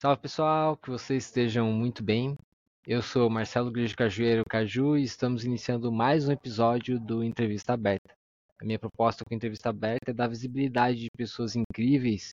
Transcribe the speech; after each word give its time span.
Salve 0.00 0.22
pessoal, 0.22 0.76
que 0.76 0.90
vocês 0.90 1.24
estejam 1.24 1.72
muito 1.72 2.04
bem. 2.04 2.38
Eu 2.86 3.02
sou 3.02 3.28
Marcelo 3.28 3.68
Grande 3.68 3.96
Cajueiro 3.96 4.44
Caju 4.48 4.96
e 4.96 5.02
estamos 5.02 5.44
iniciando 5.44 5.90
mais 5.90 6.28
um 6.28 6.30
episódio 6.30 7.00
do 7.00 7.24
Entrevista 7.24 7.72
Aberta. 7.72 8.14
A 8.62 8.64
minha 8.64 8.78
proposta 8.78 9.24
com 9.24 9.34
a 9.34 9.36
Entrevista 9.36 9.70
Aberta 9.70 10.12
é 10.12 10.14
dar 10.14 10.28
visibilidade 10.28 11.00
de 11.00 11.08
pessoas 11.10 11.56
incríveis 11.56 12.30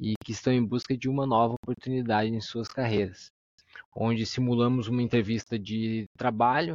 e 0.00 0.14
que 0.24 0.32
estão 0.32 0.50
em 0.50 0.64
busca 0.64 0.96
de 0.96 1.06
uma 1.06 1.26
nova 1.26 1.56
oportunidade 1.62 2.30
em 2.30 2.40
suas 2.40 2.68
carreiras, 2.68 3.26
onde 3.94 4.24
simulamos 4.24 4.88
uma 4.88 5.02
entrevista 5.02 5.58
de 5.58 6.06
trabalho, 6.16 6.72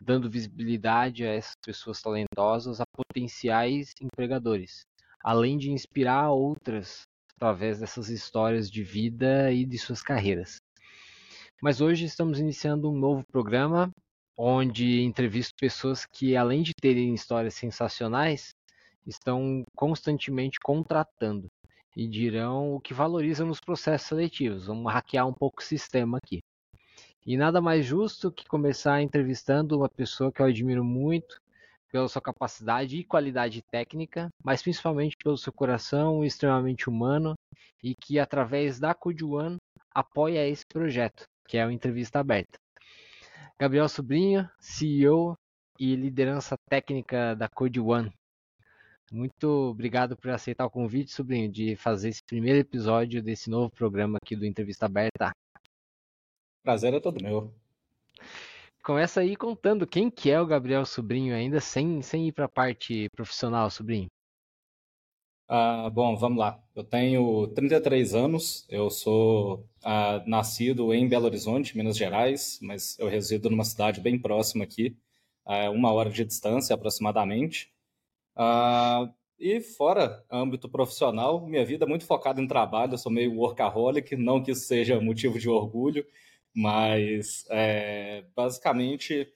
dando 0.00 0.28
visibilidade 0.28 1.24
a 1.24 1.34
essas 1.34 1.54
pessoas 1.64 2.02
talentosas 2.02 2.80
a 2.80 2.84
potenciais 2.96 3.92
empregadores, 4.02 4.80
além 5.22 5.56
de 5.56 5.70
inspirar 5.70 6.32
outras 6.32 7.06
através 7.38 7.78
dessas 7.78 8.08
histórias 8.08 8.68
de 8.68 8.82
vida 8.82 9.52
e 9.52 9.64
de 9.64 9.78
suas 9.78 10.02
carreiras. 10.02 10.60
Mas 11.62 11.80
hoje 11.80 12.04
estamos 12.04 12.40
iniciando 12.40 12.90
um 12.90 12.98
novo 12.98 13.24
programa 13.30 13.90
onde 14.36 15.02
entrevisto 15.02 15.54
pessoas 15.58 16.04
que, 16.04 16.36
além 16.36 16.62
de 16.62 16.72
terem 16.74 17.14
histórias 17.14 17.54
sensacionais, 17.54 18.50
estão 19.06 19.64
constantemente 19.74 20.58
contratando 20.60 21.48
e 21.96 22.08
dirão 22.08 22.74
o 22.74 22.80
que 22.80 22.92
valorizam 22.92 23.46
nos 23.46 23.60
processos 23.60 24.08
seletivos. 24.08 24.66
Vamos 24.66 24.92
hackear 24.92 25.26
um 25.26 25.32
pouco 25.32 25.60
o 25.60 25.64
sistema 25.64 26.18
aqui. 26.18 26.40
E 27.24 27.36
nada 27.36 27.60
mais 27.60 27.86
justo 27.86 28.32
que 28.32 28.46
começar 28.46 29.00
entrevistando 29.00 29.76
uma 29.76 29.88
pessoa 29.88 30.32
que 30.32 30.40
eu 30.40 30.46
admiro 30.46 30.84
muito, 30.84 31.40
pela 31.90 32.08
sua 32.08 32.20
capacidade 32.20 32.96
e 32.96 33.04
qualidade 33.04 33.62
técnica, 33.62 34.28
mas 34.44 34.62
principalmente 34.62 35.16
pelo 35.22 35.36
seu 35.36 35.52
coração 35.52 36.24
extremamente 36.24 36.88
humano 36.88 37.34
e 37.82 37.94
que 37.94 38.18
através 38.18 38.78
da 38.78 38.94
Code 38.94 39.24
One 39.24 39.56
apoia 39.90 40.46
esse 40.46 40.64
projeto, 40.66 41.24
que 41.46 41.56
é 41.56 41.66
o 41.66 41.70
Entrevista 41.70 42.20
Aberta. 42.20 42.58
Gabriel 43.58 43.88
Sobrinho, 43.88 44.48
CEO 44.60 45.36
e 45.78 45.94
liderança 45.94 46.56
técnica 46.68 47.34
da 47.34 47.48
Code 47.48 47.80
One. 47.80 48.12
Muito 49.10 49.48
obrigado 49.70 50.16
por 50.16 50.30
aceitar 50.30 50.66
o 50.66 50.70
convite, 50.70 51.12
Sobrinho, 51.12 51.50
de 51.50 51.74
fazer 51.76 52.10
esse 52.10 52.22
primeiro 52.22 52.58
episódio 52.58 53.22
desse 53.22 53.48
novo 53.48 53.70
programa 53.70 54.18
aqui 54.22 54.36
do 54.36 54.44
Entrevista 54.44 54.86
Aberta. 54.86 55.30
Prazer 56.62 56.92
é 56.92 57.00
todo 57.00 57.22
meu 57.22 57.52
começa 58.82 59.20
aí 59.20 59.36
contando 59.36 59.86
quem 59.86 60.10
que 60.10 60.30
é 60.30 60.40
o 60.40 60.46
Gabriel 60.46 60.84
Sobrinho 60.84 61.34
ainda, 61.34 61.60
sem, 61.60 62.02
sem 62.02 62.28
ir 62.28 62.32
para 62.32 62.46
a 62.46 62.48
parte 62.48 63.08
profissional, 63.10 63.70
Sobrinho. 63.70 64.08
Ah, 65.50 65.88
bom, 65.90 66.14
vamos 66.14 66.38
lá. 66.38 66.62
Eu 66.74 66.84
tenho 66.84 67.46
33 67.48 68.14
anos, 68.14 68.66
eu 68.68 68.90
sou 68.90 69.66
ah, 69.82 70.22
nascido 70.26 70.92
em 70.92 71.08
Belo 71.08 71.24
Horizonte, 71.24 71.76
Minas 71.76 71.96
Gerais, 71.96 72.58
mas 72.60 72.98
eu 72.98 73.08
resido 73.08 73.48
numa 73.48 73.64
cidade 73.64 73.98
bem 74.00 74.18
próxima 74.18 74.64
aqui, 74.64 74.94
a 75.46 75.70
uma 75.70 75.90
hora 75.92 76.10
de 76.10 76.24
distância 76.24 76.74
aproximadamente. 76.74 77.72
Ah, 78.36 79.10
e 79.38 79.60
fora 79.60 80.24
âmbito 80.30 80.68
profissional, 80.68 81.46
minha 81.46 81.64
vida 81.64 81.84
é 81.86 81.88
muito 81.88 82.04
focada 82.04 82.40
em 82.42 82.46
trabalho, 82.48 82.94
eu 82.94 82.98
sou 82.98 83.10
meio 83.10 83.34
workaholic, 83.34 84.16
não 84.16 84.42
que 84.42 84.50
isso 84.50 84.66
seja 84.66 85.00
motivo 85.00 85.38
de 85.38 85.48
orgulho, 85.48 86.04
mas 86.58 87.44
é, 87.50 88.24
basicamente 88.34 89.32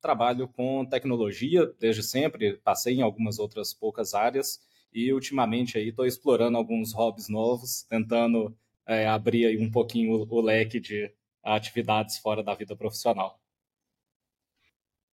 trabalho 0.00 0.46
com 0.46 0.84
tecnologia 0.84 1.66
desde 1.80 2.02
sempre, 2.02 2.58
passei 2.58 2.94
em 2.94 3.02
algumas 3.02 3.40
outras 3.40 3.74
poucas 3.74 4.14
áreas 4.14 4.60
e 4.92 5.12
ultimamente 5.12 5.76
aí 5.76 5.88
estou 5.88 6.06
explorando 6.06 6.56
alguns 6.56 6.92
hobbies 6.92 7.28
novos, 7.28 7.82
tentando 7.88 8.56
é, 8.86 9.08
abrir 9.08 9.46
aí 9.46 9.58
um 9.58 9.68
pouquinho 9.68 10.12
o, 10.12 10.26
o 10.30 10.40
leque 10.40 10.78
de 10.78 11.12
atividades 11.42 12.18
fora 12.18 12.40
da 12.40 12.54
vida 12.54 12.76
profissional. 12.76 13.40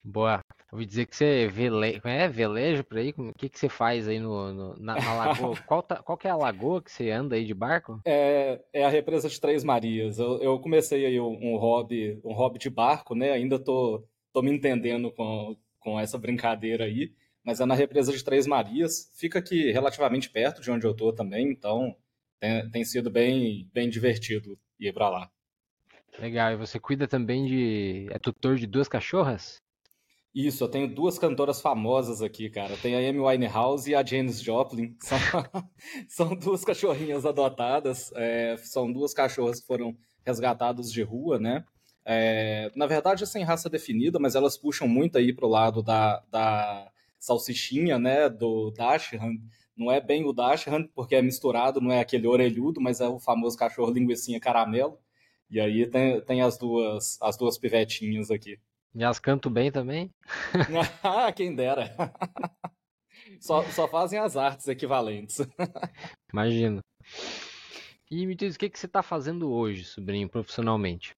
Boa. 0.04 0.42
Ouvi 0.72 0.86
dizer 0.86 1.06
que 1.06 1.16
você 1.16 1.48
vele... 1.48 2.00
é 2.02 2.30
velejo 2.30 2.84
por 2.86 2.98
aí? 2.98 3.14
O 3.18 3.34
que, 3.34 3.50
que 3.50 3.60
você 3.60 3.68
faz 3.68 4.08
aí 4.08 4.20
no, 4.20 4.54
no 4.54 4.80
na, 4.80 4.96
na, 4.96 5.14
lagoa? 5.14 5.58
qual, 5.68 5.84
tá... 5.84 5.98
qual 5.98 6.18
que 6.18 6.28
é 6.28 6.32
a 6.32 6.36
lagoa 6.36 6.82
que 6.82 6.90
você 6.90 7.12
anda 7.12 7.36
aí 7.36 7.44
de 7.44 7.54
barco? 7.54 8.00
É, 8.06 8.62
é 8.72 8.86
a 8.86 8.90
represa 8.90 9.28
de 9.28 9.40
Três 9.40 9.66
Marias. 9.66 10.18
Eu, 10.18 10.42
eu 10.42 10.58
comecei 10.60 11.06
aí 11.06 11.20
um, 11.20 11.58
hobby, 11.58 12.22
um 12.24 12.32
hobby 12.32 12.58
de 12.58 12.70
barco, 12.70 13.14
né? 13.14 13.32
Ainda 13.32 13.60
tô, 13.60 14.08
tô 14.32 14.42
me 14.42 14.50
entendendo 14.50 15.12
com, 15.12 15.58
com 15.78 16.00
essa 16.00 16.18
brincadeira 16.18 16.86
aí. 16.86 17.12
Mas 17.44 17.60
é 17.60 17.66
na 17.66 17.76
represa 17.76 18.14
de 18.14 18.24
Três 18.24 18.48
Marias. 18.48 19.12
Fica 19.18 19.40
aqui 19.40 19.74
relativamente 19.74 20.30
perto 20.30 20.62
de 20.62 20.72
onde 20.72 20.88
eu 20.88 20.96
tô 20.96 21.12
também, 21.12 21.52
então 21.52 21.94
tem, 22.40 22.70
tem 22.70 22.86
sido 22.86 23.10
bem, 23.10 23.70
bem 23.74 23.90
divertido 23.90 24.58
ir 24.80 24.94
para 24.94 25.10
lá. 25.10 25.32
Legal. 26.18 26.54
E 26.54 26.56
você 26.56 26.80
cuida 26.80 27.10
também 27.10 27.46
de. 27.46 28.08
É 28.10 28.18
tutor 28.18 28.56
de 28.56 28.68
duas 28.68 28.88
cachorras? 28.88 29.62
Isso, 30.34 30.64
eu 30.64 30.70
tenho 30.70 30.88
duas 30.88 31.20
cantoras 31.20 31.60
famosas 31.62 32.22
aqui, 32.22 32.50
cara. 32.50 32.78
Tem 32.78 32.96
a 32.96 33.10
Amy 33.10 33.20
Winehouse 33.20 33.92
e 33.92 33.96
a 33.96 34.04
Janis 34.04 34.42
Joplin. 34.42 34.96
São, 35.02 35.18
são 36.08 36.36
duas 36.36 36.64
cachorrinhas 36.64 37.26
adotadas. 37.26 38.12
É, 38.16 38.56
são 38.58 38.92
duas 38.92 39.14
cachorras 39.14 39.60
que 39.60 39.68
foram 39.68 39.96
resgatadas 40.26 40.92
de 40.92 41.02
rua, 41.02 41.38
né? 41.38 41.66
É, 42.06 42.72
na 42.76 42.88
verdade, 42.88 43.24
é 43.24 43.26
sem 43.28 43.44
raça 43.44 43.70
definida, 43.70 44.20
mas 44.20 44.34
elas 44.34 44.58
puxam 44.58 44.88
muito 44.88 45.18
aí 45.18 45.34
pro 45.34 45.48
lado 45.50 45.84
da, 45.84 46.24
da 46.32 46.90
salsichinha, 47.20 48.00
né? 48.00 48.30
Do 48.30 48.72
Dachshund. 48.72 49.42
Não 49.76 49.92
é 49.92 50.00
bem 50.00 50.26
o 50.26 50.32
Dachshund, 50.32 50.90
porque 50.96 51.16
é 51.16 51.22
misturado, 51.22 51.82
não 51.82 51.92
é 51.92 52.00
aquele 52.00 52.28
orelhudo, 52.28 52.80
mas 52.80 53.02
é 53.02 53.08
o 53.08 53.20
famoso 53.20 53.58
cachorro 53.58 53.92
linguiçinha 53.92 54.40
caramelo. 54.40 54.98
E 55.50 55.60
aí 55.60 55.86
tem, 55.88 56.22
tem 56.22 56.42
as 56.42 56.58
duas 56.58 57.18
as 57.22 57.38
duas 57.38 57.58
pivetinhas 57.58 58.32
aqui. 58.32 58.58
E 58.94 59.04
elas 59.04 59.20
cantam 59.20 59.52
bem 59.52 59.72
também? 59.72 60.12
ah, 61.04 61.32
quem 61.34 61.56
dera. 61.56 61.96
só, 63.40 63.64
só 63.64 63.88
fazem 63.88 64.20
as 64.20 64.36
artes 64.36 64.68
equivalentes. 64.68 65.40
Imagino. 66.34 66.80
E 68.10 68.26
me 68.26 68.36
diz, 68.36 68.56
o 68.56 68.60
que, 68.60 68.70
que 68.70 68.78
você 68.78 68.88
está 68.88 69.02
fazendo 69.02 69.50
hoje, 69.50 69.86
sobrinho, 69.86 70.28
profissionalmente? 70.28 71.16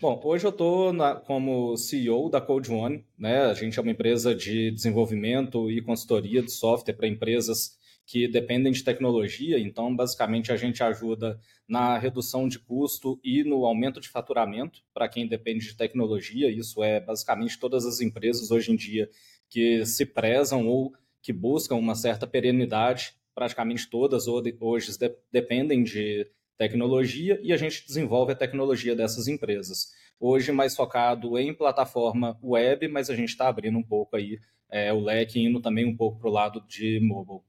Bom, 0.00 0.20
hoje 0.24 0.46
eu 0.46 0.50
estou 0.50 0.92
como 1.24 1.76
CEO 1.76 2.28
da 2.28 2.40
Code 2.40 2.70
One, 2.70 3.04
né? 3.18 3.46
A 3.46 3.54
gente 3.54 3.78
é 3.78 3.82
uma 3.82 3.90
empresa 3.90 4.34
de 4.34 4.70
desenvolvimento 4.70 5.70
e 5.70 5.82
consultoria 5.82 6.42
de 6.42 6.52
software 6.52 6.94
para 6.94 7.08
empresas 7.08 7.76
que 8.06 8.28
dependem 8.28 8.72
de 8.72 8.84
tecnologia, 8.84 9.58
então 9.58 9.94
basicamente 9.94 10.52
a 10.52 10.56
gente 10.56 10.80
ajuda 10.80 11.40
na 11.68 11.98
redução 11.98 12.48
de 12.48 12.60
custo 12.60 13.18
e 13.22 13.42
no 13.42 13.66
aumento 13.66 14.00
de 14.00 14.08
faturamento 14.08 14.80
para 14.94 15.08
quem 15.08 15.26
depende 15.26 15.66
de 15.66 15.76
tecnologia. 15.76 16.48
Isso 16.48 16.84
é 16.84 17.00
basicamente 17.00 17.58
todas 17.58 17.84
as 17.84 18.00
empresas 18.00 18.52
hoje 18.52 18.70
em 18.70 18.76
dia 18.76 19.10
que 19.50 19.84
se 19.84 20.06
prezam 20.06 20.68
ou 20.68 20.94
que 21.20 21.32
buscam 21.32 21.74
uma 21.74 21.96
certa 21.96 22.26
perenidade, 22.28 23.14
praticamente 23.34 23.90
todas 23.90 24.26
hoje 24.28 24.92
dependem 25.32 25.82
de 25.82 26.30
tecnologia 26.56 27.40
e 27.42 27.52
a 27.52 27.56
gente 27.56 27.84
desenvolve 27.84 28.32
a 28.32 28.36
tecnologia 28.36 28.94
dessas 28.94 29.26
empresas. 29.26 29.90
Hoje 30.18 30.52
mais 30.52 30.76
focado 30.76 31.36
em 31.36 31.52
plataforma 31.52 32.38
web, 32.40 32.86
mas 32.86 33.10
a 33.10 33.16
gente 33.16 33.30
está 33.30 33.48
abrindo 33.48 33.76
um 33.76 33.82
pouco 33.82 34.16
aí 34.16 34.38
é, 34.70 34.92
o 34.92 35.00
leque, 35.00 35.40
indo 35.40 35.60
também 35.60 35.84
um 35.84 35.96
pouco 35.96 36.20
para 36.20 36.28
o 36.28 36.32
lado 36.32 36.64
de 36.68 37.00
mobile. 37.00 37.40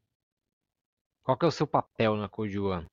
Qual 1.28 1.36
que 1.36 1.44
é 1.44 1.48
o 1.50 1.52
seu 1.52 1.68
papel 1.68 2.16
na 2.16 2.30
Code 2.30 2.58
One? 2.58 2.86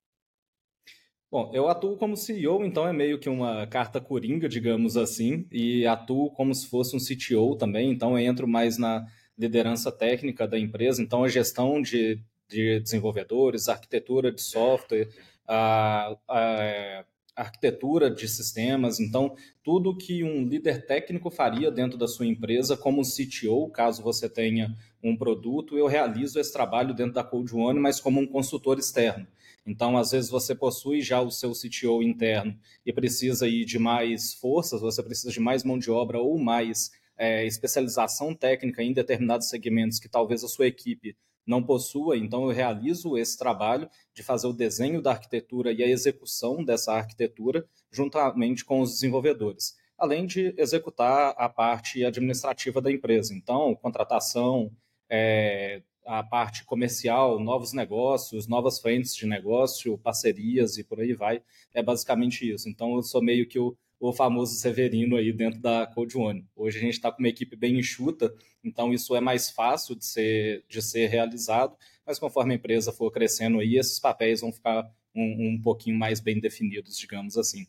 Bom, 1.30 1.52
eu 1.54 1.68
atuo 1.68 1.96
como 1.96 2.16
CEO, 2.16 2.64
então 2.64 2.84
é 2.84 2.92
meio 2.92 3.16
que 3.20 3.28
uma 3.28 3.64
carta 3.68 4.00
coringa, 4.00 4.48
digamos 4.48 4.96
assim, 4.96 5.46
e 5.52 5.86
atuo 5.86 6.32
como 6.32 6.52
se 6.52 6.66
fosse 6.68 6.96
um 6.96 6.98
CTO 6.98 7.54
também, 7.54 7.92
então 7.92 8.18
eu 8.18 8.26
entro 8.26 8.48
mais 8.48 8.76
na 8.76 9.06
liderança 9.38 9.92
técnica 9.92 10.48
da 10.48 10.58
empresa, 10.58 11.00
então 11.00 11.22
a 11.22 11.28
gestão 11.28 11.80
de, 11.80 12.20
de 12.48 12.80
desenvolvedores, 12.80 13.68
arquitetura 13.68 14.32
de 14.32 14.42
software, 14.42 15.10
a, 15.46 16.16
a, 16.28 17.04
arquitetura 17.36 18.10
de 18.10 18.28
sistemas, 18.28 19.00
então 19.00 19.34
tudo 19.62 19.96
que 19.96 20.22
um 20.22 20.46
líder 20.46 20.86
técnico 20.86 21.30
faria 21.30 21.70
dentro 21.70 21.98
da 21.98 22.06
sua 22.06 22.26
empresa 22.26 22.76
como 22.76 23.02
CTO, 23.02 23.68
caso 23.70 24.02
você 24.02 24.28
tenha 24.28 24.74
um 25.02 25.16
produto, 25.16 25.76
eu 25.76 25.86
realizo 25.86 26.38
esse 26.38 26.52
trabalho 26.52 26.94
dentro 26.94 27.14
da 27.14 27.24
Code 27.24 27.54
One, 27.54 27.80
mas 27.80 28.00
como 28.00 28.20
um 28.20 28.26
consultor 28.26 28.78
externo. 28.78 29.26
Então, 29.66 29.96
às 29.96 30.10
vezes 30.10 30.30
você 30.30 30.54
possui 30.54 31.00
já 31.00 31.20
o 31.20 31.30
seu 31.30 31.52
CTO 31.52 32.02
interno 32.02 32.56
e 32.84 32.92
precisa 32.92 33.48
ir 33.48 33.64
de 33.64 33.78
mais 33.78 34.34
forças, 34.34 34.80
você 34.80 35.02
precisa 35.02 35.32
de 35.32 35.40
mais 35.40 35.64
mão 35.64 35.78
de 35.78 35.90
obra 35.90 36.18
ou 36.18 36.38
mais 36.38 36.90
é, 37.16 37.46
especialização 37.46 38.34
técnica 38.34 38.82
em 38.82 38.92
determinados 38.92 39.48
segmentos 39.48 39.98
que 39.98 40.08
talvez 40.08 40.44
a 40.44 40.48
sua 40.48 40.66
equipe 40.66 41.16
não 41.46 41.62
possua, 41.62 42.16
então 42.16 42.44
eu 42.44 42.50
realizo 42.50 43.16
esse 43.16 43.36
trabalho 43.36 43.88
de 44.14 44.22
fazer 44.22 44.46
o 44.46 44.52
desenho 44.52 45.02
da 45.02 45.10
arquitetura 45.10 45.72
e 45.72 45.82
a 45.82 45.88
execução 45.88 46.64
dessa 46.64 46.92
arquitetura 46.92 47.66
juntamente 47.90 48.64
com 48.64 48.80
os 48.80 48.92
desenvolvedores, 48.92 49.76
além 49.98 50.26
de 50.26 50.54
executar 50.56 51.34
a 51.36 51.48
parte 51.48 52.04
administrativa 52.04 52.80
da 52.80 52.90
empresa, 52.90 53.34
então 53.34 53.74
contratação, 53.74 54.70
é, 55.08 55.82
a 56.06 56.22
parte 56.22 56.64
comercial, 56.64 57.38
novos 57.40 57.72
negócios, 57.72 58.46
novas 58.46 58.78
frentes 58.78 59.14
de 59.14 59.26
negócio, 59.26 59.98
parcerias 59.98 60.76
e 60.76 60.84
por 60.84 61.00
aí 61.00 61.14
vai. 61.14 61.42
É 61.72 61.82
basicamente 61.82 62.50
isso. 62.50 62.68
Então, 62.68 62.94
eu 62.96 63.02
sou 63.02 63.22
meio 63.22 63.48
que 63.48 63.58
o, 63.58 63.76
o 63.98 64.12
famoso 64.12 64.54
Severino 64.54 65.16
aí 65.16 65.32
dentro 65.32 65.60
da 65.60 65.86
Code 65.86 66.16
One. 66.16 66.46
Hoje 66.54 66.78
a 66.78 66.80
gente 66.80 66.94
está 66.94 67.10
com 67.10 67.18
uma 67.18 67.28
equipe 67.28 67.56
bem 67.56 67.78
enxuta, 67.78 68.34
então 68.62 68.92
isso 68.92 69.14
é 69.16 69.20
mais 69.20 69.50
fácil 69.50 69.94
de 69.94 70.04
ser, 70.04 70.64
de 70.68 70.82
ser 70.82 71.06
realizado, 71.06 71.76
mas 72.06 72.18
conforme 72.18 72.52
a 72.52 72.56
empresa 72.56 72.92
for 72.92 73.10
crescendo 73.10 73.60
aí, 73.60 73.76
esses 73.76 73.98
papéis 73.98 74.40
vão 74.40 74.52
ficar 74.52 74.90
um, 75.14 75.54
um 75.54 75.60
pouquinho 75.60 75.98
mais 75.98 76.20
bem 76.20 76.40
definidos, 76.40 76.98
digamos 76.98 77.36
assim. 77.36 77.66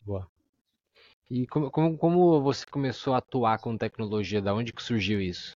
Boa. 0.00 0.26
E 1.30 1.46
como, 1.46 1.70
como, 1.70 1.98
como 1.98 2.40
você 2.40 2.64
começou 2.64 3.12
a 3.12 3.18
atuar 3.18 3.58
com 3.58 3.76
tecnologia? 3.76 4.40
Da 4.40 4.54
onde 4.54 4.72
que 4.72 4.82
surgiu 4.82 5.20
isso? 5.20 5.54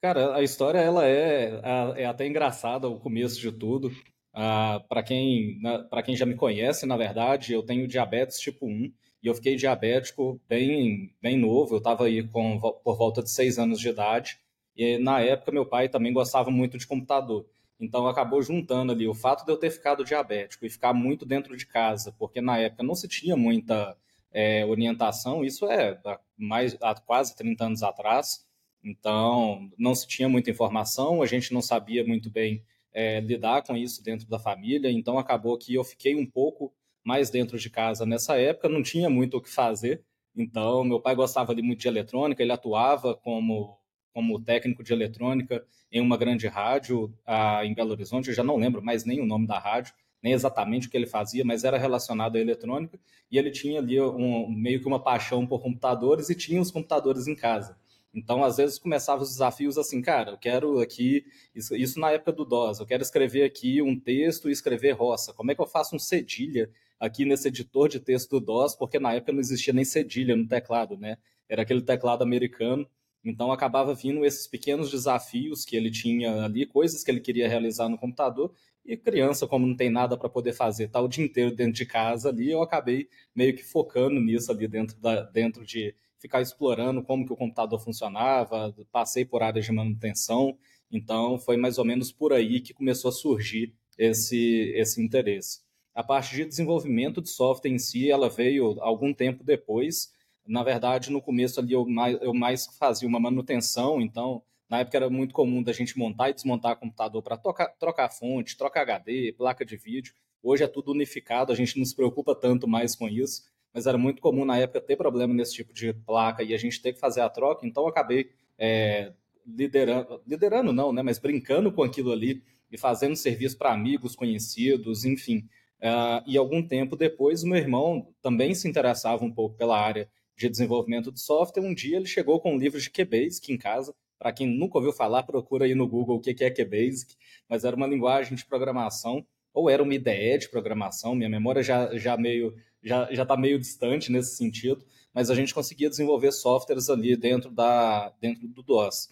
Cara, 0.00 0.34
a 0.34 0.42
história 0.42 0.78
ela 0.78 1.06
é, 1.06 1.60
é 1.96 2.06
até 2.06 2.26
engraçada 2.26 2.88
o 2.88 2.98
começo 2.98 3.40
de 3.40 3.52
tudo. 3.52 3.90
Ah, 4.32 4.82
para 4.88 5.02
quem, 5.02 5.60
para 5.90 6.02
quem 6.02 6.16
já 6.16 6.26
me 6.26 6.34
conhece, 6.34 6.86
na 6.86 6.96
verdade, 6.96 7.52
eu 7.52 7.62
tenho 7.62 7.88
diabetes 7.88 8.38
tipo 8.38 8.66
1 8.66 8.92
e 9.22 9.26
eu 9.26 9.34
fiquei 9.34 9.56
diabético 9.56 10.40
bem, 10.48 11.12
bem 11.20 11.36
novo. 11.36 11.74
Eu 11.74 11.78
estava 11.78 12.04
aí 12.04 12.22
com, 12.28 12.58
por 12.60 12.96
volta 12.96 13.22
de 13.22 13.30
6 13.30 13.58
anos 13.58 13.80
de 13.80 13.88
idade. 13.88 14.38
E 14.76 14.98
na 14.98 15.20
época 15.20 15.50
meu 15.52 15.66
pai 15.66 15.88
também 15.88 16.12
gostava 16.12 16.50
muito 16.50 16.78
de 16.78 16.86
computador. 16.86 17.46
Então 17.80 18.06
acabou 18.08 18.42
juntando 18.42 18.92
ali 18.92 19.06
o 19.08 19.14
fato 19.14 19.44
de 19.44 19.52
eu 19.52 19.56
ter 19.56 19.70
ficado 19.70 20.04
diabético 20.04 20.66
e 20.66 20.70
ficar 20.70 20.92
muito 20.92 21.24
dentro 21.24 21.56
de 21.56 21.66
casa, 21.66 22.12
porque 22.18 22.40
na 22.40 22.58
época 22.58 22.82
não 22.82 22.94
se 22.94 23.08
tinha 23.08 23.36
muita 23.36 23.96
é, 24.32 24.64
orientação, 24.64 25.44
isso 25.44 25.66
é 25.66 25.98
mais, 26.36 26.76
há 26.80 26.94
quase 26.94 27.36
30 27.36 27.64
anos 27.66 27.82
atrás. 27.82 28.46
Então 28.82 29.68
não 29.78 29.94
se 29.94 30.06
tinha 30.06 30.28
muita 30.28 30.50
informação, 30.50 31.22
a 31.22 31.26
gente 31.26 31.52
não 31.52 31.62
sabia 31.62 32.04
muito 32.04 32.30
bem 32.30 32.64
é, 32.98 33.20
lidar 33.20 33.62
com 33.62 33.76
isso 33.76 34.02
dentro 34.02 34.26
da 34.28 34.40
família, 34.40 34.90
então 34.90 35.20
acabou 35.20 35.56
que 35.56 35.72
eu 35.72 35.84
fiquei 35.84 36.16
um 36.16 36.26
pouco 36.26 36.74
mais 37.04 37.30
dentro 37.30 37.56
de 37.56 37.70
casa 37.70 38.04
nessa 38.04 38.36
época, 38.36 38.68
não 38.68 38.82
tinha 38.82 39.08
muito 39.08 39.36
o 39.36 39.40
que 39.40 39.48
fazer. 39.48 40.02
Então, 40.34 40.82
meu 40.82 41.00
pai 41.00 41.14
gostava 41.14 41.52
ali 41.52 41.62
muito 41.62 41.78
de 41.78 41.86
eletrônica, 41.86 42.42
ele 42.42 42.50
atuava 42.50 43.14
como, 43.14 43.78
como 44.12 44.42
técnico 44.42 44.82
de 44.82 44.92
eletrônica 44.92 45.64
em 45.92 46.00
uma 46.00 46.16
grande 46.16 46.48
rádio 46.48 47.14
ah, 47.24 47.64
em 47.64 47.72
Belo 47.72 47.92
Horizonte, 47.92 48.30
eu 48.30 48.34
já 48.34 48.42
não 48.42 48.56
lembro 48.56 48.82
mais 48.82 49.04
nem 49.04 49.20
o 49.20 49.26
nome 49.26 49.46
da 49.46 49.60
rádio, 49.60 49.94
nem 50.20 50.32
exatamente 50.32 50.88
o 50.88 50.90
que 50.90 50.96
ele 50.96 51.06
fazia, 51.06 51.44
mas 51.44 51.62
era 51.62 51.78
relacionado 51.78 52.34
à 52.34 52.40
eletrônica, 52.40 52.98
e 53.30 53.38
ele 53.38 53.52
tinha 53.52 53.78
ali 53.78 54.00
um, 54.00 54.50
meio 54.50 54.80
que 54.80 54.88
uma 54.88 54.98
paixão 54.98 55.46
por 55.46 55.62
computadores 55.62 56.30
e 56.30 56.34
tinha 56.34 56.60
os 56.60 56.72
computadores 56.72 57.28
em 57.28 57.36
casa. 57.36 57.78
Então, 58.14 58.42
às 58.42 58.56
vezes, 58.56 58.78
começava 58.78 59.22
os 59.22 59.30
desafios 59.30 59.76
assim, 59.76 60.00
cara, 60.00 60.32
eu 60.32 60.38
quero 60.38 60.80
aqui, 60.80 61.24
isso, 61.54 61.76
isso 61.76 62.00
na 62.00 62.10
época 62.10 62.32
do 62.32 62.44
DOS, 62.44 62.80
eu 62.80 62.86
quero 62.86 63.02
escrever 63.02 63.44
aqui 63.44 63.82
um 63.82 63.98
texto 63.98 64.48
e 64.48 64.52
escrever 64.52 64.92
roça. 64.92 65.32
Como 65.34 65.50
é 65.50 65.54
que 65.54 65.60
eu 65.60 65.66
faço 65.66 65.94
um 65.94 65.98
cedilha 65.98 66.70
aqui 66.98 67.24
nesse 67.24 67.48
editor 67.48 67.88
de 67.88 68.00
texto 68.00 68.30
do 68.30 68.40
DOS? 68.40 68.74
Porque 68.74 68.98
na 68.98 69.12
época 69.12 69.32
não 69.32 69.40
existia 69.40 69.72
nem 69.72 69.84
cedilha 69.84 70.34
no 70.34 70.48
teclado, 70.48 70.96
né? 70.96 71.18
Era 71.48 71.62
aquele 71.62 71.82
teclado 71.82 72.22
americano. 72.22 72.88
Então, 73.24 73.52
acabava 73.52 73.94
vindo 73.94 74.24
esses 74.24 74.46
pequenos 74.46 74.90
desafios 74.90 75.64
que 75.64 75.76
ele 75.76 75.90
tinha 75.90 76.44
ali, 76.44 76.64
coisas 76.64 77.04
que 77.04 77.10
ele 77.10 77.20
queria 77.20 77.48
realizar 77.48 77.88
no 77.88 77.98
computador. 77.98 78.54
E 78.84 78.96
criança, 78.96 79.46
como 79.46 79.66
não 79.66 79.76
tem 79.76 79.90
nada 79.90 80.16
para 80.16 80.30
poder 80.30 80.54
fazer, 80.54 80.88
tá 80.88 80.98
o 81.00 81.08
dia 81.08 81.22
inteiro 81.22 81.54
dentro 81.54 81.74
de 81.74 81.84
casa 81.84 82.30
ali, 82.30 82.50
eu 82.50 82.62
acabei 82.62 83.08
meio 83.34 83.54
que 83.54 83.62
focando 83.62 84.18
nisso 84.18 84.50
ali 84.50 84.66
dentro, 84.66 84.98
da, 84.98 85.24
dentro 85.24 85.62
de 85.62 85.94
ficar 86.18 86.40
explorando 86.40 87.02
como 87.02 87.24
que 87.24 87.32
o 87.32 87.36
computador 87.36 87.80
funcionava, 87.80 88.74
passei 88.90 89.24
por 89.24 89.42
áreas 89.42 89.64
de 89.64 89.72
manutenção, 89.72 90.56
então 90.90 91.38
foi 91.38 91.56
mais 91.56 91.78
ou 91.78 91.84
menos 91.84 92.12
por 92.12 92.32
aí 92.32 92.60
que 92.60 92.74
começou 92.74 93.08
a 93.08 93.12
surgir 93.12 93.74
esse, 93.96 94.72
esse 94.74 95.02
interesse. 95.02 95.60
A 95.94 96.02
parte 96.02 96.34
de 96.34 96.44
desenvolvimento 96.44 97.20
de 97.20 97.28
software 97.28 97.70
em 97.70 97.78
si, 97.78 98.10
ela 98.10 98.28
veio 98.28 98.80
algum 98.80 99.12
tempo 99.12 99.42
depois. 99.42 100.12
Na 100.46 100.62
verdade, 100.62 101.10
no 101.10 101.20
começo 101.20 101.58
ali 101.60 101.72
eu 101.72 101.84
mais, 101.84 102.18
eu 102.20 102.32
mais 102.32 102.66
fazia 102.78 103.08
uma 103.08 103.20
manutenção, 103.20 104.00
então 104.00 104.42
na 104.68 104.80
época 104.80 104.96
era 104.96 105.10
muito 105.10 105.34
comum 105.34 105.62
da 105.62 105.72
gente 105.72 105.98
montar 105.98 106.30
e 106.30 106.34
desmontar 106.34 106.78
computador 106.78 107.22
para 107.22 107.36
trocar 107.78 108.10
fonte, 108.10 108.56
trocar 108.56 108.82
HD, 108.82 109.34
placa 109.36 109.64
de 109.64 109.76
vídeo. 109.76 110.14
Hoje 110.42 110.62
é 110.62 110.68
tudo 110.68 110.92
unificado, 110.92 111.52
a 111.52 111.56
gente 111.56 111.76
não 111.78 111.84
se 111.84 111.96
preocupa 111.96 112.34
tanto 112.34 112.68
mais 112.68 112.94
com 112.94 113.08
isso 113.08 113.42
mas 113.78 113.86
era 113.86 113.96
muito 113.96 114.20
comum 114.20 114.44
na 114.44 114.58
época 114.58 114.80
ter 114.80 114.96
problema 114.96 115.32
nesse 115.32 115.54
tipo 115.54 115.72
de 115.72 115.92
placa 115.92 116.42
e 116.42 116.52
a 116.52 116.58
gente 116.58 116.82
ter 116.82 116.92
que 116.92 116.98
fazer 116.98 117.20
a 117.20 117.28
troca, 117.28 117.64
então 117.64 117.84
eu 117.84 117.88
acabei 117.88 118.28
é, 118.58 119.12
liderando, 119.46 120.20
liderando 120.26 120.72
não, 120.72 120.92
né, 120.92 121.00
mas 121.00 121.20
brincando 121.20 121.70
com 121.70 121.84
aquilo 121.84 122.10
ali 122.10 122.42
e 122.72 122.76
fazendo 122.76 123.14
serviço 123.14 123.56
para 123.56 123.72
amigos, 123.72 124.16
conhecidos, 124.16 125.04
enfim. 125.04 125.44
Uh, 125.78 126.26
e 126.26 126.36
algum 126.36 126.60
tempo 126.60 126.96
depois, 126.96 127.44
meu 127.44 127.56
irmão 127.56 128.12
também 128.20 128.52
se 128.52 128.68
interessava 128.68 129.24
um 129.24 129.32
pouco 129.32 129.56
pela 129.56 129.78
área 129.78 130.10
de 130.36 130.48
desenvolvimento 130.48 131.12
de 131.12 131.20
software. 131.20 131.62
Um 131.62 131.72
dia 131.72 131.98
ele 131.98 132.06
chegou 132.06 132.40
com 132.40 132.54
um 132.54 132.58
livro 132.58 132.80
de 132.80 132.90
QBasic 132.90 133.52
em 133.52 133.56
casa. 133.56 133.94
Para 134.18 134.32
quem 134.32 134.48
nunca 134.48 134.76
ouviu 134.76 134.92
falar, 134.92 135.22
procura 135.22 135.66
aí 135.66 135.74
no 135.76 135.86
Google 135.86 136.16
o 136.16 136.20
que 136.20 136.42
é 136.42 136.50
QBasic, 136.50 137.14
mas 137.48 137.64
era 137.64 137.76
uma 137.76 137.86
linguagem 137.86 138.36
de 138.36 138.44
programação, 138.44 139.24
ou 139.54 139.70
era 139.70 139.80
uma 139.80 139.94
IDE 139.94 140.38
de 140.38 140.48
programação, 140.48 141.14
minha 141.14 141.28
memória 141.28 141.62
já, 141.62 141.96
já 141.96 142.16
meio 142.16 142.54
já 142.82 143.08
está 143.10 143.36
meio 143.36 143.58
distante 143.58 144.10
nesse 144.10 144.36
sentido, 144.36 144.84
mas 145.12 145.30
a 145.30 145.34
gente 145.34 145.54
conseguia 145.54 145.88
desenvolver 145.88 146.32
softwares 146.32 146.88
ali 146.88 147.16
dentro, 147.16 147.50
da, 147.50 148.10
dentro 148.20 148.46
do 148.46 148.62
DOS. 148.62 149.08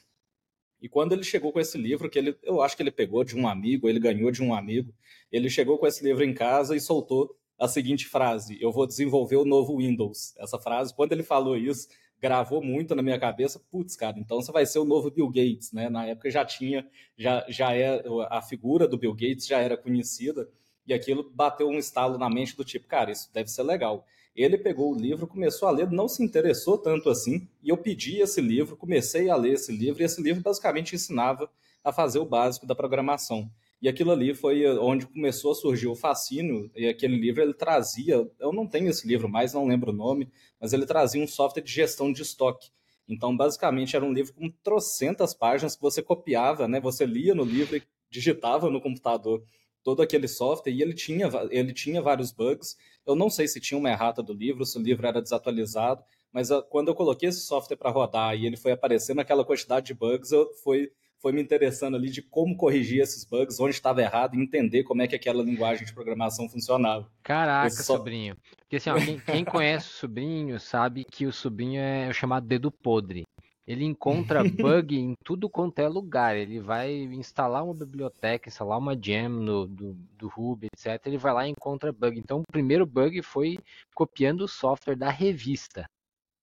E 0.80 0.88
quando 0.88 1.12
ele 1.12 1.24
chegou 1.24 1.52
com 1.52 1.58
esse 1.58 1.78
livro, 1.78 2.08
que 2.08 2.18
ele, 2.18 2.36
eu 2.42 2.62
acho 2.62 2.76
que 2.76 2.82
ele 2.82 2.90
pegou 2.90 3.24
de 3.24 3.36
um 3.36 3.48
amigo, 3.48 3.88
ele 3.88 3.98
ganhou 3.98 4.30
de 4.30 4.42
um 4.42 4.54
amigo, 4.54 4.94
ele 5.32 5.48
chegou 5.48 5.78
com 5.78 5.86
esse 5.86 6.04
livro 6.04 6.22
em 6.22 6.34
casa 6.34 6.76
e 6.76 6.80
soltou 6.80 7.34
a 7.58 7.66
seguinte 7.66 8.06
frase: 8.06 8.58
Eu 8.60 8.70
vou 8.70 8.86
desenvolver 8.86 9.36
o 9.36 9.44
novo 9.44 9.78
Windows. 9.78 10.34
Essa 10.36 10.58
frase, 10.58 10.94
quando 10.94 11.12
ele 11.12 11.22
falou 11.22 11.56
isso, 11.56 11.88
gravou 12.20 12.62
muito 12.62 12.94
na 12.94 13.02
minha 13.02 13.19
cabeça. 13.19 13.60
Putz, 13.70 13.96
cara, 13.96 14.19
então 14.19 14.40
você 14.40 14.52
vai 14.52 14.66
ser 14.66 14.78
o 14.78 14.84
novo 14.84 15.10
Bill 15.10 15.28
Gates, 15.28 15.72
né? 15.72 15.88
Na 15.88 16.06
época 16.06 16.30
já 16.30 16.44
tinha, 16.44 16.86
já, 17.16 17.44
já 17.48 17.74
é 17.74 18.02
a 18.30 18.42
figura 18.42 18.86
do 18.86 18.98
Bill 18.98 19.14
Gates 19.14 19.46
já 19.46 19.58
era 19.58 19.76
conhecida 19.76 20.48
e 20.86 20.94
aquilo 20.94 21.30
bateu 21.34 21.68
um 21.68 21.78
estalo 21.78 22.18
na 22.18 22.30
mente 22.30 22.56
do 22.56 22.64
tipo, 22.64 22.86
cara, 22.86 23.10
isso 23.10 23.30
deve 23.32 23.50
ser 23.50 23.62
legal. 23.62 24.06
Ele 24.34 24.58
pegou 24.58 24.92
o 24.92 24.98
livro, 24.98 25.26
começou 25.26 25.66
a 25.66 25.70
ler, 25.70 25.90
não 25.90 26.08
se 26.08 26.22
interessou 26.22 26.76
tanto 26.76 27.08
assim, 27.08 27.48
e 27.62 27.70
eu 27.70 27.76
pedi 27.76 28.20
esse 28.20 28.40
livro, 28.40 28.76
comecei 28.76 29.30
a 29.30 29.36
ler 29.36 29.54
esse 29.54 29.72
livro, 29.72 30.02
e 30.02 30.04
esse 30.04 30.22
livro 30.22 30.42
basicamente 30.42 30.94
ensinava 30.94 31.50
a 31.82 31.90
fazer 31.92 32.18
o 32.18 32.24
básico 32.26 32.66
da 32.66 32.74
programação. 32.74 33.50
E 33.80 33.88
aquilo 33.88 34.10
ali 34.10 34.34
foi 34.34 34.66
onde 34.78 35.06
começou 35.06 35.52
a 35.52 35.54
surgir 35.54 35.86
o 35.86 35.94
fascínio, 35.94 36.70
e 36.76 36.86
aquele 36.86 37.16
livro 37.16 37.42
ele 37.42 37.54
trazia, 37.54 38.31
eu 38.38 38.52
não 38.52 38.66
tenho 38.66 38.88
esse 38.90 39.06
livro 39.06 39.28
mais, 39.28 39.55
não 39.55 39.66
lembro 39.66 39.90
o 39.90 39.94
nome, 39.94 40.28
mas 40.60 40.72
ele 40.72 40.84
trazia 40.84 41.22
um 41.22 41.26
software 41.26 41.62
de 41.62 41.72
gestão 41.72 42.12
de 42.12 42.22
estoque. 42.22 42.70
Então, 43.08 43.36
basicamente, 43.36 43.94
era 43.94 44.05
um 44.05 44.12
livro 44.12 44.34
com 44.34 44.50
trocentas 44.62 45.32
páginas 45.32 45.76
que 45.76 45.82
você 45.82 46.02
copiava, 46.02 46.66
né? 46.66 46.81
Você 46.81 47.06
lia 47.06 47.34
no 47.34 47.44
livro 47.44 47.76
e 47.76 47.82
digitava 48.10 48.69
no 48.69 48.81
computador 48.81 49.43
todo 49.86 50.02
aquele 50.02 50.26
software 50.26 50.72
e 50.72 50.82
ele 50.82 50.93
tinha, 50.93 51.31
ele 51.48 51.72
tinha 51.72 52.02
vários 52.02 52.32
bugs. 52.32 52.76
Eu 53.06 53.14
não 53.14 53.31
sei 53.31 53.46
se 53.46 53.60
tinha 53.60 53.78
uma 53.78 53.88
errata 53.88 54.20
do 54.20 54.32
livro, 54.32 54.66
se 54.66 54.76
o 54.76 54.82
livro 54.82 55.06
era 55.06 55.22
desatualizado, 55.22 56.02
mas 56.32 56.50
a, 56.50 56.60
quando 56.60 56.88
eu 56.88 56.94
coloquei 56.96 57.28
esse 57.28 57.43
software 57.43 57.76
para 57.76 57.93
rodar 57.93 58.34
e 58.36 58.46
ele 58.46 58.56
foi 58.56 58.72
aparecendo 58.72 59.20
aquela 59.20 59.44
quantidade 59.44 59.86
de 59.86 59.94
bugs, 59.94 60.32
eu 60.32 60.52
foi 60.64 60.90
foi 61.19 61.32
me 61.32 61.40
interessando 61.40 61.96
ali 61.96 62.10
de 62.10 62.20
como 62.20 62.56
corrigir 62.56 63.00
esses 63.00 63.24
bugs, 63.24 63.58
onde 63.58 63.74
estava 63.74 64.02
errado 64.02 64.34
e 64.34 64.43
entender 64.43 64.82
como 64.82 65.02
é 65.02 65.06
que 65.06 65.14
aquela 65.14 65.43
linguagem 65.43 65.86
de 65.86 65.94
programação 65.94 66.48
funcionava. 66.48 67.10
Caraca, 67.22 67.70
so... 67.70 67.84
sobrinho. 67.84 68.36
Porque 68.58 68.76
assim, 68.76 68.90
ó, 68.90 68.96
quem, 68.96 69.19
quem 69.20 69.44
conhece 69.44 69.88
o 69.88 69.93
sobrinho 69.93 70.60
sabe 70.60 71.05
que 71.05 71.26
o 71.26 71.32
sobrinho 71.32 71.81
é 71.81 72.08
o 72.08 72.12
chamado 72.12 72.46
dedo 72.46 72.70
podre. 72.70 73.24
Ele 73.67 73.85
encontra 73.85 74.43
bug 74.44 74.96
em 74.96 75.15
tudo 75.25 75.51
quanto 75.51 75.79
é 75.81 75.89
lugar. 75.89 76.37
Ele 76.37 76.61
vai 76.61 76.93
instalar 76.93 77.65
uma 77.65 77.75
biblioteca, 77.75 78.49
instalar 78.49 78.79
uma 78.79 78.96
gem 79.01 79.29
no, 79.29 79.67
do, 79.67 79.94
do 80.17 80.29
Ruby, 80.29 80.69
etc. 80.73 81.05
Ele 81.06 81.19
vai 81.19 81.32
lá 81.32 81.46
e 81.46 81.51
encontra 81.51 81.93
bug. 81.93 82.19
Então, 82.19 82.41
o 82.41 82.53
primeiro 82.53 82.87
bug 82.87 83.20
foi 83.23 83.58
copiando 83.94 84.43
o 84.43 84.49
software 84.49 84.96
da 84.96 85.11
revista. 85.11 85.87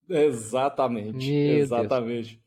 Exatamente, 0.08 1.32
Meu 1.32 1.56
exatamente. 1.58 2.40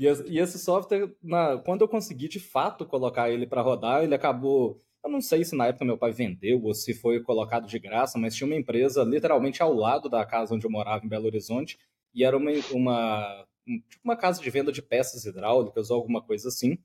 E, 0.00 0.04
e, 0.04 0.38
esse 0.38 0.58
software, 0.58 1.14
na, 1.22 1.58
quando 1.58 1.82
eu 1.82 1.88
consegui 1.88 2.26
de 2.26 2.40
fato 2.40 2.86
colocar 2.86 3.30
ele 3.30 3.46
para 3.46 3.60
rodar, 3.60 4.02
ele 4.02 4.14
acabou. 4.14 4.80
Eu 5.04 5.10
não 5.10 5.20
sei 5.20 5.44
se 5.44 5.54
na 5.54 5.66
época 5.66 5.84
meu 5.84 5.98
pai 5.98 6.12
vendeu 6.12 6.62
ou 6.62 6.72
se 6.72 6.94
foi 6.94 7.20
colocado 7.20 7.66
de 7.66 7.78
graça, 7.78 8.18
mas 8.18 8.34
tinha 8.34 8.46
uma 8.46 8.56
empresa 8.56 9.02
literalmente 9.02 9.60
ao 9.60 9.74
lado 9.74 10.08
da 10.08 10.24
casa 10.24 10.54
onde 10.54 10.64
eu 10.64 10.70
morava, 10.70 11.04
em 11.04 11.08
Belo 11.08 11.26
Horizonte, 11.26 11.76
e 12.14 12.24
era 12.24 12.36
uma, 12.36 12.50
uma 12.70 13.44
tipo 13.66 14.00
uma 14.02 14.16
casa 14.16 14.42
de 14.42 14.50
venda 14.50 14.72
de 14.72 14.82
peças 14.82 15.24
hidráulicas 15.24 15.90
ou 15.90 15.96
alguma 15.96 16.22
coisa 16.22 16.48
assim, 16.48 16.78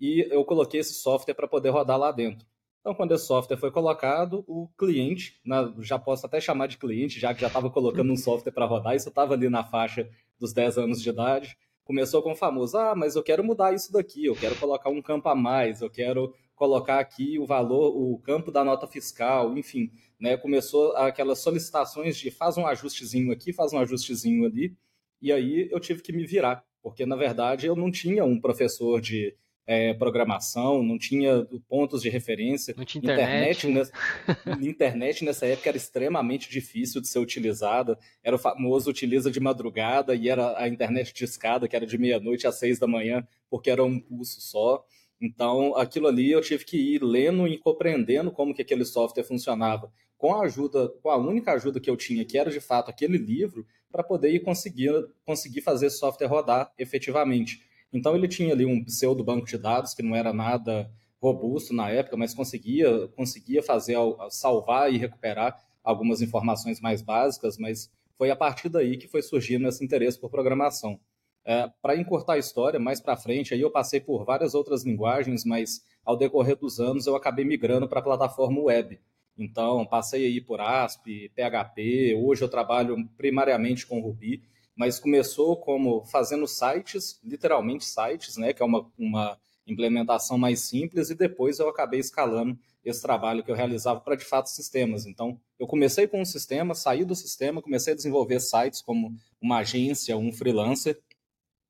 e 0.00 0.26
eu 0.30 0.44
coloquei 0.44 0.80
esse 0.80 0.94
software 0.94 1.34
para 1.34 1.48
poder 1.48 1.70
rodar 1.70 1.98
lá 1.98 2.10
dentro. 2.12 2.46
Então, 2.80 2.94
quando 2.94 3.14
esse 3.14 3.26
software 3.26 3.56
foi 3.56 3.70
colocado, 3.70 4.44
o 4.46 4.68
cliente, 4.76 5.40
na, 5.42 5.72
já 5.78 5.98
posso 5.98 6.26
até 6.26 6.38
chamar 6.38 6.66
de 6.66 6.76
cliente, 6.76 7.18
já 7.18 7.32
que 7.32 7.40
já 7.40 7.46
estava 7.46 7.70
colocando 7.70 8.12
um 8.12 8.16
software 8.16 8.52
para 8.52 8.66
rodar, 8.66 8.94
isso 8.94 9.08
estava 9.08 9.32
ali 9.32 9.48
na 9.48 9.64
faixa 9.64 10.06
dos 10.38 10.52
10 10.52 10.76
anos 10.76 11.00
de 11.00 11.08
idade, 11.08 11.56
começou 11.82 12.22
com 12.22 12.32
o 12.32 12.36
famoso, 12.36 12.76
ah, 12.76 12.94
mas 12.94 13.16
eu 13.16 13.22
quero 13.22 13.42
mudar 13.42 13.72
isso 13.72 13.90
daqui, 13.90 14.26
eu 14.26 14.34
quero 14.34 14.54
colocar 14.56 14.90
um 14.90 15.00
campo 15.00 15.28
a 15.30 15.34
mais, 15.34 15.80
eu 15.80 15.88
quero 15.88 16.34
colocar 16.54 16.98
aqui 16.98 17.38
o 17.38 17.46
valor, 17.46 17.96
o 17.96 18.18
campo 18.18 18.50
da 18.50 18.62
nota 18.62 18.86
fiscal, 18.86 19.56
enfim, 19.56 19.90
né? 20.20 20.36
Começou 20.36 20.94
aquelas 20.96 21.38
solicitações 21.38 22.16
de 22.16 22.30
faz 22.30 22.56
um 22.56 22.66
ajustezinho 22.66 23.32
aqui, 23.32 23.52
faz 23.52 23.72
um 23.72 23.78
ajustezinho 23.78 24.44
ali, 24.44 24.76
e 25.24 25.32
aí 25.32 25.68
eu 25.70 25.80
tive 25.80 26.02
que 26.02 26.12
me 26.12 26.26
virar, 26.26 26.62
porque 26.82 27.06
na 27.06 27.16
verdade 27.16 27.66
eu 27.66 27.74
não 27.74 27.90
tinha 27.90 28.22
um 28.26 28.38
professor 28.38 29.00
de 29.00 29.34
é, 29.66 29.94
programação, 29.94 30.82
não 30.82 30.98
tinha 30.98 31.46
pontos 31.66 32.02
de 32.02 32.10
referência. 32.10 32.74
Não 32.76 32.84
tinha 32.84 33.02
internet. 33.02 33.66
Internet, 33.66 33.68
nessa, 33.68 33.92
internet 34.60 35.24
nessa 35.24 35.46
época 35.46 35.70
era 35.70 35.78
extremamente 35.78 36.50
difícil 36.50 37.00
de 37.00 37.08
ser 37.08 37.20
utilizada. 37.20 37.98
Era 38.22 38.36
o 38.36 38.38
famoso 38.38 38.90
utiliza 38.90 39.30
de 39.30 39.40
madrugada 39.40 40.14
e 40.14 40.28
era 40.28 40.58
a 40.58 40.68
internet 40.68 41.14
de 41.14 41.24
escada, 41.24 41.66
que 41.66 41.74
era 41.74 41.86
de 41.86 41.96
meia-noite 41.96 42.46
às 42.46 42.58
seis 42.58 42.78
da 42.78 42.86
manhã, 42.86 43.26
porque 43.48 43.70
era 43.70 43.82
um 43.82 43.98
pulso 43.98 44.42
só. 44.42 44.84
Então, 45.18 45.74
aquilo 45.74 46.06
ali 46.06 46.30
eu 46.30 46.42
tive 46.42 46.66
que 46.66 46.76
ir 46.76 47.02
lendo 47.02 47.48
e 47.48 47.56
compreendendo 47.56 48.30
como 48.30 48.54
que 48.54 48.60
aquele 48.60 48.84
software 48.84 49.24
funcionava. 49.24 49.90
Com 50.24 50.36
a 50.36 50.44
ajuda, 50.44 50.88
com 51.02 51.10
a 51.10 51.18
única 51.18 51.52
ajuda 51.52 51.78
que 51.78 51.90
eu 51.90 51.98
tinha, 51.98 52.24
que 52.24 52.38
era 52.38 52.50
de 52.50 52.58
fato 52.58 52.88
aquele 52.88 53.18
livro, 53.18 53.66
para 53.92 54.02
poder 54.02 54.30
ir 54.30 54.40
conseguir, 54.40 54.90
conseguir 55.22 55.60
fazer 55.60 55.88
esse 55.88 55.98
software 55.98 56.28
rodar 56.28 56.72
efetivamente. 56.78 57.62
Então 57.92 58.16
ele 58.16 58.26
tinha 58.26 58.54
ali 58.54 58.64
um 58.64 58.82
pseudo 58.82 59.22
banco 59.22 59.44
de 59.46 59.58
dados 59.58 59.92
que 59.92 60.02
não 60.02 60.16
era 60.16 60.32
nada 60.32 60.90
robusto 61.20 61.74
na 61.74 61.90
época, 61.90 62.16
mas 62.16 62.32
conseguia 62.32 63.06
conseguia 63.08 63.62
fazer 63.62 63.98
salvar 64.30 64.90
e 64.90 64.96
recuperar 64.96 65.62
algumas 65.82 66.22
informações 66.22 66.80
mais 66.80 67.02
básicas, 67.02 67.58
mas 67.58 67.90
foi 68.16 68.30
a 68.30 68.36
partir 68.36 68.70
daí 68.70 68.96
que 68.96 69.06
foi 69.06 69.20
surgindo 69.20 69.68
esse 69.68 69.84
interesse 69.84 70.18
por 70.18 70.30
programação. 70.30 70.98
É, 71.44 71.70
para 71.82 71.96
encurtar 71.96 72.32
a 72.32 72.38
história, 72.38 72.80
mais 72.80 72.98
para 72.98 73.14
frente, 73.14 73.52
aí 73.52 73.60
eu 73.60 73.70
passei 73.70 74.00
por 74.00 74.24
várias 74.24 74.54
outras 74.54 74.84
linguagens, 74.84 75.44
mas 75.44 75.84
ao 76.02 76.16
decorrer 76.16 76.56
dos 76.56 76.80
anos 76.80 77.06
eu 77.06 77.14
acabei 77.14 77.44
migrando 77.44 77.86
para 77.86 78.00
a 78.00 78.02
plataforma 78.02 78.62
web. 78.62 78.98
Então, 79.36 79.84
passei 79.84 80.26
aí 80.26 80.40
por 80.40 80.60
ASP, 80.60 81.30
PHP, 81.34 82.14
hoje 82.14 82.42
eu 82.42 82.48
trabalho 82.48 83.08
primariamente 83.16 83.86
com 83.86 84.00
Ruby, 84.00 84.42
mas 84.76 84.98
começou 84.98 85.56
como 85.56 86.04
fazendo 86.04 86.46
sites, 86.46 87.20
literalmente 87.22 87.84
sites, 87.84 88.36
né, 88.36 88.52
que 88.52 88.62
é 88.62 88.64
uma, 88.64 88.90
uma 88.98 89.38
implementação 89.66 90.38
mais 90.38 90.60
simples, 90.60 91.10
e 91.10 91.14
depois 91.14 91.58
eu 91.58 91.68
acabei 91.68 92.00
escalando 92.00 92.58
esse 92.84 93.00
trabalho 93.00 93.42
que 93.42 93.50
eu 93.50 93.54
realizava 93.54 94.00
para 94.00 94.14
de 94.14 94.24
fato 94.24 94.50
sistemas. 94.50 95.06
Então, 95.06 95.40
eu 95.58 95.66
comecei 95.66 96.06
com 96.06 96.20
um 96.20 96.24
sistema, 96.24 96.74
saí 96.74 97.04
do 97.04 97.14
sistema, 97.14 97.62
comecei 97.62 97.92
a 97.92 97.96
desenvolver 97.96 98.40
sites 98.40 98.82
como 98.82 99.16
uma 99.40 99.58
agência, 99.58 100.16
um 100.16 100.32
freelancer. 100.32 101.00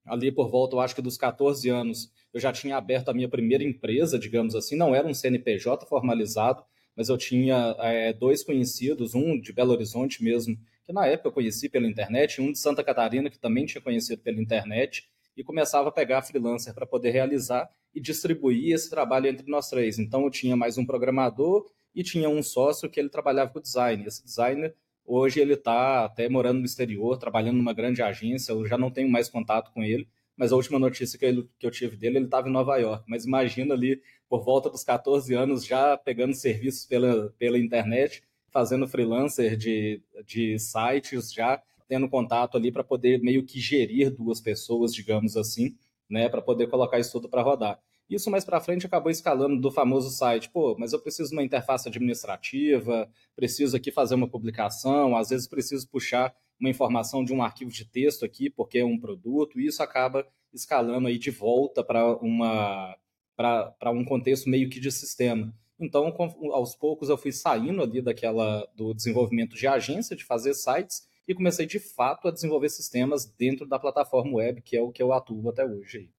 Ali 0.04 0.32
por 0.32 0.50
volta, 0.50 0.74
eu 0.74 0.80
acho 0.80 0.94
que 0.94 1.00
dos 1.00 1.16
14 1.16 1.68
anos, 1.70 2.10
eu 2.32 2.40
já 2.40 2.52
tinha 2.52 2.76
aberto 2.76 3.08
a 3.10 3.14
minha 3.14 3.28
primeira 3.28 3.62
empresa, 3.62 4.18
digamos 4.18 4.54
assim, 4.54 4.76
não 4.76 4.94
era 4.94 5.06
um 5.06 5.14
CNPJ 5.14 5.86
formalizado, 5.86 6.64
mas 6.96 7.08
eu 7.08 7.18
tinha 7.18 7.74
é, 7.80 8.12
dois 8.12 8.42
conhecidos, 8.42 9.14
um 9.14 9.40
de 9.40 9.52
Belo 9.52 9.72
Horizonte 9.72 10.22
mesmo, 10.22 10.56
que 10.84 10.92
na 10.92 11.06
época 11.06 11.28
eu 11.28 11.32
conheci 11.32 11.68
pela 11.68 11.86
internet, 11.86 12.40
um 12.40 12.52
de 12.52 12.58
Santa 12.58 12.84
Catarina, 12.84 13.30
que 13.30 13.38
também 13.38 13.66
tinha 13.66 13.80
conhecido 13.80 14.22
pela 14.22 14.40
internet, 14.40 15.08
e 15.36 15.42
começava 15.42 15.88
a 15.88 15.92
pegar 15.92 16.22
freelancer 16.22 16.74
para 16.74 16.86
poder 16.86 17.10
realizar 17.10 17.68
e 17.94 18.00
distribuir 18.00 18.74
esse 18.74 18.90
trabalho 18.90 19.26
entre 19.26 19.48
nós 19.48 19.68
três. 19.68 19.98
Então 19.98 20.24
eu 20.24 20.30
tinha 20.30 20.56
mais 20.56 20.78
um 20.78 20.84
programador 20.86 21.66
e 21.94 22.02
tinha 22.02 22.28
um 22.28 22.42
sócio 22.42 22.90
que 22.90 22.98
ele 22.98 23.08
trabalhava 23.08 23.50
com 23.50 23.60
design. 23.60 24.04
Esse 24.04 24.24
designer, 24.24 24.74
hoje 25.04 25.40
ele 25.40 25.54
está 25.54 26.04
até 26.04 26.28
morando 26.28 26.58
no 26.58 26.64
exterior, 26.64 27.16
trabalhando 27.18 27.56
numa 27.56 27.72
grande 27.72 28.02
agência, 28.02 28.52
eu 28.52 28.66
já 28.66 28.76
não 28.76 28.90
tenho 28.90 29.08
mais 29.08 29.28
contato 29.28 29.72
com 29.72 29.82
ele, 29.82 30.08
mas 30.36 30.52
a 30.52 30.56
última 30.56 30.78
notícia 30.78 31.18
que, 31.18 31.24
ele, 31.24 31.48
que 31.58 31.66
eu 31.66 31.70
tive 31.70 31.96
dele, 31.96 32.18
ele 32.18 32.24
estava 32.24 32.48
em 32.48 32.52
Nova 32.52 32.76
York. 32.76 33.04
Mas 33.06 33.24
imagina 33.24 33.74
ali, 33.74 34.00
por 34.28 34.42
volta 34.44 34.68
dos 34.68 34.82
14 34.82 35.32
anos, 35.34 35.64
já 35.64 35.96
pegando 35.96 36.34
serviços 36.34 36.84
pela, 36.84 37.32
pela 37.38 37.58
internet, 37.58 38.22
fazendo 38.50 38.86
freelancer 38.86 39.56
de, 39.56 40.02
de 40.26 40.58
sites, 40.58 41.32
já 41.32 41.62
tendo 41.88 42.08
contato 42.08 42.56
ali 42.56 42.72
para 42.72 42.82
poder 42.82 43.20
meio 43.20 43.44
que 43.44 43.60
gerir 43.60 44.10
duas 44.10 44.40
pessoas, 44.40 44.94
digamos 44.94 45.36
assim, 45.36 45.76
né, 46.08 46.28
para 46.28 46.42
poder 46.42 46.68
colocar 46.68 46.98
isso 46.98 47.12
tudo 47.12 47.28
para 47.28 47.42
rodar. 47.42 47.78
Isso 48.08 48.30
mais 48.30 48.44
para 48.44 48.60
frente 48.60 48.86
acabou 48.86 49.10
escalando 49.10 49.60
do 49.60 49.70
famoso 49.70 50.10
site, 50.10 50.50
pô, 50.50 50.76
mas 50.78 50.92
eu 50.92 51.00
preciso 51.00 51.30
de 51.30 51.36
uma 51.36 51.42
interface 51.42 51.88
administrativa, 51.88 53.08
preciso 53.34 53.76
aqui 53.76 53.90
fazer 53.90 54.14
uma 54.14 54.28
publicação, 54.28 55.16
às 55.16 55.30
vezes 55.30 55.48
preciso 55.48 55.88
puxar 55.88 56.34
uma 56.58 56.70
informação 56.70 57.24
de 57.24 57.32
um 57.32 57.42
arquivo 57.42 57.70
de 57.70 57.84
texto 57.84 58.24
aqui, 58.24 58.48
porque 58.50 58.78
é 58.78 58.84
um 58.84 58.98
produto, 58.98 59.60
e 59.60 59.66
isso 59.66 59.82
acaba 59.82 60.26
escalando 60.52 61.08
aí 61.08 61.18
de 61.18 61.30
volta 61.30 61.82
para 61.82 62.16
uma 62.18 62.96
para 63.36 63.90
um 63.90 64.04
contexto 64.04 64.48
meio 64.48 64.70
que 64.70 64.78
de 64.78 64.92
sistema. 64.92 65.52
Então, 65.78 66.14
aos 66.52 66.76
poucos, 66.76 67.08
eu 67.08 67.18
fui 67.18 67.32
saindo 67.32 67.82
ali 67.82 68.00
daquela 68.00 68.64
do 68.76 68.94
desenvolvimento 68.94 69.56
de 69.56 69.66
agência, 69.66 70.14
de 70.14 70.24
fazer 70.24 70.54
sites, 70.54 71.08
e 71.26 71.34
comecei 71.34 71.66
de 71.66 71.80
fato 71.80 72.28
a 72.28 72.30
desenvolver 72.30 72.68
sistemas 72.68 73.24
dentro 73.26 73.66
da 73.66 73.78
plataforma 73.78 74.36
web, 74.36 74.62
que 74.62 74.76
é 74.76 74.80
o 74.80 74.92
que 74.92 75.02
eu 75.02 75.12
atuo 75.12 75.48
até 75.48 75.64
hoje. 75.64 76.10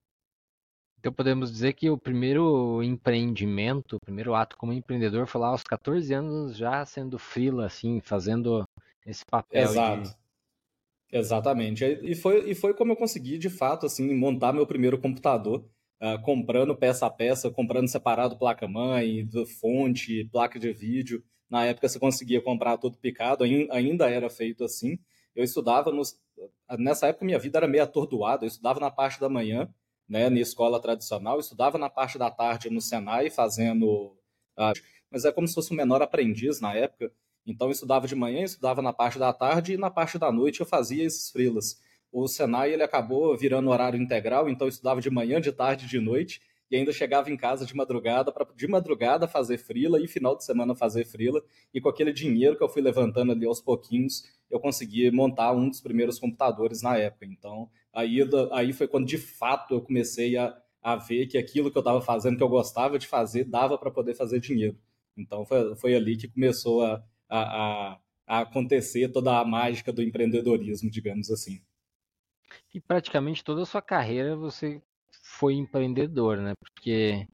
Então 0.98 1.12
podemos 1.12 1.52
dizer 1.52 1.72
que 1.72 1.88
o 1.88 1.96
primeiro 1.96 2.82
empreendimento, 2.82 3.96
o 3.96 4.00
primeiro 4.00 4.34
ato 4.34 4.56
como 4.56 4.72
empreendedor 4.72 5.26
foi 5.26 5.40
lá 5.40 5.48
aos 5.48 5.62
14 5.62 6.12
anos 6.12 6.56
já 6.56 6.84
sendo 6.84 7.18
freela, 7.18 7.66
assim, 7.66 8.00
fazendo 8.00 8.68
esse 9.06 9.24
papel. 9.24 9.62
Exato. 9.62 10.25
Exatamente. 11.12 11.84
E 11.84 12.14
foi, 12.14 12.50
e 12.50 12.54
foi 12.54 12.74
como 12.74 12.92
eu 12.92 12.96
consegui, 12.96 13.38
de 13.38 13.48
fato, 13.48 13.86
assim, 13.86 14.14
montar 14.14 14.52
meu 14.52 14.66
primeiro 14.66 14.98
computador 14.98 15.64
uh, 16.00 16.20
comprando 16.22 16.76
peça 16.76 17.06
a 17.06 17.10
peça, 17.10 17.50
comprando 17.50 17.88
separado 17.88 18.38
placa-mãe, 18.38 19.28
fonte, 19.60 20.24
placa 20.30 20.58
de 20.58 20.72
vídeo. 20.72 21.22
Na 21.48 21.64
época 21.64 21.88
você 21.88 21.98
conseguia 21.98 22.40
comprar 22.42 22.76
tudo 22.78 22.98
picado, 22.98 23.44
ainda 23.44 24.10
era 24.10 24.28
feito 24.28 24.64
assim. 24.64 24.98
Eu 25.34 25.44
estudava, 25.44 25.92
nos... 25.92 26.18
nessa 26.78 27.08
época 27.08 27.24
minha 27.24 27.38
vida 27.38 27.58
era 27.58 27.68
meio 27.68 27.84
atordoada, 27.84 28.44
eu 28.44 28.48
estudava 28.48 28.80
na 28.80 28.90
parte 28.90 29.20
da 29.20 29.28
manhã, 29.28 29.72
né, 30.08 30.28
na 30.28 30.40
escola 30.40 30.80
tradicional, 30.80 31.38
estudava 31.38 31.78
na 31.78 31.90
parte 31.90 32.18
da 32.18 32.30
tarde 32.30 32.70
no 32.70 32.80
Senai, 32.80 33.30
fazendo... 33.30 34.16
Uh, 34.58 34.72
mas 35.10 35.24
é 35.24 35.30
como 35.30 35.46
se 35.46 35.54
fosse 35.54 35.72
um 35.72 35.76
menor 35.76 36.02
aprendiz 36.02 36.60
na 36.60 36.74
época, 36.74 37.12
então 37.46 37.68
eu 37.68 37.72
estudava 37.72 38.06
de 38.06 38.14
manhã, 38.14 38.42
estudava 38.42 38.82
na 38.82 38.92
parte 38.92 39.18
da 39.18 39.32
tarde 39.32 39.74
e 39.74 39.76
na 39.76 39.90
parte 39.90 40.18
da 40.18 40.32
noite 40.32 40.60
eu 40.60 40.66
fazia 40.66 41.04
esses 41.04 41.30
frilas 41.30 41.80
o 42.12 42.26
Senai 42.26 42.72
ele 42.72 42.82
acabou 42.82 43.36
virando 43.36 43.68
horário 43.68 44.00
integral, 44.00 44.48
então 44.48 44.66
eu 44.66 44.70
estudava 44.70 45.02
de 45.02 45.10
manhã, 45.10 45.38
de 45.38 45.52
tarde, 45.52 45.86
de 45.86 46.00
noite, 46.00 46.40
e 46.70 46.76
ainda 46.76 46.90
chegava 46.90 47.30
em 47.30 47.36
casa 47.36 47.66
de 47.66 47.76
madrugada 47.76 48.32
para 48.32 48.46
de 48.56 48.66
madrugada 48.66 49.28
fazer 49.28 49.58
frila 49.58 50.02
e 50.02 50.08
final 50.08 50.34
de 50.34 50.42
semana 50.42 50.74
fazer 50.74 51.04
frila, 51.04 51.42
e 51.74 51.80
com 51.80 51.90
aquele 51.90 52.14
dinheiro 52.14 52.56
que 52.56 52.62
eu 52.62 52.70
fui 52.70 52.80
levantando 52.80 53.32
ali 53.32 53.46
aos 53.46 53.60
pouquinhos, 53.60 54.24
eu 54.50 54.58
consegui 54.58 55.10
montar 55.10 55.52
um 55.52 55.68
dos 55.68 55.82
primeiros 55.82 56.18
computadores 56.18 56.80
na 56.80 56.96
época. 56.96 57.26
Então, 57.26 57.68
aí, 57.92 58.18
aí 58.52 58.72
foi 58.72 58.88
quando 58.88 59.06
de 59.06 59.18
fato 59.18 59.74
eu 59.74 59.82
comecei 59.82 60.38
a, 60.38 60.56
a 60.82 60.96
ver 60.96 61.26
que 61.26 61.36
aquilo 61.36 61.70
que 61.70 61.76
eu 61.76 61.80
estava 61.80 62.00
fazendo, 62.00 62.38
que 62.38 62.42
eu 62.42 62.48
gostava 62.48 62.98
de 62.98 63.06
fazer, 63.06 63.44
dava 63.44 63.76
para 63.76 63.90
poder 63.90 64.14
fazer 64.14 64.40
dinheiro. 64.40 64.78
Então, 65.16 65.44
foi, 65.44 65.76
foi 65.76 65.94
ali 65.94 66.16
que 66.16 66.28
começou 66.28 66.82
a, 66.82 67.04
a, 67.28 67.98
a 68.26 68.40
acontecer 68.40 69.08
toda 69.08 69.38
a 69.38 69.44
mágica 69.44 69.92
do 69.92 70.02
empreendedorismo, 70.02 70.90
digamos 70.90 71.30
assim. 71.30 71.60
E 72.74 72.80
praticamente 72.80 73.44
toda 73.44 73.62
a 73.62 73.66
sua 73.66 73.82
carreira 73.82 74.36
você 74.36 74.82
foi 75.22 75.54
empreendedor, 75.54 76.38
né? 76.38 76.52
Porque 76.60 77.26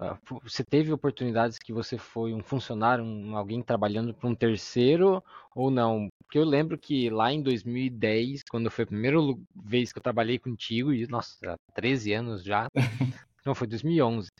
ah, 0.00 0.18
você 0.42 0.64
teve 0.64 0.92
oportunidades 0.92 1.58
que 1.58 1.72
você 1.72 1.96
foi 1.96 2.34
um 2.34 2.42
funcionário, 2.42 3.04
um, 3.04 3.36
alguém 3.36 3.62
trabalhando 3.62 4.12
para 4.12 4.28
um 4.28 4.34
terceiro 4.34 5.22
ou 5.54 5.70
não? 5.70 6.08
Porque 6.18 6.38
eu 6.38 6.44
lembro 6.44 6.76
que 6.76 7.08
lá 7.10 7.32
em 7.32 7.42
2010, 7.42 8.42
quando 8.50 8.70
foi 8.70 8.84
a 8.84 8.88
primeira 8.88 9.18
vez 9.54 9.92
que 9.92 9.98
eu 9.98 10.02
trabalhei 10.02 10.38
contigo, 10.38 10.92
e 10.92 11.06
nossa, 11.06 11.36
há 11.52 11.56
13 11.74 12.12
anos 12.12 12.42
já, 12.42 12.68
não, 13.46 13.54
foi 13.54 13.66
2011, 13.68 14.30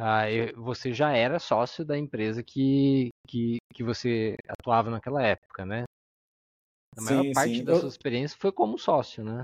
ah, 0.00 0.26
você 0.56 0.92
já 0.92 1.12
era 1.12 1.40
sócio 1.40 1.84
da 1.84 1.98
empresa 1.98 2.40
que, 2.40 3.08
que, 3.26 3.56
que 3.74 3.82
você 3.82 4.36
atuava 4.48 4.90
naquela 4.90 5.20
época, 5.22 5.66
né? 5.66 5.84
A 6.96 7.02
maior 7.02 7.22
sim, 7.22 7.32
parte 7.32 7.56
sim. 7.56 7.64
da 7.64 7.72
eu... 7.72 7.80
sua 7.80 7.88
experiência 7.88 8.38
foi 8.40 8.52
como 8.52 8.78
sócio, 8.78 9.24
né? 9.24 9.42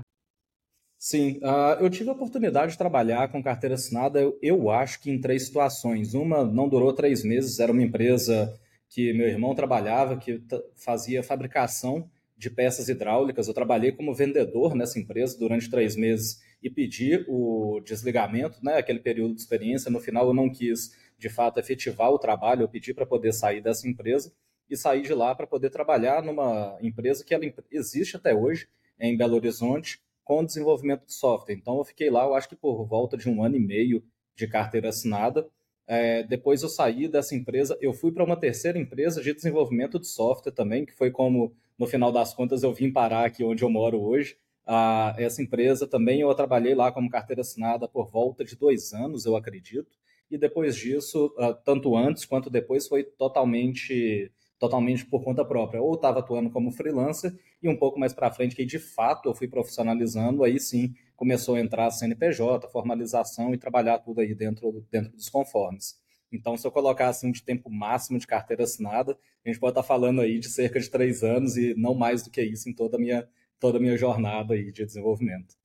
Sim, 0.97 1.39
uh, 1.43 1.77
eu 1.81 1.89
tive 1.89 2.09
a 2.09 2.13
oportunidade 2.13 2.71
de 2.71 2.77
trabalhar 2.77 3.29
com 3.29 3.43
carteira 3.43 3.75
assinada, 3.75 4.19
eu, 4.21 4.39
eu, 4.41 4.71
acho 4.71 5.01
que 5.01 5.11
em 5.11 5.19
três 5.19 5.45
situações. 5.47 6.13
Uma 6.13 6.45
não 6.45 6.69
durou 6.69 6.93
três 6.93 7.23
meses, 7.23 7.59
era 7.59 7.71
uma 7.71 7.83
empresa 7.83 8.57
que 8.89 9.11
meu 9.13 9.27
irmão 9.27 9.53
trabalhava, 9.53 10.17
que 10.17 10.41
fazia 10.75 11.21
fabricação 11.21 12.09
de 12.37 12.49
peças 12.49 12.87
hidráulicas. 12.87 13.47
Eu 13.47 13.53
trabalhei 13.53 13.91
como 13.91 14.15
vendedor 14.15 14.73
nessa 14.73 14.97
empresa 14.97 15.37
durante 15.37 15.69
três 15.69 15.97
meses 15.97 16.39
e 16.61 16.69
pedi 16.69 17.23
o 17.27 17.79
desligamento, 17.85 18.59
né, 18.63 18.77
aquele 18.77 18.99
período 18.99 19.35
de 19.35 19.41
experiência. 19.41 19.91
No 19.91 19.99
final, 19.99 20.27
eu 20.27 20.33
não 20.33 20.49
quis, 20.49 20.91
de 21.17 21.29
fato, 21.29 21.59
efetivar 21.59 22.09
o 22.09 22.19
trabalho, 22.19 22.63
eu 22.63 22.69
pedi 22.69 22.93
para 22.93 23.05
poder 23.05 23.33
sair 23.33 23.61
dessa 23.61 23.87
empresa 23.87 24.33
e 24.69 24.75
sair 24.75 25.03
de 25.03 25.13
lá 25.13 25.35
para 25.35 25.45
poder 25.45 25.69
trabalhar 25.69 26.23
numa 26.23 26.77
empresa 26.81 27.23
que 27.23 27.33
ela 27.33 27.45
existe 27.71 28.15
até 28.15 28.33
hoje, 28.33 28.67
em 28.99 29.15
Belo 29.15 29.35
Horizonte, 29.35 29.99
com 30.23 30.43
desenvolvimento 30.43 31.05
de 31.05 31.13
software. 31.13 31.53
Então, 31.53 31.77
eu 31.77 31.85
fiquei 31.85 32.09
lá, 32.09 32.23
eu 32.23 32.33
acho 32.33 32.49
que 32.49 32.55
por 32.55 32.83
volta 32.85 33.15
de 33.15 33.29
um 33.29 33.43
ano 33.43 33.55
e 33.55 33.59
meio 33.59 34.03
de 34.35 34.47
carteira 34.47 34.89
assinada. 34.89 35.47
É, 35.87 36.23
depois 36.23 36.63
eu 36.63 36.69
saí 36.69 37.07
dessa 37.07 37.35
empresa, 37.35 37.77
eu 37.79 37.93
fui 37.93 38.11
para 38.11 38.23
uma 38.23 38.35
terceira 38.35 38.79
empresa 38.79 39.21
de 39.21 39.33
desenvolvimento 39.33 39.99
de 39.99 40.07
software 40.07 40.51
também, 40.51 40.83
que 40.83 40.93
foi 40.93 41.11
como, 41.11 41.55
no 41.77 41.85
final 41.85 42.11
das 42.11 42.33
contas, 42.33 42.63
eu 42.63 42.73
vim 42.73 42.91
parar 42.91 43.25
aqui 43.25 43.43
onde 43.43 43.63
eu 43.63 43.69
moro 43.69 44.01
hoje. 44.01 44.35
Ah, 44.65 45.13
essa 45.17 45.41
empresa 45.41 45.87
também 45.87 46.21
eu 46.21 46.33
trabalhei 46.33 46.73
lá 46.73 46.91
como 46.91 47.09
carteira 47.09 47.41
assinada 47.41 47.87
por 47.87 48.09
volta 48.09 48.43
de 48.43 48.55
dois 48.55 48.93
anos, 48.93 49.25
eu 49.25 49.35
acredito. 49.35 49.97
E 50.29 50.37
depois 50.37 50.75
disso, 50.75 51.33
ah, 51.37 51.53
tanto 51.53 51.95
antes 51.95 52.25
quanto 52.25 52.49
depois, 52.49 52.87
foi 52.87 53.03
totalmente 53.03 54.31
totalmente 54.57 55.05
por 55.05 55.23
conta 55.23 55.43
própria. 55.45 55.81
Ou 55.81 55.95
estava 55.95 56.19
atuando 56.19 56.49
como 56.49 56.71
freelancer 56.71 57.35
e 57.61 57.69
um 57.69 57.77
pouco 57.77 57.99
mais 57.99 58.13
para 58.13 58.31
frente, 58.31 58.55
que 58.55 58.65
de 58.65 58.79
fato 58.79 59.29
eu 59.29 59.35
fui 59.35 59.47
profissionalizando, 59.47 60.43
aí 60.43 60.59
sim 60.59 60.93
começou 61.15 61.55
a 61.55 61.59
entrar 61.59 61.87
a 61.87 61.91
CNPJ, 61.91 62.67
formalização 62.69 63.53
e 63.53 63.57
trabalhar 63.57 63.99
tudo 63.99 64.21
aí 64.21 64.33
dentro, 64.33 64.85
dentro 64.91 65.11
dos 65.11 65.29
conformes. 65.29 65.97
Então, 66.31 66.57
se 66.57 66.67
eu 66.67 66.71
colocar 66.71 67.07
assim 67.07 67.31
de 67.31 67.43
tempo 67.43 67.69
máximo 67.69 68.19
de 68.19 68.27
carteira 68.27 68.63
assinada, 68.63 69.17
a 69.45 69.49
gente 69.49 69.59
pode 69.59 69.71
estar 69.71 69.81
tá 69.81 69.87
falando 69.87 70.21
aí 70.21 70.39
de 70.39 70.49
cerca 70.49 70.79
de 70.79 70.89
três 70.89 71.23
anos 71.23 71.55
e 71.55 71.73
não 71.77 71.93
mais 71.93 72.23
do 72.23 72.29
que 72.29 72.41
isso 72.41 72.69
em 72.69 72.73
toda 72.73 72.97
a 72.97 72.99
minha, 72.99 73.27
toda 73.59 73.77
a 73.77 73.81
minha 73.81 73.97
jornada 73.97 74.53
aí 74.53 74.71
de 74.71 74.85
desenvolvimento. 74.85 75.55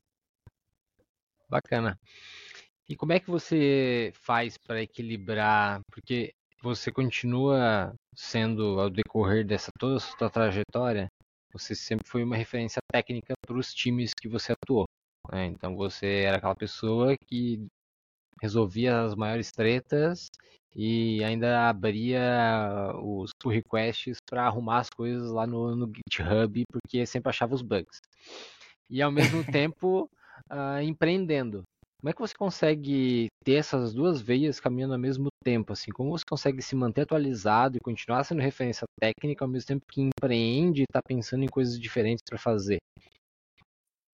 Bacana. 1.49 1.99
E 2.89 2.97
como 2.97 3.13
é 3.13 3.21
que 3.21 3.31
você 3.31 4.13
faz 4.15 4.57
para 4.59 4.83
equilibrar? 4.83 5.81
Porque 5.93 6.33
você 6.63 6.93
continua 6.93 7.95
sendo, 8.15 8.81
ao 8.81 8.91
decorrer 8.91 9.47
dessa 9.47 9.71
toda 9.79 9.97
a 9.97 10.01
sua 10.01 10.31
trajetória, 10.31 11.09
você 11.53 11.75
sempre 11.75 12.09
foi 12.09 12.23
uma 12.23 12.37
referência 12.37 12.81
técnica 12.93 13.35
para 13.47 13.57
os 13.57 13.73
times 13.73 14.13
que 14.15 14.29
você 14.29 14.53
atuou. 14.53 14.87
Né? 15.33 15.47
Então 15.47 15.75
você 15.77 16.25
era 16.25 16.37
aquela 16.37 16.55
pessoa 16.55 17.15
que 17.27 17.67
resolvia 18.41 19.03
as 19.03 19.15
maiores 19.15 19.51
tretas 19.51 20.29
e 20.75 21.23
ainda 21.25 21.69
abria 21.69 22.93
os 23.03 23.33
pull 23.39 23.53
requests 23.53 24.19
para 24.29 24.47
arrumar 24.47 24.79
as 24.79 24.91
coisas 24.91 25.31
lá 25.31 25.47
no, 25.47 25.75
no, 25.75 25.93
GitHub, 25.93 26.63
porque 26.71 27.05
sempre 27.07 27.31
achava 27.31 27.55
os 27.55 27.63
bugs. 27.63 28.01
E 28.89 29.03
ao 29.03 29.11
mesmo 29.11 29.43
tempo 29.51 30.09
uh, 30.51 30.81
empreendendo. 30.83 31.63
Como 32.01 32.09
é 32.09 32.13
que 32.15 32.21
você 32.21 32.35
consegue 32.35 33.27
ter 33.45 33.57
essas 33.57 33.93
duas 33.93 34.23
veias 34.23 34.59
caminhando 34.59 34.95
ao 34.95 34.99
mesmo 34.99 35.29
tempo? 35.45 35.73
Assim, 35.73 35.91
como 35.91 36.11
você 36.11 36.25
consegue 36.25 36.63
se 36.63 36.75
manter 36.75 37.03
atualizado 37.03 37.77
e 37.77 37.81
continuar 37.81 38.25
sendo 38.25 38.41
referência 38.41 38.87
técnica 38.99 39.45
ao 39.45 39.51
mesmo 39.51 39.67
tempo 39.67 39.85
que 39.87 40.01
empreende 40.01 40.81
e 40.81 40.85
está 40.85 41.03
pensando 41.03 41.45
em 41.45 41.49
coisas 41.49 41.79
diferentes 41.79 42.23
para 42.27 42.39
fazer? 42.39 42.79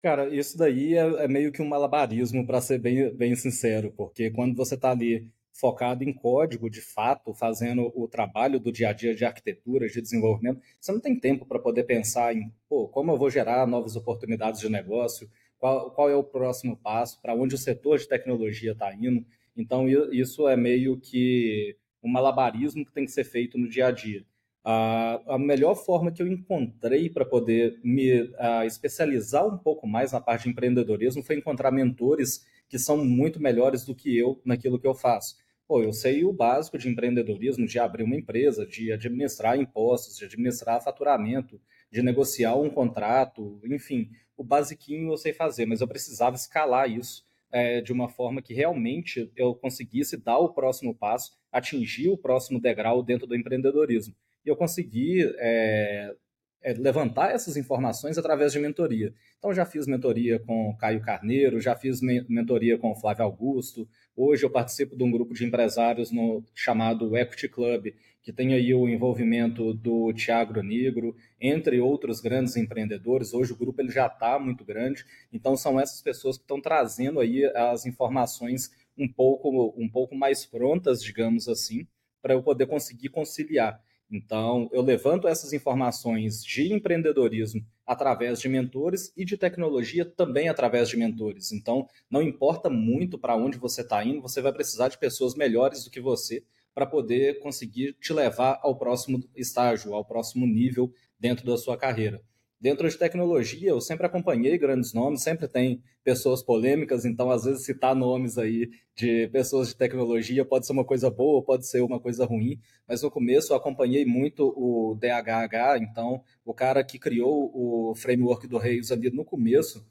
Cara, 0.03 0.29
isso 0.29 0.57
daí 0.57 0.95
é, 0.95 1.23
é, 1.23 1.27
meio 1.27 1.51
que 1.51 1.61
um 1.61 1.67
malabarismo, 1.67 2.45
para 2.45 2.61
ser 2.61 2.79
bem, 2.79 3.15
bem 3.15 3.35
sincero, 3.35 3.91
porque 3.97 4.29
quando 4.29 4.55
você 4.55 4.75
está 4.75 4.91
ali 4.91 5.27
focado 5.53 6.03
em 6.03 6.13
código, 6.13 6.69
de 6.69 6.81
fato, 6.81 7.33
fazendo 7.33 7.91
o 7.95 8.07
trabalho 8.07 8.59
do 8.59 8.71
dia 8.71 8.89
a 8.89 8.93
dia 8.93 9.13
de 9.13 9.25
arquitetura, 9.25 9.87
de 9.87 10.01
desenvolvimento, 10.01 10.61
você 10.79 10.91
não 10.91 10.99
tem 10.99 11.19
tempo 11.19 11.45
para 11.45 11.59
poder 11.59 11.83
pensar 11.83 12.35
em 12.35 12.51
pô, 12.69 12.87
como 12.87 13.11
eu 13.11 13.17
vou 13.17 13.29
gerar 13.29 13.67
novas 13.67 13.95
oportunidades 13.95 14.61
de 14.61 14.69
negócio, 14.69 15.29
qual, 15.57 15.91
qual 15.91 16.09
é 16.09 16.15
o 16.15 16.23
próximo 16.23 16.75
passo, 16.75 17.21
para 17.21 17.35
onde 17.35 17.53
o 17.55 17.57
setor 17.57 17.99
de 17.99 18.07
tecnologia 18.07 18.71
está 18.71 18.93
indo. 18.93 19.25
Então, 19.55 19.87
isso 20.11 20.47
é 20.47 20.55
meio 20.55 20.97
que 20.97 21.75
um 22.01 22.09
malabarismo 22.09 22.85
que 22.85 22.91
tem 22.91 23.05
que 23.05 23.11
ser 23.11 23.23
feito 23.23 23.57
no 23.57 23.69
dia 23.69 23.87
a 23.87 23.91
dia. 23.91 24.25
a 24.63 25.37
melhor 25.39 25.75
forma 25.75 26.11
que 26.11 26.21
eu 26.21 26.27
encontrei 26.27 27.09
para 27.09 27.25
poder 27.25 27.79
me 27.83 28.31
especializar 28.65 29.45
um 29.45 29.57
pouco 29.57 29.87
mais 29.87 30.11
na 30.11 30.21
parte 30.21 30.43
de 30.43 30.49
empreendedorismo 30.49 31.23
foi 31.23 31.35
encontrar 31.35 31.71
mentores 31.71 32.45
que 32.71 32.79
são 32.79 33.03
muito 33.03 33.37
melhores 33.37 33.83
do 33.83 33.93
que 33.93 34.17
eu 34.17 34.41
naquilo 34.45 34.79
que 34.79 34.87
eu 34.87 34.95
faço. 34.95 35.35
Pô, 35.67 35.83
eu 35.83 35.91
sei 35.91 36.23
o 36.23 36.31
básico 36.31 36.77
de 36.77 36.87
empreendedorismo, 36.87 37.67
de 37.67 37.77
abrir 37.77 38.03
uma 38.03 38.15
empresa, 38.15 38.65
de 38.65 38.93
administrar 38.93 39.59
impostos, 39.59 40.15
de 40.15 40.23
administrar 40.23 40.81
faturamento, 40.81 41.59
de 41.91 42.01
negociar 42.01 42.55
um 42.55 42.69
contrato, 42.69 43.59
enfim, 43.65 44.09
o 44.37 44.43
basiquinho 44.43 45.11
eu 45.11 45.17
sei 45.17 45.33
fazer, 45.33 45.65
mas 45.65 45.81
eu 45.81 45.87
precisava 45.87 46.37
escalar 46.37 46.89
isso 46.89 47.25
é, 47.51 47.81
de 47.81 47.91
uma 47.91 48.07
forma 48.07 48.41
que 48.41 48.53
realmente 48.53 49.29
eu 49.35 49.53
conseguisse 49.53 50.15
dar 50.15 50.37
o 50.37 50.53
próximo 50.53 50.95
passo, 50.95 51.33
atingir 51.51 52.07
o 52.07 52.17
próximo 52.17 52.57
degrau 52.57 53.03
dentro 53.03 53.27
do 53.27 53.35
empreendedorismo. 53.35 54.15
E 54.45 54.49
eu 54.49 54.55
consegui 54.55 55.29
é, 55.39 56.15
é, 56.61 56.73
levantar 56.73 57.31
essas 57.31 57.57
informações 57.57 58.17
através 58.17 58.51
de 58.51 58.59
mentoria. 58.59 59.13
Então, 59.37 59.53
já 59.53 59.65
fiz 59.65 59.87
mentoria 59.87 60.39
com 60.39 60.75
Caio 60.77 61.01
Carneiro, 61.01 61.59
já 61.59 61.75
fiz 61.75 62.01
mentoria 62.01 62.77
com 62.77 62.95
Flávio 62.95 63.25
Augusto. 63.25 63.87
Hoje 64.15 64.45
eu 64.45 64.49
participo 64.49 64.95
de 64.95 65.03
um 65.03 65.11
grupo 65.11 65.33
de 65.33 65.45
empresários 65.45 66.11
no, 66.11 66.43
chamado 66.53 67.17
Equity 67.17 67.49
Club, 67.49 67.93
que 68.21 68.31
tem 68.31 68.53
aí 68.53 68.73
o 68.73 68.87
envolvimento 68.87 69.73
do 69.73 70.13
Tiago 70.13 70.61
Negro, 70.61 71.15
entre 71.39 71.79
outros 71.79 72.21
grandes 72.21 72.55
empreendedores. 72.55 73.33
Hoje 73.33 73.53
o 73.53 73.57
grupo 73.57 73.81
ele 73.81 73.91
já 73.91 74.05
está 74.05 74.37
muito 74.37 74.63
grande, 74.63 75.03
então 75.33 75.55
são 75.55 75.79
essas 75.79 76.01
pessoas 76.01 76.37
que 76.37 76.43
estão 76.43 76.61
trazendo 76.61 77.19
aí 77.19 77.43
as 77.55 77.85
informações 77.85 78.69
um 78.95 79.07
pouco, 79.07 79.73
um 79.75 79.89
pouco 79.89 80.15
mais 80.15 80.45
prontas, 80.45 81.01
digamos 81.01 81.47
assim, 81.47 81.87
para 82.21 82.33
eu 82.33 82.43
poder 82.43 82.67
conseguir 82.67 83.09
conciliar. 83.09 83.81
Então, 84.11 84.69
eu 84.73 84.81
levanto 84.81 85.27
essas 85.27 85.53
informações 85.53 86.43
de 86.43 86.73
empreendedorismo 86.73 87.65
através 87.85 88.39
de 88.41 88.49
mentores 88.49 89.13
e 89.15 89.23
de 89.23 89.37
tecnologia 89.37 90.03
também 90.03 90.49
através 90.49 90.89
de 90.89 90.97
mentores. 90.97 91.51
Então, 91.53 91.87
não 92.09 92.21
importa 92.21 92.69
muito 92.69 93.17
para 93.17 93.37
onde 93.37 93.57
você 93.57 93.81
está 93.81 94.03
indo, 94.03 94.21
você 94.21 94.41
vai 94.41 94.51
precisar 94.51 94.89
de 94.89 94.97
pessoas 94.97 95.33
melhores 95.33 95.85
do 95.85 95.89
que 95.89 96.01
você 96.01 96.43
para 96.73 96.85
poder 96.85 97.39
conseguir 97.39 97.93
te 98.01 98.11
levar 98.11 98.59
ao 98.61 98.77
próximo 98.77 99.23
estágio, 99.35 99.93
ao 99.93 100.03
próximo 100.03 100.45
nível 100.45 100.93
dentro 101.19 101.45
da 101.45 101.57
sua 101.57 101.77
carreira. 101.77 102.21
Dentro 102.61 102.87
de 102.87 102.95
tecnologia, 102.95 103.71
eu 103.71 103.81
sempre 103.81 104.05
acompanhei 104.05 104.55
grandes 104.55 104.93
nomes, 104.93 105.23
sempre 105.23 105.47
tem 105.47 105.81
pessoas 106.03 106.43
polêmicas, 106.43 107.05
então 107.05 107.31
às 107.31 107.43
vezes 107.43 107.65
citar 107.65 107.95
nomes 107.95 108.37
aí 108.37 108.69
de 108.95 109.27
pessoas 109.29 109.69
de 109.69 109.75
tecnologia 109.75 110.45
pode 110.45 110.67
ser 110.67 110.73
uma 110.73 110.85
coisa 110.85 111.09
boa, 111.09 111.43
pode 111.43 111.67
ser 111.67 111.81
uma 111.81 111.99
coisa 111.99 112.23
ruim, 112.23 112.59
mas 112.87 113.01
no 113.01 113.09
começo 113.09 113.51
eu 113.51 113.57
acompanhei 113.57 114.05
muito 114.05 114.53
o 114.55 114.95
DHH, 114.95 115.79
então 115.81 116.23
o 116.45 116.53
cara 116.53 116.83
que 116.83 116.99
criou 116.99 117.51
o 117.51 117.95
framework 117.95 118.47
do 118.47 118.59
Rails 118.59 118.91
ali 118.91 119.09
no 119.09 119.25
começo, 119.25 119.83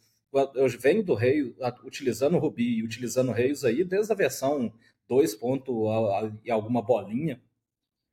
eu 0.54 0.68
venho 0.68 1.02
do 1.02 1.14
Rails 1.14 1.52
utilizando 1.84 2.36
o 2.36 2.38
Ruby 2.38 2.84
utilizando 2.84 3.30
o 3.30 3.32
Rails 3.32 3.64
aí 3.64 3.82
desde 3.82 4.12
a 4.12 4.14
versão 4.14 4.72
2 5.08 5.34
ponto 5.34 5.86
e 6.44 6.52
alguma 6.52 6.80
bolinha, 6.80 7.42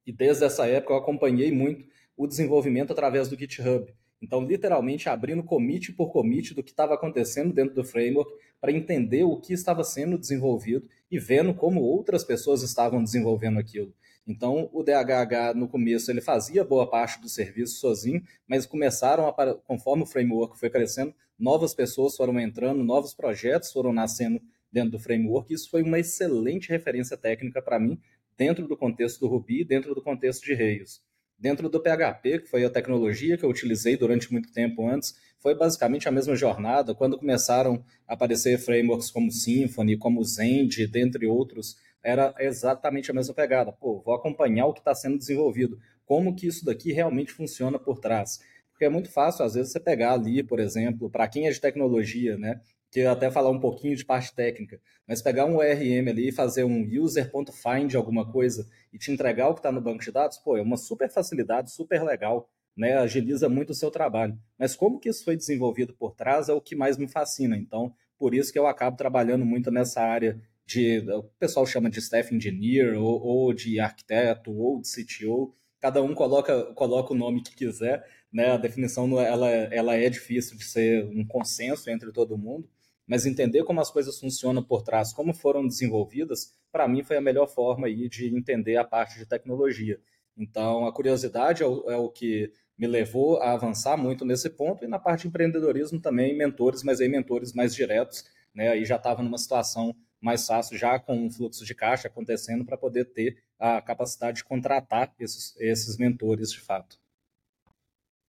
e 0.03 0.11
desde 0.11 0.45
essa 0.45 0.65
época 0.65 0.93
eu 0.93 0.97
acompanhei 0.97 1.51
muito 1.51 1.87
o 2.17 2.25
desenvolvimento 2.25 2.91
através 2.91 3.29
do 3.29 3.37
GitHub. 3.37 3.93
Então, 4.21 4.43
literalmente 4.43 5.09
abrindo 5.09 5.43
commit 5.43 5.93
por 5.93 6.11
commit 6.11 6.53
do 6.53 6.63
que 6.63 6.71
estava 6.71 6.95
acontecendo 6.95 7.53
dentro 7.53 7.75
do 7.75 7.83
framework 7.83 8.31
para 8.59 8.71
entender 8.71 9.23
o 9.23 9.39
que 9.39 9.53
estava 9.53 9.83
sendo 9.83 10.17
desenvolvido 10.17 10.87
e 11.09 11.19
vendo 11.19 11.53
como 11.53 11.81
outras 11.81 12.23
pessoas 12.23 12.63
estavam 12.63 13.03
desenvolvendo 13.03 13.59
aquilo. 13.59 13.93
Então, 14.27 14.69
o 14.73 14.83
DHH 14.83 15.55
no 15.55 15.69
começo 15.69 16.11
ele 16.11 16.19
fazia 16.19 16.63
boa 16.63 16.89
parte 16.89 17.21
do 17.21 17.29
serviço 17.29 17.79
sozinho, 17.79 18.21
mas 18.45 18.65
começaram 18.65 19.27
a, 19.27 19.55
conforme 19.55 20.03
o 20.03 20.07
framework 20.07 20.59
foi 20.59 20.69
crescendo, 20.69 21.13
novas 21.39 21.73
pessoas 21.73 22.17
foram 22.17 22.37
entrando, 22.39 22.83
novos 22.83 23.13
projetos 23.13 23.71
foram 23.71 23.93
nascendo 23.93 24.41
dentro 24.71 24.91
do 24.91 24.99
framework. 24.99 25.53
Isso 25.53 25.69
foi 25.69 25.81
uma 25.81 25.99
excelente 25.99 26.69
referência 26.69 27.15
técnica 27.15 27.61
para 27.61 27.79
mim 27.79 27.97
dentro 28.35 28.67
do 28.67 28.75
contexto 28.75 29.19
do 29.21 29.27
Ruby, 29.27 29.63
dentro 29.63 29.95
do 29.95 30.01
contexto 30.01 30.43
de 30.43 30.53
Rails. 30.53 31.01
Dentro 31.39 31.69
do 31.69 31.79
PHP, 31.79 32.39
que 32.39 32.47
foi 32.47 32.65
a 32.65 32.69
tecnologia 32.69 33.37
que 33.37 33.43
eu 33.45 33.49
utilizei 33.49 33.95
durante 33.95 34.31
muito 34.31 34.51
tempo 34.51 34.87
antes, 34.87 35.13
foi 35.39 35.53
basicamente 35.53 36.07
a 36.07 36.11
mesma 36.11 36.35
jornada. 36.35 36.95
Quando 36.95 37.17
começaram 37.17 37.83
a 38.07 38.13
aparecer 38.13 38.57
frameworks 38.57 39.11
como 39.11 39.31
Symfony, 39.31 39.97
como 39.97 40.23
Zend, 40.23 40.87
dentre 40.87 41.27
outros, 41.27 41.77
era 42.03 42.33
exatamente 42.39 43.11
a 43.11 43.13
mesma 43.13 43.33
pegada. 43.33 43.71
Pô, 43.71 44.01
vou 44.01 44.15
acompanhar 44.15 44.65
o 44.65 44.73
que 44.73 44.79
está 44.79 44.95
sendo 44.95 45.17
desenvolvido, 45.17 45.77
como 46.05 46.35
que 46.35 46.47
isso 46.47 46.65
daqui 46.65 46.91
realmente 46.91 47.31
funciona 47.31 47.77
por 47.77 47.99
trás. 47.99 48.39
Porque 48.71 48.85
é 48.85 48.89
muito 48.89 49.11
fácil, 49.11 49.43
às 49.43 49.55
vezes, 49.55 49.71
você 49.71 49.79
pegar 49.79 50.13
ali, 50.13 50.41
por 50.41 50.59
exemplo, 50.59 51.09
para 51.09 51.27
quem 51.27 51.47
é 51.47 51.51
de 51.51 51.59
tecnologia, 51.59 52.37
né? 52.37 52.61
Que 52.91 53.01
até 53.01 53.29
falar 53.29 53.49
um 53.49 53.59
pouquinho 53.59 53.95
de 53.95 54.05
parte 54.05 54.33
técnica, 54.33 54.79
mas 55.07 55.21
pegar 55.21 55.45
um 55.45 55.57
ORM 55.57 56.09
ali 56.09 56.29
e 56.29 56.31
fazer 56.31 56.63
um 56.63 56.87
user.find 56.89 57.95
alguma 57.95 58.31
coisa 58.31 58.67
e 58.93 58.97
te 58.97 59.11
entregar 59.11 59.49
o 59.49 59.53
que 59.53 59.59
está 59.59 59.71
no 59.71 59.81
banco 59.81 60.03
de 60.03 60.11
dados, 60.11 60.37
pô, 60.37 60.57
é 60.57 60.61
uma 60.61 60.77
super 60.77 61.09
facilidade, 61.09 61.71
super 61.71 62.03
legal, 62.03 62.49
né? 62.75 62.97
Agiliza 62.97 63.49
muito 63.49 63.71
o 63.71 63.75
seu 63.75 63.91
trabalho. 63.91 64.37
Mas 64.57 64.75
como 64.75 64.99
que 64.99 65.09
isso 65.09 65.25
foi 65.25 65.35
desenvolvido 65.35 65.93
por 65.93 66.15
trás 66.15 66.47
é 66.49 66.53
o 66.53 66.61
que 66.61 66.75
mais 66.75 66.97
me 66.97 67.07
fascina. 67.07 67.57
Então, 67.57 67.93
por 68.17 68.33
isso 68.33 68.51
que 68.51 68.59
eu 68.59 68.67
acabo 68.67 68.95
trabalhando 68.95 69.45
muito 69.45 69.71
nessa 69.71 70.01
área 70.01 70.39
de, 70.65 70.99
o 71.09 71.23
pessoal 71.39 71.65
chama 71.65 71.89
de 71.89 71.99
staff 71.99 72.33
engineer, 72.35 72.97
ou, 72.97 73.21
ou 73.21 73.53
de 73.53 73.79
arquiteto, 73.79 74.51
ou 74.51 74.81
de 74.81 74.87
CTO, 74.89 75.55
cada 75.79 76.03
um 76.03 76.13
coloca, 76.13 76.73
coloca 76.73 77.13
o 77.13 77.17
nome 77.17 77.41
que 77.41 77.55
quiser, 77.55 78.05
né? 78.31 78.51
A 78.51 78.57
definição 78.57 79.19
ela, 79.19 79.49
ela 79.49 79.95
é 79.95 80.09
difícil 80.09 80.57
de 80.57 80.65
ser 80.65 81.05
um 81.05 81.25
consenso 81.25 81.89
entre 81.89 82.11
todo 82.11 82.37
mundo, 82.37 82.69
mas 83.07 83.25
entender 83.25 83.63
como 83.63 83.79
as 83.79 83.89
coisas 83.89 84.19
funcionam 84.19 84.61
por 84.61 84.83
trás, 84.83 85.13
como 85.13 85.33
foram 85.33 85.65
desenvolvidas, 85.65 86.53
para 86.71 86.87
mim 86.87 87.03
foi 87.03 87.17
a 87.17 87.21
melhor 87.21 87.47
forma 87.47 87.87
aí 87.87 88.09
de 88.09 88.27
entender 88.35 88.75
a 88.75 88.83
parte 88.83 89.17
de 89.17 89.25
tecnologia. 89.25 89.99
Então, 90.37 90.85
a 90.85 90.93
curiosidade 90.93 91.63
é 91.63 91.65
o, 91.65 91.89
é 91.89 91.97
o 91.97 92.09
que 92.09 92.51
me 92.77 92.85
levou 92.85 93.41
a 93.41 93.53
avançar 93.53 93.97
muito 93.97 94.23
nesse 94.23 94.49
ponto 94.49 94.83
e 94.83 94.87
na 94.87 94.99
parte 94.99 95.21
de 95.21 95.29
empreendedorismo 95.29 95.99
também 95.99 96.37
mentores, 96.37 96.83
mas 96.83 97.01
aí 97.01 97.07
mentores 97.07 97.53
mais 97.53 97.73
diretos, 97.73 98.25
né? 98.53 98.69
Aí 98.69 98.85
já 98.85 98.97
estava 98.97 99.23
numa 99.23 99.37
situação 99.37 99.95
mais 100.21 100.45
fácil, 100.45 100.77
já 100.77 100.99
com 100.99 101.15
um 101.17 101.31
fluxo 101.31 101.65
de 101.65 101.73
caixa 101.73 102.07
acontecendo 102.07 102.65
para 102.65 102.77
poder 102.77 103.05
ter 103.05 103.37
a 103.57 103.81
capacidade 103.81 104.37
de 104.37 104.43
contratar 104.43 105.13
esses, 105.19 105.55
esses 105.59 105.97
mentores 105.97 106.51
de 106.51 106.59
fato. 106.59 106.99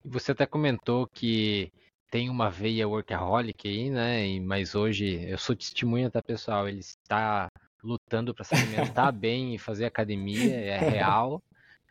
Você 0.04 0.32
até 0.32 0.46
comentou 0.46 1.08
que 1.08 1.72
tem 2.10 2.30
uma 2.30 2.50
veia 2.50 2.88
workaholic 2.88 3.68
aí, 3.68 3.90
né? 3.90 4.40
Mas 4.40 4.76
hoje 4.76 5.24
eu 5.28 5.38
sou 5.38 5.56
testemunha, 5.56 6.10
tá, 6.10 6.22
pessoal? 6.22 6.68
Ele 6.68 6.80
está 6.80 7.50
lutando 7.84 8.34
para 8.34 8.44
se 8.44 8.56
alimentar 8.56 9.12
bem 9.14 9.56
e 9.56 9.60
fazer 9.60 9.86
academia, 9.86 10.56
é 10.56 10.78
real. 10.78 11.42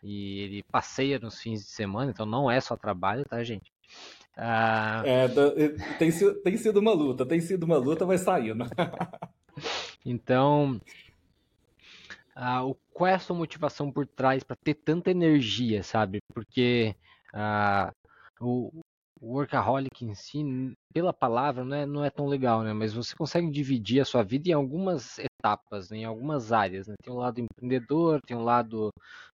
E 0.03 0.39
ele 0.39 0.63
passeia 0.63 1.19
nos 1.19 1.39
fins 1.39 1.61
de 1.61 1.69
semana, 1.69 2.11
então 2.11 2.25
não 2.25 2.49
é 2.49 2.59
só 2.61 2.75
trabalho, 2.75 3.25
tá, 3.25 3.43
gente? 3.43 3.71
Ah... 4.37 5.01
É, 5.05 5.27
tem, 5.97 6.11
tem 6.43 6.57
sido 6.57 6.79
uma 6.79 6.93
luta, 6.93 7.25
tem 7.25 7.39
sido 7.39 7.63
uma 7.63 7.77
luta, 7.77 8.05
vai 8.05 8.17
saindo. 8.17 8.65
então, 10.05 10.79
ah, 12.35 12.61
qual 12.93 13.07
é 13.07 13.13
a 13.13 13.19
sua 13.19 13.35
motivação 13.35 13.91
por 13.91 14.05
trás 14.05 14.43
para 14.43 14.57
ter 14.57 14.73
tanta 14.73 15.09
energia, 15.09 15.81
sabe? 15.81 16.19
Porque 16.33 16.93
ah, 17.33 17.93
o, 18.39 18.83
workaholic 19.21 20.03
em 20.05 20.13
si, 20.13 20.43
pela 20.93 21.13
palavra, 21.13 21.63
não 21.63 21.75
é, 21.75 21.85
não 21.85 22.05
é 22.05 22.09
tão 22.09 22.27
legal, 22.27 22.63
né? 22.63 22.73
Mas 22.73 22.93
você 22.93 23.15
consegue 23.15 23.49
dividir 23.49 24.01
a 24.01 24.05
sua 24.05 24.23
vida 24.23 24.49
em 24.49 24.53
algumas 24.53 25.19
etapas, 25.19 25.89
né? 25.89 25.97
em 25.97 26.05
algumas 26.05 26.51
áreas. 26.51 26.87
Né? 26.87 26.95
Tem 27.03 27.13
um 27.13 27.17
lado 27.17 27.39
empreendedor, 27.39 28.21
tem 28.21 28.35
um 28.35 28.43
lado 28.43 28.91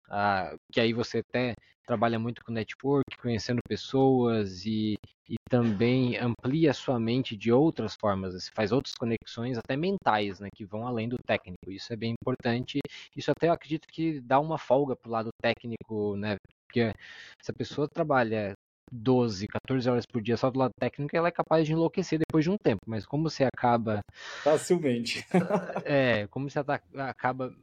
ah, 0.09 0.55
que 0.71 0.79
aí 0.79 0.93
você 0.93 1.19
até 1.19 1.53
trabalha 1.85 2.19
muito 2.19 2.43
com 2.43 2.51
network, 2.51 3.17
conhecendo 3.17 3.59
pessoas 3.67 4.65
e, 4.65 4.97
e 5.29 5.35
também 5.49 6.17
amplia 6.17 6.71
a 6.71 6.73
sua 6.73 6.99
mente 6.99 7.35
de 7.35 7.51
outras 7.51 7.95
formas. 7.95 8.33
Você 8.33 8.51
faz 8.53 8.71
outras 8.71 8.93
conexões, 8.95 9.57
até 9.57 9.75
mentais, 9.75 10.39
né? 10.39 10.49
Que 10.55 10.65
vão 10.65 10.87
além 10.87 11.09
do 11.09 11.17
técnico. 11.25 11.71
Isso 11.71 11.91
é 11.91 11.95
bem 11.95 12.13
importante. 12.21 12.79
Isso 13.15 13.31
até 13.31 13.47
eu 13.49 13.53
acredito 13.53 13.87
que 13.87 14.21
dá 14.21 14.39
uma 14.39 14.57
folga 14.57 14.95
pro 14.95 15.11
lado 15.11 15.29
técnico, 15.41 16.15
né? 16.17 16.37
Porque 16.65 16.93
se 17.41 17.51
a 17.51 17.53
pessoa 17.53 17.87
trabalha 17.87 18.53
12, 18.91 19.47
14 19.47 19.89
horas 19.89 20.05
por 20.05 20.21
dia 20.21 20.35
só 20.35 20.49
do 20.49 20.59
lado 20.59 20.71
técnico, 20.79 21.15
ela 21.15 21.29
é 21.29 21.31
capaz 21.31 21.65
de 21.65 21.73
enlouquecer 21.73 22.19
depois 22.19 22.43
de 22.43 22.51
um 22.51 22.57
tempo. 22.57 22.81
Mas 22.85 23.05
como 23.05 23.29
você 23.29 23.43
acaba. 23.43 24.01
Facilmente. 24.43 25.25
é, 25.85 26.27
como 26.27 26.49
você 26.49 26.59
acaba 26.97 27.53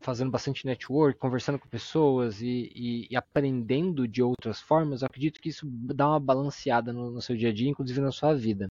fazendo 0.00 0.30
bastante 0.30 0.66
network, 0.66 1.18
conversando 1.18 1.58
com 1.58 1.68
pessoas 1.68 2.40
e, 2.40 2.70
e, 2.74 3.08
e, 3.10 3.16
aprendendo 3.16 4.06
de 4.06 4.22
outras 4.22 4.60
formas, 4.60 5.02
eu 5.02 5.06
acredito 5.06 5.40
que 5.40 5.48
isso 5.48 5.66
dá 5.66 6.08
uma 6.08 6.20
balanceada 6.20 6.92
no, 6.92 7.10
no 7.10 7.22
seu 7.22 7.36
dia 7.36 7.48
a 7.48 7.52
dia, 7.52 7.68
inclusive 7.68 8.00
na 8.00 8.12
sua 8.12 8.34
vida. 8.34 8.66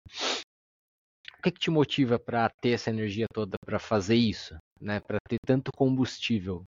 O 1.39 1.43
que, 1.43 1.53
que 1.53 1.61
te 1.61 1.71
motiva 1.71 2.19
para 2.19 2.51
ter 2.61 2.71
essa 2.71 2.91
energia 2.91 3.27
toda 3.33 3.57
para 3.65 3.79
fazer 3.79 4.17
isso, 4.17 4.57
né? 4.81 5.01
Para 5.01 5.19
ter 5.29 5.39
tanto 5.47 5.71
combustível? 5.75 6.65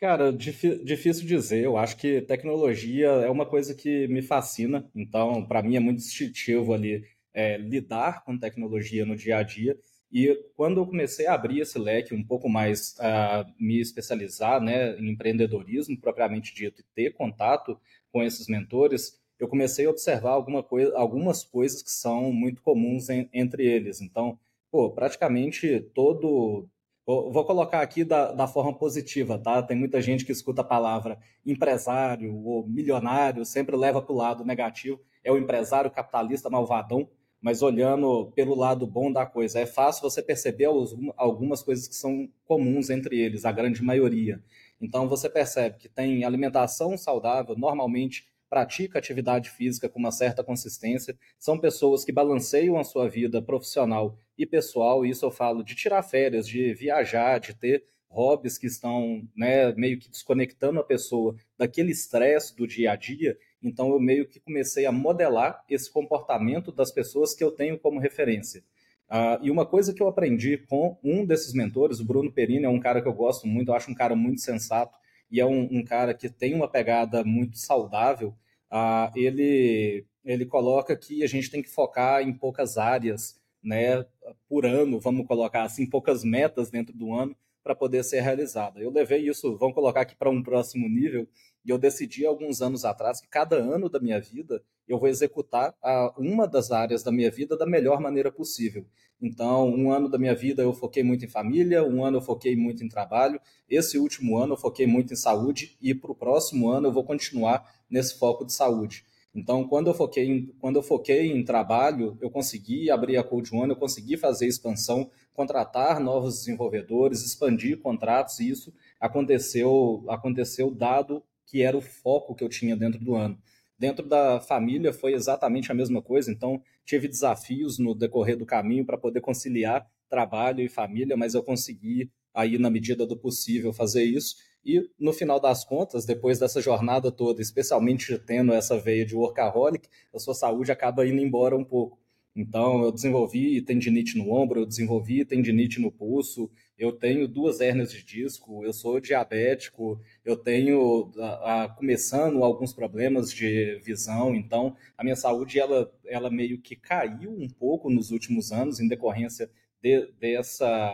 Cara, 0.00 0.32
difícil 0.32 1.26
dizer. 1.26 1.62
Eu 1.64 1.76
acho 1.76 1.96
que 1.96 2.22
tecnologia 2.22 3.08
é 3.08 3.28
uma 3.30 3.44
coisa 3.44 3.74
que 3.74 4.08
me 4.08 4.22
fascina. 4.22 4.88
Então, 4.94 5.44
para 5.46 5.62
mim 5.62 5.76
é 5.76 5.80
muito 5.80 5.98
instintivo 5.98 6.72
ali 6.72 7.04
é, 7.34 7.58
lidar 7.58 8.24
com 8.24 8.38
tecnologia 8.38 9.04
no 9.04 9.14
dia 9.14 9.36
a 9.38 9.42
dia. 9.42 9.78
E 10.10 10.34
quando 10.56 10.80
eu 10.80 10.86
comecei 10.86 11.26
a 11.26 11.34
abrir 11.34 11.60
esse 11.60 11.78
leque 11.78 12.14
um 12.14 12.24
pouco 12.24 12.48
mais, 12.48 12.96
a 12.98 13.44
me 13.58 13.78
especializar 13.80 14.60
né, 14.60 14.98
em 14.98 15.10
empreendedorismo 15.10 16.00
propriamente 16.00 16.54
dito 16.54 16.80
e 16.80 16.84
ter 16.94 17.12
contato 17.12 17.78
com 18.10 18.22
esses 18.22 18.48
mentores, 18.48 19.20
eu 19.38 19.46
comecei 19.48 19.84
a 19.86 19.90
observar 19.90 20.30
alguma 20.32 20.62
coisa, 20.62 20.96
algumas 20.96 21.44
coisas 21.44 21.82
que 21.82 21.90
são 21.90 22.32
muito 22.32 22.62
comuns 22.62 23.08
em, 23.10 23.28
entre 23.32 23.66
eles. 23.66 24.00
Então, 24.00 24.38
pô, 24.70 24.90
praticamente 24.90 25.78
todo 25.94 26.66
Vou, 27.06 27.44
colocar 27.44 27.80
aqui 27.80 28.04
da, 28.04 28.30
da 28.32 28.46
forma 28.46 28.72
positiva, 28.72 29.38
tá? 29.38 29.62
Tem 29.62 29.76
muita 29.76 30.00
gente 30.00 30.24
que 30.24 30.30
escuta 30.30 30.60
a 30.60 30.64
palavra 30.64 31.18
empresário 31.44 32.32
ou 32.44 32.66
milionário, 32.66 33.44
sempre 33.44 33.76
leva 33.76 34.00
para 34.00 34.12
o 34.12 34.16
lado 34.16 34.44
negativo. 34.44 35.00
É 35.24 35.32
o 35.32 35.38
empresário 35.38 35.90
capitalista 35.90 36.48
malvadão, 36.48 37.08
mas 37.40 37.62
olhando 37.62 38.30
pelo 38.34 38.54
lado 38.54 38.86
bom 38.86 39.10
da 39.10 39.26
coisa. 39.26 39.58
É 39.58 39.66
fácil 39.66 40.02
você 40.02 40.22
perceber 40.22 40.68
algumas 41.16 41.62
coisas 41.62 41.88
que 41.88 41.94
são 41.94 42.28
comuns 42.44 42.90
entre 42.90 43.18
eles, 43.18 43.44
a 43.44 43.52
grande 43.52 43.82
maioria. 43.82 44.40
Então 44.80 45.08
você 45.08 45.28
percebe 45.28 45.78
que 45.78 45.88
tem 45.88 46.24
alimentação 46.24 46.96
saudável, 46.96 47.56
normalmente 47.56 48.28
pratica 48.48 48.98
atividade 48.98 49.48
física 49.48 49.88
com 49.88 49.98
uma 50.00 50.10
certa 50.10 50.42
consistência, 50.42 51.16
são 51.38 51.58
pessoas 51.58 52.04
que 52.04 52.10
balanceiam 52.10 52.76
a 52.78 52.84
sua 52.84 53.08
vida 53.08 53.40
profissional 53.40 54.16
e 54.40 54.46
pessoal, 54.46 55.04
isso 55.04 55.26
eu 55.26 55.30
falo 55.30 55.62
de 55.62 55.74
tirar 55.74 56.02
férias, 56.02 56.48
de 56.48 56.72
viajar, 56.72 57.38
de 57.38 57.54
ter 57.54 57.84
hobbies 58.08 58.56
que 58.56 58.66
estão 58.66 59.22
né, 59.36 59.70
meio 59.74 59.98
que 59.98 60.08
desconectando 60.08 60.80
a 60.80 60.84
pessoa 60.84 61.36
daquele 61.58 61.92
estresse 61.92 62.56
do 62.56 62.66
dia 62.66 62.92
a 62.92 62.96
dia. 62.96 63.36
Então 63.62 63.90
eu 63.90 64.00
meio 64.00 64.26
que 64.26 64.40
comecei 64.40 64.86
a 64.86 64.92
modelar 64.92 65.62
esse 65.68 65.92
comportamento 65.92 66.72
das 66.72 66.90
pessoas 66.90 67.34
que 67.34 67.44
eu 67.44 67.50
tenho 67.50 67.78
como 67.78 68.00
referência. 68.00 68.64
Uh, 69.10 69.36
e 69.42 69.50
uma 69.50 69.66
coisa 69.66 69.92
que 69.92 70.02
eu 70.02 70.08
aprendi 70.08 70.56
com 70.56 70.96
um 71.04 71.26
desses 71.26 71.52
mentores, 71.52 72.00
o 72.00 72.04
Bruno 72.06 72.32
Perini, 72.32 72.64
é 72.64 72.68
um 72.68 72.80
cara 72.80 73.02
que 73.02 73.08
eu 73.08 73.12
gosto 73.12 73.46
muito, 73.46 73.68
eu 73.68 73.74
acho 73.74 73.90
um 73.90 73.94
cara 73.94 74.16
muito 74.16 74.40
sensato, 74.40 74.96
e 75.30 75.38
é 75.38 75.44
um, 75.44 75.68
um 75.70 75.84
cara 75.84 76.14
que 76.14 76.30
tem 76.30 76.54
uma 76.54 76.68
pegada 76.68 77.22
muito 77.24 77.58
saudável, 77.58 78.34
ah, 78.70 79.12
ele, 79.14 80.06
ele 80.24 80.46
coloca 80.46 80.96
que 80.96 81.22
a 81.22 81.26
gente 81.26 81.50
tem 81.50 81.60
que 81.60 81.68
focar 81.68 82.22
em 82.22 82.32
poucas 82.32 82.78
áreas 82.78 83.39
né, 83.62 84.04
por 84.48 84.64
ano, 84.64 84.98
vamos 85.00 85.26
colocar 85.26 85.64
assim, 85.64 85.86
poucas 85.86 86.24
metas 86.24 86.70
dentro 86.70 86.96
do 86.96 87.12
ano 87.12 87.36
para 87.62 87.74
poder 87.74 88.02
ser 88.04 88.20
realizada. 88.20 88.80
Eu 88.80 88.90
levei 88.90 89.28
isso, 89.28 89.56
vamos 89.56 89.74
colocar 89.74 90.00
aqui 90.00 90.16
para 90.16 90.30
um 90.30 90.42
próximo 90.42 90.88
nível, 90.88 91.28
e 91.64 91.70
eu 91.70 91.78
decidi 91.78 92.24
alguns 92.24 92.62
anos 92.62 92.84
atrás 92.84 93.20
que 93.20 93.28
cada 93.28 93.56
ano 93.56 93.88
da 93.88 94.00
minha 94.00 94.20
vida 94.20 94.62
eu 94.88 94.98
vou 94.98 95.08
executar 95.08 95.74
a, 95.82 96.12
uma 96.18 96.48
das 96.48 96.72
áreas 96.72 97.02
da 97.02 97.12
minha 97.12 97.30
vida 97.30 97.56
da 97.56 97.66
melhor 97.66 98.00
maneira 98.00 98.32
possível. 98.32 98.84
Então, 99.22 99.68
um 99.68 99.92
ano 99.92 100.08
da 100.08 100.18
minha 100.18 100.34
vida 100.34 100.62
eu 100.62 100.72
foquei 100.72 101.02
muito 101.02 101.24
em 101.24 101.28
família, 101.28 101.84
um 101.84 102.04
ano 102.04 102.16
eu 102.16 102.22
foquei 102.22 102.56
muito 102.56 102.82
em 102.82 102.88
trabalho, 102.88 103.38
esse 103.68 103.98
último 103.98 104.38
ano 104.38 104.54
eu 104.54 104.56
foquei 104.56 104.86
muito 104.86 105.12
em 105.12 105.16
saúde, 105.16 105.76
e 105.80 105.94
para 105.94 106.10
o 106.10 106.14
próximo 106.14 106.70
ano 106.70 106.88
eu 106.88 106.92
vou 106.92 107.04
continuar 107.04 107.70
nesse 107.88 108.18
foco 108.18 108.44
de 108.44 108.52
saúde. 108.52 109.04
Então, 109.34 109.66
quando 109.66 109.86
eu 109.86 109.94
foquei 109.94 110.24
em, 110.24 110.46
quando 110.58 110.76
eu 110.76 110.82
foquei 110.82 111.30
em 111.30 111.44
trabalho, 111.44 112.18
eu 112.20 112.30
consegui 112.30 112.90
abrir 112.90 113.16
a 113.16 113.22
Code 113.22 113.54
One, 113.54 113.70
eu 113.70 113.76
consegui 113.76 114.16
fazer 114.16 114.46
expansão, 114.46 115.10
contratar 115.32 116.00
novos 116.00 116.40
desenvolvedores, 116.40 117.24
expandir 117.24 117.78
contratos, 117.78 118.40
e 118.40 118.50
isso 118.50 118.74
aconteceu, 118.98 120.04
aconteceu 120.08 120.70
dado 120.70 121.22
que 121.46 121.62
era 121.62 121.76
o 121.76 121.80
foco 121.80 122.34
que 122.34 122.42
eu 122.42 122.48
tinha 122.48 122.76
dentro 122.76 123.00
do 123.00 123.14
ano. 123.14 123.38
Dentro 123.78 124.06
da 124.06 124.40
família 124.40 124.92
foi 124.92 125.14
exatamente 125.14 125.70
a 125.72 125.74
mesma 125.74 126.02
coisa, 126.02 126.30
então 126.30 126.60
tive 126.84 127.08
desafios 127.08 127.78
no 127.78 127.94
decorrer 127.94 128.36
do 128.36 128.44
caminho 128.44 128.84
para 128.84 128.98
poder 128.98 129.20
conciliar 129.20 129.88
trabalho 130.08 130.60
e 130.60 130.68
família, 130.68 131.16
mas 131.16 131.34
eu 131.34 131.42
consegui 131.42 132.10
aí 132.34 132.58
na 132.58 132.68
medida 132.68 133.06
do 133.06 133.16
possível 133.16 133.72
fazer 133.72 134.04
isso. 134.04 134.36
E 134.64 134.82
no 134.98 135.12
final 135.12 135.40
das 135.40 135.64
contas, 135.64 136.04
depois 136.04 136.38
dessa 136.38 136.60
jornada 136.60 137.10
toda, 137.10 137.40
especialmente 137.40 138.18
tendo 138.18 138.52
essa 138.52 138.78
veia 138.78 139.06
de 139.06 139.16
workaholic, 139.16 139.88
a 140.14 140.18
sua 140.18 140.34
saúde 140.34 140.70
acaba 140.70 141.06
indo 141.06 141.20
embora 141.20 141.56
um 141.56 141.64
pouco. 141.64 141.98
Então, 142.34 142.84
eu 142.84 142.92
desenvolvi 142.92 143.60
tendinite 143.60 144.16
no 144.16 144.32
ombro, 144.32 144.60
eu 144.60 144.66
desenvolvi 144.66 145.24
tendinite 145.24 145.80
no 145.80 145.90
pulso, 145.90 146.48
eu 146.78 146.92
tenho 146.92 147.26
duas 147.26 147.60
hérnias 147.60 147.90
de 147.92 148.04
disco, 148.04 148.64
eu 148.64 148.72
sou 148.72 149.00
diabético, 149.00 150.00
eu 150.24 150.36
tenho 150.36 151.10
a, 151.18 151.64
a, 151.64 151.68
começando 151.68 152.44
alguns 152.44 152.72
problemas 152.72 153.32
de 153.32 153.80
visão, 153.84 154.34
então 154.34 154.76
a 154.96 155.02
minha 155.02 155.16
saúde 155.16 155.58
ela, 155.58 155.92
ela 156.06 156.30
meio 156.30 156.60
que 156.60 156.76
caiu 156.76 157.32
um 157.32 157.48
pouco 157.48 157.90
nos 157.90 158.12
últimos 158.12 158.52
anos 158.52 158.78
em 158.78 158.86
decorrência 158.86 159.50
de, 159.82 160.12
dessa, 160.20 160.92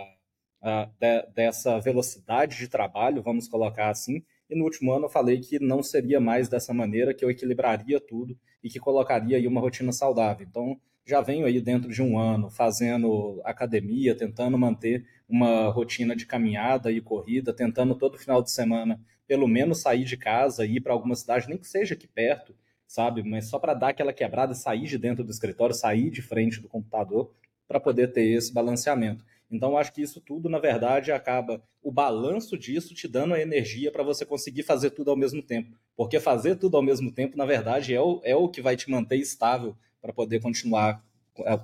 de, 0.62 1.26
dessa 1.34 1.78
velocidade 1.80 2.56
de 2.56 2.68
trabalho, 2.68 3.22
vamos 3.22 3.48
colocar 3.48 3.90
assim. 3.90 4.22
E 4.48 4.56
no 4.56 4.64
último 4.64 4.92
ano 4.92 5.06
eu 5.06 5.10
falei 5.10 5.40
que 5.40 5.58
não 5.58 5.82
seria 5.82 6.20
mais 6.20 6.48
dessa 6.48 6.72
maneira, 6.72 7.14
que 7.14 7.24
eu 7.24 7.30
equilibraria 7.30 8.00
tudo 8.00 8.38
e 8.62 8.68
que 8.68 8.78
colocaria 8.78 9.36
aí 9.36 9.46
uma 9.46 9.60
rotina 9.60 9.92
saudável. 9.92 10.46
Então, 10.48 10.80
já 11.04 11.20
venho 11.20 11.46
aí 11.46 11.60
dentro 11.60 11.90
de 11.90 12.02
um 12.02 12.18
ano 12.18 12.50
fazendo 12.50 13.40
academia, 13.44 14.16
tentando 14.16 14.58
manter 14.58 15.06
uma 15.28 15.68
rotina 15.68 16.16
de 16.16 16.26
caminhada 16.26 16.90
e 16.90 17.00
corrida, 17.00 17.52
tentando 17.52 17.94
todo 17.94 18.18
final 18.18 18.42
de 18.42 18.50
semana 18.50 19.00
pelo 19.26 19.48
menos 19.48 19.80
sair 19.80 20.04
de 20.04 20.16
casa 20.16 20.64
e 20.64 20.76
ir 20.76 20.80
para 20.80 20.92
alguma 20.92 21.16
cidade, 21.16 21.48
nem 21.48 21.58
que 21.58 21.66
seja 21.66 21.94
aqui 21.94 22.06
perto, 22.06 22.54
sabe? 22.86 23.22
Mas 23.22 23.48
só 23.48 23.58
para 23.58 23.74
dar 23.74 23.88
aquela 23.88 24.12
quebrada, 24.12 24.54
sair 24.54 24.84
de 24.84 24.98
dentro 24.98 25.24
do 25.24 25.30
escritório, 25.30 25.74
sair 25.74 26.10
de 26.10 26.22
frente 26.22 26.60
do 26.60 26.68
computador 26.68 27.32
para 27.66 27.80
poder 27.80 28.12
ter 28.12 28.24
esse 28.28 28.52
balanceamento. 28.52 29.24
Então, 29.50 29.76
acho 29.76 29.92
que 29.92 30.02
isso 30.02 30.20
tudo, 30.20 30.48
na 30.48 30.59
verdade, 30.59 31.12
acaba 31.12 31.62
o 31.82 31.92
balanço 31.92 32.59
disso 32.59 32.94
te 32.94 33.06
dando 33.06 33.35
a 33.35 33.40
energia 33.40 33.92
para 33.92 34.02
você 34.02 34.26
conseguir 34.26 34.64
fazer 34.64 34.90
tudo 34.90 35.11
ao 35.11 35.16
mesmo 35.16 35.42
tempo. 35.42 35.76
Porque 35.96 36.18
fazer 36.18 36.56
tudo 36.56 36.76
ao 36.76 36.82
mesmo 36.82 37.12
tempo, 37.12 37.37
na 37.37 37.46
verdade, 37.46 37.94
é 37.94 38.00
o, 38.00 38.20
é 38.24 38.35
o 38.35 38.48
que 38.48 38.61
vai 38.61 38.76
te 38.76 38.90
manter 38.90 39.16
estável 39.16 39.76
para 40.02 40.12
poder 40.12 40.40
continuar 40.40 41.04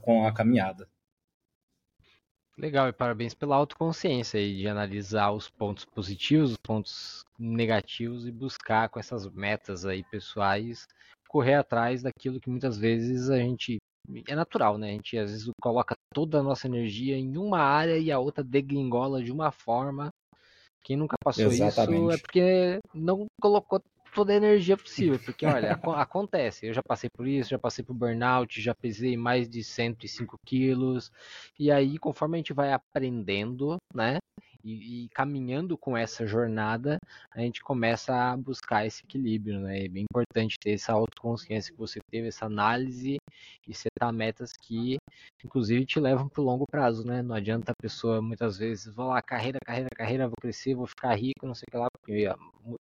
com 0.02 0.26
a 0.26 0.32
caminhada. 0.32 0.88
Legal, 2.56 2.88
e 2.88 2.92
parabéns 2.92 3.34
pela 3.34 3.56
autoconsciência 3.56 4.38
e 4.38 4.58
de 4.58 4.68
analisar 4.68 5.32
os 5.32 5.48
pontos 5.48 5.84
positivos, 5.84 6.52
os 6.52 6.56
pontos 6.58 7.24
negativos 7.38 8.26
e 8.26 8.30
buscar 8.30 8.88
com 8.90 9.00
essas 9.00 9.26
metas 9.32 9.86
aí 9.86 10.04
pessoais 10.04 10.86
correr 11.32 11.54
atrás 11.54 12.02
daquilo 12.02 12.38
que 12.38 12.50
muitas 12.50 12.76
vezes 12.76 13.30
a 13.30 13.38
gente 13.38 13.78
é 14.26 14.34
natural, 14.34 14.78
né? 14.78 14.88
A 14.88 14.92
gente 14.92 15.16
às 15.16 15.30
vezes 15.30 15.50
coloca 15.60 15.94
toda 16.14 16.40
a 16.40 16.42
nossa 16.42 16.66
energia 16.66 17.16
em 17.16 17.36
uma 17.36 17.60
área 17.60 17.98
e 17.98 18.10
a 18.10 18.18
outra 18.18 18.42
degringola 18.42 19.22
de 19.22 19.32
uma 19.32 19.50
forma. 19.50 20.10
Quem 20.82 20.96
nunca 20.96 21.16
passou 21.22 21.52
Exatamente. 21.52 22.02
isso 22.02 22.10
é 22.10 22.18
porque 22.18 22.78
não 22.94 23.26
colocou 23.40 23.80
toda 24.14 24.32
a 24.32 24.36
energia 24.36 24.76
possível, 24.76 25.18
porque 25.24 25.46
olha, 25.46 25.72
acontece, 25.96 26.66
eu 26.66 26.74
já 26.74 26.82
passei 26.82 27.08
por 27.16 27.26
isso, 27.26 27.50
já 27.50 27.58
passei 27.58 27.84
por 27.84 27.94
burnout, 27.94 28.60
já 28.60 28.74
pesei 28.74 29.16
mais 29.16 29.48
de 29.48 29.64
105 29.64 30.36
quilos, 30.46 31.10
e 31.58 31.70
aí 31.70 31.98
conforme 31.98 32.36
a 32.36 32.38
gente 32.38 32.52
vai 32.52 32.72
aprendendo, 32.72 33.76
né, 33.94 34.18
e, 34.64 35.04
e, 35.04 35.08
caminhando 35.08 35.76
com 35.76 35.96
essa 35.96 36.26
jornada, 36.26 36.98
a 37.30 37.40
gente 37.40 37.62
começa 37.62 38.14
a 38.14 38.36
buscar 38.36 38.86
esse 38.86 39.02
equilíbrio, 39.04 39.60
né? 39.60 39.84
É 39.84 39.88
bem 39.88 40.04
importante 40.04 40.56
ter 40.58 40.72
essa 40.72 40.92
autoconsciência 40.92 41.72
que 41.72 41.78
você 41.78 42.00
teve, 42.10 42.28
essa 42.28 42.46
análise 42.46 43.18
e 43.66 43.74
setar 43.74 44.12
metas 44.12 44.52
que, 44.52 44.98
inclusive, 45.44 45.84
te 45.86 46.00
levam 46.00 46.28
para 46.28 46.40
o 46.40 46.44
longo 46.44 46.66
prazo, 46.66 47.06
né? 47.06 47.22
Não 47.22 47.34
adianta 47.34 47.72
a 47.72 47.82
pessoa, 47.82 48.22
muitas 48.22 48.58
vezes, 48.58 48.94
vou 48.94 49.08
lá, 49.08 49.20
carreira, 49.22 49.58
carreira, 49.64 49.88
carreira, 49.94 50.28
vou 50.28 50.36
crescer, 50.40 50.74
vou 50.74 50.86
ficar 50.86 51.14
rico, 51.14 51.46
não 51.46 51.54
sei 51.54 51.64
o 51.68 51.70
que 51.70 51.76
lá, 51.76 51.88
porque 51.90 52.28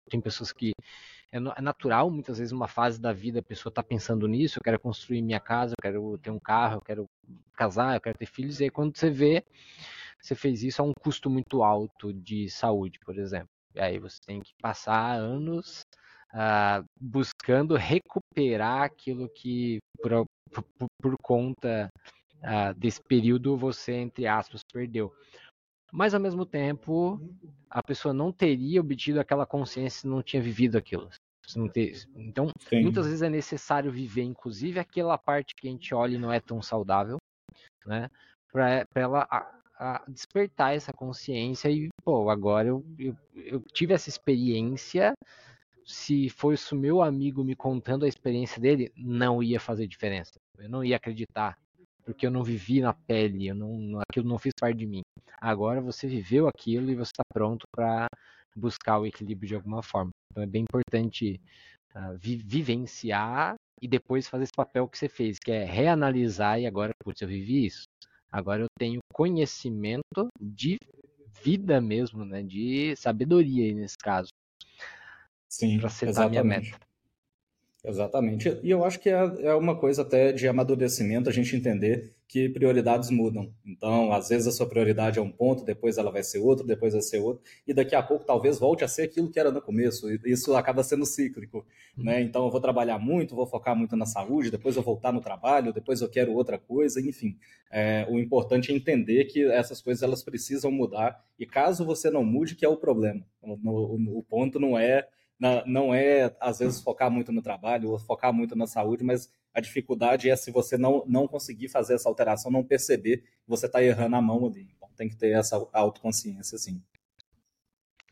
tem 0.09 0.21
pessoas 0.21 0.51
que 0.51 0.73
é, 1.31 1.37
é 1.37 1.61
natural, 1.61 2.11
muitas 2.11 2.37
vezes, 2.37 2.51
uma 2.51 2.67
fase 2.67 2.99
da 2.99 3.13
vida 3.13 3.39
a 3.39 3.43
pessoa 3.43 3.71
está 3.71 3.81
pensando 3.81 4.27
nisso, 4.27 4.59
eu 4.59 4.63
quero 4.63 4.79
construir 4.79 5.21
minha 5.21 5.39
casa, 5.39 5.73
eu 5.73 5.81
quero 5.81 6.17
ter 6.17 6.29
um 6.29 6.39
carro, 6.39 6.75
eu 6.75 6.81
quero 6.81 7.09
casar, 7.55 7.95
eu 7.95 8.01
quero 8.01 8.17
ter 8.17 8.25
filhos, 8.25 8.59
e 8.59 8.65
aí 8.65 8.69
quando 8.69 8.97
você 8.97 9.09
vê 9.09 9.43
você 10.21 10.35
fez 10.35 10.63
isso 10.63 10.81
a 10.81 10.85
um 10.85 10.93
custo 11.01 11.29
muito 11.29 11.63
alto 11.63 12.13
de 12.13 12.49
saúde, 12.49 12.99
por 12.99 13.17
exemplo. 13.17 13.49
E 13.73 13.79
aí 13.79 13.99
você 13.99 14.17
tem 14.25 14.41
que 14.41 14.53
passar 14.61 15.15
anos 15.15 15.81
uh, 16.33 16.83
buscando 16.99 17.75
recuperar 17.75 18.83
aquilo 18.83 19.29
que, 19.29 19.79
por, 20.01 20.25
por, 20.51 20.87
por 21.01 21.15
conta 21.21 21.89
uh, 22.37 22.73
desse 22.77 23.01
período, 23.01 23.57
você, 23.57 23.93
entre 23.93 24.27
aspas, 24.27 24.61
perdeu. 24.71 25.13
Mas, 25.91 26.13
ao 26.13 26.21
mesmo 26.21 26.45
tempo, 26.45 27.19
a 27.69 27.83
pessoa 27.83 28.13
não 28.13 28.31
teria 28.31 28.79
obtido 28.79 29.19
aquela 29.19 29.45
consciência 29.45 30.01
se 30.01 30.07
não 30.07 30.21
tinha 30.21 30.41
vivido 30.41 30.77
aquilo. 30.77 31.09
Então, 32.15 32.49
Sim. 32.69 32.83
muitas 32.83 33.05
vezes 33.05 33.21
é 33.21 33.29
necessário 33.29 33.91
viver, 33.91 34.23
inclusive, 34.23 34.79
aquela 34.79 35.17
parte 35.17 35.53
que 35.53 35.67
a 35.67 35.71
gente 35.71 35.93
olha 35.93 36.15
e 36.15 36.19
não 36.19 36.31
é 36.31 36.39
tão 36.39 36.61
saudável, 36.61 37.17
né? 37.85 38.09
Para 38.53 38.85
ela 38.95 39.27
a 39.81 40.03
despertar 40.07 40.75
essa 40.75 40.93
consciência 40.93 41.67
e, 41.67 41.89
pô, 42.03 42.29
agora 42.29 42.67
eu, 42.67 42.85
eu, 42.99 43.17
eu 43.33 43.59
tive 43.73 43.95
essa 43.95 44.09
experiência. 44.09 45.13
Se 45.83 46.29
fosse 46.29 46.73
o 46.75 46.77
meu 46.77 47.01
amigo 47.01 47.43
me 47.43 47.55
contando 47.55 48.05
a 48.05 48.07
experiência 48.07 48.61
dele, 48.61 48.91
não 48.95 49.41
ia 49.41 49.59
fazer 49.59 49.87
diferença. 49.87 50.33
Eu 50.59 50.69
não 50.69 50.83
ia 50.83 50.97
acreditar, 50.97 51.57
porque 52.05 52.27
eu 52.27 52.31
não 52.31 52.43
vivi 52.43 52.79
na 52.79 52.93
pele, 52.93 53.47
eu 53.47 53.55
não, 53.55 53.99
aquilo 54.07 54.29
não 54.29 54.37
fez 54.37 54.53
parte 54.59 54.77
de 54.77 54.85
mim. 54.85 55.01
Agora 55.41 55.81
você 55.81 56.07
viveu 56.07 56.47
aquilo 56.47 56.91
e 56.91 56.95
você 56.95 57.11
está 57.11 57.23
pronto 57.33 57.65
para 57.75 58.07
buscar 58.55 58.99
o 58.99 59.07
equilíbrio 59.07 59.47
de 59.47 59.55
alguma 59.55 59.81
forma. 59.81 60.11
Então 60.31 60.43
é 60.43 60.47
bem 60.47 60.63
importante 60.63 61.41
uh, 61.95 62.15
vi 62.19 62.35
vivenciar 62.35 63.55
e 63.81 63.87
depois 63.87 64.27
fazer 64.27 64.43
esse 64.43 64.53
papel 64.55 64.87
que 64.87 64.99
você 64.99 65.09
fez, 65.09 65.39
que 65.39 65.51
é 65.51 65.65
reanalisar 65.65 66.59
e 66.59 66.67
agora, 66.67 66.91
putz, 67.03 67.19
eu 67.21 67.27
vivi 67.27 67.65
isso. 67.65 67.85
Agora 68.31 68.63
eu 68.63 68.67
tenho 68.79 68.99
conhecimento 69.13 70.27
de 70.39 70.77
vida 71.43 71.81
mesmo, 71.81 72.23
né? 72.23 72.41
De 72.41 72.95
sabedoria 72.95 73.73
nesse 73.73 73.97
caso. 73.97 74.29
Sim, 75.49 75.79
para 75.79 75.89
setar 75.89 76.29
minha 76.29 76.43
meta. 76.43 76.79
Exatamente. 77.83 78.59
E 78.61 78.69
eu 78.69 78.85
acho 78.85 78.99
que 78.99 79.09
é, 79.09 79.13
é 79.41 79.55
uma 79.55 79.75
coisa 79.75 80.03
até 80.03 80.31
de 80.31 80.47
amadurecimento 80.47 81.27
a 81.27 81.33
gente 81.33 81.55
entender 81.55 82.13
que 82.27 82.47
prioridades 82.47 83.09
mudam. 83.09 83.51
Então, 83.65 84.13
às 84.13 84.29
vezes 84.29 84.47
a 84.47 84.51
sua 84.51 84.69
prioridade 84.69 85.17
é 85.17 85.21
um 85.21 85.31
ponto, 85.31 85.65
depois 85.65 85.97
ela 85.97 86.11
vai 86.11 86.23
ser 86.23 86.39
outro, 86.39 86.65
depois 86.65 86.93
vai 86.93 87.01
ser 87.01 87.17
outro, 87.19 87.43
e 87.67 87.73
daqui 87.73 87.95
a 87.95 88.03
pouco 88.03 88.23
talvez 88.23 88.59
volte 88.59 88.83
a 88.83 88.87
ser 88.87 89.01
aquilo 89.01 89.31
que 89.31 89.39
era 89.39 89.51
no 89.51 89.61
começo. 89.61 90.07
Isso 90.23 90.55
acaba 90.55 90.83
sendo 90.83 91.05
cíclico, 91.07 91.65
né? 91.97 92.21
Então, 92.21 92.45
eu 92.45 92.51
vou 92.51 92.61
trabalhar 92.61 92.99
muito, 92.99 93.35
vou 93.35 93.47
focar 93.47 93.75
muito 93.75 93.97
na 93.97 94.05
saúde, 94.05 94.51
depois 94.51 94.75
eu 94.77 94.83
voltar 94.83 95.11
no 95.11 95.19
trabalho, 95.19 95.73
depois 95.73 96.01
eu 96.01 96.09
quero 96.09 96.33
outra 96.33 96.59
coisa, 96.59 97.01
enfim. 97.01 97.35
É, 97.71 98.05
o 98.09 98.19
importante 98.19 98.71
é 98.71 98.75
entender 98.75 99.25
que 99.25 99.43
essas 99.43 99.81
coisas 99.81 100.03
elas 100.03 100.23
precisam 100.23 100.71
mudar, 100.71 101.19
e 101.37 101.47
caso 101.47 101.83
você 101.83 102.11
não 102.11 102.23
mude, 102.23 102.55
que 102.55 102.63
é 102.63 102.69
o 102.69 102.77
problema. 102.77 103.25
O 103.41 104.23
ponto 104.29 104.59
não 104.59 104.77
é 104.77 105.07
não 105.65 105.93
é, 105.93 106.35
às 106.39 106.59
vezes, 106.59 106.81
focar 106.81 107.09
muito 107.09 107.31
no 107.31 107.41
trabalho 107.41 107.89
ou 107.89 107.99
focar 107.99 108.31
muito 108.31 108.55
na 108.55 108.67
saúde, 108.67 109.03
mas 109.03 109.31
a 109.53 109.59
dificuldade 109.59 110.29
é 110.29 110.35
se 110.35 110.51
você 110.51 110.77
não, 110.77 111.03
não 111.07 111.27
conseguir 111.27 111.67
fazer 111.67 111.95
essa 111.95 112.07
alteração, 112.07 112.51
não 112.51 112.63
perceber 112.63 113.17
que 113.17 113.49
você 113.49 113.65
está 113.65 113.83
errando 113.83 114.15
a 114.15 114.21
mão 114.21 114.45
ali. 114.45 114.69
Então 114.75 114.89
tem 114.95 115.09
que 115.09 115.15
ter 115.15 115.31
essa 115.31 115.57
autoconsciência, 115.73 116.57
sim. 116.57 116.81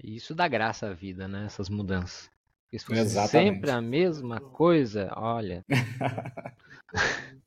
Isso 0.03 0.33
dá 0.33 0.47
graça 0.47 0.87
à 0.87 0.93
vida, 0.93 1.27
né? 1.27 1.45
Essas 1.45 1.69
mudanças. 1.69 2.29
Fosse 2.71 2.93
Exatamente. 2.93 3.55
sempre 3.55 3.71
a 3.71 3.81
mesma 3.81 4.39
coisa, 4.39 5.11
olha. 5.15 5.65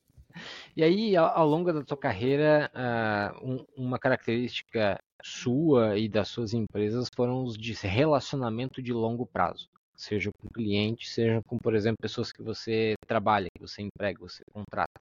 e 0.75 0.83
aí, 0.83 1.17
ao, 1.17 1.27
ao, 1.27 1.47
longo 1.47 1.73
da 1.73 1.85
tua 1.85 1.97
carreira, 1.97 2.71
uh, 2.75 3.47
um, 3.47 3.67
uma 3.77 3.99
característica 3.99 4.99
sua 5.23 5.99
e 5.99 6.09
das 6.09 6.29
suas 6.29 6.55
empresas 6.55 7.09
foram 7.15 7.45
os 7.45 7.57
de 7.57 7.73
relacionamento 7.75 8.83
de 8.83 8.93
longo 8.93 9.27
prazo, 9.27 9.69
seja 9.95 10.31
com 10.33 10.49
clientes, 10.49 11.13
seja 11.13 11.43
com, 11.47 11.59
por 11.59 11.75
exemplo, 11.75 11.99
pessoas 12.01 12.33
que 12.33 12.43
você 12.43 12.95
trabalha, 13.07 13.49
que 13.55 13.61
você 13.61 13.83
emprega, 13.83 14.19
você 14.19 14.43
contrata. 14.51 15.01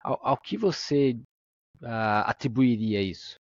Ao, 0.00 0.18
ao 0.26 0.36
que 0.38 0.56
você 0.56 1.16
uh, 1.82 2.24
atribuiria 2.24 3.02
isso? 3.02 3.36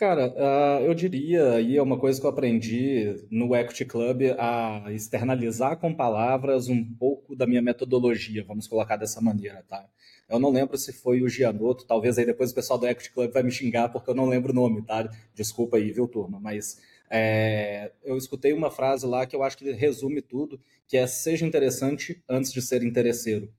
Cara, 0.00 0.28
uh, 0.28 0.82
eu 0.82 0.94
diria, 0.94 1.60
e 1.60 1.76
é 1.76 1.82
uma 1.82 1.98
coisa 1.98 2.18
que 2.18 2.24
eu 2.24 2.30
aprendi 2.30 3.22
no 3.30 3.54
Equity 3.54 3.84
Club, 3.84 4.22
a 4.38 4.90
externalizar 4.90 5.76
com 5.76 5.94
palavras 5.94 6.70
um 6.70 6.82
pouco 6.82 7.36
da 7.36 7.46
minha 7.46 7.60
metodologia, 7.60 8.42
vamos 8.42 8.66
colocar 8.66 8.96
dessa 8.96 9.20
maneira, 9.20 9.62
tá? 9.68 9.86
Eu 10.26 10.38
não 10.38 10.50
lembro 10.50 10.78
se 10.78 10.90
foi 10.90 11.20
o 11.20 11.28
Gianotto, 11.28 11.84
talvez 11.86 12.16
aí 12.16 12.24
depois 12.24 12.50
o 12.50 12.54
pessoal 12.54 12.78
do 12.78 12.88
Equity 12.88 13.12
Club 13.12 13.30
vai 13.30 13.42
me 13.42 13.50
xingar 13.50 13.90
porque 13.90 14.08
eu 14.08 14.14
não 14.14 14.24
lembro 14.24 14.52
o 14.52 14.54
nome, 14.54 14.80
tá? 14.80 15.06
Desculpa 15.34 15.76
aí, 15.76 15.92
viu, 15.92 16.08
turma? 16.08 16.40
Mas 16.40 16.80
é, 17.10 17.92
eu 18.02 18.16
escutei 18.16 18.54
uma 18.54 18.70
frase 18.70 19.04
lá 19.04 19.26
que 19.26 19.36
eu 19.36 19.42
acho 19.42 19.58
que 19.58 19.70
resume 19.70 20.22
tudo, 20.22 20.58
que 20.88 20.96
é 20.96 21.06
seja 21.06 21.44
interessante 21.44 22.24
antes 22.26 22.50
de 22.54 22.62
ser 22.62 22.82
interesseiro. 22.82 23.52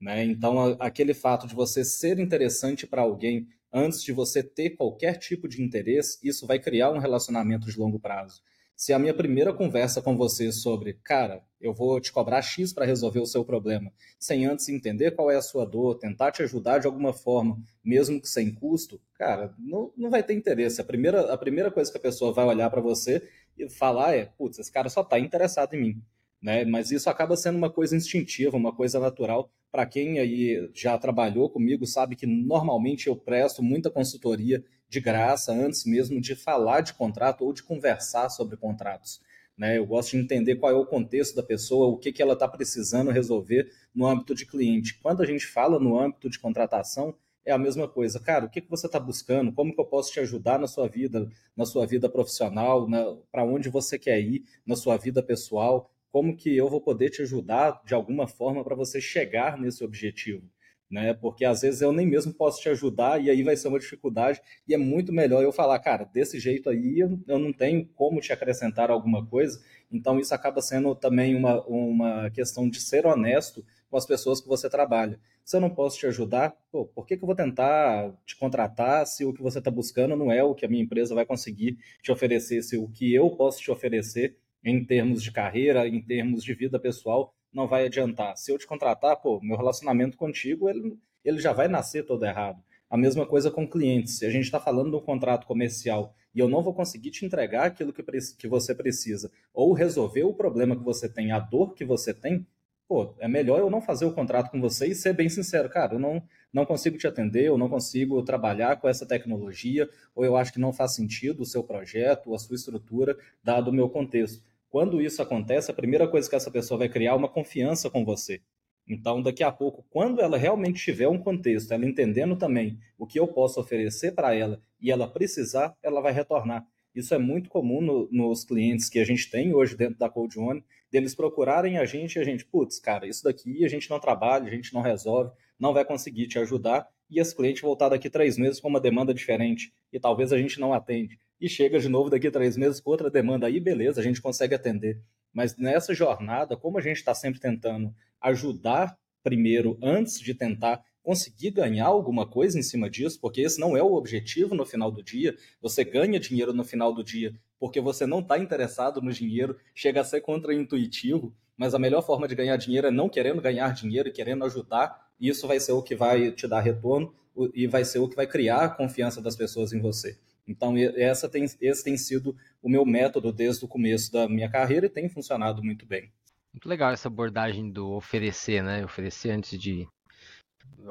Né? 0.00 0.24
Então, 0.24 0.76
aquele 0.80 1.12
fato 1.12 1.46
de 1.46 1.54
você 1.54 1.84
ser 1.84 2.18
interessante 2.18 2.86
para 2.86 3.02
alguém 3.02 3.46
antes 3.74 4.02
de 4.04 4.12
você 4.12 4.40
ter 4.40 4.70
qualquer 4.70 5.18
tipo 5.18 5.48
de 5.48 5.60
interesse, 5.60 6.18
isso 6.22 6.46
vai 6.46 6.60
criar 6.60 6.92
um 6.92 6.98
relacionamento 6.98 7.66
de 7.66 7.76
longo 7.76 7.98
prazo. 7.98 8.40
Se 8.76 8.92
a 8.92 8.98
minha 8.98 9.14
primeira 9.14 9.52
conversa 9.52 10.00
com 10.00 10.16
você 10.16 10.50
sobre, 10.52 10.94
cara, 11.04 11.44
eu 11.60 11.74
vou 11.74 12.00
te 12.00 12.12
cobrar 12.12 12.42
X 12.42 12.72
para 12.72 12.86
resolver 12.86 13.20
o 13.20 13.26
seu 13.26 13.44
problema, 13.44 13.92
sem 14.18 14.46
antes 14.46 14.68
entender 14.68 15.12
qual 15.12 15.30
é 15.30 15.36
a 15.36 15.42
sua 15.42 15.64
dor, 15.64 15.98
tentar 15.98 16.30
te 16.30 16.42
ajudar 16.42 16.78
de 16.78 16.86
alguma 16.86 17.12
forma, 17.12 17.60
mesmo 17.84 18.20
que 18.20 18.28
sem 18.28 18.52
custo, 18.52 19.00
cara, 19.14 19.54
não, 19.58 19.92
não 19.96 20.10
vai 20.10 20.22
ter 20.22 20.34
interesse. 20.34 20.80
A 20.80 20.84
primeira, 20.84 21.32
a 21.32 21.36
primeira 21.36 21.70
coisa 21.70 21.90
que 21.90 21.98
a 21.98 22.00
pessoa 22.00 22.32
vai 22.32 22.44
olhar 22.44 22.70
para 22.70 22.80
você 22.80 23.28
e 23.56 23.68
falar 23.68 24.14
é, 24.14 24.24
putz, 24.24 24.58
esse 24.58 24.70
cara 24.70 24.88
só 24.88 25.02
está 25.02 25.18
interessado 25.18 25.74
em 25.74 25.80
mim 25.80 26.02
né? 26.44 26.62
Mas 26.66 26.90
isso 26.90 27.08
acaba 27.08 27.38
sendo 27.38 27.56
uma 27.56 27.70
coisa 27.70 27.96
instintiva, 27.96 28.54
uma 28.54 28.70
coisa 28.70 29.00
natural. 29.00 29.50
Para 29.72 29.86
quem 29.86 30.18
aí 30.18 30.70
já 30.74 30.98
trabalhou 30.98 31.48
comigo, 31.48 31.86
sabe 31.86 32.14
que 32.14 32.26
normalmente 32.26 33.06
eu 33.06 33.16
presto 33.16 33.62
muita 33.62 33.90
consultoria 33.90 34.62
de 34.86 35.00
graça 35.00 35.54
antes 35.54 35.86
mesmo 35.86 36.20
de 36.20 36.34
falar 36.36 36.82
de 36.82 36.92
contrato 36.92 37.46
ou 37.46 37.52
de 37.54 37.62
conversar 37.62 38.28
sobre 38.28 38.58
contratos. 38.58 39.22
Né? 39.56 39.78
Eu 39.78 39.86
gosto 39.86 40.10
de 40.10 40.18
entender 40.18 40.56
qual 40.56 40.70
é 40.70 40.74
o 40.74 40.84
contexto 40.84 41.34
da 41.34 41.42
pessoa, 41.42 41.86
o 41.86 41.96
que, 41.96 42.12
que 42.12 42.20
ela 42.20 42.34
está 42.34 42.46
precisando 42.46 43.10
resolver 43.10 43.70
no 43.94 44.06
âmbito 44.06 44.34
de 44.34 44.44
cliente. 44.44 44.98
Quando 45.00 45.22
a 45.22 45.26
gente 45.26 45.46
fala 45.46 45.80
no 45.80 45.98
âmbito 45.98 46.28
de 46.28 46.38
contratação, 46.38 47.14
é 47.42 47.52
a 47.52 47.58
mesma 47.58 47.88
coisa. 47.88 48.20
Cara, 48.20 48.44
o 48.44 48.50
que, 48.50 48.60
que 48.60 48.70
você 48.70 48.84
está 48.86 49.00
buscando? 49.00 49.50
Como 49.50 49.74
que 49.74 49.80
eu 49.80 49.86
posso 49.86 50.12
te 50.12 50.20
ajudar 50.20 50.58
na 50.58 50.66
sua 50.66 50.88
vida, 50.88 51.26
na 51.56 51.64
sua 51.64 51.86
vida 51.86 52.06
profissional, 52.06 52.86
para 53.32 53.44
onde 53.44 53.70
você 53.70 53.98
quer 53.98 54.20
ir, 54.20 54.44
na 54.66 54.76
sua 54.76 54.98
vida 54.98 55.22
pessoal? 55.22 55.90
Como 56.14 56.36
que 56.36 56.56
eu 56.56 56.68
vou 56.68 56.80
poder 56.80 57.10
te 57.10 57.22
ajudar 57.22 57.82
de 57.84 57.92
alguma 57.92 58.28
forma 58.28 58.62
para 58.62 58.76
você 58.76 59.00
chegar 59.00 59.58
nesse 59.58 59.82
objetivo? 59.82 60.48
Né? 60.88 61.12
Porque 61.12 61.44
às 61.44 61.62
vezes 61.62 61.80
eu 61.80 61.90
nem 61.90 62.06
mesmo 62.06 62.32
posso 62.32 62.62
te 62.62 62.68
ajudar 62.68 63.20
e 63.20 63.28
aí 63.28 63.42
vai 63.42 63.56
ser 63.56 63.66
uma 63.66 63.80
dificuldade 63.80 64.40
e 64.68 64.72
é 64.72 64.76
muito 64.76 65.12
melhor 65.12 65.42
eu 65.42 65.50
falar, 65.50 65.76
cara, 65.80 66.04
desse 66.04 66.38
jeito 66.38 66.70
aí 66.70 67.00
eu, 67.00 67.18
não 67.36 67.52
tenho 67.52 67.84
como 67.96 68.20
te 68.20 68.32
acrescentar 68.32 68.92
alguma 68.92 69.26
coisa. 69.26 69.60
Então 69.90 70.20
isso 70.20 70.32
acaba 70.32 70.62
sendo 70.62 70.94
também 70.94 71.34
uma, 71.34 71.60
uma 71.66 72.30
questão 72.30 72.70
de 72.70 72.80
ser 72.80 73.04
honesto 73.06 73.66
com 73.90 73.96
as 73.96 74.06
pessoas 74.06 74.40
que 74.40 74.46
você 74.46 74.70
trabalha. 74.70 75.18
Se 75.44 75.56
eu 75.56 75.60
não 75.60 75.68
posso 75.68 75.98
te 75.98 76.06
ajudar, 76.06 76.56
pô, 76.70 76.86
por 76.86 77.06
que, 77.06 77.16
que 77.16 77.24
eu 77.24 77.26
vou 77.26 77.34
tentar 77.34 78.12
te 78.24 78.36
contratar 78.36 79.04
se 79.04 79.24
o 79.24 79.32
que 79.32 79.42
você 79.42 79.58
está 79.58 79.68
buscando 79.68 80.14
não 80.14 80.30
é 80.30 80.44
o 80.44 80.54
que 80.54 80.64
a 80.64 80.68
minha 80.68 80.84
empresa 80.84 81.12
vai 81.12 81.26
conseguir 81.26 81.76
te 82.00 82.12
oferecer, 82.12 82.62
se 82.62 82.76
o 82.76 82.88
que 82.88 83.12
eu 83.12 83.28
posso 83.30 83.60
te 83.60 83.68
oferecer 83.72 84.38
em 84.64 84.84
termos 84.84 85.22
de 85.22 85.30
carreira, 85.30 85.86
em 85.86 86.00
termos 86.00 86.42
de 86.42 86.54
vida 86.54 86.78
pessoal, 86.78 87.34
não 87.52 87.68
vai 87.68 87.86
adiantar. 87.86 88.36
Se 88.36 88.50
eu 88.50 88.58
te 88.58 88.66
contratar, 88.66 89.16
pô, 89.16 89.40
meu 89.42 89.56
relacionamento 89.56 90.16
contigo, 90.16 90.68
ele, 90.68 90.98
ele 91.24 91.38
já 91.38 91.52
vai 91.52 91.68
nascer 91.68 92.04
todo 92.04 92.24
errado. 92.24 92.62
A 92.90 92.96
mesma 92.96 93.26
coisa 93.26 93.50
com 93.50 93.68
clientes. 93.68 94.18
Se 94.18 94.26
a 94.26 94.30
gente 94.30 94.44
está 94.44 94.58
falando 94.58 94.90
de 94.90 94.96
um 94.96 95.00
contrato 95.00 95.46
comercial 95.46 96.14
e 96.34 96.40
eu 96.40 96.48
não 96.48 96.62
vou 96.62 96.74
conseguir 96.74 97.10
te 97.10 97.24
entregar 97.24 97.64
aquilo 97.64 97.92
que, 97.92 98.02
que 98.02 98.48
você 98.48 98.74
precisa, 98.74 99.30
ou 99.52 99.72
resolver 99.72 100.24
o 100.24 100.34
problema 100.34 100.76
que 100.76 100.82
você 100.82 101.08
tem, 101.08 101.30
a 101.30 101.38
dor 101.38 101.74
que 101.74 101.84
você 101.84 102.12
tem, 102.12 102.46
pô, 102.88 103.14
é 103.18 103.28
melhor 103.28 103.60
eu 103.60 103.70
não 103.70 103.80
fazer 103.80 104.04
o 104.04 104.12
contrato 104.12 104.50
com 104.50 104.60
você 104.60 104.88
e 104.88 104.94
ser 104.94 105.12
bem 105.12 105.28
sincero, 105.28 105.68
cara, 105.68 105.94
eu 105.94 105.98
não, 105.98 106.22
não 106.52 106.66
consigo 106.66 106.98
te 106.98 107.06
atender, 107.06 107.44
eu 107.46 107.56
não 107.56 107.68
consigo 107.68 108.22
trabalhar 108.22 108.76
com 108.76 108.88
essa 108.88 109.06
tecnologia, 109.06 109.88
ou 110.14 110.24
eu 110.24 110.36
acho 110.36 110.52
que 110.52 110.60
não 110.60 110.72
faz 110.72 110.94
sentido 110.94 111.42
o 111.42 111.46
seu 111.46 111.62
projeto, 111.62 112.34
a 112.34 112.38
sua 112.38 112.56
estrutura, 112.56 113.16
dado 113.42 113.68
o 113.68 113.72
meu 113.72 113.88
contexto. 113.88 114.42
Quando 114.74 115.00
isso 115.00 115.22
acontece, 115.22 115.70
a 115.70 115.74
primeira 115.74 116.08
coisa 116.08 116.28
que 116.28 116.34
essa 116.34 116.50
pessoa 116.50 116.78
vai 116.78 116.88
criar 116.88 117.12
é 117.12 117.14
uma 117.14 117.28
confiança 117.28 117.88
com 117.88 118.04
você. 118.04 118.40
Então, 118.88 119.22
daqui 119.22 119.44
a 119.44 119.52
pouco, 119.52 119.86
quando 119.88 120.20
ela 120.20 120.36
realmente 120.36 120.82
tiver 120.82 121.06
um 121.06 121.16
contexto, 121.16 121.70
ela 121.70 121.86
entendendo 121.86 122.34
também 122.34 122.76
o 122.98 123.06
que 123.06 123.20
eu 123.20 123.28
posso 123.28 123.60
oferecer 123.60 124.16
para 124.16 124.34
ela 124.34 124.60
e 124.80 124.90
ela 124.90 125.06
precisar, 125.06 125.76
ela 125.80 126.00
vai 126.00 126.12
retornar. 126.12 126.66
Isso 126.92 127.14
é 127.14 127.18
muito 127.18 127.48
comum 127.48 127.80
no, 127.80 128.08
nos 128.10 128.44
clientes 128.44 128.88
que 128.88 128.98
a 128.98 129.04
gente 129.04 129.30
tem 129.30 129.54
hoje 129.54 129.76
dentro 129.76 129.96
da 129.96 130.10
Code 130.10 130.40
One, 130.40 130.64
deles 130.90 131.14
procurarem 131.14 131.78
a 131.78 131.84
gente 131.84 132.16
e 132.16 132.18
a 132.18 132.24
gente, 132.24 132.44
putz, 132.44 132.80
cara, 132.80 133.06
isso 133.06 133.22
daqui 133.22 133.64
a 133.64 133.68
gente 133.68 133.88
não 133.88 134.00
trabalha, 134.00 134.48
a 134.48 134.50
gente 134.50 134.74
não 134.74 134.80
resolve, 134.80 135.30
não 135.56 135.72
vai 135.72 135.84
conseguir 135.84 136.26
te 136.26 136.40
ajudar, 136.40 136.88
e 137.08 137.20
esse 137.20 137.36
cliente 137.36 137.62
voltar 137.62 137.90
daqui 137.90 138.10
três 138.10 138.36
meses 138.36 138.58
com 138.58 138.66
uma 138.66 138.80
demanda 138.80 139.14
diferente, 139.14 139.72
e 139.92 140.00
talvez 140.00 140.32
a 140.32 140.36
gente 140.36 140.58
não 140.58 140.72
atende. 140.72 141.16
E 141.44 141.48
chega 141.50 141.78
de 141.78 141.90
novo 141.90 142.08
daqui 142.08 142.30
três 142.30 142.56
meses 142.56 142.80
com 142.80 142.88
outra 142.88 143.10
demanda, 143.10 143.46
aí 143.46 143.60
beleza, 143.60 144.00
a 144.00 144.02
gente 144.02 144.22
consegue 144.22 144.54
atender. 144.54 145.02
Mas 145.30 145.54
nessa 145.58 145.92
jornada, 145.92 146.56
como 146.56 146.78
a 146.78 146.80
gente 146.80 146.96
está 146.96 147.14
sempre 147.14 147.38
tentando 147.38 147.94
ajudar 148.18 148.96
primeiro, 149.22 149.76
antes 149.82 150.18
de 150.18 150.32
tentar 150.32 150.82
conseguir 151.02 151.50
ganhar 151.50 151.84
alguma 151.84 152.26
coisa 152.26 152.58
em 152.58 152.62
cima 152.62 152.88
disso, 152.88 153.20
porque 153.20 153.42
esse 153.42 153.60
não 153.60 153.76
é 153.76 153.82
o 153.82 153.92
objetivo 153.92 154.54
no 154.54 154.64
final 154.64 154.90
do 154.90 155.02
dia. 155.02 155.36
Você 155.60 155.84
ganha 155.84 156.18
dinheiro 156.18 156.54
no 156.54 156.64
final 156.64 156.94
do 156.94 157.04
dia 157.04 157.34
porque 157.60 157.78
você 157.78 158.06
não 158.06 158.20
está 158.20 158.38
interessado 158.38 159.02
no 159.02 159.12
dinheiro, 159.12 159.58
chega 159.74 160.00
a 160.00 160.04
ser 160.04 160.22
contraintuitivo, 160.22 161.36
mas 161.58 161.74
a 161.74 161.78
melhor 161.78 162.00
forma 162.00 162.26
de 162.26 162.34
ganhar 162.34 162.56
dinheiro 162.56 162.86
é 162.86 162.90
não 162.90 163.06
querendo 163.06 163.42
ganhar 163.42 163.74
dinheiro 163.74 164.08
e 164.08 164.12
querendo 164.12 164.46
ajudar. 164.46 165.10
E 165.20 165.28
isso 165.28 165.46
vai 165.46 165.60
ser 165.60 165.72
o 165.72 165.82
que 165.82 165.94
vai 165.94 166.30
te 166.32 166.48
dar 166.48 166.62
retorno 166.62 167.14
e 167.52 167.66
vai 167.66 167.84
ser 167.84 167.98
o 167.98 168.08
que 168.08 168.16
vai 168.16 168.26
criar 168.26 168.64
a 168.64 168.68
confiança 168.70 169.20
das 169.20 169.36
pessoas 169.36 169.74
em 169.74 169.80
você. 169.82 170.18
Então, 170.46 170.76
essa 170.76 171.28
tem, 171.28 171.44
esse 171.44 171.84
tem 171.84 171.96
sido 171.96 172.36
o 172.62 172.68
meu 172.68 172.84
método 172.84 173.32
desde 173.32 173.64
o 173.64 173.68
começo 173.68 174.12
da 174.12 174.28
minha 174.28 174.50
carreira 174.50 174.86
e 174.86 174.90
tem 174.90 175.08
funcionado 175.08 175.62
muito 175.62 175.86
bem. 175.86 176.12
Muito 176.52 176.68
legal 176.68 176.92
essa 176.92 177.08
abordagem 177.08 177.70
do 177.70 177.92
oferecer, 177.92 178.62
né? 178.62 178.84
Oferecer 178.84 179.30
antes 179.30 179.58
de 179.58 179.88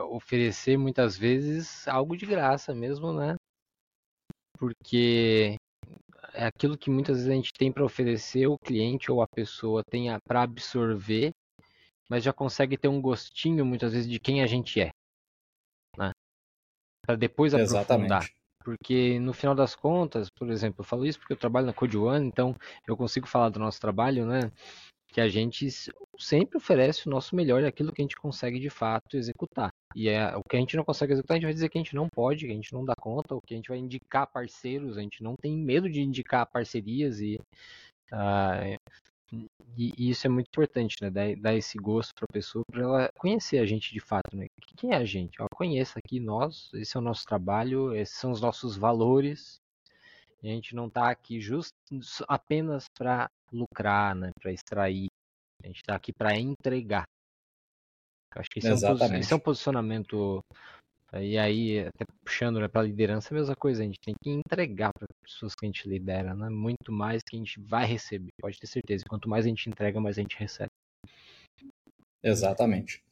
oferecer 0.10 0.78
muitas 0.78 1.18
vezes 1.18 1.88
algo 1.88 2.18
de 2.18 2.26
graça 2.26 2.74
mesmo, 2.74 3.14
né? 3.14 3.36
Porque 4.58 5.56
é 6.34 6.46
aquilo 6.46 6.78
que 6.78 6.90
muitas 6.90 7.18
vezes 7.18 7.32
a 7.32 7.36
gente 7.36 7.54
tem 7.54 7.72
para 7.72 7.86
oferecer, 7.86 8.48
o 8.48 8.58
cliente 8.58 9.12
ou 9.12 9.22
a 9.22 9.28
pessoa 9.28 9.84
tem 9.84 10.08
para 10.28 10.44
absorver, 10.44 11.32
mas 12.10 12.24
já 12.24 12.34
consegue 12.34 12.78
ter 12.78 12.88
um 12.88 13.02
gostinho 13.02 13.66
muitas 13.66 13.94
vezes 13.94 14.10
de 14.10 14.20
quem 14.20 14.42
a 14.42 14.48
gente 14.48 14.82
é, 14.82 14.92
né? 15.98 16.12
Para 17.06 17.16
depois 17.16 17.54
aprofundar. 17.54 18.28
Porque 18.64 19.20
no 19.20 19.34
final 19.34 19.54
das 19.54 19.76
contas, 19.76 20.30
por 20.30 20.50
exemplo, 20.50 20.82
eu 20.82 20.86
falo 20.86 21.06
isso 21.06 21.20
porque 21.20 21.34
eu 21.34 21.38
trabalho 21.38 21.68
na 21.68 21.74
Code 21.74 21.98
One, 21.98 22.26
então 22.26 22.56
eu 22.88 22.96
consigo 22.96 23.28
falar 23.28 23.50
do 23.50 23.60
nosso 23.60 23.80
trabalho, 23.80 24.26
né? 24.26 24.52
Que 25.08 25.22
a 25.22 25.28
gente 25.28 25.68
sempre 26.18 26.58
oferece 26.58 27.08
o 27.08 27.12
nosso 27.12 27.36
melhor 27.36 27.64
aquilo 27.64 27.92
que 27.92 28.02
a 28.02 28.04
gente 28.04 28.16
consegue 28.16 28.60
de 28.60 28.70
fato 28.70 29.18
executar. 29.18 29.70
E 29.96 30.10
é, 30.10 30.36
o 30.36 30.42
que 30.42 30.56
a 30.56 30.60
gente 30.60 30.76
não 30.76 30.84
consegue 30.84 31.14
executar, 31.14 31.36
a 31.36 31.40
gente 31.40 31.46
vai 31.46 31.54
dizer 31.54 31.70
que 31.70 31.78
a 31.78 31.82
gente 31.82 31.96
não 31.96 32.08
pode, 32.10 32.46
que 32.46 32.52
a 32.52 32.56
gente 32.56 32.74
não 32.74 32.84
dá 32.84 32.96
conta, 32.96 33.36
o 33.36 33.42
que 33.42 33.54
a 33.54 33.58
gente 33.58 33.70
vai 33.70 33.78
indicar 33.78 34.26
parceiros, 34.32 34.98
a 34.98 35.02
gente 35.02 35.22
não 35.22 35.36
tem 35.36 35.56
medo 35.56 35.90
de 35.90 36.02
indicar 36.02 36.50
parcerias 36.50 37.20
e, 37.20 37.40
uh, 38.12 38.80
e, 39.32 39.94
e 39.98 40.10
isso 40.10 40.28
é 40.28 40.30
muito 40.30 40.48
importante, 40.48 40.98
né? 41.02 41.10
Dar, 41.10 41.36
dar 41.36 41.56
esse 41.56 41.78
gosto 41.78 42.14
para 42.14 42.26
a 42.30 42.34
pessoa, 42.34 42.64
para 42.72 42.82
ela 42.82 43.10
conhecer 43.18 43.58
a 43.60 43.66
gente 43.66 43.92
de 43.92 44.00
fato, 44.00 44.36
né? 44.36 44.48
Quem 44.78 44.92
é 44.92 44.96
a 44.96 45.06
gente? 45.06 45.42
Ó, 45.42 45.48
conheça 45.54 46.00
aqui 46.00 46.20
nós, 46.20 46.70
esse 46.74 46.96
é 46.96 47.00
o 47.00 47.04
nosso 47.04 47.26
trabalho, 47.26 47.96
esses 47.96 48.16
são 48.16 48.32
os 48.32 48.42
nossos 48.42 48.78
valores. 48.78 49.60
A 50.44 50.48
gente 50.48 50.76
não 50.76 50.88
está 50.88 51.10
aqui 51.10 51.40
just, 51.40 51.74
apenas 52.28 52.86
para 52.98 53.30
lucrar, 53.52 54.14
né? 54.14 54.32
Para 54.40 54.52
extrair. 54.52 55.08
A 55.64 55.68
gente 55.68 55.78
está 55.78 55.96
aqui 55.96 56.12
para 56.12 56.38
entregar. 56.38 57.06
Acho 58.36 58.50
que 58.50 58.60
esse 58.60 58.68
é, 58.68 58.72
um, 58.72 59.16
esse 59.18 59.34
é, 59.34 59.36
um, 59.36 59.40
posicionamento. 59.40 60.42
E 61.22 61.38
aí, 61.38 61.80
até 61.80 62.06
puxando 62.24 62.60
né, 62.60 62.68
para 62.68 62.82
a 62.82 62.86
liderança, 62.86 63.34
a 63.34 63.38
mesma 63.38 63.56
coisa. 63.56 63.84
A 63.84 63.86
gente 63.86 64.00
tem 64.00 64.16
que 64.22 64.30
entregar 64.30 64.92
para 64.94 65.06
as 65.06 65.32
pessoas 65.32 65.54
que 65.54 65.66
a 65.66 65.68
gente 65.68 65.88
lidera, 65.88 66.34
né? 66.34 66.50
muito 66.50 66.92
mais 66.92 67.22
que 67.22 67.36
a 67.36 67.40
gente 67.40 67.60
vai 67.60 67.86
receber. 67.86 68.32
Pode 68.42 68.60
ter 68.60 68.68
certeza. 68.68 69.04
Quanto 69.08 69.30
mais 69.30 69.46
a 69.46 69.50
gente 69.50 69.70
entrega, 69.70 70.00
mais 70.00 70.18
a 70.18 70.22
gente 70.22 70.38
recebe. 70.38 70.72
Exatamente. 72.24 73.04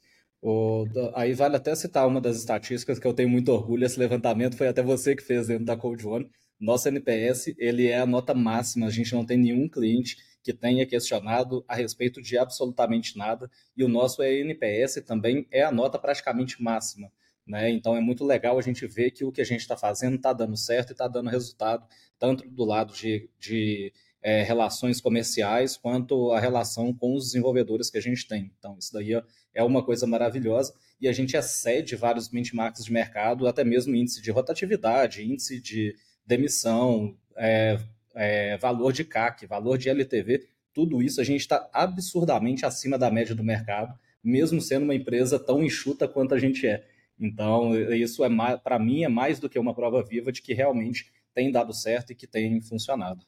O, 0.41 0.85
aí 1.13 1.33
vale 1.33 1.55
até 1.55 1.75
citar 1.75 2.07
uma 2.07 2.19
das 2.19 2.37
estatísticas 2.37 2.97
que 2.97 3.05
eu 3.05 3.13
tenho 3.13 3.29
muito 3.29 3.49
orgulho. 3.49 3.85
Esse 3.85 3.99
levantamento 3.99 4.57
foi 4.57 4.67
até 4.67 4.81
você 4.81 5.15
que 5.15 5.23
fez 5.23 5.47
dentro 5.47 5.65
da 5.65 5.77
Code 5.77 6.07
One. 6.07 6.29
Nosso 6.59 6.87
NPS 6.87 7.53
ele 7.57 7.87
é 7.87 7.99
a 7.99 8.05
nota 8.05 8.33
máxima. 8.33 8.87
A 8.87 8.91
gente 8.91 9.13
não 9.13 9.25
tem 9.25 9.37
nenhum 9.37 9.67
cliente 9.69 10.17
que 10.43 10.53
tenha 10.53 10.85
questionado 10.85 11.63
a 11.67 11.75
respeito 11.75 12.21
de 12.21 12.37
absolutamente 12.37 13.17
nada, 13.17 13.49
e 13.77 13.83
o 13.83 13.87
nosso 13.87 14.23
ENPS 14.23 15.01
também 15.05 15.47
é 15.51 15.63
a 15.63 15.71
nota 15.71 15.99
praticamente 15.99 16.61
máxima. 16.61 17.11
Né? 17.47 17.69
Então 17.71 17.95
é 17.95 18.01
muito 18.01 18.23
legal 18.23 18.57
a 18.57 18.61
gente 18.61 18.85
ver 18.87 19.11
que 19.11 19.25
o 19.25 19.31
que 19.31 19.41
a 19.41 19.45
gente 19.45 19.61
está 19.61 19.75
fazendo 19.75 20.15
está 20.15 20.31
dando 20.31 20.55
certo 20.55 20.89
e 20.89 20.91
está 20.93 21.07
dando 21.07 21.29
resultado, 21.29 21.85
tanto 22.19 22.47
do 22.49 22.63
lado 22.63 22.93
de, 22.93 23.29
de 23.39 23.91
é, 24.21 24.43
relações 24.43 25.01
comerciais 25.01 25.75
quanto 25.75 26.31
a 26.31 26.39
relação 26.39 26.93
com 26.93 27.15
os 27.15 27.25
desenvolvedores 27.25 27.89
que 27.89 27.97
a 27.97 28.01
gente 28.01 28.27
tem. 28.27 28.51
Então, 28.57 28.77
isso 28.79 28.93
daí 28.93 29.13
é 29.53 29.63
uma 29.63 29.83
coisa 29.83 30.05
maravilhosa 30.05 30.73
e 30.99 31.07
a 31.07 31.11
gente 31.11 31.35
excede 31.35 31.95
vários 31.95 32.27
benchmarks 32.27 32.85
de 32.85 32.93
mercado, 32.93 33.47
até 33.47 33.63
mesmo 33.63 33.95
índice 33.95 34.21
de 34.21 34.29
rotatividade, 34.29 35.23
índice 35.23 35.59
de 35.59 35.95
demissão, 36.25 37.17
é, 37.35 37.79
é, 38.15 38.57
valor 38.57 38.93
de 38.93 39.03
CAC, 39.03 39.47
valor 39.47 39.77
de 39.77 39.89
LTV, 39.89 40.47
tudo 40.73 41.01
isso 41.01 41.19
a 41.19 41.23
gente 41.23 41.41
está 41.41 41.69
absurdamente 41.73 42.65
acima 42.65 42.97
da 42.97 43.11
média 43.11 43.35
do 43.35 43.43
mercado, 43.43 43.97
mesmo 44.23 44.61
sendo 44.61 44.83
uma 44.83 44.95
empresa 44.95 45.39
tão 45.39 45.63
enxuta 45.63 46.07
quanto 46.07 46.33
a 46.33 46.39
gente 46.39 46.65
é. 46.67 46.85
Então, 47.21 47.75
isso 47.93 48.25
é 48.25 48.57
para 48.57 48.79
mim 48.79 49.03
é 49.03 49.07
mais 49.07 49.39
do 49.39 49.47
que 49.47 49.59
uma 49.59 49.75
prova 49.75 50.03
viva 50.03 50.31
de 50.31 50.41
que 50.41 50.55
realmente 50.55 51.13
tem 51.35 51.51
dado 51.51 51.71
certo 51.71 52.11
e 52.11 52.15
que 52.15 52.25
tem 52.25 52.59
funcionado. 52.61 53.23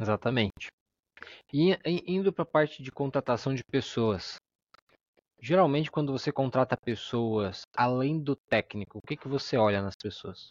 Exatamente. 0.00 0.68
E 1.52 1.76
indo 2.06 2.32
para 2.32 2.44
a 2.44 2.46
parte 2.46 2.82
de 2.82 2.90
contratação 2.90 3.54
de 3.54 3.62
pessoas. 3.62 4.36
Geralmente, 5.38 5.90
quando 5.90 6.12
você 6.12 6.32
contrata 6.32 6.76
pessoas 6.76 7.62
além 7.76 8.18
do 8.18 8.34
técnico, 8.34 8.98
o 8.98 9.06
que, 9.06 9.16
que 9.16 9.28
você 9.28 9.58
olha 9.58 9.82
nas 9.82 9.94
pessoas? 9.94 10.48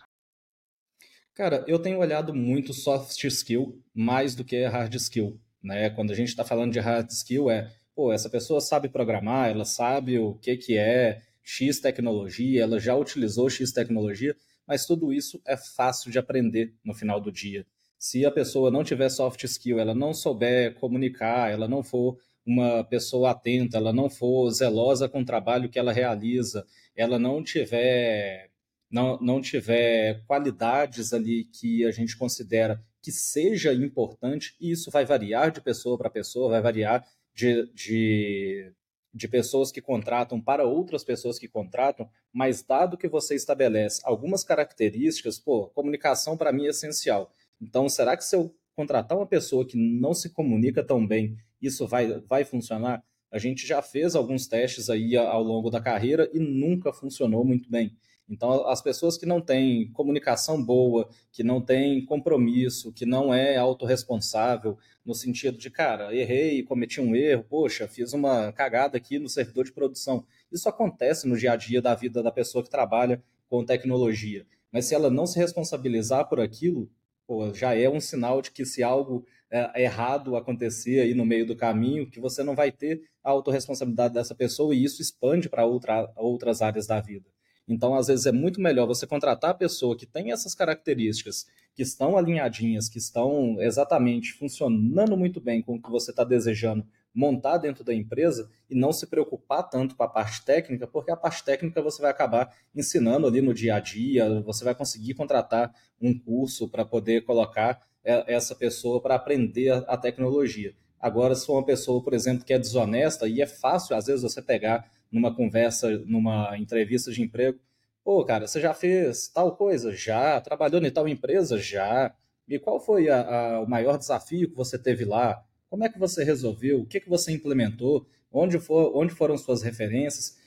Cara, 1.34 1.66
eu 1.68 1.80
tenho 1.80 2.00
olhado 2.00 2.34
muito 2.34 2.72
soft 2.72 3.24
skill 3.26 3.84
mais 3.94 4.36
do 4.36 4.46
que 4.46 4.64
hard 4.64 4.94
skill. 4.94 5.40
Né? 5.62 5.90
Quando 5.90 6.12
a 6.12 6.16
gente 6.16 6.30
está 6.30 6.46
falando 6.46 6.72
de 6.72 6.80
hard 6.80 7.10
skill, 7.10 7.50
é, 7.50 7.76
pô, 7.96 8.14
essa 8.14 8.30
pessoa 8.30 8.62
sabe 8.62 8.90
programar, 8.90 9.50
ela 9.50 9.66
sabe 9.66 10.20
o 10.20 10.36
que, 10.36 10.56
que 10.56 10.78
é 10.78 11.24
X 11.46 11.80
tecnologia, 11.80 12.64
ela 12.64 12.80
já 12.80 12.96
utilizou 12.96 13.50
X 13.50 13.72
tecnologia, 13.72 14.36
mas 14.68 14.86
tudo 14.88 15.14
isso 15.14 15.40
é 15.46 15.56
fácil 15.56 16.12
de 16.12 16.18
aprender 16.18 16.74
no 16.84 16.96
final 16.96 17.22
do 17.22 17.32
dia. 17.32 17.66
Se 17.98 18.26
a 18.26 18.32
pessoa 18.32 18.72
não 18.72 18.84
tiver 18.84 19.10
soft 19.10 19.44
skill, 19.44 19.80
ela 19.80 19.94
não 19.94 20.14
souber 20.14 20.74
comunicar, 20.80 21.52
ela 21.52 21.68
não 21.68 21.84
for 21.84 22.18
uma 22.46 22.84
pessoa 22.84 23.32
atenta, 23.32 23.78
ela 23.78 23.94
não 23.94 24.10
for 24.10 24.50
zelosa 24.52 25.08
com 25.08 25.22
o 25.22 25.26
trabalho 25.26 25.70
que 25.70 25.80
ela 25.80 25.94
realiza, 25.94 26.66
ela 26.96 27.18
não 27.18 27.44
tiver 27.44 28.50
não, 28.90 29.20
não 29.20 29.42
tiver 29.42 30.24
qualidades 30.26 31.14
ali 31.14 31.46
que 31.46 31.86
a 31.86 31.92
gente 31.92 32.18
considera 32.18 32.82
que 33.02 33.12
seja 33.12 33.74
importante, 33.74 34.56
e 34.60 34.72
isso 34.72 34.90
vai 34.90 35.06
variar 35.06 35.52
de 35.52 35.62
pessoa 35.62 35.98
para 35.98 36.10
pessoa, 36.10 36.50
vai 36.50 36.62
variar 36.62 37.06
de, 37.34 37.72
de, 37.74 38.72
de 39.16 39.30
pessoas 39.30 39.72
que 39.72 39.82
contratam 39.82 40.42
para 40.42 40.66
outras 40.66 41.02
pessoas 41.02 41.40
que 41.40 41.48
contratam, 41.48 42.10
mas 42.34 42.62
dado 42.62 42.98
que 42.98 43.08
você 43.08 43.34
estabelece 43.34 44.02
algumas 44.04 44.44
características, 44.44 45.40
pô, 45.40 45.68
comunicação 45.70 46.36
para 46.36 46.52
mim 46.52 46.66
é 46.66 46.72
essencial. 46.72 47.32
Então, 47.62 47.88
será 47.88 48.18
que 48.18 48.26
se 48.26 48.36
eu 48.36 48.54
contratar 48.76 49.18
uma 49.18 49.26
pessoa 49.26 49.66
que 49.66 49.78
não 49.78 50.14
se 50.14 50.30
comunica 50.30 50.84
tão 50.84 51.08
bem, 51.08 51.38
isso 51.62 51.88
vai, 51.88 52.20
vai 52.28 52.44
funcionar? 52.44 53.02
A 53.32 53.40
gente 53.40 53.66
já 53.66 53.82
fez 53.82 54.16
alguns 54.16 54.48
testes 54.48 54.90
aí 54.90 55.16
ao 55.16 55.42
longo 55.42 55.70
da 55.70 55.80
carreira 55.80 56.30
e 56.34 56.40
nunca 56.40 56.92
funcionou 56.92 57.46
muito 57.46 57.72
bem. 57.72 57.96
Então, 58.28 58.68
as 58.68 58.82
pessoas 58.82 59.18
que 59.18 59.26
não 59.26 59.40
têm 59.40 59.92
comunicação 59.92 60.64
boa, 60.64 61.08
que 61.32 61.44
não 61.44 61.62
têm 61.62 62.04
compromisso, 62.04 62.92
que 62.92 63.06
não 63.06 63.34
é 63.34 63.56
autorresponsável, 63.56 64.78
no 65.06 65.14
sentido 65.14 65.58
de, 65.58 65.70
cara, 65.70 66.16
errei, 66.16 66.64
cometi 66.64 67.00
um 67.00 67.16
erro, 67.16 67.46
poxa, 67.48 67.88
fiz 67.88 68.14
uma 68.14 68.52
cagada 68.52 68.98
aqui 68.98 69.20
no 69.20 69.30
servidor 69.30 69.66
de 69.66 69.72
produção. 69.72 70.26
Isso 70.52 70.68
acontece 70.68 71.28
no 71.28 71.38
dia 71.38 71.52
a 71.52 71.56
dia 71.56 71.82
da 71.82 71.94
vida 71.94 72.24
da 72.24 72.32
pessoa 72.32 72.64
que 72.64 72.70
trabalha 72.70 73.24
com 73.48 73.64
tecnologia. 73.64 74.46
Mas 74.72 74.86
se 74.86 74.96
ela 74.96 75.12
não 75.12 75.28
se 75.28 75.38
responsabilizar 75.38 76.28
por 76.28 76.40
aquilo, 76.40 76.90
pô, 77.28 77.54
já 77.54 77.76
é 77.76 77.88
um 77.88 78.00
sinal 78.00 78.42
de 78.42 78.50
que 78.50 78.66
se 78.66 78.82
algo 78.82 79.24
é, 79.52 79.84
errado 79.84 80.36
acontecer 80.36 81.00
aí 81.00 81.14
no 81.14 81.26
meio 81.26 81.46
do 81.46 81.56
caminho, 81.56 82.10
que 82.10 82.20
você 82.20 82.44
não 82.44 82.56
vai 82.56 82.72
ter 82.72 83.04
a 83.24 83.30
autorresponsabilidade 83.30 84.16
dessa 84.16 84.34
pessoa 84.34 84.74
e 84.74 84.84
isso 84.84 85.02
expande 85.02 85.48
para 85.48 85.66
outra, 85.66 86.12
outras 86.16 86.62
áreas 86.64 86.88
da 86.88 87.00
vida. 87.00 87.35
Então, 87.68 87.96
às 87.96 88.08
vezes, 88.08 88.26
é 88.26 88.32
muito 88.32 88.62
melhor 88.62 88.86
você 88.86 89.08
contratar 89.08 89.52
a 89.52 89.56
pessoa 89.56 89.98
que 89.98 90.06
tem 90.06 90.32
essas 90.32 90.54
características, 90.54 91.48
que 91.74 91.82
estão 91.82 92.18
alinhadinhas, 92.18 92.88
que 92.88 93.00
estão 93.00 93.60
exatamente 93.60 94.34
funcionando 94.34 95.18
muito 95.18 95.42
bem 95.42 95.62
com 95.62 95.76
o 95.76 95.82
que 95.82 95.90
você 95.90 96.12
está 96.12 96.24
desejando 96.24 96.86
montar 97.16 97.58
dentro 97.58 97.84
da 97.84 97.94
empresa 97.94 98.50
e 98.70 98.76
não 98.76 98.92
se 98.92 99.08
preocupar 99.08 99.64
tanto 99.64 99.96
com 99.96 100.04
a 100.04 100.08
parte 100.08 100.44
técnica, 100.44 100.86
porque 100.86 101.10
a 101.10 101.16
parte 101.16 101.44
técnica 101.46 101.82
você 101.82 102.02
vai 102.02 102.12
acabar 102.12 102.54
ensinando 102.76 103.26
ali 103.26 103.42
no 103.42 103.54
dia 103.54 103.76
a 103.76 103.80
dia, 103.80 104.42
você 104.42 104.66
vai 104.66 104.76
conseguir 104.76 105.14
contratar 105.14 105.74
um 106.02 106.18
curso 106.18 106.68
para 106.68 106.84
poder 106.84 107.24
colocar 107.24 107.82
é, 108.04 108.36
essa 108.36 108.54
pessoa 108.54 109.02
para 109.02 109.16
aprender 109.16 109.72
a 109.88 109.96
tecnologia. 109.96 110.76
Agora, 111.00 111.36
se 111.36 111.46
for 111.46 111.54
uma 111.54 111.66
pessoa, 111.66 112.04
por 112.04 112.14
exemplo, 112.14 112.44
que 112.44 112.54
é 112.54 112.60
desonesta, 112.60 113.28
e 113.28 113.42
é 113.42 113.48
fácil, 113.48 113.96
às 113.96 114.08
vezes, 114.08 114.24
você 114.24 114.42
pegar 114.42 114.90
numa 115.16 115.34
conversa, 115.34 115.90
numa 116.06 116.58
entrevista 116.58 117.12
de 117.12 117.22
emprego, 117.22 117.58
pô, 118.04 118.24
cara, 118.26 118.48
você 118.48 118.60
já 118.60 118.74
fez 118.74 119.30
tal 119.30 119.56
coisa? 119.56 119.94
Já. 119.96 120.40
Trabalhou 120.42 120.84
em 120.84 120.92
tal 120.92 121.08
empresa? 121.08 121.58
Já. 121.58 122.14
E 122.48 122.60
qual 122.60 122.80
foi 122.80 123.10
a, 123.10 123.22
a, 123.22 123.62
o 123.62 123.68
maior 123.68 123.98
desafio 123.98 124.50
que 124.50 124.56
você 124.56 124.78
teve 124.78 125.06
lá? 125.06 125.42
Como 125.70 125.86
é 125.86 125.90
que 125.90 125.98
você 125.98 126.24
resolveu? 126.24 126.82
O 126.82 126.86
que, 126.86 127.00
que 127.00 127.10
você 127.10 127.32
implementou? 127.32 128.06
Onde, 128.32 128.60
for, 128.60 128.92
onde 128.96 129.14
foram 129.14 129.38
suas 129.38 129.64
referências? 129.64 130.38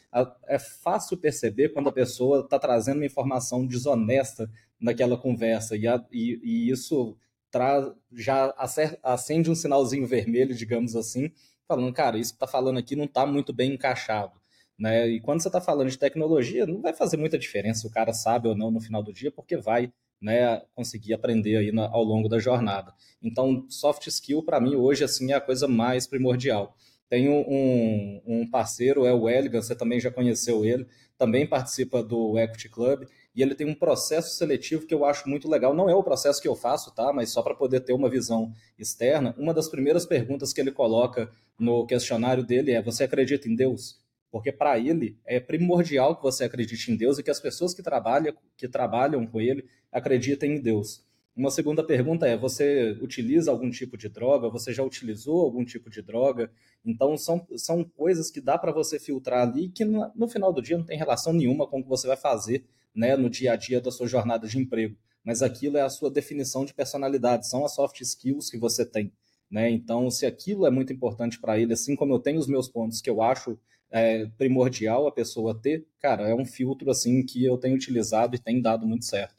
É 0.46 0.58
fácil 0.58 1.16
perceber 1.16 1.70
quando 1.70 1.88
a 1.88 1.92
pessoa 1.92 2.40
está 2.40 2.58
trazendo 2.58 2.98
uma 2.98 3.06
informação 3.06 3.66
desonesta 3.66 4.50
naquela 4.78 5.16
conversa 5.16 5.76
e, 5.76 5.86
a, 5.86 6.02
e, 6.12 6.40
e 6.42 6.70
isso 6.70 7.16
traz, 7.50 7.90
já 8.12 8.54
acende 9.02 9.50
um 9.50 9.54
sinalzinho 9.54 10.06
vermelho, 10.06 10.54
digamos 10.54 10.94
assim, 10.94 11.30
falando, 11.66 11.92
cara, 11.92 12.18
isso 12.18 12.32
que 12.32 12.36
está 12.36 12.46
falando 12.46 12.78
aqui 12.78 12.94
não 12.94 13.04
está 13.04 13.26
muito 13.26 13.52
bem 13.52 13.72
encaixado. 13.72 14.37
Né? 14.78 15.08
E 15.08 15.20
quando 15.20 15.42
você 15.42 15.48
está 15.48 15.60
falando 15.60 15.90
de 15.90 15.98
tecnologia, 15.98 16.66
não 16.66 16.80
vai 16.80 16.92
fazer 16.92 17.16
muita 17.16 17.38
diferença 17.38 17.80
se 17.80 17.86
o 17.86 17.90
cara 17.90 18.12
sabe 18.12 18.48
ou 18.48 18.54
não 18.54 18.70
no 18.70 18.80
final 18.80 19.02
do 19.02 19.12
dia, 19.12 19.30
porque 19.30 19.56
vai 19.56 19.92
né, 20.20 20.62
conseguir 20.74 21.14
aprender 21.14 21.56
aí 21.56 21.72
na, 21.72 21.88
ao 21.88 22.04
longo 22.04 22.28
da 22.28 22.38
jornada. 22.38 22.92
Então, 23.22 23.66
soft 23.68 24.06
skill 24.06 24.42
para 24.42 24.60
mim 24.60 24.76
hoje 24.76 25.04
assim 25.04 25.32
é 25.32 25.34
a 25.34 25.40
coisa 25.40 25.66
mais 25.66 26.06
primordial. 26.06 26.76
Tenho 27.08 27.32
um, 27.32 28.22
um 28.26 28.50
parceiro, 28.50 29.06
é 29.06 29.14
o 29.14 29.28
Eligan, 29.28 29.62
você 29.62 29.74
também 29.74 29.98
já 29.98 30.10
conheceu 30.10 30.64
ele, 30.64 30.86
também 31.16 31.46
participa 31.46 32.02
do 32.02 32.38
Equity 32.38 32.68
Club, 32.68 33.08
e 33.34 33.42
ele 33.42 33.54
tem 33.54 33.66
um 33.66 33.74
processo 33.74 34.36
seletivo 34.36 34.86
que 34.86 34.92
eu 34.92 35.04
acho 35.04 35.28
muito 35.28 35.48
legal. 35.48 35.72
Não 35.72 35.88
é 35.88 35.94
o 35.94 36.02
processo 36.02 36.40
que 36.42 36.48
eu 36.48 36.54
faço, 36.54 36.94
tá? 36.94 37.12
Mas 37.12 37.30
só 37.30 37.40
para 37.40 37.54
poder 37.54 37.80
ter 37.80 37.94
uma 37.94 38.10
visão 38.10 38.52
externa, 38.78 39.34
uma 39.38 39.54
das 39.54 39.68
primeiras 39.68 40.04
perguntas 40.04 40.52
que 40.52 40.60
ele 40.60 40.72
coloca 40.72 41.30
no 41.58 41.86
questionário 41.86 42.44
dele 42.44 42.72
é: 42.72 42.82
Você 42.82 43.04
acredita 43.04 43.48
em 43.48 43.54
Deus? 43.54 44.00
Porque 44.30 44.52
para 44.52 44.78
ele 44.78 45.18
é 45.24 45.40
primordial 45.40 46.16
que 46.16 46.22
você 46.22 46.44
acredite 46.44 46.90
em 46.92 46.96
Deus 46.96 47.18
e 47.18 47.22
que 47.22 47.30
as 47.30 47.40
pessoas 47.40 47.72
que 47.72 47.82
trabalham, 47.82 48.34
que 48.56 48.68
trabalham 48.68 49.26
com 49.26 49.40
ele 49.40 49.64
acreditem 49.90 50.56
em 50.56 50.60
Deus. 50.60 51.06
Uma 51.38 51.52
segunda 51.52 51.84
pergunta 51.84 52.26
é: 52.26 52.36
você 52.36 52.98
utiliza 53.00 53.50
algum 53.50 53.70
tipo 53.70 53.96
de 53.96 54.08
droga? 54.08 54.50
Você 54.50 54.72
já 54.72 54.82
utilizou 54.82 55.40
algum 55.40 55.64
tipo 55.64 55.88
de 55.88 56.02
droga? 56.02 56.50
Então, 56.84 57.16
são, 57.16 57.46
são 57.56 57.84
coisas 57.84 58.28
que 58.28 58.40
dá 58.40 58.58
para 58.58 58.72
você 58.72 58.98
filtrar 58.98 59.48
ali 59.48 59.68
que 59.68 59.84
no, 59.84 60.10
no, 60.16 60.28
final 60.28 60.52
do 60.52 60.60
dia 60.60 60.76
não 60.76 60.84
tem 60.84 60.98
relação 60.98 61.32
nenhuma 61.32 61.66
com 61.66 61.78
o 61.78 61.82
que 61.82 61.88
você 61.88 62.08
vai 62.08 62.16
fazer 62.16 62.64
né, 62.92 63.16
no 63.16 63.30
dia 63.30 63.52
a 63.52 63.56
dia 63.56 63.80
da 63.80 63.92
sua 63.92 64.08
jornada 64.08 64.48
de 64.48 64.58
emprego. 64.58 64.96
Mas 65.22 65.40
aquilo 65.40 65.76
é 65.76 65.82
a 65.82 65.90
sua 65.90 66.10
definição 66.10 66.64
de 66.64 66.74
personalidade, 66.74 67.48
são 67.48 67.64
as 67.64 67.72
soft 67.74 68.00
skills 68.00 68.50
que 68.50 68.58
você 68.58 68.84
tem. 68.84 69.12
Né? 69.48 69.70
Então, 69.70 70.10
se 70.10 70.26
aquilo 70.26 70.66
é 70.66 70.70
muito 70.70 70.92
importante 70.92 71.40
para 71.40 71.56
ele, 71.56 71.72
assim 71.72 71.94
como 71.94 72.12
eu 72.12 72.18
tenho 72.18 72.40
os 72.40 72.48
meus 72.48 72.68
pontos 72.68 73.00
que 73.00 73.08
eu 73.08 73.22
acho 73.22 73.56
é, 73.90 74.26
primordial 74.36 75.06
a 75.06 75.12
pessoa 75.12 75.58
ter, 75.58 75.86
cara, 76.00 76.28
é 76.28 76.34
um 76.34 76.44
filtro 76.44 76.90
assim 76.90 77.24
que 77.24 77.44
eu 77.44 77.56
tenho 77.56 77.74
utilizado 77.74 78.36
e 78.36 78.38
tem 78.38 78.60
dado 78.60 78.86
muito 78.86 79.04
certo. 79.04 79.36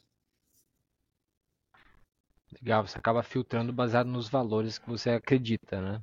Legal, 2.60 2.86
você 2.86 2.98
acaba 2.98 3.22
filtrando 3.22 3.72
baseado 3.72 4.08
nos 4.08 4.28
valores 4.28 4.78
que 4.78 4.88
você 4.88 5.10
acredita, 5.10 5.80
né? 5.80 6.00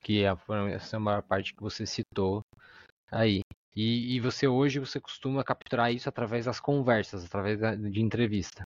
Que 0.00 0.24
é 0.24 0.28
essa 0.74 0.96
é 0.96 0.98
a 0.98 1.00
maior 1.00 1.22
parte 1.22 1.54
que 1.54 1.62
você 1.62 1.86
citou 1.86 2.42
aí. 3.10 3.40
E, 3.74 4.16
e 4.16 4.20
você 4.20 4.46
hoje 4.46 4.78
você 4.78 5.00
costuma 5.00 5.44
capturar 5.44 5.92
isso 5.92 6.08
através 6.08 6.44
das 6.46 6.60
conversas, 6.60 7.24
através 7.24 7.58
de 7.58 8.00
entrevista. 8.00 8.62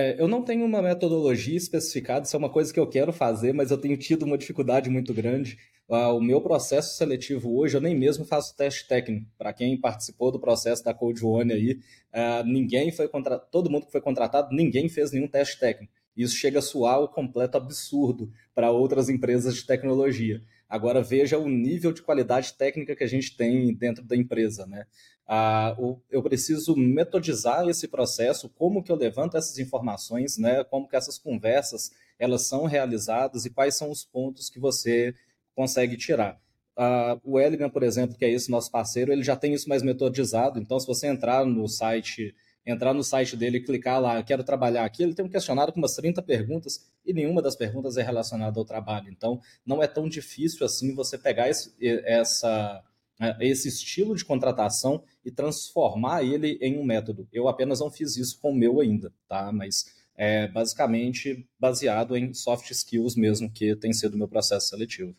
É, 0.00 0.14
eu 0.16 0.28
não 0.28 0.44
tenho 0.44 0.64
uma 0.64 0.80
metodologia 0.80 1.56
especificada, 1.56 2.24
isso 2.24 2.36
é 2.36 2.38
uma 2.38 2.48
coisa 2.48 2.72
que 2.72 2.78
eu 2.78 2.86
quero 2.86 3.12
fazer, 3.12 3.52
mas 3.52 3.72
eu 3.72 3.76
tenho 3.76 3.96
tido 3.96 4.22
uma 4.22 4.38
dificuldade 4.38 4.88
muito 4.88 5.12
grande. 5.12 5.58
Uh, 5.88 6.14
o 6.16 6.20
meu 6.20 6.40
processo 6.40 6.96
seletivo 6.96 7.58
hoje, 7.58 7.76
eu 7.76 7.80
nem 7.80 7.98
mesmo 7.98 8.24
faço 8.24 8.56
teste 8.56 8.86
técnico. 8.86 9.26
Para 9.36 9.52
quem 9.52 9.76
participou 9.76 10.30
do 10.30 10.38
processo 10.38 10.84
da 10.84 10.94
Code 10.94 11.24
One 11.26 11.52
aí, 11.52 11.80
uh, 12.14 12.46
ninguém 12.46 12.92
foi 12.92 13.08
contratado, 13.08 13.50
todo 13.50 13.68
mundo 13.68 13.86
que 13.86 13.90
foi 13.90 14.00
contratado, 14.00 14.54
ninguém 14.54 14.88
fez 14.88 15.10
nenhum 15.10 15.26
teste 15.26 15.58
técnico. 15.58 15.92
Isso 16.16 16.36
chega 16.36 16.60
a 16.60 16.62
soar 16.62 17.00
o 17.00 17.08
completo 17.08 17.56
absurdo 17.56 18.30
para 18.54 18.70
outras 18.70 19.08
empresas 19.08 19.56
de 19.56 19.66
tecnologia. 19.66 20.40
Agora 20.68 21.02
veja 21.02 21.38
o 21.38 21.48
nível 21.48 21.92
de 21.92 22.02
qualidade 22.02 22.52
técnica 22.54 22.94
que 22.94 23.04
a 23.04 23.08
gente 23.08 23.36
tem 23.36 23.74
dentro 23.74 24.04
da 24.04 24.14
empresa, 24.14 24.66
né? 24.66 24.86
Ah, 25.26 25.76
eu 26.10 26.22
preciso 26.22 26.76
metodizar 26.76 27.68
esse 27.68 27.88
processo, 27.88 28.48
como 28.50 28.82
que 28.82 28.92
eu 28.92 28.96
levanto 28.96 29.36
essas 29.36 29.58
informações, 29.58 30.36
né? 30.36 30.64
Como 30.64 30.88
que 30.88 30.96
essas 30.96 31.18
conversas 31.18 31.90
elas 32.18 32.46
são 32.46 32.64
realizadas 32.64 33.44
e 33.44 33.50
quais 33.50 33.76
são 33.76 33.90
os 33.90 34.04
pontos 34.04 34.50
que 34.50 34.58
você 34.58 35.14
consegue 35.54 35.96
tirar. 35.96 36.40
Ah, 36.76 37.18
o 37.24 37.40
Eligan, 37.40 37.70
por 37.70 37.82
exemplo, 37.82 38.16
que 38.16 38.24
é 38.24 38.30
esse 38.30 38.50
nosso 38.50 38.70
parceiro, 38.70 39.12
ele 39.12 39.22
já 39.22 39.36
tem 39.36 39.52
isso 39.52 39.68
mais 39.68 39.82
metodizado. 39.82 40.58
Então, 40.60 40.78
se 40.78 40.86
você 40.86 41.06
entrar 41.06 41.44
no 41.44 41.66
site 41.66 42.34
entrar 42.68 42.92
no 42.92 43.02
site 43.02 43.36
dele 43.36 43.58
e 43.58 43.62
clicar 43.62 44.00
lá, 44.00 44.22
quero 44.22 44.44
trabalhar 44.44 44.84
aqui, 44.84 45.02
ele 45.02 45.14
tem 45.14 45.24
um 45.24 45.28
questionário 45.28 45.72
com 45.72 45.80
umas 45.80 45.94
30 45.94 46.22
perguntas 46.22 46.86
e 47.04 47.12
nenhuma 47.14 47.40
das 47.40 47.56
perguntas 47.56 47.96
é 47.96 48.02
relacionada 48.02 48.58
ao 48.58 48.64
trabalho. 48.64 49.08
Então, 49.10 49.40
não 49.64 49.82
é 49.82 49.86
tão 49.86 50.08
difícil 50.08 50.64
assim 50.66 50.94
você 50.94 51.16
pegar 51.16 51.48
esse, 51.48 51.74
essa, 52.04 52.84
né, 53.18 53.36
esse 53.40 53.68
estilo 53.68 54.14
de 54.14 54.24
contratação 54.24 55.02
e 55.24 55.30
transformar 55.30 56.22
ele 56.22 56.58
em 56.60 56.78
um 56.78 56.84
método. 56.84 57.26
Eu 57.32 57.48
apenas 57.48 57.80
não 57.80 57.90
fiz 57.90 58.16
isso 58.16 58.38
com 58.38 58.50
o 58.50 58.54
meu 58.54 58.80
ainda, 58.80 59.12
tá? 59.26 59.50
Mas 59.50 59.96
é 60.14 60.48
basicamente 60.48 61.48
baseado 61.58 62.16
em 62.16 62.34
soft 62.34 62.70
skills 62.70 63.16
mesmo, 63.16 63.50
que 63.50 63.74
tem 63.76 63.92
sido 63.92 64.14
o 64.14 64.18
meu 64.18 64.28
processo 64.28 64.68
seletivo. 64.68 65.16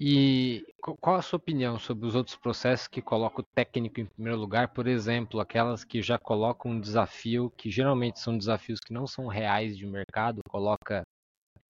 E 0.00 0.64
qual 1.00 1.16
a 1.16 1.22
sua 1.22 1.38
opinião 1.38 1.76
sobre 1.76 2.06
os 2.06 2.14
outros 2.14 2.36
processos 2.36 2.86
que 2.86 3.02
colocam 3.02 3.40
o 3.40 3.54
técnico 3.56 4.00
em 4.00 4.06
primeiro 4.06 4.38
lugar? 4.38 4.68
Por 4.68 4.86
exemplo, 4.86 5.40
aquelas 5.40 5.82
que 5.82 6.00
já 6.00 6.16
colocam 6.16 6.70
um 6.70 6.80
desafio, 6.80 7.50
que 7.56 7.68
geralmente 7.68 8.20
são 8.20 8.38
desafios 8.38 8.78
que 8.78 8.92
não 8.92 9.08
são 9.08 9.26
reais 9.26 9.76
de 9.76 9.84
mercado, 9.86 10.38
coloca 10.48 11.02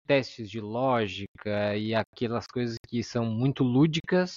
testes 0.06 0.50
de 0.50 0.60
lógica 0.60 1.76
e 1.76 1.94
aquelas 1.94 2.46
coisas 2.46 2.76
que 2.88 3.02
são 3.02 3.26
muito 3.26 3.64
lúdicas, 3.64 4.36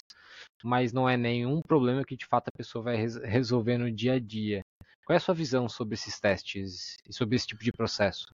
mas 0.63 0.93
não 0.93 1.07
é 1.07 1.17
nenhum 1.17 1.61
problema 1.61 2.03
que 2.05 2.17
de 2.17 2.25
fato 2.25 2.49
a 2.49 2.57
pessoa 2.57 2.83
vai 2.83 2.97
resolver 2.97 3.77
no 3.77 3.91
dia 3.91 4.13
a 4.13 4.19
dia. 4.19 4.61
Qual 5.05 5.13
é 5.13 5.17
a 5.17 5.21
sua 5.21 5.35
visão 5.35 5.69
sobre 5.69 5.95
esses 5.95 6.19
testes 6.19 6.97
e 7.07 7.13
sobre 7.13 7.37
esse 7.37 7.47
tipo 7.47 7.63
de 7.63 7.71
processo? 7.71 8.25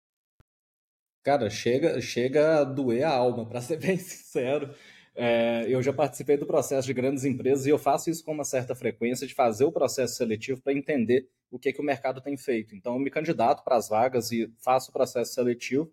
Cara, 1.22 1.48
chega, 1.48 2.00
chega 2.00 2.60
a 2.60 2.64
doer 2.64 3.04
a 3.04 3.10
alma, 3.10 3.46
para 3.48 3.60
ser 3.60 3.78
bem 3.80 3.96
sincero. 3.96 4.74
É, 5.14 5.66
eu 5.68 5.82
já 5.82 5.92
participei 5.92 6.36
do 6.36 6.46
processo 6.46 6.86
de 6.86 6.94
grandes 6.94 7.24
empresas 7.24 7.66
e 7.66 7.70
eu 7.70 7.78
faço 7.78 8.08
isso 8.08 8.24
com 8.24 8.32
uma 8.32 8.44
certa 8.44 8.74
frequência 8.74 9.26
de 9.26 9.34
fazer 9.34 9.64
o 9.64 9.72
processo 9.72 10.14
seletivo 10.14 10.60
para 10.62 10.72
entender 10.72 11.28
o 11.50 11.58
que, 11.58 11.72
que 11.72 11.80
o 11.80 11.84
mercado 11.84 12.20
tem 12.20 12.36
feito. 12.36 12.74
Então, 12.74 12.94
eu 12.94 12.98
me 12.98 13.10
candidato 13.10 13.62
para 13.62 13.76
as 13.76 13.88
vagas 13.88 14.32
e 14.32 14.50
faço 14.58 14.90
o 14.90 14.92
processo 14.92 15.34
seletivo 15.34 15.92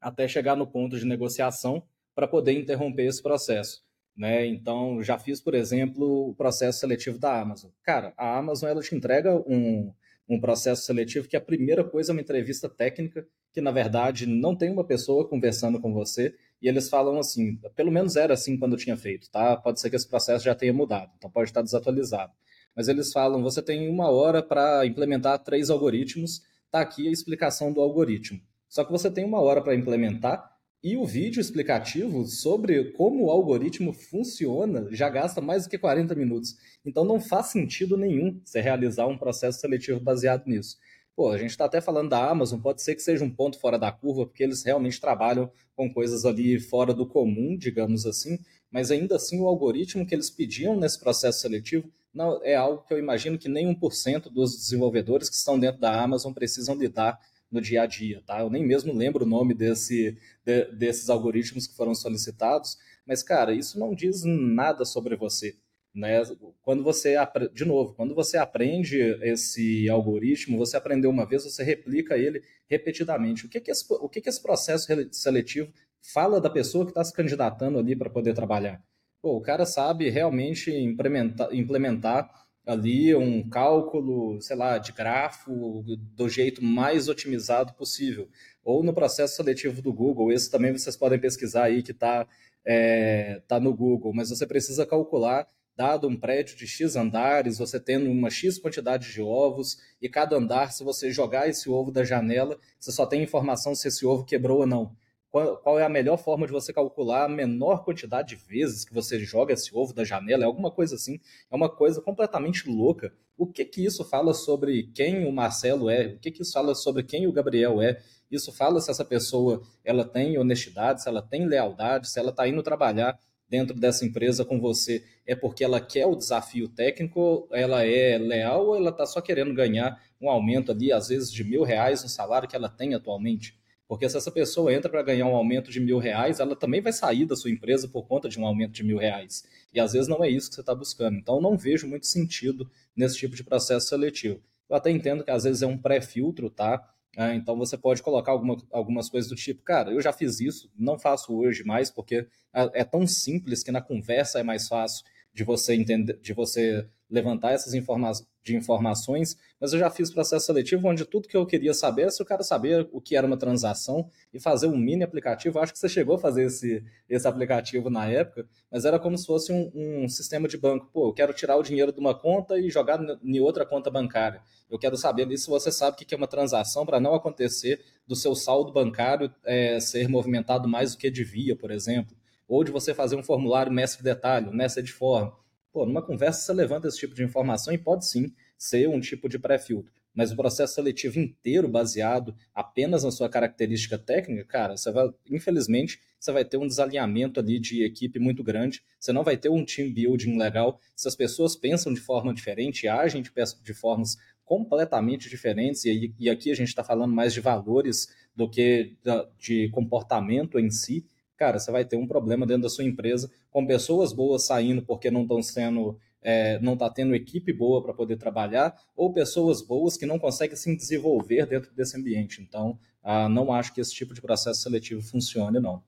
até 0.00 0.28
chegar 0.28 0.56
no 0.56 0.66
ponto 0.66 0.98
de 0.98 1.06
negociação 1.06 1.82
para 2.14 2.28
poder 2.28 2.52
interromper 2.52 3.06
esse 3.06 3.22
processo. 3.22 3.82
Né? 4.16 4.46
Então, 4.46 5.02
já 5.02 5.18
fiz, 5.18 5.40
por 5.40 5.54
exemplo, 5.54 6.30
o 6.30 6.34
processo 6.34 6.80
seletivo 6.80 7.18
da 7.18 7.40
Amazon. 7.40 7.70
Cara, 7.82 8.12
a 8.16 8.36
Amazon 8.36 8.68
ela 8.68 8.82
te 8.82 8.94
entrega 8.94 9.34
um, 9.46 9.92
um 10.28 10.40
processo 10.40 10.82
seletivo 10.82 11.28
que 11.28 11.36
a 11.36 11.40
primeira 11.40 11.82
coisa 11.82 12.10
é 12.10 12.14
uma 12.14 12.20
entrevista 12.20 12.68
técnica, 12.68 13.26
que 13.52 13.60
na 13.60 13.70
verdade 13.70 14.26
não 14.26 14.54
tem 14.54 14.70
uma 14.70 14.84
pessoa 14.84 15.26
conversando 15.26 15.80
com 15.80 15.92
você, 15.92 16.34
e 16.60 16.68
eles 16.68 16.88
falam 16.88 17.18
assim, 17.18 17.56
pelo 17.74 17.90
menos 17.90 18.16
era 18.16 18.34
assim 18.34 18.56
quando 18.58 18.72
eu 18.72 18.78
tinha 18.78 18.96
feito, 18.96 19.30
tá? 19.30 19.56
Pode 19.56 19.80
ser 19.80 19.90
que 19.90 19.96
esse 19.96 20.08
processo 20.08 20.44
já 20.44 20.54
tenha 20.54 20.72
mudado, 20.72 21.12
então 21.16 21.30
pode 21.30 21.50
estar 21.50 21.62
desatualizado. 21.62 22.32
Mas 22.74 22.88
eles 22.88 23.12
falam, 23.12 23.42
você 23.42 23.60
tem 23.62 23.88
uma 23.88 24.10
hora 24.10 24.42
para 24.42 24.86
implementar 24.86 25.38
três 25.40 25.70
algoritmos, 25.70 26.42
tá 26.70 26.80
aqui 26.80 27.08
a 27.08 27.10
explicação 27.10 27.72
do 27.72 27.80
algoritmo. 27.80 28.40
Só 28.68 28.84
que 28.84 28.92
você 28.92 29.10
tem 29.10 29.24
uma 29.24 29.40
hora 29.40 29.62
para 29.62 29.74
implementar 29.74 30.58
e 30.82 30.96
o 30.96 31.04
vídeo 31.04 31.40
explicativo 31.40 32.24
sobre 32.26 32.92
como 32.92 33.24
o 33.24 33.30
algoritmo 33.30 33.92
funciona 33.92 34.86
já 34.92 35.08
gasta 35.08 35.40
mais 35.40 35.64
do 35.64 35.70
que 35.70 35.78
40 35.78 36.14
minutos. 36.14 36.56
Então 36.84 37.04
não 37.04 37.18
faz 37.18 37.46
sentido 37.46 37.96
nenhum 37.96 38.40
você 38.44 38.60
realizar 38.60 39.06
um 39.06 39.18
processo 39.18 39.60
seletivo 39.60 39.98
baseado 39.98 40.46
nisso. 40.46 40.76
Pô, 41.18 41.32
a 41.32 41.36
gente 41.36 41.50
está 41.50 41.64
até 41.64 41.80
falando 41.80 42.10
da 42.10 42.30
Amazon, 42.30 42.60
pode 42.60 42.80
ser 42.80 42.94
que 42.94 43.02
seja 43.02 43.24
um 43.24 43.28
ponto 43.28 43.58
fora 43.58 43.76
da 43.76 43.90
curva, 43.90 44.24
porque 44.24 44.40
eles 44.40 44.62
realmente 44.62 45.00
trabalham 45.00 45.50
com 45.74 45.92
coisas 45.92 46.24
ali 46.24 46.60
fora 46.60 46.94
do 46.94 47.04
comum, 47.04 47.58
digamos 47.58 48.06
assim, 48.06 48.38
mas 48.70 48.92
ainda 48.92 49.16
assim 49.16 49.40
o 49.40 49.48
algoritmo 49.48 50.06
que 50.06 50.14
eles 50.14 50.30
pediam 50.30 50.78
nesse 50.78 51.00
processo 51.00 51.40
seletivo 51.40 51.90
não, 52.14 52.40
é 52.44 52.54
algo 52.54 52.84
que 52.84 52.94
eu 52.94 53.00
imagino 53.00 53.36
que 53.36 53.48
nem 53.48 53.66
1% 53.66 54.30
dos 54.30 54.56
desenvolvedores 54.56 55.28
que 55.28 55.34
estão 55.34 55.58
dentro 55.58 55.80
da 55.80 56.00
Amazon 56.00 56.32
precisam 56.32 56.76
lidar 56.76 57.18
no 57.50 57.60
dia 57.60 57.82
a 57.82 57.86
dia, 57.86 58.22
tá? 58.24 58.38
Eu 58.38 58.48
nem 58.48 58.64
mesmo 58.64 58.94
lembro 58.94 59.24
o 59.24 59.28
nome 59.28 59.54
desse, 59.54 60.16
de, 60.44 60.66
desses 60.66 61.10
algoritmos 61.10 61.66
que 61.66 61.74
foram 61.74 61.96
solicitados, 61.96 62.78
mas, 63.04 63.24
cara, 63.24 63.52
isso 63.52 63.76
não 63.76 63.92
diz 63.92 64.22
nada 64.22 64.84
sobre 64.84 65.16
você. 65.16 65.56
Né? 65.98 66.22
Quando 66.62 66.84
você, 66.84 67.16
de 67.52 67.64
novo, 67.64 67.92
quando 67.94 68.14
você 68.14 68.36
aprende 68.36 68.98
esse 69.20 69.88
algoritmo, 69.90 70.56
você 70.56 70.76
aprendeu 70.76 71.10
uma 71.10 71.26
vez, 71.26 71.42
você 71.42 71.64
replica 71.64 72.16
ele 72.16 72.40
repetidamente. 72.68 73.46
O 73.46 73.48
que, 73.48 73.60
que, 73.60 73.70
esse, 73.70 73.84
o 73.88 74.08
que, 74.08 74.20
que 74.20 74.28
esse 74.28 74.40
processo 74.40 74.86
seletivo 75.10 75.72
fala 76.00 76.40
da 76.40 76.48
pessoa 76.48 76.84
que 76.84 76.92
está 76.92 77.02
se 77.02 77.12
candidatando 77.12 77.78
ali 77.78 77.96
para 77.96 78.08
poder 78.08 78.32
trabalhar? 78.32 78.80
Pô, 79.20 79.36
o 79.36 79.40
cara 79.40 79.66
sabe 79.66 80.08
realmente 80.08 80.70
implementar, 80.70 81.52
implementar 81.52 82.30
ali 82.64 83.12
um 83.16 83.48
cálculo, 83.48 84.40
sei 84.40 84.54
lá, 84.54 84.78
de 84.78 84.92
grafo 84.92 85.82
do 86.14 86.28
jeito 86.28 86.62
mais 86.62 87.08
otimizado 87.08 87.72
possível. 87.74 88.28
Ou 88.62 88.84
no 88.84 88.94
processo 88.94 89.34
seletivo 89.34 89.82
do 89.82 89.92
Google, 89.92 90.30
esse 90.30 90.48
também 90.48 90.70
vocês 90.70 90.96
podem 90.96 91.18
pesquisar 91.18 91.64
aí 91.64 91.82
que 91.82 91.90
está 91.90 92.28
é, 92.64 93.42
tá 93.48 93.58
no 93.58 93.74
Google, 93.74 94.12
mas 94.14 94.30
você 94.30 94.46
precisa 94.46 94.86
calcular, 94.86 95.48
dado 95.78 96.08
um 96.08 96.16
prédio 96.16 96.56
de 96.56 96.66
X 96.66 96.96
andares, 96.96 97.58
você 97.58 97.78
tendo 97.78 98.10
uma 98.10 98.30
X 98.30 98.58
quantidade 98.58 99.12
de 99.12 99.22
ovos, 99.22 99.78
e 100.02 100.08
cada 100.08 100.36
andar, 100.36 100.72
se 100.72 100.82
você 100.82 101.12
jogar 101.12 101.48
esse 101.48 101.70
ovo 101.70 101.92
da 101.92 102.02
janela, 102.02 102.58
você 102.80 102.90
só 102.90 103.06
tem 103.06 103.22
informação 103.22 103.76
se 103.76 103.86
esse 103.86 104.04
ovo 104.04 104.24
quebrou 104.24 104.58
ou 104.58 104.66
não 104.66 104.96
qual, 105.30 105.56
qual, 105.58 105.78
é 105.78 105.84
a 105.84 105.88
melhor 105.88 106.16
forma 106.16 106.46
de 106.46 106.52
você 106.52 106.72
calcular 106.72 107.24
a 107.24 107.28
menor 107.28 107.84
quantidade 107.84 108.28
de 108.28 108.36
vezes 108.36 108.84
que 108.84 108.94
você 108.94 109.18
joga 109.18 109.52
esse 109.52 109.74
ovo 109.76 109.92
da 109.92 110.04
janela, 110.04 110.42
é 110.42 110.46
alguma 110.46 110.70
coisa 110.70 110.94
assim, 110.94 111.20
é 111.50 111.54
uma 111.54 111.68
coisa 111.68 112.00
completamente 112.00 112.68
louca. 112.68 113.12
O 113.36 113.46
que 113.46 113.64
que 113.64 113.84
isso 113.84 114.04
fala 114.04 114.34
sobre 114.34 114.90
quem 114.94 115.26
o 115.26 115.32
Marcelo 115.32 115.88
é? 115.88 116.08
O 116.08 116.18
que 116.18 116.30
que 116.30 116.42
isso 116.42 116.52
fala 116.52 116.74
sobre 116.74 117.02
quem 117.02 117.26
o 117.26 117.32
Gabriel 117.32 117.80
é? 117.80 118.00
Isso 118.30 118.52
fala 118.52 118.80
se 118.80 118.90
essa 118.90 119.04
pessoa 119.04 119.62
ela 119.84 120.04
tem 120.04 120.36
honestidade, 120.38 121.02
se 121.02 121.08
ela 121.08 121.22
tem 121.22 121.46
lealdade, 121.46 122.10
se 122.10 122.18
ela 122.18 122.30
está 122.30 122.48
indo 122.48 122.62
trabalhar 122.62 123.18
dentro 123.48 123.74
dessa 123.78 124.04
empresa 124.04 124.44
com 124.44 124.60
você 124.60 125.04
é 125.26 125.34
porque 125.34 125.64
ela 125.64 125.80
quer 125.80 126.06
o 126.06 126.14
desafio 126.14 126.68
técnico, 126.68 127.48
ela 127.52 127.84
é 127.84 128.18
leal 128.18 128.66
ou 128.66 128.76
ela 128.76 128.90
está 128.90 129.06
só 129.06 129.20
querendo 129.20 129.54
ganhar 129.54 130.00
um 130.20 130.28
aumento 130.28 130.72
ali, 130.72 130.92
às 130.92 131.08
vezes 131.08 131.32
de 131.32 131.44
mil 131.44 131.62
reais 131.62 132.02
no 132.02 132.08
salário 132.08 132.48
que 132.48 132.56
ela 132.56 132.68
tem 132.68 132.94
atualmente? 132.94 133.58
Porque 133.88 134.06
se 134.06 134.18
essa 134.18 134.30
pessoa 134.30 134.72
entra 134.72 134.90
para 134.90 135.02
ganhar 135.02 135.24
um 135.26 135.34
aumento 135.34 135.70
de 135.70 135.80
mil 135.80 135.98
reais, 135.98 136.40
ela 136.40 136.54
também 136.54 136.82
vai 136.82 136.92
sair 136.92 137.24
da 137.24 137.34
sua 137.34 137.50
empresa 137.50 137.88
por 137.88 138.06
conta 138.06 138.28
de 138.28 138.38
um 138.38 138.46
aumento 138.46 138.72
de 138.72 138.84
mil 138.84 138.98
reais. 138.98 139.44
E 139.72 139.80
às 139.80 139.94
vezes 139.94 140.08
não 140.08 140.22
é 140.22 140.28
isso 140.28 140.50
que 140.50 140.56
você 140.56 140.60
está 140.60 140.74
buscando. 140.74 141.16
Então 141.16 141.40
não 141.40 141.56
vejo 141.56 141.88
muito 141.88 142.06
sentido 142.06 142.70
nesse 142.94 143.16
tipo 143.16 143.34
de 143.34 143.42
processo 143.42 143.88
seletivo. 143.88 144.42
Eu 144.68 144.76
até 144.76 144.90
entendo 144.90 145.24
que 145.24 145.30
às 145.30 145.44
vezes 145.44 145.62
é 145.62 145.66
um 145.66 145.78
pré-filtro, 145.78 146.50
tá? 146.50 146.86
É, 147.16 147.34
então 147.34 147.56
você 147.56 147.76
pode 147.76 148.02
colocar 148.02 148.32
alguma, 148.32 148.56
algumas 148.70 149.08
coisas 149.08 149.28
do 149.28 149.36
tipo, 149.36 149.62
cara, 149.62 149.90
eu 149.90 150.00
já 150.00 150.12
fiz 150.12 150.40
isso, 150.40 150.70
não 150.78 150.98
faço 150.98 151.34
hoje 151.34 151.64
mais, 151.64 151.90
porque 151.90 152.26
é, 152.54 152.80
é 152.80 152.84
tão 152.84 153.06
simples 153.06 153.62
que 153.62 153.72
na 153.72 153.80
conversa 153.80 154.38
é 154.38 154.42
mais 154.42 154.68
fácil 154.68 155.04
de 155.38 155.44
você 155.44 155.72
entender, 155.72 156.18
de 156.20 156.32
você 156.32 156.84
levantar 157.08 157.52
essas 157.52 157.72
informa 157.72 158.10
de 158.42 158.56
informações, 158.56 159.36
mas 159.60 159.72
eu 159.72 159.78
já 159.78 159.88
fiz 159.88 160.10
processo 160.10 160.46
seletivo 160.46 160.88
onde 160.88 161.04
tudo 161.04 161.28
que 161.28 161.36
eu 161.36 161.46
queria 161.46 161.72
saber 161.72 162.02
é 162.02 162.10
se 162.10 162.20
o 162.20 162.26
cara 162.26 162.42
saber 162.42 162.88
o 162.92 163.00
que 163.00 163.14
era 163.14 163.24
uma 163.24 163.36
transação 163.36 164.10
e 164.34 164.40
fazer 164.40 164.66
um 164.66 164.76
mini 164.76 165.04
aplicativo. 165.04 165.60
Acho 165.60 165.72
que 165.72 165.78
você 165.78 165.88
chegou 165.88 166.16
a 166.16 166.18
fazer 166.18 166.46
esse, 166.46 166.84
esse 167.08 167.28
aplicativo 167.28 167.88
na 167.88 168.08
época, 168.08 168.48
mas 168.68 168.84
era 168.84 168.98
como 168.98 169.16
se 169.16 169.26
fosse 169.26 169.52
um, 169.52 169.70
um 169.72 170.08
sistema 170.08 170.48
de 170.48 170.58
banco. 170.58 170.90
Pô, 170.92 171.10
eu 171.10 171.12
quero 171.12 171.32
tirar 171.32 171.56
o 171.56 171.62
dinheiro 171.62 171.92
de 171.92 172.00
uma 172.00 172.18
conta 172.18 172.58
e 172.58 172.68
jogar 172.68 172.98
em 173.22 173.38
outra 173.38 173.64
conta 173.64 173.92
bancária. 173.92 174.42
Eu 174.68 174.78
quero 174.78 174.96
saber 174.96 175.22
ali 175.22 175.38
se 175.38 175.48
você 175.48 175.70
sabe 175.70 175.94
o 175.94 176.04
que 176.04 176.12
é 176.12 176.18
uma 176.18 176.26
transação 176.26 176.84
para 176.84 176.98
não 176.98 177.14
acontecer 177.14 177.80
do 178.08 178.16
seu 178.16 178.34
saldo 178.34 178.72
bancário 178.72 179.32
é, 179.44 179.78
ser 179.78 180.08
movimentado 180.08 180.68
mais 180.68 180.92
do 180.92 180.98
que 180.98 181.08
devia, 181.08 181.54
por 181.54 181.70
exemplo. 181.70 182.17
Ou 182.48 182.64
de 182.64 182.72
você 182.72 182.94
fazer 182.94 183.14
um 183.14 183.22
formulário 183.22 183.70
mestre 183.70 184.02
detalhe, 184.02 184.50
mestre 184.50 184.82
de 184.82 184.92
forma. 184.92 185.36
Pô, 185.70 185.84
numa 185.84 186.02
conversa 186.02 186.40
você 186.40 186.52
levanta 186.52 186.88
esse 186.88 186.98
tipo 186.98 187.14
de 187.14 187.22
informação 187.22 187.72
e 187.72 187.78
pode 187.78 188.08
sim 188.08 188.32
ser 188.56 188.88
um 188.88 188.98
tipo 188.98 189.28
de 189.28 189.38
pré-filtro. 189.38 189.92
Mas 190.14 190.32
o 190.32 190.36
processo 190.36 190.74
seletivo 190.74 191.20
inteiro 191.20 191.68
baseado 191.68 192.34
apenas 192.52 193.04
na 193.04 193.10
sua 193.12 193.28
característica 193.28 193.96
técnica, 193.96 194.44
cara, 194.44 194.76
você 194.76 194.90
vai, 194.90 195.08
infelizmente, 195.30 196.00
você 196.18 196.32
vai 196.32 196.44
ter 196.44 196.56
um 196.56 196.66
desalinhamento 196.66 197.38
ali 197.38 197.60
de 197.60 197.84
equipe 197.84 198.18
muito 198.18 198.42
grande, 198.42 198.82
você 198.98 199.12
não 199.12 199.22
vai 199.22 199.36
ter 199.36 199.48
um 199.48 199.64
team 199.64 199.92
building 199.92 200.36
legal, 200.36 200.80
se 200.96 201.06
as 201.06 201.14
pessoas 201.14 201.54
pensam 201.54 201.94
de 201.94 202.00
forma 202.00 202.34
diferente, 202.34 202.88
agem 202.88 203.22
de, 203.22 203.30
de 203.62 203.74
formas 203.74 204.16
completamente 204.44 205.28
diferentes, 205.28 205.84
e, 205.84 206.12
e 206.18 206.28
aqui 206.28 206.50
a 206.50 206.56
gente 206.56 206.68
está 206.68 206.82
falando 206.82 207.14
mais 207.14 207.32
de 207.32 207.40
valores 207.40 208.08
do 208.34 208.50
que 208.50 208.96
de 209.38 209.68
comportamento 209.68 210.58
em 210.58 210.70
si, 210.70 211.06
cara, 211.38 211.58
você 211.58 211.70
vai 211.70 211.84
ter 211.84 211.96
um 211.96 212.06
problema 212.06 212.44
dentro 212.44 212.64
da 212.64 212.68
sua 212.68 212.84
empresa 212.84 213.30
com 213.50 213.64
pessoas 213.64 214.12
boas 214.12 214.44
saindo 214.44 214.82
porque 214.82 215.10
não 215.10 215.22
estão 215.22 215.40
sendo, 215.40 215.98
é, 216.20 216.58
não 216.58 216.74
está 216.74 216.90
tendo 216.90 217.14
equipe 217.14 217.52
boa 217.52 217.80
para 217.82 217.94
poder 217.94 218.16
trabalhar, 218.16 218.76
ou 218.96 219.12
pessoas 219.12 219.62
boas 219.62 219.96
que 219.96 220.04
não 220.04 220.18
conseguem 220.18 220.56
se 220.56 220.76
desenvolver 220.76 221.46
dentro 221.46 221.72
desse 221.72 221.96
ambiente. 221.96 222.42
Então, 222.42 222.78
ah, 223.02 223.28
não 223.28 223.52
acho 223.52 223.72
que 223.72 223.80
esse 223.80 223.94
tipo 223.94 224.12
de 224.12 224.20
processo 224.20 224.60
seletivo 224.60 225.00
funcione, 225.00 225.60
não. 225.60 225.82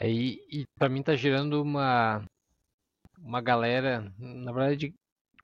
É, 0.00 0.08
e, 0.08 0.40
e 0.50 0.64
para 0.78 0.88
mim 0.88 1.00
está 1.00 1.14
gerando 1.14 1.60
uma, 1.60 2.24
uma 3.18 3.40
galera, 3.42 4.12
na 4.18 4.52
verdade, 4.52 4.94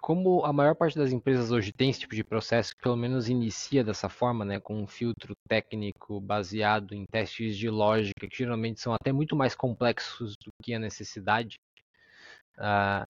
como 0.01 0.45
a 0.45 0.53
maior 0.53 0.75
parte 0.75 0.97
das 0.97 1.13
empresas 1.13 1.51
hoje 1.51 1.73
tem 1.73 1.91
esse 1.91 2.01
tipo 2.01 2.15
de 2.15 2.25
processo, 2.25 2.73
pelo 2.81 2.97
menos 2.97 3.29
inicia 3.29 3.83
dessa 3.83 4.09
forma, 4.09 4.45
né, 4.45 4.61
com 4.61 4.81
um 4.81 4.87
filtro 4.87 5.35
técnico 5.49 6.21
baseado 6.21 6.95
em 6.95 7.05
testes 7.05 7.57
de 7.57 7.69
lógica, 7.69 8.29
que 8.29 8.39
geralmente 8.39 8.81
são 8.81 8.95
até 8.95 9.13
muito 9.13 9.37
mais 9.37 9.55
complexos 9.55 10.35
do 10.45 10.51
que 10.63 10.73
a 10.75 10.79
necessidade, 10.79 11.57
uh, 12.57 13.07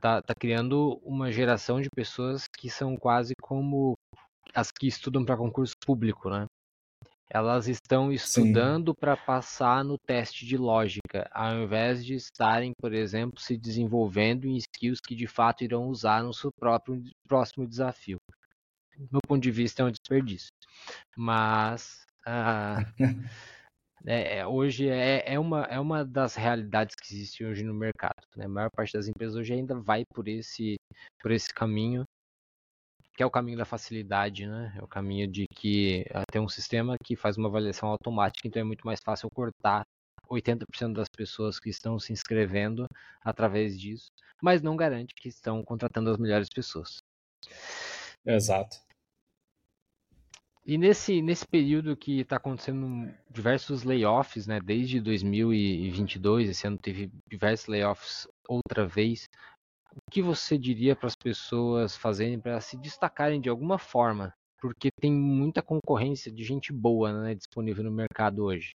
tá, 0.00 0.22
tá 0.22 0.34
criando 0.34 1.00
uma 1.04 1.30
geração 1.30 1.80
de 1.80 1.88
pessoas 1.90 2.46
que 2.46 2.70
são 2.70 2.96
quase 2.96 3.34
como 3.40 3.94
as 4.54 4.70
que 4.72 4.86
estudam 4.86 5.24
para 5.24 5.36
concurso 5.36 5.74
público, 5.84 6.30
né? 6.30 6.46
Elas 7.32 7.68
estão 7.68 8.12
estudando 8.12 8.92
para 8.92 9.16
passar 9.16 9.84
no 9.84 9.96
teste 9.96 10.44
de 10.44 10.56
lógica, 10.56 11.30
ao 11.30 11.62
invés 11.62 12.04
de 12.04 12.14
estarem, 12.14 12.72
por 12.80 12.92
exemplo, 12.92 13.40
se 13.40 13.56
desenvolvendo 13.56 14.46
em 14.46 14.56
skills 14.56 15.00
que 15.00 15.14
de 15.14 15.28
fato 15.28 15.62
irão 15.62 15.86
usar 15.86 16.24
no 16.24 16.34
seu 16.34 16.50
próprio 16.52 17.00
próximo 17.28 17.68
desafio. 17.68 18.18
Do 18.98 19.08
meu 19.12 19.20
ponto 19.26 19.40
de 19.40 19.50
vista, 19.52 19.82
é 19.82 19.84
um 19.86 19.92
desperdício. 19.92 20.50
Mas 21.16 22.04
ah, 22.26 22.78
é, 24.04 24.44
hoje 24.44 24.88
é, 24.88 25.32
é, 25.32 25.38
uma, 25.38 25.62
é 25.64 25.78
uma 25.78 26.04
das 26.04 26.34
realidades 26.34 26.96
que 26.96 27.14
existe 27.14 27.44
hoje 27.44 27.62
no 27.62 27.72
mercado. 27.72 28.26
Né? 28.36 28.46
A 28.46 28.48
maior 28.48 28.70
parte 28.70 28.94
das 28.94 29.06
empresas 29.06 29.36
hoje 29.36 29.54
ainda 29.54 29.76
vai 29.76 30.04
por 30.12 30.26
esse, 30.26 30.76
por 31.22 31.30
esse 31.30 31.54
caminho 31.54 32.04
que 33.20 33.22
é 33.22 33.26
o 33.26 33.30
caminho 33.30 33.58
da 33.58 33.66
facilidade, 33.66 34.46
né? 34.46 34.72
É 34.78 34.82
o 34.82 34.88
caminho 34.88 35.28
de 35.28 35.44
que 35.54 36.06
uh, 36.08 36.22
tem 36.32 36.40
um 36.40 36.48
sistema 36.48 36.96
que 37.04 37.14
faz 37.14 37.36
uma 37.36 37.50
avaliação 37.50 37.90
automática, 37.90 38.48
então 38.48 38.62
é 38.62 38.64
muito 38.64 38.86
mais 38.86 38.98
fácil 39.04 39.28
cortar 39.28 39.82
80% 40.26 40.94
das 40.94 41.08
pessoas 41.14 41.60
que 41.60 41.68
estão 41.68 41.98
se 41.98 42.14
inscrevendo 42.14 42.86
através 43.22 43.78
disso, 43.78 44.06
mas 44.42 44.62
não 44.62 44.74
garante 44.74 45.14
que 45.14 45.28
estão 45.28 45.62
contratando 45.62 46.08
as 46.08 46.16
melhores 46.16 46.48
pessoas. 46.48 46.96
Exato. 48.24 48.78
E 50.64 50.78
nesse, 50.78 51.20
nesse 51.20 51.46
período 51.46 51.94
que 51.94 52.20
está 52.20 52.36
acontecendo 52.36 53.14
diversos 53.28 53.82
layoffs, 53.82 54.46
né, 54.46 54.60
desde 54.60 54.98
2022, 54.98 56.48
esse 56.48 56.66
ano 56.66 56.78
teve 56.78 57.10
diversos 57.28 57.66
layoffs 57.66 58.26
outra 58.48 58.86
vez, 58.86 59.28
o 59.94 60.10
que 60.10 60.22
você 60.22 60.56
diria 60.56 60.94
para 60.94 61.06
as 61.06 61.16
pessoas 61.16 61.96
fazerem 61.96 62.38
para 62.38 62.60
se 62.60 62.76
destacarem 62.76 63.40
de 63.40 63.48
alguma 63.48 63.78
forma? 63.78 64.32
Porque 64.60 64.90
tem 65.00 65.12
muita 65.12 65.62
concorrência 65.62 66.30
de 66.30 66.44
gente 66.44 66.72
boa 66.72 67.12
né, 67.22 67.34
disponível 67.34 67.84
no 67.84 67.90
mercado 67.90 68.44
hoje. 68.44 68.70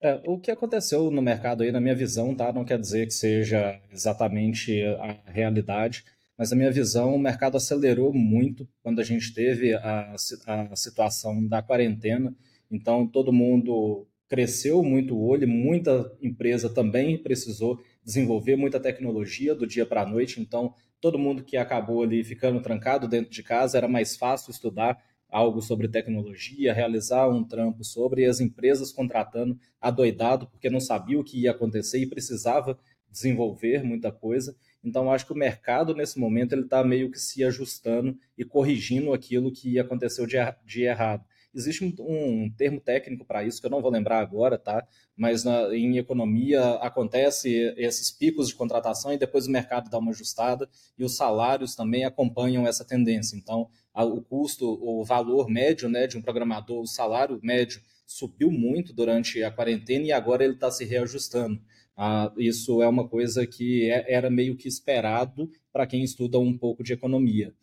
É, 0.00 0.20
o 0.26 0.38
que 0.38 0.50
aconteceu 0.50 1.10
no 1.10 1.22
mercado 1.22 1.62
aí, 1.62 1.72
na 1.72 1.80
minha 1.80 1.94
visão, 1.94 2.34
tá? 2.34 2.52
Não 2.52 2.64
quer 2.64 2.78
dizer 2.78 3.06
que 3.06 3.14
seja 3.14 3.80
exatamente 3.90 4.82
a 4.82 5.30
realidade, 5.30 6.04
mas 6.36 6.50
na 6.50 6.56
minha 6.56 6.70
visão, 6.70 7.14
o 7.14 7.18
mercado 7.18 7.56
acelerou 7.56 8.12
muito 8.12 8.68
quando 8.82 9.00
a 9.00 9.04
gente 9.04 9.32
teve 9.32 9.74
a, 9.74 10.14
a 10.46 10.76
situação 10.76 11.46
da 11.46 11.62
quarentena. 11.62 12.34
Então, 12.70 13.06
todo 13.06 13.32
mundo 13.32 14.06
cresceu 14.28 14.82
muito 14.82 15.14
o 15.16 15.26
olho, 15.26 15.48
muita 15.48 16.12
empresa 16.20 16.68
também 16.68 17.16
precisou 17.16 17.80
desenvolver 18.04 18.56
muita 18.56 18.78
tecnologia 18.78 19.54
do 19.54 19.66
dia 19.66 19.86
para 19.86 20.02
a 20.02 20.06
noite. 20.06 20.40
Então, 20.40 20.74
todo 21.00 21.18
mundo 21.18 21.44
que 21.44 21.56
acabou 21.56 22.02
ali 22.02 22.22
ficando 22.22 22.60
trancado 22.60 23.08
dentro 23.08 23.30
de 23.30 23.42
casa 23.42 23.78
era 23.78 23.88
mais 23.88 24.16
fácil 24.16 24.50
estudar 24.50 25.02
algo 25.28 25.60
sobre 25.60 25.88
tecnologia, 25.88 26.72
realizar 26.72 27.28
um 27.28 27.42
trampo 27.42 27.82
sobre, 27.82 28.22
e 28.22 28.26
as 28.26 28.38
empresas 28.38 28.92
contratando 28.92 29.58
adoidado 29.80 30.46
porque 30.46 30.70
não 30.70 30.78
sabia 30.78 31.18
o 31.18 31.24
que 31.24 31.40
ia 31.40 31.50
acontecer 31.50 31.98
e 31.98 32.06
precisava 32.06 32.78
desenvolver 33.10 33.82
muita 33.82 34.12
coisa. 34.12 34.56
Então, 34.82 35.10
acho 35.10 35.26
que 35.26 35.32
o 35.32 35.36
mercado, 35.36 35.94
nesse 35.94 36.18
momento, 36.18 36.52
ele 36.52 36.62
está 36.62 36.84
meio 36.84 37.10
que 37.10 37.18
se 37.18 37.42
ajustando 37.42 38.16
e 38.36 38.44
corrigindo 38.44 39.12
aquilo 39.12 39.50
que 39.50 39.78
aconteceu 39.78 40.26
de, 40.26 40.36
de 40.64 40.82
errado. 40.82 41.24
Existe 41.54 41.84
um, 41.84 41.94
um 42.00 42.50
termo 42.50 42.80
técnico 42.80 43.24
para 43.24 43.44
isso 43.44 43.60
que 43.60 43.66
eu 43.66 43.70
não 43.70 43.80
vou 43.80 43.90
lembrar 43.90 44.20
agora, 44.20 44.58
tá? 44.58 44.86
Mas 45.16 45.44
na, 45.44 45.74
em 45.74 45.98
economia 45.98 46.74
acontece 46.76 47.74
esses 47.76 48.10
picos 48.10 48.48
de 48.48 48.54
contratação 48.54 49.12
e 49.12 49.18
depois 49.18 49.46
o 49.46 49.50
mercado 49.50 49.88
dá 49.88 49.98
uma 49.98 50.10
ajustada 50.10 50.68
e 50.98 51.04
os 51.04 51.16
salários 51.16 51.74
também 51.74 52.04
acompanham 52.04 52.66
essa 52.66 52.84
tendência. 52.84 53.36
Então, 53.36 53.68
a, 53.92 54.04
o 54.04 54.20
custo, 54.20 54.66
o 54.82 55.04
valor 55.04 55.48
médio 55.48 55.88
né, 55.88 56.06
de 56.06 56.18
um 56.18 56.22
programador, 56.22 56.80
o 56.80 56.86
salário 56.86 57.38
médio 57.42 57.80
subiu 58.06 58.50
muito 58.50 58.92
durante 58.92 59.42
a 59.42 59.50
quarentena 59.50 60.06
e 60.06 60.12
agora 60.12 60.44
ele 60.44 60.54
está 60.54 60.70
se 60.70 60.84
reajustando. 60.84 61.60
Ah, 61.96 62.32
isso 62.36 62.82
é 62.82 62.88
uma 62.88 63.08
coisa 63.08 63.46
que 63.46 63.88
é, 63.88 64.12
era 64.12 64.28
meio 64.28 64.56
que 64.56 64.66
esperado 64.66 65.48
para 65.72 65.86
quem 65.86 66.02
estuda 66.02 66.38
um 66.38 66.56
pouco 66.56 66.82
de 66.82 66.92
economia. 66.92 67.54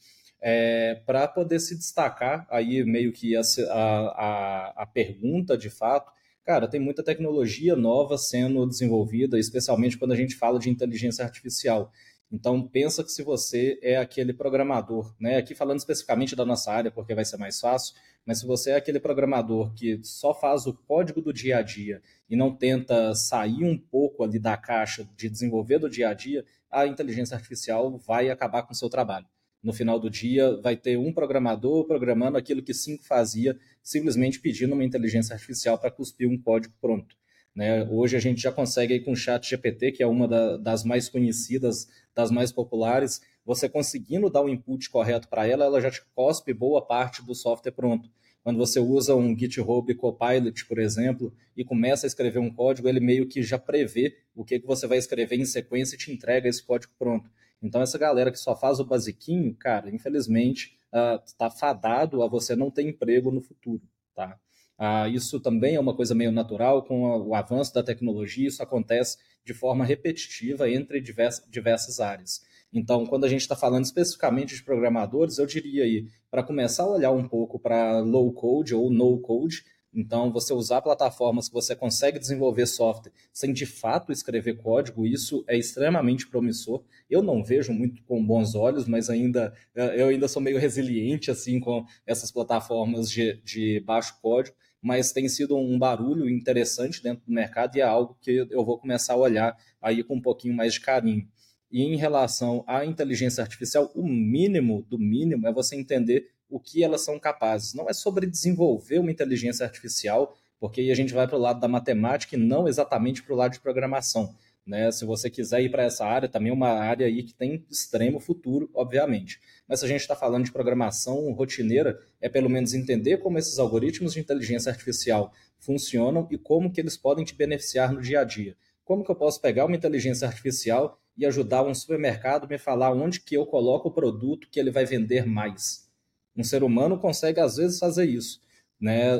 É, 0.41 0.95
para 1.05 1.27
poder 1.27 1.59
se 1.59 1.77
destacar, 1.77 2.47
aí 2.49 2.83
meio 2.83 3.13
que 3.13 3.35
a, 3.35 3.41
a, 3.69 4.73
a 4.83 4.85
pergunta 4.85 5.55
de 5.55 5.69
fato, 5.69 6.11
cara, 6.43 6.67
tem 6.67 6.79
muita 6.79 7.03
tecnologia 7.03 7.75
nova 7.75 8.17
sendo 8.17 8.65
desenvolvida, 8.65 9.37
especialmente 9.37 9.97
quando 9.97 10.13
a 10.13 10.15
gente 10.15 10.35
fala 10.35 10.57
de 10.57 10.69
inteligência 10.69 11.23
artificial. 11.23 11.91
Então, 12.31 12.65
pensa 12.65 13.03
que 13.03 13.11
se 13.11 13.21
você 13.21 13.77
é 13.83 13.97
aquele 13.97 14.31
programador, 14.31 15.13
né? 15.19 15.35
aqui 15.35 15.53
falando 15.53 15.79
especificamente 15.79 16.33
da 16.33 16.45
nossa 16.45 16.71
área, 16.71 16.89
porque 16.89 17.13
vai 17.13 17.25
ser 17.25 17.35
mais 17.35 17.59
fácil, 17.59 17.93
mas 18.25 18.39
se 18.39 18.45
você 18.45 18.71
é 18.71 18.75
aquele 18.75 19.01
programador 19.01 19.73
que 19.73 19.99
só 20.01 20.33
faz 20.33 20.65
o 20.65 20.73
código 20.73 21.21
do 21.21 21.33
dia 21.33 21.57
a 21.57 21.61
dia 21.61 22.01
e 22.29 22.35
não 22.35 22.55
tenta 22.55 23.13
sair 23.13 23.65
um 23.65 23.77
pouco 23.77 24.23
ali 24.23 24.39
da 24.39 24.55
caixa 24.55 25.07
de 25.17 25.29
desenvolver 25.29 25.79
do 25.79 25.89
dia 25.89 26.07
a 26.09 26.13
dia, 26.13 26.45
a 26.69 26.87
inteligência 26.87 27.35
artificial 27.35 27.97
vai 27.97 28.29
acabar 28.29 28.63
com 28.63 28.71
o 28.71 28.75
seu 28.75 28.89
trabalho. 28.89 29.25
No 29.63 29.73
final 29.73 29.99
do 29.99 30.09
dia, 30.09 30.59
vai 30.61 30.75
ter 30.75 30.97
um 30.97 31.13
programador 31.13 31.85
programando 31.85 32.37
aquilo 32.37 32.63
que 32.63 32.73
cinco 32.73 33.03
fazia, 33.03 33.57
simplesmente 33.83 34.39
pedindo 34.39 34.73
uma 34.73 34.83
inteligência 34.83 35.33
artificial 35.33 35.77
para 35.77 35.91
cuspir 35.91 36.27
um 36.27 36.37
código 36.37 36.73
pronto. 36.81 37.15
Né? 37.55 37.83
Hoje 37.89 38.15
a 38.15 38.19
gente 38.19 38.41
já 38.41 38.51
consegue 38.51 38.99
com 39.01 39.11
o 39.11 39.15
Chat 39.15 39.49
GPT, 39.49 39.91
que 39.91 40.03
é 40.03 40.07
uma 40.07 40.27
da, 40.27 40.57
das 40.57 40.83
mais 40.83 41.09
conhecidas, 41.09 41.87
das 42.15 42.31
mais 42.31 42.51
populares, 42.51 43.21
você 43.45 43.67
conseguindo 43.67 44.29
dar 44.29 44.41
o 44.41 44.49
input 44.49 44.89
correto 44.89 45.27
para 45.27 45.45
ela, 45.45 45.65
ela 45.65 45.81
já 45.81 45.91
te 45.91 46.01
cospe 46.15 46.53
boa 46.53 46.85
parte 46.85 47.23
do 47.25 47.35
software 47.35 47.71
pronto. 47.71 48.09
Quando 48.43 48.57
você 48.57 48.79
usa 48.79 49.15
um 49.15 49.37
GitHub 49.37 49.93
Copilot, 49.95 50.65
por 50.65 50.79
exemplo, 50.79 51.33
e 51.55 51.63
começa 51.63 52.05
a 52.05 52.09
escrever 52.09 52.39
um 52.39 52.51
código, 52.51 52.89
ele 52.89 52.99
meio 52.99 53.27
que 53.27 53.43
já 53.43 53.59
prevê 53.59 54.17
o 54.35 54.43
que, 54.43 54.59
que 54.59 54.65
você 54.65 54.87
vai 54.87 54.97
escrever 54.97 55.35
em 55.35 55.45
sequência 55.45 55.95
e 55.95 55.99
te 55.99 56.11
entrega 56.11 56.49
esse 56.49 56.63
código 56.63 56.91
pronto. 56.97 57.29
Então, 57.61 57.81
essa 57.81 57.97
galera 57.97 58.31
que 58.31 58.39
só 58.39 58.55
faz 58.55 58.79
o 58.79 58.85
basiquinho, 58.85 59.55
cara, 59.55 59.93
infelizmente, 59.93 60.77
está 61.25 61.47
uh, 61.47 61.51
fadado 61.51 62.23
a 62.23 62.27
você 62.27 62.55
não 62.55 62.71
ter 62.71 62.83
emprego 62.83 63.31
no 63.31 63.41
futuro, 63.41 63.83
tá? 64.15 64.37
Uh, 64.79 65.07
isso 65.09 65.39
também 65.39 65.75
é 65.75 65.79
uma 65.79 65.95
coisa 65.95 66.15
meio 66.15 66.31
natural, 66.31 66.83
com 66.83 67.03
o 67.03 67.35
avanço 67.35 67.71
da 67.73 67.83
tecnologia, 67.83 68.47
isso 68.47 68.63
acontece 68.63 69.17
de 69.45 69.53
forma 69.53 69.85
repetitiva 69.85 70.69
entre 70.69 70.99
diversas, 70.99 71.47
diversas 71.49 71.99
áreas. 71.99 72.41
Então, 72.73 73.05
quando 73.05 73.25
a 73.25 73.29
gente 73.29 73.41
está 73.41 73.55
falando 73.55 73.85
especificamente 73.85 74.55
de 74.55 74.63
programadores, 74.63 75.37
eu 75.37 75.45
diria 75.45 75.83
aí, 75.83 76.07
para 76.31 76.41
começar 76.41 76.83
a 76.83 76.91
olhar 76.91 77.11
um 77.11 77.27
pouco 77.27 77.59
para 77.59 77.99
low 77.99 78.33
code 78.33 78.73
ou 78.73 78.89
no 78.89 79.19
code, 79.19 79.63
então, 79.93 80.31
você 80.31 80.53
usar 80.53 80.81
plataformas 80.81 81.49
que 81.49 81.53
você 81.53 81.75
consegue 81.75 82.17
desenvolver 82.17 82.65
software 82.65 83.11
sem 83.33 83.51
de 83.51 83.65
fato 83.65 84.11
escrever 84.11 84.57
código, 84.57 85.05
isso 85.05 85.43
é 85.47 85.57
extremamente 85.57 86.27
promissor. 86.27 86.83
Eu 87.09 87.21
não 87.21 87.43
vejo 87.43 87.73
muito 87.73 88.01
com 88.03 88.25
bons 88.25 88.55
olhos, 88.55 88.87
mas 88.87 89.09
ainda 89.09 89.53
eu 89.75 90.07
ainda 90.07 90.29
sou 90.29 90.41
meio 90.41 90.57
resiliente 90.57 91.29
assim 91.29 91.59
com 91.59 91.85
essas 92.05 92.31
plataformas 92.31 93.11
de, 93.11 93.41
de 93.43 93.81
baixo 93.81 94.17
código, 94.21 94.55
mas 94.81 95.11
tem 95.11 95.27
sido 95.27 95.57
um 95.57 95.77
barulho 95.77 96.29
interessante 96.29 97.03
dentro 97.03 97.25
do 97.25 97.33
mercado 97.33 97.75
e 97.75 97.81
é 97.81 97.83
algo 97.83 98.17
que 98.21 98.47
eu 98.49 98.63
vou 98.63 98.79
começar 98.79 99.13
a 99.13 99.17
olhar 99.17 99.57
aí 99.81 100.03
com 100.03 100.15
um 100.15 100.21
pouquinho 100.21 100.55
mais 100.55 100.73
de 100.73 100.79
carinho. 100.79 101.27
E 101.69 101.83
em 101.83 101.95
relação 101.97 102.63
à 102.67 102.85
inteligência 102.85 103.41
artificial, 103.41 103.91
o 103.93 104.07
mínimo 104.07 104.85
do 104.89 104.97
mínimo 104.97 105.47
é 105.47 105.53
você 105.53 105.75
entender 105.75 106.29
o 106.51 106.59
que 106.59 106.83
elas 106.83 107.01
são 107.01 107.17
capazes. 107.17 107.73
Não 107.73 107.89
é 107.89 107.93
sobre 107.93 108.27
desenvolver 108.27 108.99
uma 108.99 109.09
inteligência 109.09 109.65
artificial, 109.65 110.37
porque 110.59 110.81
aí 110.81 110.91
a 110.91 110.95
gente 110.95 111.13
vai 111.13 111.27
para 111.27 111.37
o 111.37 111.41
lado 111.41 111.59
da 111.59 111.67
matemática 111.67 112.35
e 112.35 112.39
não 112.39 112.67
exatamente 112.67 113.23
para 113.23 113.33
o 113.33 113.37
lado 113.37 113.53
de 113.53 113.59
programação. 113.59 114.35
Né? 114.65 114.91
Se 114.91 115.05
você 115.05 115.29
quiser 115.29 115.61
ir 115.61 115.69
para 115.69 115.83
essa 115.83 116.05
área, 116.05 116.29
também 116.29 116.51
é 116.51 116.53
uma 116.53 116.69
área 116.69 117.07
aí 117.07 117.23
que 117.23 117.33
tem 117.33 117.65
extremo 117.69 118.19
futuro, 118.19 118.69
obviamente. 118.73 119.39
Mas 119.67 119.79
se 119.79 119.85
a 119.85 119.87
gente 119.87 120.01
está 120.01 120.15
falando 120.15 120.45
de 120.45 120.51
programação 120.51 121.31
rotineira, 121.31 121.99
é 122.19 122.29
pelo 122.29 122.49
menos 122.49 122.73
entender 122.73 123.17
como 123.17 123.39
esses 123.39 123.57
algoritmos 123.57 124.13
de 124.13 124.19
inteligência 124.19 124.71
artificial 124.71 125.33
funcionam 125.57 126.27
e 126.29 126.37
como 126.37 126.71
que 126.71 126.79
eles 126.79 126.97
podem 126.97 127.25
te 127.25 127.33
beneficiar 127.33 127.91
no 127.91 128.01
dia 128.01 128.21
a 128.21 128.23
dia. 128.23 128.55
Como 128.83 129.03
que 129.03 129.11
eu 129.11 129.15
posso 129.15 129.41
pegar 129.41 129.65
uma 129.65 129.75
inteligência 129.75 130.27
artificial 130.27 130.99
e 131.17 131.25
ajudar 131.25 131.63
um 131.63 131.73
supermercado 131.73 132.45
a 132.45 132.47
me 132.47 132.57
falar 132.57 132.91
onde 132.91 133.19
que 133.19 133.35
eu 133.35 133.45
coloco 133.45 133.89
o 133.89 133.93
produto 133.93 134.47
que 134.49 134.59
ele 134.59 134.71
vai 134.71 134.85
vender 134.85 135.25
mais? 135.25 135.90
Um 136.35 136.43
ser 136.43 136.63
humano 136.63 136.97
consegue, 136.97 137.39
às 137.39 137.57
vezes, 137.57 137.79
fazer 137.79 138.05
isso, 138.05 138.39
né? 138.79 139.15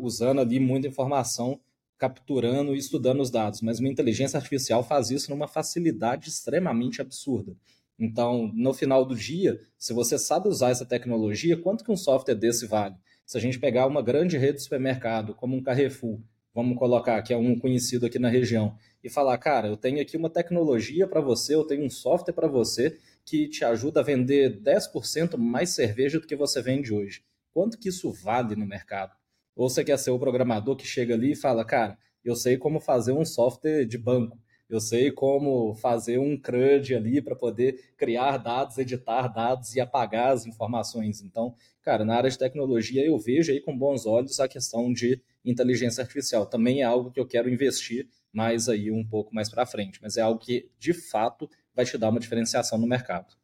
usando 0.00 0.40
ali 0.40 0.60
muita 0.60 0.88
informação, 0.88 1.60
capturando 1.98 2.74
e 2.74 2.78
estudando 2.78 3.20
os 3.20 3.30
dados, 3.30 3.60
mas 3.62 3.78
uma 3.78 3.88
inteligência 3.88 4.36
artificial 4.36 4.82
faz 4.82 5.10
isso 5.10 5.30
numa 5.30 5.46
facilidade 5.46 6.28
extremamente 6.28 7.00
absurda. 7.00 7.56
Então, 7.98 8.50
no 8.54 8.74
final 8.74 9.04
do 9.04 9.14
dia, 9.14 9.60
se 9.78 9.92
você 9.92 10.18
sabe 10.18 10.48
usar 10.48 10.70
essa 10.70 10.84
tecnologia, 10.84 11.56
quanto 11.56 11.84
que 11.84 11.92
um 11.92 11.96
software 11.96 12.34
desse 12.34 12.66
vale? 12.66 12.96
Se 13.24 13.38
a 13.38 13.40
gente 13.40 13.58
pegar 13.60 13.86
uma 13.86 14.02
grande 14.02 14.36
rede 14.36 14.54
de 14.54 14.64
supermercado, 14.64 15.34
como 15.34 15.54
um 15.54 15.62
Carrefour, 15.62 16.18
vamos 16.52 16.76
colocar 16.76 17.22
que 17.22 17.32
é 17.32 17.36
um 17.36 17.56
conhecido 17.56 18.04
aqui 18.04 18.18
na 18.18 18.28
região, 18.28 18.76
e 19.02 19.08
falar, 19.08 19.38
cara, 19.38 19.68
eu 19.68 19.76
tenho 19.76 20.00
aqui 20.00 20.16
uma 20.16 20.28
tecnologia 20.28 21.06
para 21.06 21.20
você, 21.20 21.54
eu 21.54 21.64
tenho 21.64 21.84
um 21.84 21.90
software 21.90 22.34
para 22.34 22.48
você 22.48 22.98
que 23.24 23.48
te 23.48 23.64
ajuda 23.64 24.00
a 24.00 24.02
vender 24.02 24.60
10% 24.60 25.36
mais 25.36 25.70
cerveja 25.70 26.18
do 26.18 26.26
que 26.26 26.36
você 26.36 26.60
vende 26.60 26.92
hoje. 26.92 27.24
Quanto 27.52 27.78
que 27.78 27.88
isso 27.88 28.12
vale 28.12 28.56
no 28.56 28.66
mercado? 28.66 29.16
Ou 29.54 29.68
você 29.68 29.84
quer 29.84 29.98
ser 29.98 30.10
o 30.10 30.18
programador 30.18 30.76
que 30.76 30.86
chega 30.86 31.14
ali 31.14 31.32
e 31.32 31.36
fala, 31.36 31.64
cara, 31.64 31.98
eu 32.24 32.34
sei 32.34 32.56
como 32.56 32.80
fazer 32.80 33.12
um 33.12 33.24
software 33.24 33.84
de 33.84 33.98
banco, 33.98 34.38
eu 34.68 34.80
sei 34.80 35.10
como 35.10 35.74
fazer 35.74 36.18
um 36.18 36.34
CRUD 36.34 36.94
ali 36.94 37.20
para 37.20 37.36
poder 37.36 37.92
criar 37.96 38.38
dados, 38.38 38.78
editar 38.78 39.28
dados 39.28 39.74
e 39.74 39.80
apagar 39.80 40.32
as 40.32 40.46
informações. 40.46 41.20
Então, 41.20 41.54
cara, 41.82 42.06
na 42.06 42.16
área 42.16 42.30
de 42.30 42.38
tecnologia 42.38 43.04
eu 43.04 43.18
vejo 43.18 43.52
aí 43.52 43.60
com 43.60 43.76
bons 43.76 44.06
olhos 44.06 44.40
a 44.40 44.48
questão 44.48 44.90
de 44.90 45.20
inteligência 45.44 46.00
artificial. 46.00 46.46
Também 46.46 46.80
é 46.80 46.84
algo 46.84 47.10
que 47.10 47.20
eu 47.20 47.26
quero 47.26 47.50
investir 47.50 48.08
mais 48.32 48.66
aí 48.66 48.90
um 48.90 49.06
pouco 49.06 49.34
mais 49.34 49.50
para 49.50 49.66
frente, 49.66 50.00
mas 50.00 50.16
é 50.16 50.22
algo 50.22 50.40
que 50.40 50.70
de 50.78 50.94
fato 50.94 51.50
vai 51.74 51.84
te 51.84 51.96
dar 51.98 52.10
uma 52.10 52.20
diferenciação 52.20 52.78
no 52.78 52.86
mercado. 52.86 53.34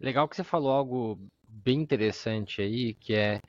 Legal 0.00 0.28
que 0.28 0.36
você 0.36 0.44
falou 0.44 0.72
algo 0.72 1.18
bem 1.46 1.80
interessante 1.80 2.60
aí, 2.60 2.94
que 2.94 3.14
é 3.14 3.40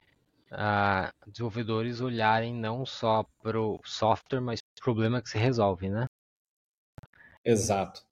a 0.51 1.11
desenvolvedores 1.27 2.01
olharem 2.01 2.53
não 2.53 2.85
só 2.85 3.23
para 3.41 3.59
o 3.59 3.79
software, 3.83 4.41
mas 4.41 4.61
para 4.61 4.81
o 4.81 4.83
problema 4.83 5.21
que 5.21 5.29
se 5.29 5.37
resolve, 5.37 5.89
né? 5.89 6.05
Exato. 7.43 8.05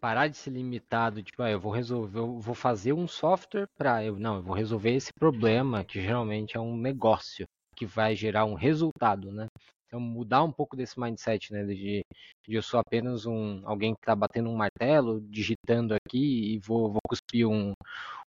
Parar 0.00 0.28
de 0.28 0.36
ser 0.36 0.50
limitado, 0.50 1.22
tipo, 1.22 1.42
ah, 1.42 1.50
eu 1.50 1.60
vou 1.60 1.72
resolver, 1.72 2.18
eu 2.18 2.38
vou 2.38 2.54
fazer 2.54 2.92
um 2.92 3.06
software 3.06 3.68
para 3.76 4.04
eu, 4.04 4.18
não, 4.18 4.36
eu 4.36 4.42
vou 4.42 4.54
resolver 4.54 4.90
esse 4.90 5.12
problema, 5.12 5.84
que 5.84 6.00
geralmente 6.00 6.56
é 6.56 6.60
um 6.60 6.76
negócio 6.76 7.46
que 7.76 7.86
vai 7.86 8.16
gerar 8.16 8.44
um 8.44 8.54
resultado, 8.54 9.30
né? 9.30 9.46
Então 9.92 10.00
mudar 10.00 10.42
um 10.42 10.50
pouco 10.50 10.74
desse 10.74 10.98
mindset, 10.98 11.52
né, 11.52 11.66
de, 11.66 12.02
de 12.48 12.54
eu 12.54 12.62
sou 12.62 12.80
apenas 12.80 13.26
um 13.26 13.60
alguém 13.66 13.92
que 13.92 14.00
está 14.00 14.16
batendo 14.16 14.48
um 14.48 14.56
martelo, 14.56 15.20
digitando 15.20 15.94
aqui 15.94 16.54
e 16.54 16.58
vou, 16.58 16.90
vou 16.90 17.00
cuspir 17.06 17.46
um, 17.46 17.74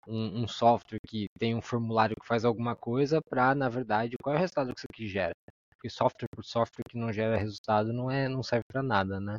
um, 0.08 0.42
um, 0.42 0.48
software 0.48 0.98
que 1.06 1.28
tem 1.38 1.54
um 1.54 1.62
formulário 1.62 2.16
que 2.20 2.26
faz 2.26 2.44
alguma 2.44 2.74
coisa 2.74 3.20
para, 3.22 3.54
na 3.54 3.68
verdade, 3.68 4.16
qual 4.20 4.34
é 4.34 4.38
o 4.38 4.40
resultado 4.40 4.74
que 4.74 4.80
isso 4.80 4.86
aqui 4.92 5.06
gera? 5.06 5.30
Porque 5.70 5.88
software 5.88 6.26
por 6.34 6.44
software 6.44 6.82
que 6.88 6.98
não 6.98 7.12
gera 7.12 7.36
resultado 7.36 7.92
não 7.92 8.10
é 8.10 8.28
não 8.28 8.42
serve 8.42 8.64
para 8.66 8.82
nada, 8.82 9.20
né? 9.20 9.36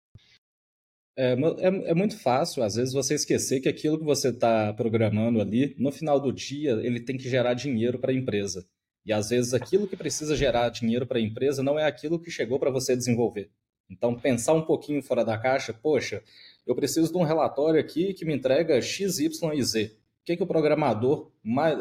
É, 1.18 1.34
é, 1.34 1.92
é, 1.92 1.94
muito 1.94 2.18
fácil, 2.18 2.64
às 2.64 2.76
vezes, 2.76 2.94
você 2.94 3.16
esquecer 3.16 3.60
que 3.60 3.68
aquilo 3.68 4.00
que 4.00 4.06
você 4.06 4.30
está 4.30 4.74
programando 4.74 5.42
ali, 5.42 5.76
no 5.78 5.92
final 5.92 6.20
do 6.22 6.32
dia, 6.32 6.72
ele 6.82 7.02
tem 7.02 7.18
que 7.18 7.30
gerar 7.30 7.54
dinheiro 7.54 8.00
para 8.00 8.12
a 8.12 8.16
empresa. 8.16 8.66
E 9.06 9.12
às 9.12 9.30
vezes 9.30 9.54
aquilo 9.54 9.88
que 9.88 9.98
precisa 9.98 10.36
gerar 10.36 10.70
dinheiro 10.70 11.06
para 11.06 11.18
a 11.18 11.22
empresa 11.22 11.62
não 11.62 11.78
é 11.78 11.86
aquilo 11.86 12.20
que 12.20 12.32
chegou 12.32 12.58
para 12.58 12.72
você 12.72 12.96
desenvolver. 12.96 13.50
Então, 13.90 14.16
pensar 14.16 14.54
um 14.54 14.62
pouquinho 14.62 15.04
fora 15.04 15.26
da 15.26 15.38
caixa, 15.38 15.74
poxa, 15.74 16.24
eu 16.66 16.74
preciso 16.76 17.12
de 17.12 17.18
um 17.18 17.24
relatório 17.24 17.80
aqui 17.80 18.14
que 18.14 18.26
me 18.26 18.34
entrega 18.34 18.82
X, 18.82 19.20
Y 19.20 19.54
e 19.54 19.64
Z. 19.64 19.98
O 20.22 20.26
que, 20.26 20.38
que 20.38 20.44
o 20.44 20.48
programador, 20.48 21.30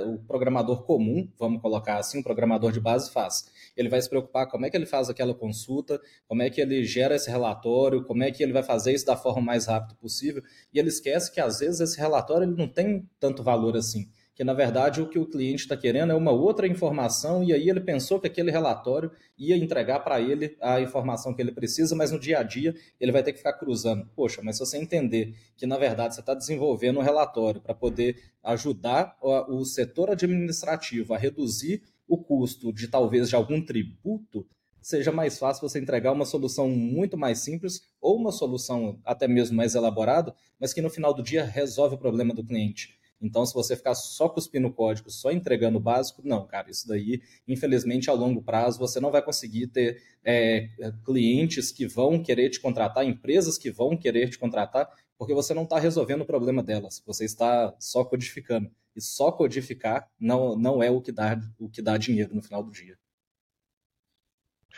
o 0.05 0.19
programador 0.27 0.83
comum, 0.83 1.31
vamos 1.39 1.63
colocar 1.63 1.99
assim, 1.99 2.19
o 2.19 2.25
programador 2.25 2.73
de 2.73 2.81
base 2.81 3.09
faz? 3.13 3.49
Ele 3.77 3.89
vai 3.89 4.03
se 4.03 4.09
preocupar 4.09 4.49
como 4.49 4.67
é 4.67 4.71
que 4.71 4.77
ele 4.77 4.85
faz 4.85 5.09
aquela 5.09 5.33
consulta, 5.33 6.01
como 6.27 6.43
é 6.43 6.51
que 6.51 6.61
ele 6.61 6.85
gera 6.85 7.15
esse 7.15 7.31
relatório, 7.31 8.05
como 8.05 8.25
é 8.25 8.33
que 8.33 8.43
ele 8.43 8.53
vai 8.53 8.65
fazer 8.65 8.93
isso 8.93 9.07
da 9.07 9.17
forma 9.17 9.41
mais 9.41 9.67
rápida 9.67 9.95
possível, 9.95 10.43
e 10.75 10.79
ele 10.81 10.89
esquece 10.89 11.33
que 11.33 11.41
às 11.41 11.61
vezes 11.61 11.79
esse 11.79 11.97
relatório 11.97 12.45
ele 12.45 12.57
não 12.57 12.67
tem 12.67 13.09
tanto 13.21 13.45
valor 13.45 13.77
assim 13.77 14.11
que 14.43 14.45
na 14.45 14.55
verdade 14.55 15.01
o 15.01 15.09
que 15.09 15.21
o 15.21 15.25
cliente 15.25 15.63
está 15.63 15.77
querendo 15.77 16.11
é 16.11 16.17
uma 16.17 16.33
outra 16.33 16.67
informação 16.67 17.45
e 17.45 17.53
aí 17.53 17.71
ele 17.71 17.81
pensou 17.81 18.19
que 18.19 18.27
aquele 18.27 18.51
relatório 18.51 19.13
ia 19.39 19.57
entregar 19.57 20.01
para 20.01 20.21
ele 20.21 20.57
a 20.61 20.81
informação 20.81 21.33
que 21.33 21.41
ele 21.41 21.53
precisa, 21.53 21.95
mas 21.95 22.11
no 22.11 22.19
dia 22.19 22.41
a 22.41 22.43
dia 22.43 22.75
ele 22.99 23.13
vai 23.13 23.23
ter 23.23 23.31
que 23.31 23.39
ficar 23.39 23.53
cruzando. 23.53 24.05
Poxa, 24.17 24.41
mas 24.43 24.57
se 24.57 24.67
você 24.67 24.79
entender 24.79 25.37
que 25.57 25.65
na 25.65 25.79
verdade 25.79 26.17
você 26.17 26.21
está 26.21 26.35
desenvolvendo 26.35 26.99
um 26.99 27.03
relatório 27.05 27.61
para 27.61 27.73
poder 27.73 28.21
ajudar 28.43 29.17
o 29.23 29.65
setor 29.65 30.11
administrativo 30.11 31.15
a 31.15 31.19
reduzir 31.19 31.81
o 32.09 32.19
custo 32.19 32.73
de 32.73 32.89
talvez 32.89 33.29
de 33.29 33.37
algum 33.37 33.65
tributo, 33.65 34.45
seja 34.81 35.13
mais 35.13 35.39
fácil 35.39 35.69
você 35.69 35.79
entregar 35.79 36.11
uma 36.11 36.25
solução 36.25 36.69
muito 36.69 37.17
mais 37.17 37.39
simples 37.39 37.83
ou 38.01 38.17
uma 38.17 38.33
solução 38.33 38.99
até 39.05 39.29
mesmo 39.29 39.57
mais 39.57 39.77
elaborada, 39.77 40.35
mas 40.59 40.75
que 40.75 40.83
no 40.83 40.91
final 40.91 41.15
do 41.15 41.23
dia 41.23 41.45
resolve 41.45 41.95
o 41.95 41.99
problema 41.99 42.35
do 42.35 42.43
cliente. 42.43 43.01
Então, 43.23 43.47
se 43.47 43.55
você 43.55 43.77
ficar 43.77 43.95
só 43.95 44.29
cuspindo 44.29 44.69
o 44.69 44.73
código, 44.73 45.11
só 45.11 45.31
entregando 45.31 45.79
o 45.79 45.81
básico, 45.81 46.23
não, 46.25 46.47
cara, 46.47 46.71
isso 46.71 46.89
daí, 46.89 47.23
infelizmente, 47.47 48.11
a 48.11 48.13
longo 48.13 48.43
prazo, 48.43 48.79
você 48.79 48.99
não 48.99 49.11
vai 49.11 49.23
conseguir 49.23 49.69
ter 49.69 50.03
é, 50.25 50.69
clientes 51.05 51.71
que 51.71 51.87
vão 51.87 52.23
querer 52.23 52.51
te 52.51 52.61
contratar, 52.61 53.07
empresas 53.07 53.57
que 53.57 53.71
vão 53.71 53.97
querer 53.97 54.29
te 54.29 54.39
contratar, 54.39 54.89
porque 55.17 55.35
você 55.35 55.55
não 55.55 55.63
está 55.63 55.79
resolvendo 55.79 56.23
o 56.23 56.27
problema 56.27 56.63
delas, 56.63 57.03
você 57.07 57.25
está 57.25 57.75
só 57.79 58.05
codificando. 58.05 58.71
E 58.95 59.01
só 59.01 59.33
codificar 59.33 60.11
não, 60.21 60.57
não 60.57 60.83
é 60.83 60.91
o 60.91 61.01
que, 61.01 61.13
dá, 61.13 61.41
o 61.59 61.69
que 61.69 61.81
dá 61.81 61.97
dinheiro 61.97 62.35
no 62.35 62.43
final 62.43 62.63
do 62.63 62.71
dia. 62.71 62.99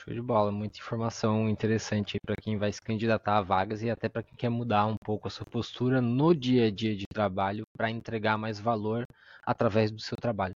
Show 0.05 0.12
de 0.12 0.20
bola, 0.20 0.52
muita 0.52 0.78
informação 0.78 1.48
interessante 1.48 2.18
para 2.26 2.36
quem 2.36 2.59
vai 2.59 2.70
se 2.70 2.82
candidatar 2.82 3.38
a 3.38 3.40
vagas 3.40 3.82
e 3.82 3.88
até 3.88 4.07
para 4.07 4.22
quem 4.22 4.36
quer 4.36 4.50
mudar 4.50 4.84
um 4.84 4.96
pouco 5.02 5.28
a 5.28 5.30
sua 5.30 5.46
postura 5.46 5.98
no 6.02 6.34
dia 6.34 6.66
a 6.66 6.70
dia 6.70 6.94
de 6.94 7.07
trabalho 7.07 7.64
para 7.74 7.90
entregar 7.90 8.36
mais 8.36 8.61
valor 8.61 9.07
através 9.42 9.90
do 9.90 9.98
seu 9.98 10.14
trabalho. 10.18 10.55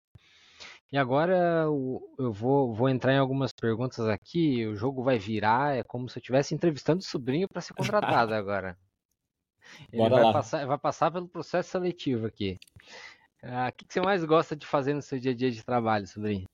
E 0.91 0.99
agora 0.99 1.65
eu 2.19 2.33
vou, 2.33 2.75
vou 2.75 2.89
entrar 2.89 3.13
em 3.13 3.19
algumas 3.19 3.53
perguntas 3.53 4.09
aqui. 4.09 4.67
O 4.67 4.75
jogo 4.75 5.05
vai 5.05 5.17
virar, 5.17 5.77
é 5.77 5.85
como 5.85 6.09
se 6.09 6.19
eu 6.19 6.21
estivesse 6.21 6.53
entrevistando 6.53 6.99
o 6.99 7.07
sobrinho 7.07 7.47
para 7.49 7.63
ser 7.63 7.73
contratado 7.73 8.35
agora. 8.35 8.77
Ele 9.93 10.03
Bora 10.03 10.17
vai 10.17 10.25
lá. 10.25 10.33
Passar, 10.33 10.67
vai 10.67 10.79
passar 10.79 11.13
pelo 11.13 11.29
processo 11.29 11.71
seletivo 11.71 12.27
aqui. 12.27 12.59
Ah, 13.45 13.69
o 13.69 13.73
que, 13.73 13.85
que 13.85 13.95
você 13.95 14.01
mais 14.01 14.25
gosta 14.25 14.57
de 14.57 14.67
fazer 14.67 14.93
no 14.93 15.03
seu 15.03 15.21
dia 15.21 15.31
a 15.31 15.37
dia 15.37 15.53
de 15.53 15.65
trabalho, 15.65 16.05
sobrinho? 16.05 16.47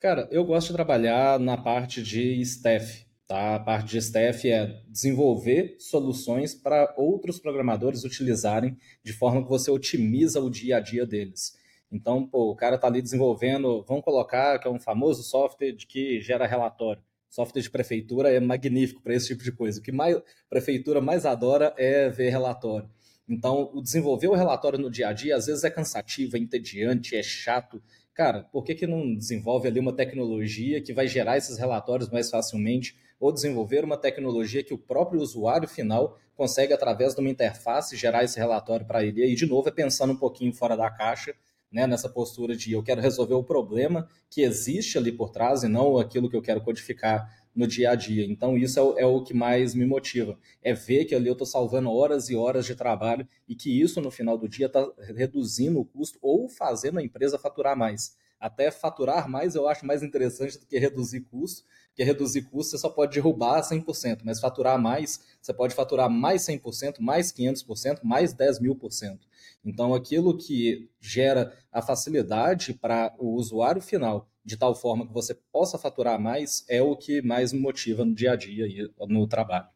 Cara, 0.00 0.28
eu 0.30 0.44
gosto 0.44 0.68
de 0.68 0.74
trabalhar 0.74 1.40
na 1.40 1.56
parte 1.56 2.00
de 2.00 2.40
staff, 2.42 3.04
tá? 3.26 3.56
A 3.56 3.58
parte 3.58 3.88
de 3.88 3.98
staff 3.98 4.48
é 4.48 4.80
desenvolver 4.86 5.74
soluções 5.80 6.54
para 6.54 6.94
outros 6.96 7.40
programadores 7.40 8.04
utilizarem 8.04 8.76
de 9.02 9.12
forma 9.12 9.42
que 9.42 9.48
você 9.48 9.72
otimiza 9.72 10.40
o 10.40 10.48
dia 10.48 10.76
a 10.76 10.80
dia 10.80 11.04
deles. 11.04 11.58
Então, 11.90 12.24
pô, 12.24 12.52
o 12.52 12.54
cara 12.54 12.76
está 12.76 12.86
ali 12.86 13.02
desenvolvendo, 13.02 13.84
vamos 13.88 14.04
colocar 14.04 14.60
que 14.60 14.68
é 14.68 14.70
um 14.70 14.78
famoso 14.78 15.24
software 15.24 15.74
que 15.74 16.20
gera 16.20 16.46
relatório. 16.46 17.02
Software 17.28 17.62
de 17.62 17.70
prefeitura 17.70 18.30
é 18.30 18.38
magnífico 18.38 19.02
para 19.02 19.14
esse 19.14 19.26
tipo 19.26 19.42
de 19.42 19.50
coisa. 19.50 19.80
O 19.80 19.82
que 19.82 19.90
mais 19.90 20.16
prefeitura 20.48 21.00
mais 21.00 21.26
adora 21.26 21.74
é 21.76 22.08
ver 22.08 22.30
relatório. 22.30 22.88
Então, 23.28 23.68
o 23.74 23.82
desenvolver 23.82 24.28
o 24.28 24.34
relatório 24.34 24.78
no 24.78 24.90
dia 24.90 25.08
a 25.08 25.12
dia 25.12 25.36
às 25.36 25.46
vezes 25.46 25.64
é 25.64 25.70
cansativo, 25.70 26.36
é 26.36 26.40
entediante, 26.40 27.16
é 27.16 27.22
chato, 27.22 27.82
cara, 28.18 28.42
por 28.50 28.64
que, 28.64 28.74
que 28.74 28.84
não 28.84 29.14
desenvolve 29.14 29.68
ali 29.68 29.78
uma 29.78 29.92
tecnologia 29.92 30.82
que 30.82 30.92
vai 30.92 31.06
gerar 31.06 31.36
esses 31.36 31.56
relatórios 31.56 32.10
mais 32.10 32.28
facilmente, 32.28 32.96
ou 33.20 33.30
desenvolver 33.30 33.84
uma 33.84 33.96
tecnologia 33.96 34.64
que 34.64 34.74
o 34.74 34.78
próprio 34.78 35.20
usuário 35.20 35.68
final 35.68 36.18
consegue, 36.34 36.72
através 36.72 37.14
de 37.14 37.20
uma 37.20 37.30
interface, 37.30 37.96
gerar 37.96 38.24
esse 38.24 38.36
relatório 38.36 38.84
para 38.84 39.04
ele? 39.04 39.20
E 39.20 39.22
aí, 39.22 39.34
de 39.36 39.46
novo, 39.46 39.68
é 39.68 39.70
pensando 39.70 40.14
um 40.14 40.16
pouquinho 40.16 40.52
fora 40.52 40.76
da 40.76 40.90
caixa, 40.90 41.32
né, 41.70 41.86
nessa 41.86 42.08
postura 42.08 42.56
de 42.56 42.72
eu 42.72 42.82
quero 42.82 43.00
resolver 43.00 43.34
o 43.34 43.44
problema 43.44 44.08
que 44.28 44.42
existe 44.42 44.98
ali 44.98 45.12
por 45.12 45.30
trás 45.30 45.62
e 45.62 45.68
não 45.68 45.96
aquilo 45.96 46.28
que 46.28 46.36
eu 46.36 46.42
quero 46.42 46.60
codificar 46.60 47.30
no 47.58 47.66
dia 47.66 47.90
a 47.90 47.96
dia. 47.96 48.24
Então, 48.24 48.56
isso 48.56 48.78
é 48.78 48.82
o, 48.82 48.98
é 49.00 49.04
o 49.04 49.20
que 49.20 49.34
mais 49.34 49.74
me 49.74 49.84
motiva. 49.84 50.38
É 50.62 50.72
ver 50.72 51.06
que 51.06 51.14
ali 51.14 51.26
eu 51.26 51.32
estou 51.32 51.44
salvando 51.46 51.90
horas 51.90 52.30
e 52.30 52.36
horas 52.36 52.64
de 52.64 52.76
trabalho 52.76 53.26
e 53.48 53.54
que 53.56 53.82
isso, 53.82 54.00
no 54.00 54.12
final 54.12 54.38
do 54.38 54.48
dia, 54.48 54.66
está 54.66 54.88
reduzindo 55.12 55.80
o 55.80 55.84
custo 55.84 56.20
ou 56.22 56.48
fazendo 56.48 57.00
a 57.00 57.02
empresa 57.02 57.36
faturar 57.36 57.76
mais. 57.76 58.16
Até 58.38 58.70
faturar 58.70 59.28
mais 59.28 59.56
eu 59.56 59.66
acho 59.66 59.84
mais 59.84 60.04
interessante 60.04 60.56
do 60.56 60.66
que 60.66 60.78
reduzir 60.78 61.22
custo, 61.22 61.64
porque 61.88 62.04
reduzir 62.04 62.42
custo 62.42 62.70
você 62.70 62.78
só 62.78 62.88
pode 62.88 63.12
derrubar 63.12 63.60
100%, 63.60 64.20
mas 64.22 64.38
faturar 64.38 64.80
mais, 64.80 65.20
você 65.42 65.52
pode 65.52 65.74
faturar 65.74 66.08
mais 66.08 66.42
100%, 66.42 67.00
mais 67.00 67.32
500%, 67.32 68.04
mais 68.04 68.32
10 68.32 68.60
mil 68.60 68.76
por 68.76 68.92
cento. 68.92 69.26
Então, 69.64 69.92
aquilo 69.92 70.38
que 70.38 70.88
gera 71.00 71.52
a 71.72 71.82
facilidade 71.82 72.72
para 72.72 73.12
o 73.18 73.34
usuário 73.34 73.82
final 73.82 74.28
de 74.48 74.56
tal 74.56 74.74
forma 74.74 75.06
que 75.06 75.12
você 75.12 75.34
possa 75.52 75.78
faturar 75.78 76.18
mais, 76.18 76.64
é 76.68 76.80
o 76.80 76.96
que 76.96 77.20
mais 77.20 77.52
me 77.52 77.60
motiva 77.60 78.02
no 78.02 78.14
dia 78.14 78.32
a 78.32 78.36
dia 78.36 78.66
e 78.66 78.90
no 79.06 79.28
trabalho. 79.28 79.68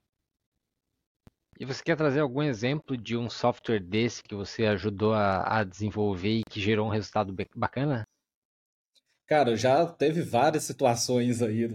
E 1.61 1.66
você 1.66 1.83
quer 1.85 1.95
trazer 1.95 2.20
algum 2.20 2.43
exemplo 2.43 2.97
de 2.97 3.14
um 3.14 3.29
software 3.29 3.79
desse 3.79 4.23
que 4.23 4.35
você 4.35 4.64
ajudou 4.64 5.12
a, 5.12 5.61
a 5.61 5.62
desenvolver 5.62 6.39
e 6.39 6.43
que 6.49 6.59
gerou 6.59 6.87
um 6.87 6.91
resultado 6.91 7.37
bacana? 7.55 8.05
Cara, 9.27 9.55
já 9.57 9.87
teve 9.87 10.23
várias 10.23 10.64
situações 10.64 11.43
aí. 11.43 11.68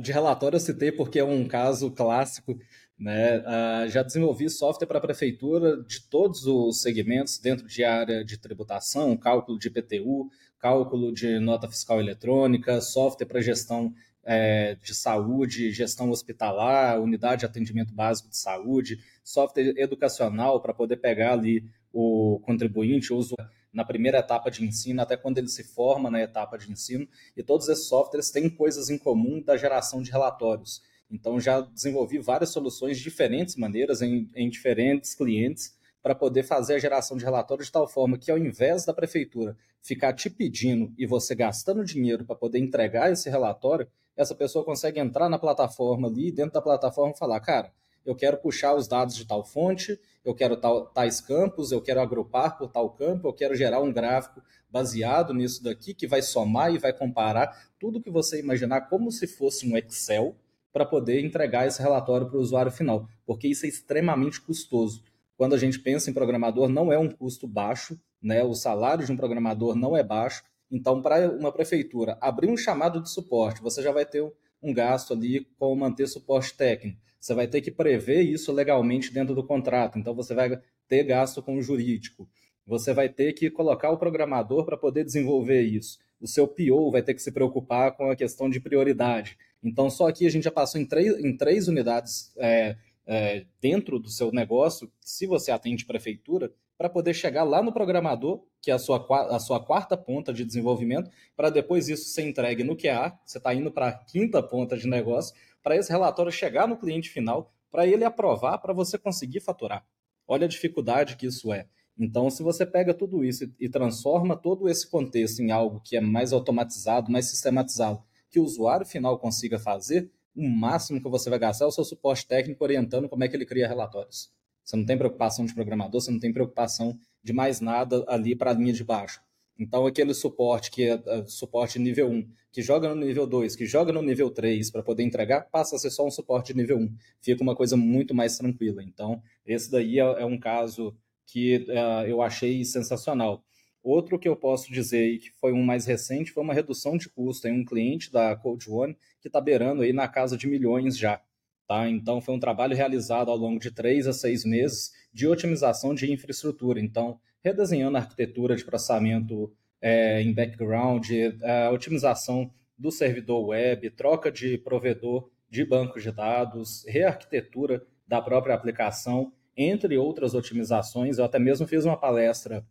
De 0.00 0.10
relatório 0.10 0.56
eu 0.56 0.60
citei 0.60 0.90
porque 0.90 1.18
é 1.18 1.24
um 1.24 1.46
caso 1.46 1.90
clássico. 1.90 2.58
Né? 2.98 3.40
Já 3.88 4.02
desenvolvi 4.02 4.50
software 4.50 4.88
para 4.88 4.98
a 4.98 5.02
prefeitura 5.02 5.80
de 5.84 6.00
todos 6.08 6.46
os 6.46 6.82
segmentos 6.82 7.38
dentro 7.38 7.66
de 7.66 7.84
área 7.84 8.24
de 8.24 8.36
tributação, 8.36 9.16
cálculo 9.16 9.58
de 9.58 9.68
IPTU, 9.68 10.28
cálculo 10.58 11.12
de 11.12 11.38
nota 11.38 11.68
fiscal 11.68 12.00
eletrônica, 12.00 12.80
software 12.80 13.26
para 13.26 13.40
gestão 13.40 13.94
é, 14.24 14.76
de 14.82 14.94
saúde, 14.94 15.72
gestão 15.72 16.10
hospitalar, 16.10 17.00
unidade 17.00 17.40
de 17.40 17.46
atendimento 17.46 17.94
básico 17.94 18.28
de 18.28 18.36
saúde, 18.36 18.98
software 19.24 19.74
educacional 19.78 20.60
para 20.60 20.74
poder 20.74 20.98
pegar 20.98 21.32
ali 21.32 21.64
o 21.92 22.38
contribuinte, 22.44 23.12
uso 23.12 23.34
na 23.72 23.84
primeira 23.84 24.18
etapa 24.18 24.50
de 24.50 24.64
ensino 24.64 25.00
até 25.00 25.16
quando 25.16 25.38
ele 25.38 25.48
se 25.48 25.64
forma 25.64 26.10
na 26.10 26.20
etapa 26.20 26.58
de 26.58 26.70
ensino, 26.70 27.08
e 27.36 27.42
todos 27.42 27.68
esses 27.68 27.86
softwares 27.86 28.30
têm 28.30 28.50
coisas 28.50 28.90
em 28.90 28.98
comum 28.98 29.42
da 29.42 29.56
geração 29.56 30.02
de 30.02 30.10
relatórios. 30.10 30.82
Então 31.10 31.40
já 31.40 31.60
desenvolvi 31.60 32.18
várias 32.18 32.50
soluções 32.50 32.98
de 32.98 33.04
diferentes 33.04 33.56
maneiras 33.56 34.02
em, 34.02 34.28
em 34.34 34.50
diferentes 34.50 35.14
clientes 35.14 35.77
para 36.02 36.14
poder 36.14 36.42
fazer 36.42 36.74
a 36.74 36.78
geração 36.78 37.16
de 37.16 37.24
relatórios 37.24 37.66
de 37.66 37.72
tal 37.72 37.88
forma 37.88 38.18
que, 38.18 38.30
ao 38.30 38.38
invés 38.38 38.84
da 38.84 38.94
prefeitura 38.94 39.56
ficar 39.80 40.12
te 40.12 40.28
pedindo 40.30 40.92
e 40.98 41.06
você 41.06 41.34
gastando 41.34 41.84
dinheiro 41.84 42.24
para 42.24 42.36
poder 42.36 42.58
entregar 42.58 43.10
esse 43.10 43.28
relatório, 43.28 43.88
essa 44.16 44.34
pessoa 44.34 44.64
consegue 44.64 44.98
entrar 44.98 45.28
na 45.28 45.38
plataforma 45.38 46.08
ali, 46.08 46.32
dentro 46.32 46.54
da 46.54 46.62
plataforma, 46.62 47.14
falar: 47.14 47.40
cara, 47.40 47.72
eu 48.04 48.14
quero 48.16 48.38
puxar 48.38 48.74
os 48.74 48.88
dados 48.88 49.14
de 49.14 49.26
tal 49.26 49.44
fonte, 49.44 49.98
eu 50.24 50.34
quero 50.34 50.56
tal, 50.56 50.86
tais 50.86 51.20
campos, 51.20 51.72
eu 51.72 51.80
quero 51.80 52.00
agrupar 52.00 52.56
por 52.56 52.68
tal 52.68 52.90
campo, 52.90 53.28
eu 53.28 53.32
quero 53.32 53.54
gerar 53.54 53.80
um 53.80 53.92
gráfico 53.92 54.42
baseado 54.70 55.32
nisso 55.32 55.62
daqui 55.62 55.94
que 55.94 56.06
vai 56.06 56.22
somar 56.22 56.74
e 56.74 56.78
vai 56.78 56.92
comparar 56.92 57.70
tudo 57.78 58.00
que 58.00 58.10
você 58.10 58.40
imaginar 58.40 58.82
como 58.82 59.10
se 59.12 59.26
fosse 59.26 59.70
um 59.70 59.76
Excel 59.76 60.34
para 60.72 60.84
poder 60.84 61.24
entregar 61.24 61.66
esse 61.66 61.80
relatório 61.80 62.28
para 62.28 62.38
o 62.38 62.40
usuário 62.40 62.70
final, 62.70 63.08
porque 63.26 63.48
isso 63.48 63.66
é 63.66 63.68
extremamente 63.68 64.40
custoso. 64.40 65.02
Quando 65.38 65.54
a 65.54 65.56
gente 65.56 65.78
pensa 65.78 66.10
em 66.10 66.12
programador, 66.12 66.68
não 66.68 66.92
é 66.92 66.98
um 66.98 67.08
custo 67.08 67.46
baixo, 67.46 67.96
né? 68.20 68.42
O 68.42 68.54
salário 68.54 69.06
de 69.06 69.12
um 69.12 69.16
programador 69.16 69.76
não 69.76 69.96
é 69.96 70.02
baixo. 70.02 70.42
Então, 70.68 71.00
para 71.00 71.30
uma 71.30 71.52
prefeitura 71.52 72.18
abrir 72.20 72.50
um 72.50 72.56
chamado 72.56 73.00
de 73.00 73.08
suporte, 73.08 73.62
você 73.62 73.80
já 73.80 73.92
vai 73.92 74.04
ter 74.04 74.20
um 74.60 74.74
gasto 74.74 75.14
ali 75.14 75.46
com 75.56 75.72
manter 75.76 76.08
suporte 76.08 76.56
técnico. 76.56 76.98
Você 77.20 77.34
vai 77.34 77.46
ter 77.46 77.60
que 77.60 77.70
prever 77.70 78.22
isso 78.22 78.50
legalmente 78.50 79.14
dentro 79.14 79.32
do 79.32 79.46
contrato. 79.46 79.96
Então, 79.96 80.12
você 80.12 80.34
vai 80.34 80.60
ter 80.88 81.04
gasto 81.04 81.40
com 81.40 81.56
o 81.56 81.62
jurídico. 81.62 82.28
Você 82.66 82.92
vai 82.92 83.08
ter 83.08 83.32
que 83.32 83.48
colocar 83.48 83.90
o 83.90 83.96
programador 83.96 84.64
para 84.64 84.76
poder 84.76 85.04
desenvolver 85.04 85.62
isso. 85.62 86.00
O 86.20 86.26
seu 86.26 86.48
PO 86.48 86.90
vai 86.90 87.00
ter 87.00 87.14
que 87.14 87.22
se 87.22 87.30
preocupar 87.30 87.96
com 87.96 88.10
a 88.10 88.16
questão 88.16 88.50
de 88.50 88.58
prioridade. 88.58 89.38
Então, 89.62 89.88
só 89.88 90.08
aqui 90.08 90.26
a 90.26 90.30
gente 90.30 90.42
já 90.42 90.50
passou 90.50 90.80
em 90.80 90.84
três, 90.84 91.16
em 91.24 91.36
três 91.36 91.68
unidades 91.68 92.32
é, 92.38 92.76
é, 93.08 93.46
dentro 93.58 93.98
do 93.98 94.10
seu 94.10 94.30
negócio, 94.30 94.92
se 95.00 95.26
você 95.26 95.50
atende 95.50 95.86
prefeitura, 95.86 96.52
para 96.76 96.90
poder 96.90 97.14
chegar 97.14 97.42
lá 97.42 97.60
no 97.60 97.72
programador, 97.72 98.44
que 98.62 98.70
é 98.70 98.74
a 98.74 98.78
sua, 98.78 99.04
a 99.34 99.40
sua 99.40 99.58
quarta 99.58 99.96
ponta 99.96 100.32
de 100.32 100.44
desenvolvimento, 100.44 101.10
para 101.34 101.50
depois 101.50 101.88
isso 101.88 102.08
ser 102.10 102.22
entregue 102.22 102.62
no 102.62 102.76
QA, 102.76 103.18
você 103.24 103.38
está 103.38 103.52
indo 103.52 103.72
para 103.72 103.88
a 103.88 103.92
quinta 103.92 104.40
ponta 104.40 104.76
de 104.76 104.86
negócio, 104.86 105.34
para 105.62 105.76
esse 105.76 105.90
relatório 105.90 106.30
chegar 106.30 106.68
no 106.68 106.76
cliente 106.76 107.08
final, 107.08 107.52
para 107.70 107.86
ele 107.86 108.04
aprovar, 108.04 108.58
para 108.58 108.72
você 108.72 108.96
conseguir 108.96 109.40
faturar. 109.40 109.84
Olha 110.26 110.44
a 110.44 110.48
dificuldade 110.48 111.16
que 111.16 111.26
isso 111.26 111.52
é. 111.52 111.66
Então, 111.98 112.30
se 112.30 112.44
você 112.44 112.64
pega 112.64 112.94
tudo 112.94 113.24
isso 113.24 113.52
e 113.58 113.68
transforma 113.68 114.36
todo 114.36 114.68
esse 114.68 114.88
contexto 114.88 115.40
em 115.40 115.50
algo 115.50 115.80
que 115.80 115.96
é 115.96 116.00
mais 116.00 116.32
automatizado, 116.32 117.10
mais 117.10 117.24
sistematizado, 117.26 118.00
que 118.30 118.38
o 118.38 118.44
usuário 118.44 118.86
final 118.86 119.18
consiga 119.18 119.58
fazer, 119.58 120.12
o 120.38 120.48
máximo 120.48 121.02
que 121.02 121.08
você 121.08 121.28
vai 121.28 121.38
gastar 121.38 121.64
é 121.64 121.68
o 121.68 121.72
seu 121.72 121.84
suporte 121.84 122.26
técnico 122.26 122.62
orientando 122.62 123.08
como 123.08 123.24
é 123.24 123.28
que 123.28 123.36
ele 123.36 123.44
cria 123.44 123.66
relatórios. 123.66 124.30
Você 124.64 124.76
não 124.76 124.84
tem 124.84 124.96
preocupação 124.96 125.44
de 125.44 125.54
programador, 125.54 126.00
você 126.00 126.10
não 126.10 126.20
tem 126.20 126.32
preocupação 126.32 126.98
de 127.22 127.32
mais 127.32 127.60
nada 127.60 128.04
ali 128.06 128.36
para 128.36 128.50
a 128.50 128.54
linha 128.54 128.72
de 128.72 128.84
baixo. 128.84 129.20
Então, 129.58 129.86
aquele 129.86 130.14
suporte 130.14 130.70
que 130.70 130.84
é 130.84 130.94
uh, 130.94 131.28
suporte 131.28 131.80
nível 131.80 132.08
1, 132.08 132.28
que 132.52 132.62
joga 132.62 132.94
no 132.94 133.04
nível 133.04 133.26
2, 133.26 133.56
que 133.56 133.66
joga 133.66 133.92
no 133.92 134.00
nível 134.00 134.30
3 134.30 134.70
para 134.70 134.82
poder 134.82 135.02
entregar, 135.02 135.48
passa 135.50 135.74
a 135.74 135.78
ser 135.78 135.90
só 135.90 136.06
um 136.06 136.10
suporte 136.10 136.54
nível 136.54 136.78
1. 136.78 136.94
Fica 137.20 137.42
uma 137.42 137.56
coisa 137.56 137.76
muito 137.76 138.14
mais 138.14 138.38
tranquila. 138.38 138.82
Então, 138.84 139.20
esse 139.44 139.68
daí 139.68 139.98
é, 139.98 140.02
é 140.02 140.24
um 140.24 140.38
caso 140.38 140.96
que 141.26 141.66
uh, 141.68 142.06
eu 142.06 142.22
achei 142.22 142.64
sensacional. 142.64 143.42
Outro 143.82 144.18
que 144.18 144.28
eu 144.28 144.36
posso 144.36 144.72
dizer 144.72 145.18
que 145.18 145.30
foi 145.40 145.52
um 145.52 145.62
mais 145.62 145.86
recente 145.86 146.32
foi 146.32 146.42
uma 146.42 146.54
redução 146.54 146.96
de 146.96 147.08
custo 147.08 147.46
em 147.48 147.52
um 147.52 147.64
cliente 147.64 148.12
da 148.12 148.34
Code 148.36 148.70
One 148.70 148.96
que 149.20 149.28
está 149.28 149.40
beirando 149.40 149.82
aí 149.82 149.92
na 149.92 150.08
casa 150.08 150.36
de 150.36 150.46
milhões 150.46 150.98
já. 150.98 151.20
Tá? 151.66 151.88
Então, 151.88 152.20
foi 152.20 152.34
um 152.34 152.40
trabalho 152.40 152.74
realizado 152.74 153.30
ao 153.30 153.36
longo 153.36 153.60
de 153.60 153.70
três 153.70 154.06
a 154.06 154.12
seis 154.12 154.44
meses 154.44 154.92
de 155.12 155.26
otimização 155.26 155.94
de 155.94 156.10
infraestrutura. 156.10 156.80
Então, 156.80 157.20
redesenhando 157.44 157.96
a 157.96 158.00
arquitetura 158.00 158.56
de 158.56 158.64
processamento 158.64 159.52
é, 159.80 160.22
em 160.22 160.32
background, 160.32 161.10
é, 161.10 161.66
a 161.66 161.70
otimização 161.70 162.50
do 162.76 162.90
servidor 162.90 163.48
web, 163.48 163.90
troca 163.90 164.30
de 164.30 164.56
provedor 164.58 165.30
de 165.50 165.64
banco 165.64 166.00
de 166.00 166.10
dados, 166.12 166.84
rearquitetura 166.86 167.84
da 168.06 168.20
própria 168.22 168.54
aplicação, 168.54 169.32
entre 169.56 169.98
outras 169.98 170.34
otimizações. 170.34 171.18
Eu 171.18 171.24
até 171.24 171.38
mesmo 171.38 171.66
fiz 171.66 171.84
uma 171.84 171.96
palestra 171.96 172.64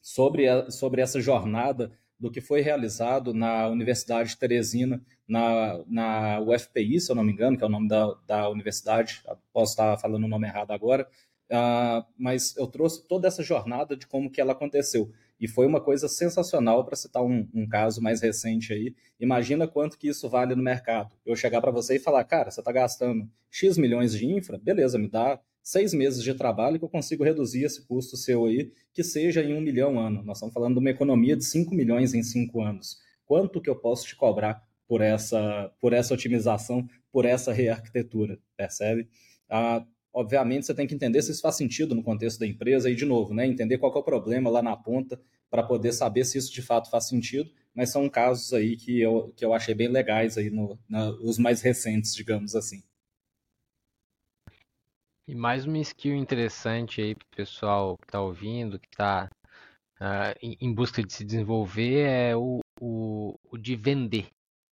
sobre, 0.00 0.48
a, 0.48 0.70
sobre 0.70 1.00
essa 1.00 1.20
jornada 1.20 1.92
do 2.18 2.30
que 2.30 2.40
foi 2.40 2.60
realizado 2.60 3.32
na 3.32 3.66
Universidade 3.68 4.30
de 4.30 4.36
Teresina, 4.36 5.02
na, 5.26 5.82
na 5.86 6.40
UFPI, 6.40 7.00
se 7.00 7.10
eu 7.10 7.16
não 7.16 7.24
me 7.24 7.32
engano, 7.32 7.56
que 7.56 7.64
é 7.64 7.66
o 7.66 7.70
nome 7.70 7.88
da, 7.88 8.14
da 8.26 8.48
universidade, 8.50 9.22
posso 9.52 9.72
estar 9.72 9.96
falando 9.96 10.24
o 10.24 10.28
nome 10.28 10.46
errado 10.46 10.70
agora, 10.72 11.08
uh, 11.50 12.04
mas 12.18 12.54
eu 12.58 12.66
trouxe 12.66 13.06
toda 13.08 13.26
essa 13.26 13.42
jornada 13.42 13.96
de 13.96 14.06
como 14.06 14.30
que 14.30 14.40
ela 14.40 14.52
aconteceu. 14.52 15.10
E 15.40 15.48
foi 15.48 15.66
uma 15.66 15.80
coisa 15.80 16.06
sensacional, 16.06 16.84
para 16.84 16.94
citar 16.94 17.22
um, 17.22 17.48
um, 17.54 17.66
caso 17.66 18.02
mais 18.02 18.20
recente 18.20 18.74
aí. 18.74 18.94
Imagina 19.18 19.66
quanto 19.66 19.96
que 19.96 20.08
isso 20.08 20.28
vale 20.28 20.54
no 20.54 20.62
mercado. 20.62 21.16
Eu 21.24 21.34
chegar 21.34 21.62
para 21.62 21.70
você 21.70 21.96
e 21.96 21.98
falar, 21.98 22.22
cara, 22.24 22.50
você 22.50 22.60
está 22.60 22.70
gastando 22.70 23.26
X 23.50 23.78
milhões 23.78 24.12
de 24.12 24.26
infra, 24.26 24.58
beleza, 24.58 24.98
me 24.98 25.08
dá 25.08 25.40
seis 25.62 25.92
meses 25.92 26.22
de 26.22 26.34
trabalho 26.34 26.78
que 26.78 26.84
eu 26.84 26.88
consigo 26.88 27.24
reduzir 27.24 27.64
esse 27.64 27.86
custo 27.86 28.16
seu 28.16 28.46
aí, 28.46 28.72
que 28.92 29.02
seja 29.02 29.42
em 29.42 29.54
um 29.54 29.60
milhão 29.60 29.98
ano. 29.98 30.22
Nós 30.22 30.38
estamos 30.38 30.52
falando 30.52 30.74
de 30.74 30.80
uma 30.80 30.90
economia 30.90 31.36
de 31.36 31.44
5 31.44 31.74
milhões 31.74 32.14
em 32.14 32.22
cinco 32.22 32.62
anos. 32.62 32.98
Quanto 33.24 33.60
que 33.60 33.70
eu 33.70 33.76
posso 33.76 34.06
te 34.06 34.16
cobrar 34.16 34.62
por 34.88 35.00
essa, 35.00 35.72
por 35.80 35.92
essa 35.92 36.14
otimização, 36.14 36.86
por 37.12 37.24
essa 37.24 37.52
rearquitetura, 37.52 38.38
percebe? 38.56 39.08
Ah, 39.48 39.84
obviamente 40.12 40.66
você 40.66 40.74
tem 40.74 40.86
que 40.86 40.94
entender 40.94 41.22
se 41.22 41.30
isso 41.30 41.40
faz 41.40 41.56
sentido 41.56 41.94
no 41.94 42.02
contexto 42.02 42.40
da 42.40 42.46
empresa 42.46 42.90
e, 42.90 42.94
de 42.94 43.04
novo, 43.04 43.32
né, 43.32 43.46
entender 43.46 43.78
qual 43.78 43.94
é 43.94 43.98
o 43.98 44.02
problema 44.02 44.50
lá 44.50 44.62
na 44.62 44.76
ponta 44.76 45.20
para 45.48 45.62
poder 45.62 45.92
saber 45.92 46.24
se 46.24 46.38
isso 46.38 46.52
de 46.52 46.62
fato 46.62 46.90
faz 46.90 47.08
sentido, 47.08 47.50
mas 47.74 47.90
são 47.90 48.08
casos 48.08 48.52
aí 48.52 48.76
que 48.76 49.00
eu, 49.00 49.32
que 49.36 49.44
eu 49.44 49.52
achei 49.52 49.74
bem 49.74 49.88
legais 49.88 50.36
aí 50.36 50.50
no, 50.50 50.78
na, 50.88 51.10
os 51.10 51.38
mais 51.38 51.60
recentes, 51.60 52.14
digamos 52.14 52.54
assim. 52.54 52.82
E 55.30 55.34
mais 55.36 55.64
uma 55.64 55.78
skill 55.78 56.16
interessante 56.16 57.00
aí 57.00 57.14
para 57.14 57.24
o 57.24 57.36
pessoal 57.36 57.96
que 57.96 58.04
está 58.04 58.20
ouvindo, 58.20 58.80
que 58.80 58.88
está 58.88 59.30
uh, 60.00 60.34
em, 60.42 60.56
em, 60.60 60.74
busca 60.74 61.04
de 61.04 61.12
se 61.12 61.24
desenvolver, 61.24 62.00
é 62.00 62.36
o, 62.36 62.58
o, 62.80 63.38
o, 63.48 63.56
de 63.56 63.76
vender. 63.76 64.26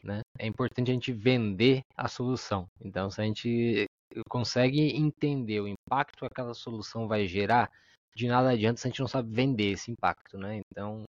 Né? 0.04 0.22
É 0.36 0.48
importante 0.48 0.90
a 0.90 0.96
gente 0.96 1.14
vender 1.14 1.84
a 1.96 2.08
solução. 2.08 2.66
Então, 2.82 3.08
se 3.12 3.22
a 3.22 3.24
gente 3.24 3.86
consegue 4.28 4.98
entender 4.98 5.62
o 5.62 5.68
impacto 5.68 6.22
que 6.22 6.26
aquela 6.26 6.56
solução 6.56 7.08
vai 7.08 7.28
gerar, 7.28 7.70
de 8.16 8.28
nada 8.28 8.50
adianta 8.50 8.82
se 8.82 8.88
a 8.88 8.90
gente 8.90 9.02
não 9.02 9.08
sabe 9.08 9.32
vender 9.32 9.74
esse 9.74 9.92
impacto. 9.92 10.40
Né? 10.40 10.62
Então, 10.72 11.04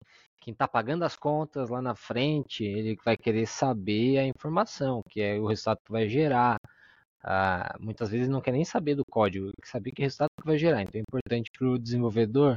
quem 0.41 0.54
está 0.54 0.68
pagando 0.68 1.06
as 1.06 1.16
contas 1.16 1.70
lá 1.70 1.84
na 1.84 1.93
frente, 1.93 2.64
ele 2.64 2.98
vai 3.06 3.16
querer 3.16 3.46
saber 3.46 4.18
a 4.18 4.26
informação, 4.26 5.04
que 5.08 5.22
é 5.22 5.39
o 5.39 5.46
resultado 5.46 5.82
que 5.86 5.91
vai 5.91 6.10
gerar, 6.10 6.58
ah, 7.28 7.76
muitas 7.80 8.10
vezes 8.10 8.30
não 8.30 8.40
quer 8.40 8.52
nem 8.52 8.64
saber 8.64 8.94
do 8.94 9.04
código, 9.04 9.52
quer 9.60 9.68
saber 9.68 9.92
que 9.92 10.04
resultado 10.04 10.30
que 10.40 10.46
vai 10.46 10.60
gerar. 10.60 10.84
Então 10.84 11.00
é 11.00 11.02
importante 11.02 11.50
para 11.58 11.68
o 11.68 11.80
desenvolvedor, 11.80 12.56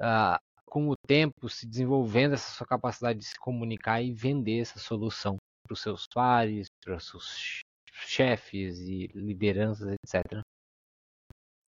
ah, 0.00 0.40
com 0.64 0.88
o 0.88 0.96
tempo, 1.06 1.48
se 1.50 1.66
desenvolvendo 1.66 2.34
essa 2.34 2.50
sua 2.50 2.66
capacidade 2.66 3.18
de 3.18 3.26
se 3.26 3.38
comunicar 3.38 4.02
e 4.02 4.12
vender 4.12 4.60
essa 4.60 4.78
solução 4.78 5.36
para 5.66 5.74
os 5.74 5.82
seus 5.82 6.06
pares, 6.06 6.68
para 6.82 6.96
os 6.96 7.06
seus 7.06 7.60
chefes 7.92 8.78
e 8.80 9.08
lideranças, 9.14 9.94
etc. 10.04 10.40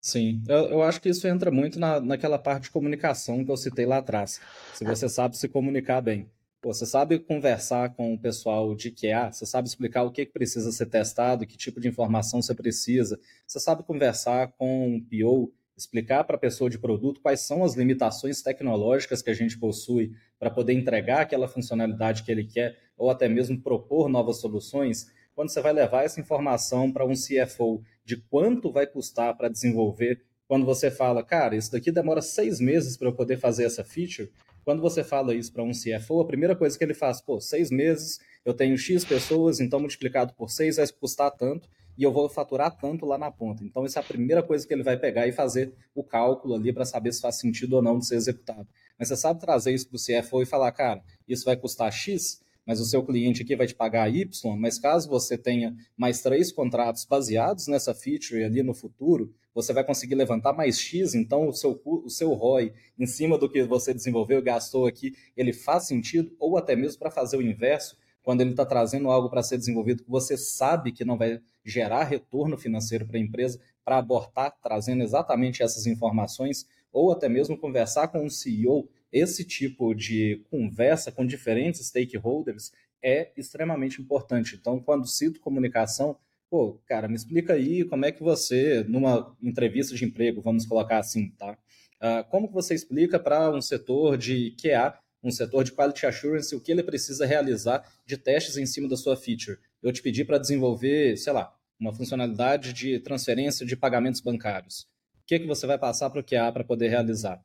Sim, 0.00 0.40
eu, 0.46 0.66
eu, 0.70 0.82
acho 0.82 1.00
que 1.00 1.08
isso 1.08 1.26
entra 1.26 1.50
muito 1.50 1.80
na, 1.80 2.00
naquela 2.00 2.38
parte 2.38 2.64
de 2.64 2.70
comunicação 2.70 3.44
que 3.44 3.50
eu 3.50 3.56
citei 3.56 3.84
lá 3.84 3.98
atrás. 3.98 4.40
Se 4.72 4.84
você 4.84 5.08
sabe 5.08 5.36
se 5.36 5.48
comunicar 5.48 6.00
bem. 6.00 6.30
Pô, 6.60 6.74
você 6.74 6.84
sabe 6.84 7.20
conversar 7.20 7.94
com 7.94 8.12
o 8.12 8.18
pessoal 8.18 8.74
de 8.74 8.90
QA, 8.90 9.30
você 9.30 9.46
sabe 9.46 9.68
explicar 9.68 10.02
o 10.02 10.10
que 10.10 10.26
precisa 10.26 10.72
ser 10.72 10.86
testado, 10.86 11.46
que 11.46 11.56
tipo 11.56 11.80
de 11.80 11.86
informação 11.86 12.42
você 12.42 12.52
precisa, 12.52 13.16
você 13.46 13.60
sabe 13.60 13.84
conversar 13.84 14.48
com 14.58 14.96
o 14.96 15.00
PO, 15.00 15.52
explicar 15.76 16.24
para 16.24 16.34
a 16.34 16.38
pessoa 16.38 16.68
de 16.68 16.76
produto 16.76 17.20
quais 17.20 17.42
são 17.42 17.62
as 17.62 17.76
limitações 17.76 18.42
tecnológicas 18.42 19.22
que 19.22 19.30
a 19.30 19.34
gente 19.34 19.56
possui 19.56 20.10
para 20.36 20.50
poder 20.50 20.72
entregar 20.72 21.20
aquela 21.20 21.46
funcionalidade 21.46 22.24
que 22.24 22.32
ele 22.32 22.44
quer, 22.44 22.76
ou 22.96 23.08
até 23.08 23.28
mesmo 23.28 23.62
propor 23.62 24.08
novas 24.08 24.40
soluções. 24.40 25.06
Quando 25.36 25.50
você 25.50 25.60
vai 25.60 25.72
levar 25.72 26.02
essa 26.02 26.20
informação 26.20 26.90
para 26.90 27.06
um 27.06 27.12
CFO 27.12 27.84
de 28.04 28.16
quanto 28.16 28.72
vai 28.72 28.84
custar 28.84 29.36
para 29.36 29.48
desenvolver, 29.48 30.24
quando 30.48 30.66
você 30.66 30.90
fala, 30.90 31.22
cara, 31.22 31.54
isso 31.54 31.70
daqui 31.70 31.92
demora 31.92 32.20
seis 32.20 32.58
meses 32.58 32.96
para 32.96 33.06
eu 33.06 33.14
poder 33.14 33.36
fazer 33.36 33.62
essa 33.62 33.84
feature, 33.84 34.32
quando 34.68 34.82
você 34.82 35.02
fala 35.02 35.34
isso 35.34 35.50
para 35.50 35.62
um 35.62 35.70
CFO, 35.70 36.20
a 36.20 36.26
primeira 36.26 36.54
coisa 36.54 36.76
que 36.76 36.84
ele 36.84 36.92
faz, 36.92 37.22
pô, 37.22 37.40
seis 37.40 37.70
meses, 37.70 38.20
eu 38.44 38.52
tenho 38.52 38.76
X 38.76 39.02
pessoas, 39.02 39.60
então 39.60 39.80
multiplicado 39.80 40.34
por 40.34 40.50
seis 40.50 40.76
vai 40.76 40.86
custar 40.88 41.30
tanto 41.30 41.66
e 41.96 42.02
eu 42.02 42.12
vou 42.12 42.28
faturar 42.28 42.76
tanto 42.76 43.06
lá 43.06 43.16
na 43.16 43.30
ponta. 43.30 43.64
Então, 43.64 43.86
essa 43.86 44.00
é 44.00 44.02
a 44.02 44.04
primeira 44.04 44.42
coisa 44.42 44.68
que 44.68 44.74
ele 44.74 44.82
vai 44.82 44.98
pegar 44.98 45.26
e 45.26 45.32
fazer 45.32 45.72
o 45.94 46.04
cálculo 46.04 46.54
ali 46.54 46.70
para 46.70 46.84
saber 46.84 47.10
se 47.14 47.22
faz 47.22 47.36
sentido 47.36 47.76
ou 47.76 47.82
não 47.82 47.98
de 47.98 48.08
ser 48.08 48.16
executado. 48.16 48.68
Mas 48.98 49.08
você 49.08 49.16
sabe 49.16 49.40
trazer 49.40 49.72
isso 49.72 49.88
para 49.88 49.96
o 49.96 50.22
CFO 50.22 50.42
e 50.42 50.44
falar, 50.44 50.70
cara, 50.72 51.02
isso 51.26 51.46
vai 51.46 51.56
custar 51.56 51.90
X, 51.90 52.42
mas 52.66 52.78
o 52.78 52.84
seu 52.84 53.02
cliente 53.02 53.44
aqui 53.44 53.56
vai 53.56 53.66
te 53.66 53.74
pagar 53.74 54.14
Y, 54.14 54.54
mas 54.58 54.78
caso 54.78 55.08
você 55.08 55.38
tenha 55.38 55.74
mais 55.96 56.20
três 56.20 56.52
contratos 56.52 57.06
baseados 57.06 57.68
nessa 57.68 57.94
feature 57.94 58.44
ali 58.44 58.62
no 58.62 58.74
futuro, 58.74 59.32
você 59.58 59.72
vai 59.72 59.82
conseguir 59.82 60.14
levantar 60.14 60.52
mais 60.52 60.78
X, 60.78 61.16
então 61.16 61.48
o 61.48 61.52
seu, 61.52 61.82
o 61.84 62.08
seu 62.08 62.32
ROI 62.32 62.72
em 62.96 63.06
cima 63.06 63.36
do 63.36 63.50
que 63.50 63.64
você 63.64 63.92
desenvolveu 63.92 64.40
gastou 64.40 64.86
aqui, 64.86 65.16
ele 65.36 65.52
faz 65.52 65.88
sentido, 65.88 66.32
ou 66.38 66.56
até 66.56 66.76
mesmo 66.76 67.00
para 67.00 67.10
fazer 67.10 67.36
o 67.36 67.42
inverso, 67.42 67.98
quando 68.22 68.40
ele 68.40 68.50
está 68.50 68.64
trazendo 68.64 69.10
algo 69.10 69.28
para 69.28 69.42
ser 69.42 69.58
desenvolvido 69.58 70.04
que 70.04 70.10
você 70.10 70.36
sabe 70.36 70.92
que 70.92 71.04
não 71.04 71.18
vai 71.18 71.40
gerar 71.64 72.04
retorno 72.04 72.56
financeiro 72.56 73.04
para 73.04 73.18
a 73.18 73.20
empresa, 73.20 73.60
para 73.84 73.98
abortar, 73.98 74.56
trazendo 74.62 75.02
exatamente 75.02 75.60
essas 75.60 75.86
informações, 75.86 76.64
ou 76.92 77.10
até 77.10 77.28
mesmo 77.28 77.58
conversar 77.58 78.06
com 78.06 78.24
um 78.24 78.30
CEO, 78.30 78.88
esse 79.10 79.44
tipo 79.44 79.92
de 79.92 80.40
conversa 80.48 81.10
com 81.10 81.26
diferentes 81.26 81.84
stakeholders 81.84 82.70
é 83.02 83.32
extremamente 83.36 84.00
importante. 84.00 84.54
Então, 84.54 84.78
quando 84.78 85.08
cito 85.08 85.40
comunicação, 85.40 86.16
pô, 86.50 86.80
cara, 86.86 87.08
me 87.08 87.14
explica 87.14 87.54
aí 87.54 87.84
como 87.84 88.04
é 88.04 88.12
que 88.12 88.22
você, 88.22 88.84
numa 88.88 89.36
entrevista 89.42 89.94
de 89.94 90.04
emprego, 90.04 90.40
vamos 90.40 90.66
colocar 90.66 90.98
assim, 90.98 91.30
tá? 91.30 91.58
Uh, 92.00 92.28
como 92.30 92.48
que 92.48 92.54
você 92.54 92.74
explica 92.74 93.18
para 93.18 93.50
um 93.50 93.60
setor 93.60 94.16
de 94.16 94.54
QA 94.60 94.98
um 95.22 95.30
setor 95.30 95.64
de 95.64 95.72
quality 95.72 96.06
assurance, 96.06 96.54
o 96.54 96.60
que 96.60 96.72
ele 96.72 96.82
precisa 96.82 97.26
realizar 97.26 97.84
de 98.06 98.16
testes 98.16 98.56
em 98.56 98.66
cima 98.66 98.88
da 98.88 98.96
sua 98.96 99.16
feature. 99.16 99.58
Eu 99.82 99.92
te 99.92 100.02
pedi 100.02 100.24
para 100.24 100.38
desenvolver, 100.38 101.16
sei 101.16 101.32
lá, 101.32 101.54
uma 101.78 101.92
funcionalidade 101.92 102.72
de 102.72 102.98
transferência 103.00 103.66
de 103.66 103.76
pagamentos 103.76 104.20
bancários. 104.20 104.82
O 105.22 105.26
que, 105.26 105.38
que 105.38 105.46
você 105.46 105.66
vai 105.66 105.78
passar 105.78 106.10
para 106.10 106.20
o 106.20 106.24
QA 106.24 106.50
para 106.52 106.64
poder 106.64 106.88
realizar? 106.88 107.42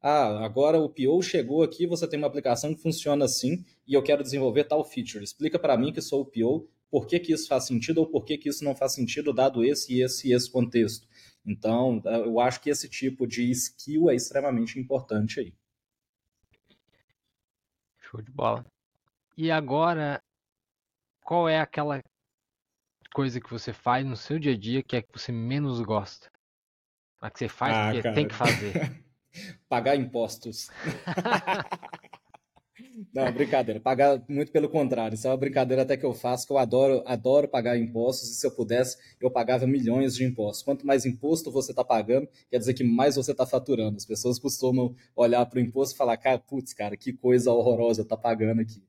Ah, 0.00 0.44
agora 0.44 0.78
o 0.78 0.88
PO 0.88 1.22
chegou 1.22 1.62
aqui, 1.62 1.86
você 1.86 2.06
tem 2.06 2.18
uma 2.18 2.26
aplicação 2.26 2.74
que 2.74 2.82
funciona 2.82 3.24
assim 3.24 3.64
e 3.86 3.94
eu 3.94 4.02
quero 4.02 4.22
desenvolver 4.22 4.64
tal 4.64 4.84
feature. 4.84 5.24
Explica 5.24 5.58
para 5.58 5.76
mim 5.78 5.92
que 5.92 6.02
sou 6.02 6.20
o 6.20 6.26
PO, 6.26 6.68
por 6.94 7.08
que, 7.08 7.18
que 7.18 7.32
isso 7.32 7.48
faz 7.48 7.66
sentido 7.66 7.98
ou 7.98 8.06
por 8.06 8.24
que, 8.24 8.38
que 8.38 8.48
isso 8.48 8.62
não 8.62 8.72
faz 8.72 8.94
sentido 8.94 9.32
dado 9.32 9.64
esse, 9.64 10.00
esse 10.00 10.28
e 10.28 10.32
esse 10.32 10.48
contexto. 10.48 11.08
Então, 11.44 12.00
eu 12.04 12.38
acho 12.38 12.60
que 12.60 12.70
esse 12.70 12.88
tipo 12.88 13.26
de 13.26 13.50
skill 13.50 14.08
é 14.08 14.14
extremamente 14.14 14.78
importante 14.78 15.40
aí. 15.40 15.52
Show 17.98 18.22
de 18.22 18.30
bola. 18.30 18.64
E 19.36 19.50
agora, 19.50 20.22
qual 21.20 21.48
é 21.48 21.58
aquela 21.58 22.00
coisa 23.12 23.40
que 23.40 23.50
você 23.50 23.72
faz 23.72 24.06
no 24.06 24.16
seu 24.16 24.38
dia 24.38 24.52
a 24.52 24.56
dia 24.56 24.80
que 24.80 24.94
é 24.94 25.02
que 25.02 25.12
você 25.12 25.32
menos 25.32 25.80
gosta? 25.80 26.30
A 27.20 27.28
que 27.28 27.40
você 27.40 27.48
faz 27.48 27.74
ah, 27.74 27.84
porque 27.86 28.02
cara. 28.02 28.14
tem 28.14 28.28
que 28.28 28.34
fazer. 28.36 29.04
Pagar 29.68 29.96
impostos. 29.96 30.70
Não, 33.14 33.30
brincadeira. 33.32 33.78
Pagar 33.78 34.22
muito 34.28 34.50
pelo 34.50 34.68
contrário. 34.68 35.14
Isso 35.14 35.26
é 35.26 35.30
uma 35.30 35.36
brincadeira 35.36 35.82
até 35.82 35.96
que 35.96 36.04
eu 36.04 36.12
faço, 36.12 36.46
que 36.46 36.52
eu 36.52 36.58
adoro, 36.58 37.02
adoro 37.06 37.46
pagar 37.46 37.78
impostos, 37.78 38.30
e 38.30 38.34
se 38.34 38.46
eu 38.46 38.50
pudesse, 38.50 38.96
eu 39.20 39.30
pagava 39.30 39.66
milhões 39.66 40.16
de 40.16 40.24
impostos. 40.24 40.64
Quanto 40.64 40.86
mais 40.86 41.06
imposto 41.06 41.52
você 41.52 41.70
está 41.72 41.84
pagando, 41.84 42.28
quer 42.50 42.58
dizer 42.58 42.74
que 42.74 42.82
mais 42.82 43.14
você 43.14 43.30
está 43.30 43.46
faturando. 43.46 43.96
As 43.96 44.04
pessoas 44.04 44.38
costumam 44.38 44.94
olhar 45.14 45.46
para 45.46 45.58
o 45.58 45.62
imposto 45.62 45.94
e 45.94 45.98
falar, 45.98 46.16
cara, 46.16 46.38
putz, 46.38 46.72
cara, 46.72 46.96
que 46.96 47.12
coisa 47.12 47.52
horrorosa 47.52 48.04
tá 48.04 48.16
pagando 48.16 48.60
aqui. 48.60 48.82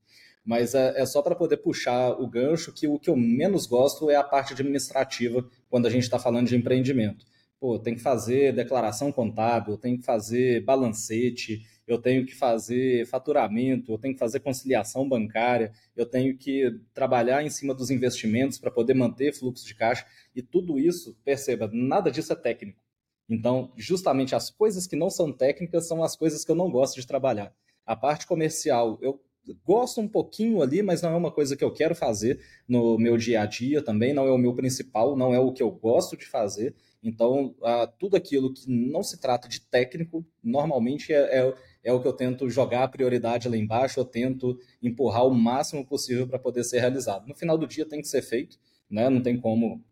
Mas 0.43 0.73
é, 0.75 1.01
é 1.01 1.05
só 1.05 1.21
para 1.21 1.35
poder 1.35 1.57
puxar 1.57 2.11
o 2.19 2.27
gancho 2.27 2.73
que 2.73 2.87
o 2.87 2.99
que 2.99 3.09
eu 3.09 3.15
menos 3.15 3.65
gosto 3.65 4.09
é 4.09 4.15
a 4.15 4.23
parte 4.23 4.53
administrativa 4.53 5.47
quando 5.69 5.87
a 5.87 5.89
gente 5.89 6.03
está 6.03 6.19
falando 6.19 6.47
de 6.47 6.55
empreendimento. 6.55 7.25
Pô, 7.59 7.79
tem 7.79 7.95
que 7.95 8.01
fazer 8.01 8.53
declaração 8.53 9.11
contábil, 9.11 9.77
tem 9.77 9.97
que 9.97 10.03
fazer 10.03 10.63
balancete, 10.63 11.63
eu 11.87 11.99
tenho 11.99 12.25
que 12.25 12.33
fazer 12.33 13.05
faturamento, 13.05 13.91
eu 13.91 13.97
tenho 13.97 14.13
que 14.13 14.19
fazer 14.19 14.39
conciliação 14.39 15.07
bancária, 15.07 15.71
eu 15.95 16.05
tenho 16.05 16.37
que 16.37 16.79
trabalhar 16.93 17.43
em 17.43 17.49
cima 17.49 17.73
dos 17.73 17.89
investimentos 17.91 18.57
para 18.57 18.71
poder 18.71 18.93
manter 18.93 19.33
fluxo 19.33 19.65
de 19.65 19.75
caixa, 19.75 20.05
e 20.35 20.41
tudo 20.41 20.79
isso, 20.79 21.17
perceba, 21.23 21.69
nada 21.71 22.11
disso 22.11 22.33
é 22.33 22.35
técnico. 22.35 22.81
Então, 23.29 23.71
justamente 23.75 24.35
as 24.35 24.49
coisas 24.49 24.85
que 24.85 24.95
não 24.95 25.09
são 25.09 25.31
técnicas 25.31 25.87
são 25.87 26.03
as 26.03 26.15
coisas 26.15 26.43
que 26.43 26.51
eu 26.51 26.55
não 26.55 26.69
gosto 26.69 26.99
de 26.99 27.07
trabalhar. 27.07 27.53
A 27.85 27.95
parte 27.95 28.27
comercial, 28.27 28.99
eu 29.01 29.19
gosto 29.63 30.01
um 30.01 30.07
pouquinho 30.07 30.61
ali, 30.61 30.81
mas 30.81 31.01
não 31.01 31.11
é 31.11 31.15
uma 31.15 31.31
coisa 31.31 31.55
que 31.55 31.63
eu 31.63 31.71
quero 31.71 31.95
fazer 31.95 32.39
no 32.67 32.97
meu 32.97 33.17
dia 33.17 33.41
a 33.41 33.45
dia 33.45 33.81
também, 33.81 34.13
não 34.13 34.25
é 34.27 34.31
o 34.31 34.37
meu 34.37 34.55
principal, 34.55 35.15
não 35.15 35.33
é 35.33 35.39
o 35.39 35.51
que 35.51 35.61
eu 35.61 35.69
gosto 35.69 36.17
de 36.17 36.25
fazer. 36.25 36.75
Então, 37.03 37.55
tudo 37.99 38.15
aquilo 38.17 38.51
que 38.51 38.67
não 38.67 39.03
se 39.03 39.19
trata 39.19 39.47
de 39.47 39.61
técnico, 39.61 40.25
normalmente 40.43 41.13
é, 41.13 41.39
é, 41.39 41.53
é 41.85 41.93
o 41.93 42.01
que 42.01 42.07
eu 42.07 42.13
tento 42.13 42.49
jogar 42.49 42.83
a 42.83 42.87
prioridade 42.87 43.47
lá 43.47 43.55
embaixo, 43.55 43.99
eu 43.99 44.05
tento 44.05 44.59
empurrar 44.81 45.25
o 45.25 45.33
máximo 45.33 45.85
possível 45.85 46.27
para 46.27 46.39
poder 46.39 46.63
ser 46.63 46.79
realizado. 46.79 47.27
No 47.27 47.35
final 47.35 47.57
do 47.59 47.67
dia 47.67 47.87
tem 47.87 48.01
que 48.01 48.07
ser 48.07 48.23
feito, 48.23 48.57
né? 48.89 49.07
não 49.07 49.21
tem 49.21 49.39
como 49.39 49.85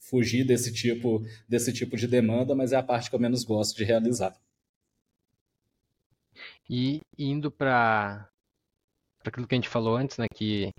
fugir 0.00 0.44
desse 0.44 0.72
tipo, 0.72 1.22
desse 1.48 1.72
tipo 1.72 1.96
de 1.96 2.08
demanda, 2.08 2.54
mas 2.54 2.72
é 2.72 2.76
a 2.76 2.82
parte 2.82 3.08
que 3.08 3.14
eu 3.14 3.20
menos 3.20 3.44
gosto 3.44 3.76
de 3.76 3.84
realizar. 3.84 4.36
E 6.68 7.00
indo 7.16 7.50
para 7.50 8.28
aquilo 9.24 9.46
que 9.46 9.54
a 9.54 9.58
gente 9.58 9.68
falou 9.68 9.96
antes, 9.96 10.18
né, 10.18 10.26
que 10.34 10.72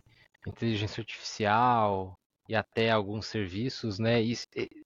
inteligência 0.45 1.01
artificial, 1.01 2.13
e 2.51 2.55
até 2.55 2.91
alguns 2.91 3.27
serviços, 3.27 3.97
né? 3.97 4.21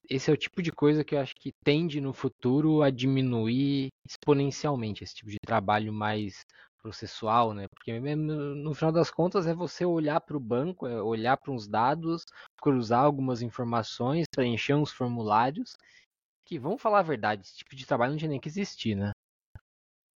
Esse 0.08 0.30
é 0.30 0.32
o 0.32 0.36
tipo 0.36 0.62
de 0.62 0.70
coisa 0.70 1.02
que 1.02 1.16
eu 1.16 1.18
acho 1.18 1.34
que 1.34 1.50
tende 1.64 2.00
no 2.00 2.12
futuro 2.12 2.80
a 2.80 2.90
diminuir 2.90 3.88
exponencialmente 4.08 5.02
esse 5.02 5.16
tipo 5.16 5.30
de 5.30 5.38
trabalho 5.44 5.92
mais 5.92 6.44
processual, 6.80 7.52
né? 7.52 7.66
Porque 7.66 7.98
no 7.98 8.72
final 8.72 8.92
das 8.92 9.10
contas 9.10 9.48
é 9.48 9.52
você 9.52 9.84
olhar 9.84 10.20
para 10.20 10.36
o 10.36 10.40
banco, 10.40 10.86
é 10.86 11.02
olhar 11.02 11.36
para 11.36 11.52
uns 11.52 11.66
dados, 11.66 12.22
cruzar 12.62 13.00
algumas 13.02 13.42
informações, 13.42 14.26
preencher 14.32 14.74
uns 14.74 14.92
formulários, 14.92 15.72
que 16.46 16.60
vão 16.60 16.78
falar 16.78 17.00
a 17.00 17.02
verdade, 17.02 17.42
esse 17.42 17.56
tipo 17.56 17.74
de 17.74 17.84
trabalho 17.84 18.12
não 18.12 18.18
tinha 18.18 18.30
nem 18.30 18.38
que 18.38 18.48
existir, 18.48 18.94
né? 18.94 19.10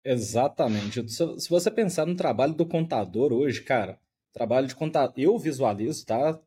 Exatamente. 0.04 1.08
Se 1.08 1.48
você 1.48 1.70
pensar 1.70 2.04
no 2.04 2.14
trabalho 2.14 2.52
do 2.52 2.68
contador 2.68 3.32
hoje, 3.32 3.62
cara, 3.62 3.98
trabalho 4.38 4.66
de 4.66 4.74
contabilidade, 4.74 5.22
eu 5.22 5.38
visualizo, 5.38 6.06
tá? 6.06 6.38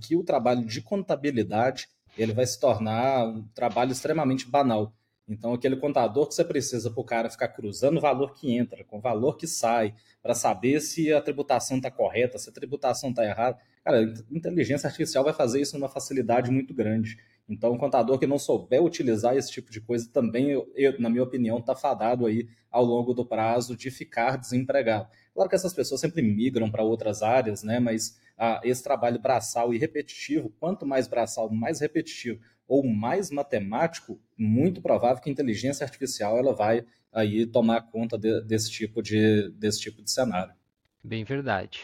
Que 0.00 0.16
o 0.16 0.24
trabalho 0.24 0.64
de 0.64 0.80
contabilidade 0.80 1.88
ele 2.16 2.32
vai 2.32 2.46
se 2.46 2.58
tornar 2.58 3.26
um 3.26 3.46
trabalho 3.54 3.92
extremamente 3.92 4.48
banal. 4.48 4.92
Então, 5.28 5.54
aquele 5.54 5.76
contador 5.76 6.28
que 6.28 6.34
você 6.34 6.44
precisa 6.44 6.90
para 6.90 7.00
o 7.00 7.04
cara 7.04 7.30
ficar 7.30 7.48
cruzando 7.48 7.96
o 7.96 8.00
valor 8.00 8.34
que 8.34 8.54
entra 8.56 8.84
com 8.84 8.98
o 8.98 9.00
valor 9.00 9.36
que 9.36 9.46
sai, 9.46 9.94
para 10.22 10.34
saber 10.34 10.80
se 10.80 11.12
a 11.12 11.20
tributação 11.20 11.78
está 11.78 11.90
correta, 11.90 12.38
se 12.38 12.50
a 12.50 12.52
tributação 12.52 13.10
está 13.10 13.24
errada. 13.24 13.58
Cara, 13.84 14.02
inteligência 14.30 14.86
artificial 14.86 15.22
vai 15.22 15.34
fazer 15.34 15.60
isso 15.60 15.78
numa 15.78 15.88
facilidade 15.88 16.50
muito 16.50 16.72
grande. 16.72 17.18
Então, 17.46 17.72
um 17.72 17.78
contador 17.78 18.18
que 18.18 18.26
não 18.26 18.38
souber 18.38 18.82
utilizar 18.82 19.36
esse 19.36 19.52
tipo 19.52 19.70
de 19.70 19.80
coisa 19.80 20.08
também, 20.10 20.50
eu, 20.74 20.98
na 20.98 21.10
minha 21.10 21.22
opinião, 21.22 21.58
está 21.58 21.74
fadado 21.74 22.24
aí 22.24 22.48
ao 22.70 22.82
longo 22.82 23.12
do 23.12 23.26
prazo 23.26 23.76
de 23.76 23.90
ficar 23.90 24.38
desempregado. 24.38 25.08
Claro 25.34 25.50
que 25.50 25.54
essas 25.54 25.74
pessoas 25.74 26.00
sempre 26.00 26.22
migram 26.22 26.70
para 26.70 26.82
outras 26.82 27.22
áreas, 27.22 27.62
né? 27.62 27.78
Mas 27.78 28.18
ah, 28.38 28.60
esse 28.64 28.82
trabalho 28.82 29.20
braçal 29.20 29.74
e 29.74 29.78
repetitivo, 29.78 30.48
quanto 30.58 30.86
mais 30.86 31.06
braçal, 31.06 31.50
mais 31.52 31.80
repetitivo 31.80 32.40
ou 32.66 32.86
mais 32.86 33.30
matemático, 33.30 34.18
muito 34.38 34.80
provável 34.80 35.22
que 35.22 35.28
a 35.28 35.32
inteligência 35.32 35.84
artificial 35.84 36.38
ela 36.38 36.54
vai 36.54 36.84
aí 37.12 37.46
tomar 37.46 37.82
conta 37.82 38.18
de, 38.18 38.40
desse 38.42 38.70
tipo 38.70 39.02
de 39.02 39.50
desse 39.50 39.80
tipo 39.80 40.02
de 40.02 40.10
cenário. 40.10 40.54
Bem 41.02 41.22
verdade. 41.22 41.80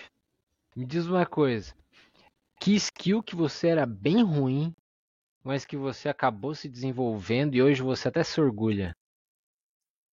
Me 0.74 0.86
diz 0.86 1.06
uma 1.06 1.26
coisa, 1.26 1.74
que 2.60 2.74
skill 2.74 3.22
que 3.22 3.34
você 3.34 3.68
era 3.68 3.86
bem 3.86 4.22
ruim 4.22 4.74
mas 5.42 5.64
que 5.64 5.76
você 5.76 6.08
acabou 6.08 6.54
se 6.54 6.68
desenvolvendo 6.68 7.54
e 7.54 7.62
hoje 7.62 7.82
você 7.82 8.08
até 8.08 8.22
se 8.22 8.40
orgulha? 8.40 8.94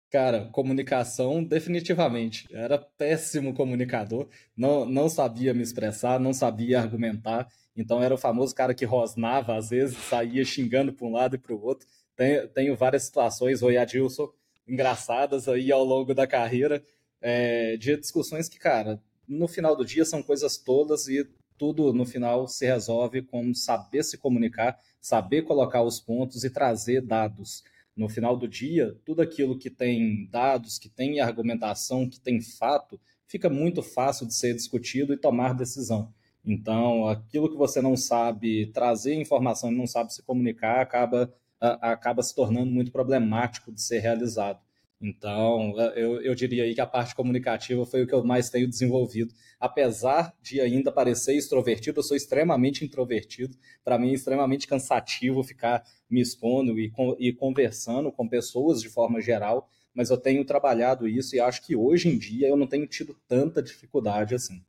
Cara, 0.10 0.45
comunicação, 0.54 1.43
definitivamente. 1.43 2.48
Era 2.50 2.78
péssimo 2.78 3.54
comunicador, 3.54 4.30
não, 4.56 4.86
não 4.86 5.10
sabia 5.10 5.54
me 5.54 5.62
expressar, 5.62 6.18
não 6.20 6.34
sabia 6.34 6.80
argumentar, 6.80 7.52
então 7.76 8.02
era 8.02 8.14
o 8.14 8.18
famoso 8.18 8.56
cara 8.56 8.74
que 8.74 8.86
rosnava, 8.86 9.58
às 9.58 9.70
vezes 9.70 9.98
saía 9.98 10.45
xingando 10.45 10.93
para 10.93 11.06
um 11.06 11.12
lado 11.12 11.36
e 11.36 11.39
para 11.39 11.54
o 11.54 11.62
outro. 11.62 11.86
Tenho, 12.16 12.48
tenho 12.48 12.76
várias 12.76 13.04
situações, 13.04 13.62
oi 13.62 13.78
Adilson, 13.78 14.32
engraçadas 14.66 15.50
aí 15.50 15.72
ao 15.72 15.84
longo 15.84 16.16
da 16.16 16.26
carreira, 16.26 16.82
é, 17.20 17.76
de 17.76 17.98
discussões 17.98 18.48
que, 18.48 18.58
cara, 18.58 19.02
no 19.28 19.48
final 19.48 19.76
do 19.76 19.84
dia 19.84 20.06
são 20.06 20.24
coisas 20.24 20.58
todas 20.58 21.08
e 21.10 21.28
tudo 21.58 21.91
no 21.93 22.05
final 22.05 22.47
se 22.47 22.66
resolve 22.66 23.22
com 23.22 23.53
saber 23.53 24.03
se 24.03 24.18
comunicar, 24.18 24.78
saber 25.01 25.43
colocar 25.43 25.82
os 25.84 25.99
pontos 25.99 26.43
e 26.43 26.49
trazer 26.49 27.01
dados. 27.01 27.64
No 27.95 28.08
final 28.08 28.38
do 28.38 28.47
dia, 28.47 28.95
tudo 29.03 29.22
aquilo 29.22 29.58
que 29.58 29.70
tem 29.70 30.28
dados, 30.30 30.78
que 30.78 30.88
tem 30.88 31.20
argumentação, 31.20 32.08
que 32.08 32.20
tem 32.20 32.39
fato, 32.39 32.99
fica 33.26 33.49
muito 33.49 33.82
fácil 33.82 34.28
de 34.28 34.36
ser 34.36 34.53
discutido 34.53 35.14
e 35.14 35.18
tomar 35.18 35.53
decisão. 35.53 36.14
Então, 36.45 37.08
aquilo 37.08 37.49
que 37.49 37.58
você 37.58 37.82
não 37.82 37.97
sabe 37.97 38.68
trazer 38.68 39.16
informação 39.16 39.72
e 39.72 39.76
não 39.76 39.88
sabe 39.88 40.14
se 40.14 40.24
comunicar 40.24 40.80
acaba, 40.80 41.34
acaba 41.60 42.24
se 42.24 42.34
tornando 42.34 42.72
muito 42.72 42.91
problemático 42.91 43.72
de 43.72 43.82
ser 43.82 43.99
realizado. 43.99 44.60
Então, 45.00 45.76
eu, 45.95 46.22
eu 46.22 46.34
diria 46.34 46.64
aí 46.64 46.74
que 46.74 46.82
a 46.82 46.86
parte 46.86 47.14
comunicativa 47.14 47.86
foi 47.86 48.02
o 48.04 48.08
que 48.08 48.14
eu 48.14 48.24
mais 48.24 48.50
tenho 48.50 48.68
desenvolvido. 48.68 49.32
Apesar 49.60 50.34
de 50.41 50.60
ainda 50.60 50.91
parecer 50.91 51.36
extrovertido, 51.36 52.00
eu 52.00 52.04
sou 52.04 52.18
extremamente 52.18 52.84
introvertido. 52.84 53.56
Para 53.84 54.00
mim 54.00 54.10
é 54.10 54.14
extremamente 54.14 54.68
cansativo 54.68 55.43
ficar 55.43 55.84
me 56.10 56.20
expondo 56.20 56.80
e, 56.80 56.91
e 57.20 57.32
conversando 57.32 58.12
com 58.12 58.28
pessoas 58.28 58.82
de 58.82 58.89
forma 58.89 59.22
geral, 59.22 59.70
mas 59.93 60.10
eu 60.10 60.18
tenho 60.18 60.43
trabalhado 60.43 61.08
isso 61.08 61.36
e 61.36 61.39
acho 61.39 61.64
que 61.64 61.76
hoje 61.76 62.10
em 62.10 62.18
dia 62.18 62.48
eu 62.48 62.58
não 62.58 62.66
tenho 62.68 62.88
tido 62.88 63.16
tanta 63.28 63.62
dificuldade 63.62 64.34
assim. 64.34 64.64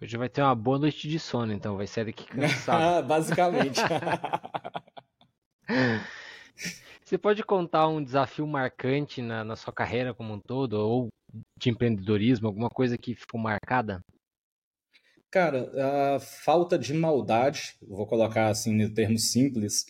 Hoje 0.00 0.16
vai 0.16 0.28
ter 0.28 0.42
uma 0.42 0.54
boa 0.54 0.78
noite 0.78 1.08
de 1.08 1.18
sono, 1.18 1.52
então 1.52 1.76
vai 1.76 1.86
sair 1.86 2.04
daqui 2.04 2.26
cansado. 2.32 3.06
Basicamente. 3.06 3.80
Você 7.10 7.18
pode 7.18 7.42
contar 7.42 7.88
um 7.88 8.00
desafio 8.00 8.46
marcante 8.46 9.20
na, 9.20 9.42
na 9.42 9.56
sua 9.56 9.72
carreira 9.72 10.14
como 10.14 10.32
um 10.32 10.38
todo, 10.38 10.74
ou 10.74 11.08
de 11.58 11.68
empreendedorismo, 11.68 12.46
alguma 12.46 12.70
coisa 12.70 12.96
que 12.96 13.16
ficou 13.16 13.40
marcada? 13.40 14.00
Cara, 15.28 15.72
a 16.14 16.20
falta 16.20 16.78
de 16.78 16.94
maldade, 16.94 17.74
vou 17.82 18.06
colocar 18.06 18.46
assim 18.46 18.80
em 18.80 18.94
termos 18.94 19.32
simples, 19.32 19.86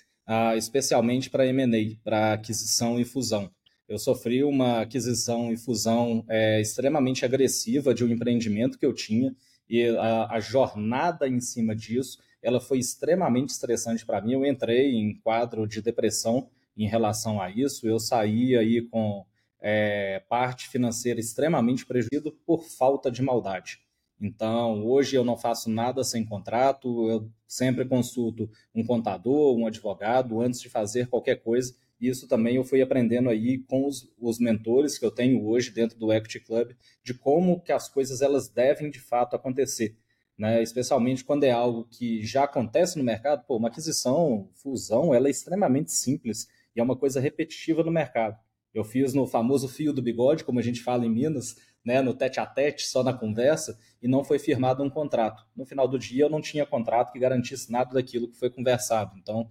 especialmente 0.57 1.29
para 1.29 1.47
M&A, 1.47 1.95
para 2.03 2.33
aquisição 2.33 2.99
e 2.99 3.05
fusão. 3.05 3.51
Eu 3.87 3.99
sofri 3.99 4.43
uma 4.43 4.81
aquisição 4.81 5.53
e 5.53 5.59
fusão 5.59 6.25
é, 6.27 6.59
extremamente 6.59 7.23
agressiva 7.23 7.93
de 7.93 8.03
um 8.03 8.09
empreendimento 8.09 8.79
que 8.79 8.87
eu 8.87 8.95
tinha 8.95 9.37
e 9.69 9.87
a, 9.89 10.37
a 10.37 10.41
jornada 10.41 11.29
em 11.29 11.39
cima 11.39 11.77
disso, 11.77 12.19
ela 12.43 12.63
foi 12.63 12.79
extremamente 12.79 13.51
estressante 13.51 14.07
para 14.07 14.23
mim. 14.23 14.33
Eu 14.33 14.47
entrei 14.47 14.95
em 14.95 15.21
quadro 15.21 15.69
de 15.69 15.83
depressão 15.83 16.49
em 16.77 16.87
relação 16.87 17.41
a 17.41 17.51
isso. 17.51 17.87
Eu 17.87 17.99
saí 17.99 18.57
aí 18.57 18.83
com 18.83 19.25
é, 19.61 20.23
parte 20.29 20.69
financeira 20.69 21.21
extremamente 21.21 21.85
prejudicada 21.85 22.33
por 22.47 22.65
falta 22.65 23.11
de 23.11 23.23
maldade. 23.23 23.81
Então, 24.21 24.85
hoje 24.85 25.17
eu 25.17 25.25
não 25.25 25.37
faço 25.37 25.71
nada 25.71 26.05
sem 26.05 26.25
contrato, 26.25 27.09
eu 27.09 27.31
sempre 27.49 27.87
consulto 27.87 28.51
um 28.75 28.85
contador, 28.85 29.57
um 29.57 29.67
advogado, 29.67 30.41
antes 30.41 30.61
de 30.61 30.69
fazer 30.69 31.09
qualquer 31.09 31.37
coisa. 31.37 31.75
Isso 31.99 32.29
também 32.29 32.57
eu 32.57 32.65
fui 32.65 32.83
aprendendo 32.83 33.31
aí 33.31 33.59
com 33.59 33.87
os, 33.87 34.11
os 34.19 34.39
mentores 34.39 34.99
que 34.99 35.05
eu 35.05 35.11
tenho 35.11 35.47
hoje 35.47 35.71
dentro 35.71 35.99
do 35.99 36.13
Equity 36.13 36.41
Club, 36.41 36.73
de 37.03 37.15
como 37.15 37.61
que 37.61 37.73
as 37.73 37.89
coisas 37.89 38.21
elas 38.21 38.49
devem 38.49 38.91
de 38.91 39.01
fato 39.01 39.37
acontecer. 39.37 39.97
Né? 40.37 40.63
Especialmente 40.63 41.25
quando 41.25 41.45
é 41.45 41.51
algo 41.51 41.87
que 41.91 42.23
já 42.23 42.45
acontece 42.45 42.97
no 42.99 43.05
mercado, 43.05 43.45
pô, 43.47 43.57
uma 43.57 43.69
aquisição, 43.69 44.49
fusão, 44.55 45.15
ela 45.15 45.29
é 45.29 45.31
extremamente 45.31 45.93
simples 45.93 46.49
é 46.81 46.83
uma 46.83 46.97
coisa 46.97 47.21
repetitiva 47.21 47.83
no 47.83 47.91
mercado. 47.91 48.37
Eu 48.73 48.85
fiz 48.85 49.13
no 49.15 49.27
famoso 49.27 49.69
fio 49.69 49.93
do 49.93 50.01
bigode, 50.01 50.45
como 50.45 50.59
a 50.59 50.63
gente 50.63 50.81
fala 50.81 51.05
em 51.05 51.11
Minas, 51.11 51.57
né, 51.85 52.01
no 52.03 52.15
tete 52.15 52.39
a 52.39 52.47
tete, 52.47 52.87
só 52.87 53.03
na 53.03 53.13
conversa, 53.13 53.79
e 54.03 54.07
não 54.07 54.23
foi 54.23 54.39
firmado 54.39 54.83
um 54.83 54.91
contrato. 54.91 55.45
No 55.57 55.65
final 55.65 55.89
do 55.89 55.99
dia, 55.99 56.25
eu 56.25 56.31
não 56.31 56.41
tinha 56.41 56.65
contrato 56.65 57.11
que 57.13 57.19
garantisse 57.19 57.73
nada 57.73 57.95
daquilo 57.95 58.29
que 58.29 58.39
foi 58.39 58.51
conversado. 58.51 59.17
Então, 59.19 59.49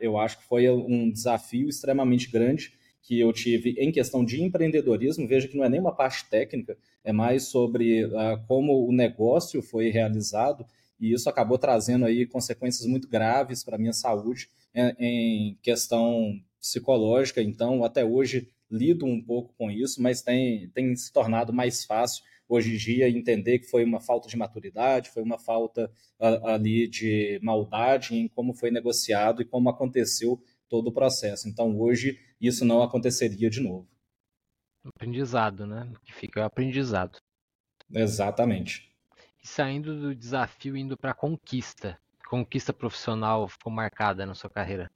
eu 0.00 0.18
acho 0.18 0.38
que 0.38 0.44
foi 0.44 0.68
um 0.68 1.10
desafio 1.10 1.68
extremamente 1.68 2.30
grande 2.30 2.72
que 3.00 3.20
eu 3.20 3.32
tive 3.32 3.70
em 3.78 3.92
questão 3.92 4.24
de 4.24 4.42
empreendedorismo. 4.42 5.28
Veja 5.28 5.46
que 5.46 5.56
não 5.56 5.64
é 5.64 5.68
nem 5.68 5.80
uma 5.80 5.94
parte 5.94 6.28
técnica, 6.28 6.76
é 7.02 7.12
mais 7.12 7.44
sobre 7.44 8.10
como 8.48 8.86
o 8.86 8.92
negócio 8.92 9.62
foi 9.62 9.90
realizado, 9.90 10.66
e 10.98 11.12
isso 11.12 11.28
acabou 11.28 11.56
trazendo 11.56 12.04
aí 12.04 12.26
consequências 12.26 12.86
muito 12.86 13.08
graves 13.08 13.62
para 13.62 13.76
a 13.76 13.78
minha 13.78 13.92
saúde 13.92 14.48
em, 14.74 15.56
questão 15.62 16.40
psicológica. 16.60 17.42
Então, 17.42 17.84
até 17.84 18.04
hoje, 18.04 18.50
lido 18.70 19.06
um 19.06 19.22
pouco 19.22 19.54
com 19.56 19.70
isso, 19.70 20.02
mas 20.02 20.22
tem, 20.22 20.68
tem 20.70 20.94
se 20.96 21.12
tornado 21.12 21.52
mais 21.52 21.84
fácil 21.84 22.24
hoje 22.48 22.74
em 22.74 22.76
dia 22.76 23.08
entender 23.08 23.58
que 23.58 23.70
foi 23.70 23.84
uma 23.84 24.00
falta 24.00 24.28
de 24.28 24.36
maturidade, 24.36 25.10
foi 25.10 25.22
uma 25.22 25.38
falta 25.38 25.90
ali 26.18 26.86
de 26.88 27.38
maldade 27.42 28.14
em 28.14 28.28
como 28.28 28.54
foi 28.54 28.70
negociado 28.70 29.42
e 29.42 29.44
como 29.44 29.68
aconteceu 29.68 30.42
todo 30.68 30.88
o 30.88 30.92
processo. 30.92 31.48
Então, 31.48 31.78
hoje, 31.78 32.18
isso 32.40 32.64
não 32.64 32.82
aconteceria 32.82 33.48
de 33.48 33.60
novo. 33.60 33.88
Aprendizado, 34.84 35.66
né? 35.66 35.90
O 35.94 36.00
que 36.00 36.12
fica 36.12 36.40
é 36.40 36.42
o 36.42 36.46
aprendizado. 36.46 37.18
Exatamente. 37.90 38.92
E 39.42 39.46
saindo 39.46 39.98
do 39.98 40.14
desafio, 40.14 40.76
indo 40.76 40.96
para 40.96 41.12
a 41.12 41.14
conquista. 41.14 41.98
Conquista 42.34 42.72
profissional 42.72 43.46
ficou 43.46 43.72
marcada 43.72 44.26
na 44.26 44.34
sua 44.34 44.50
carreira? 44.50 44.90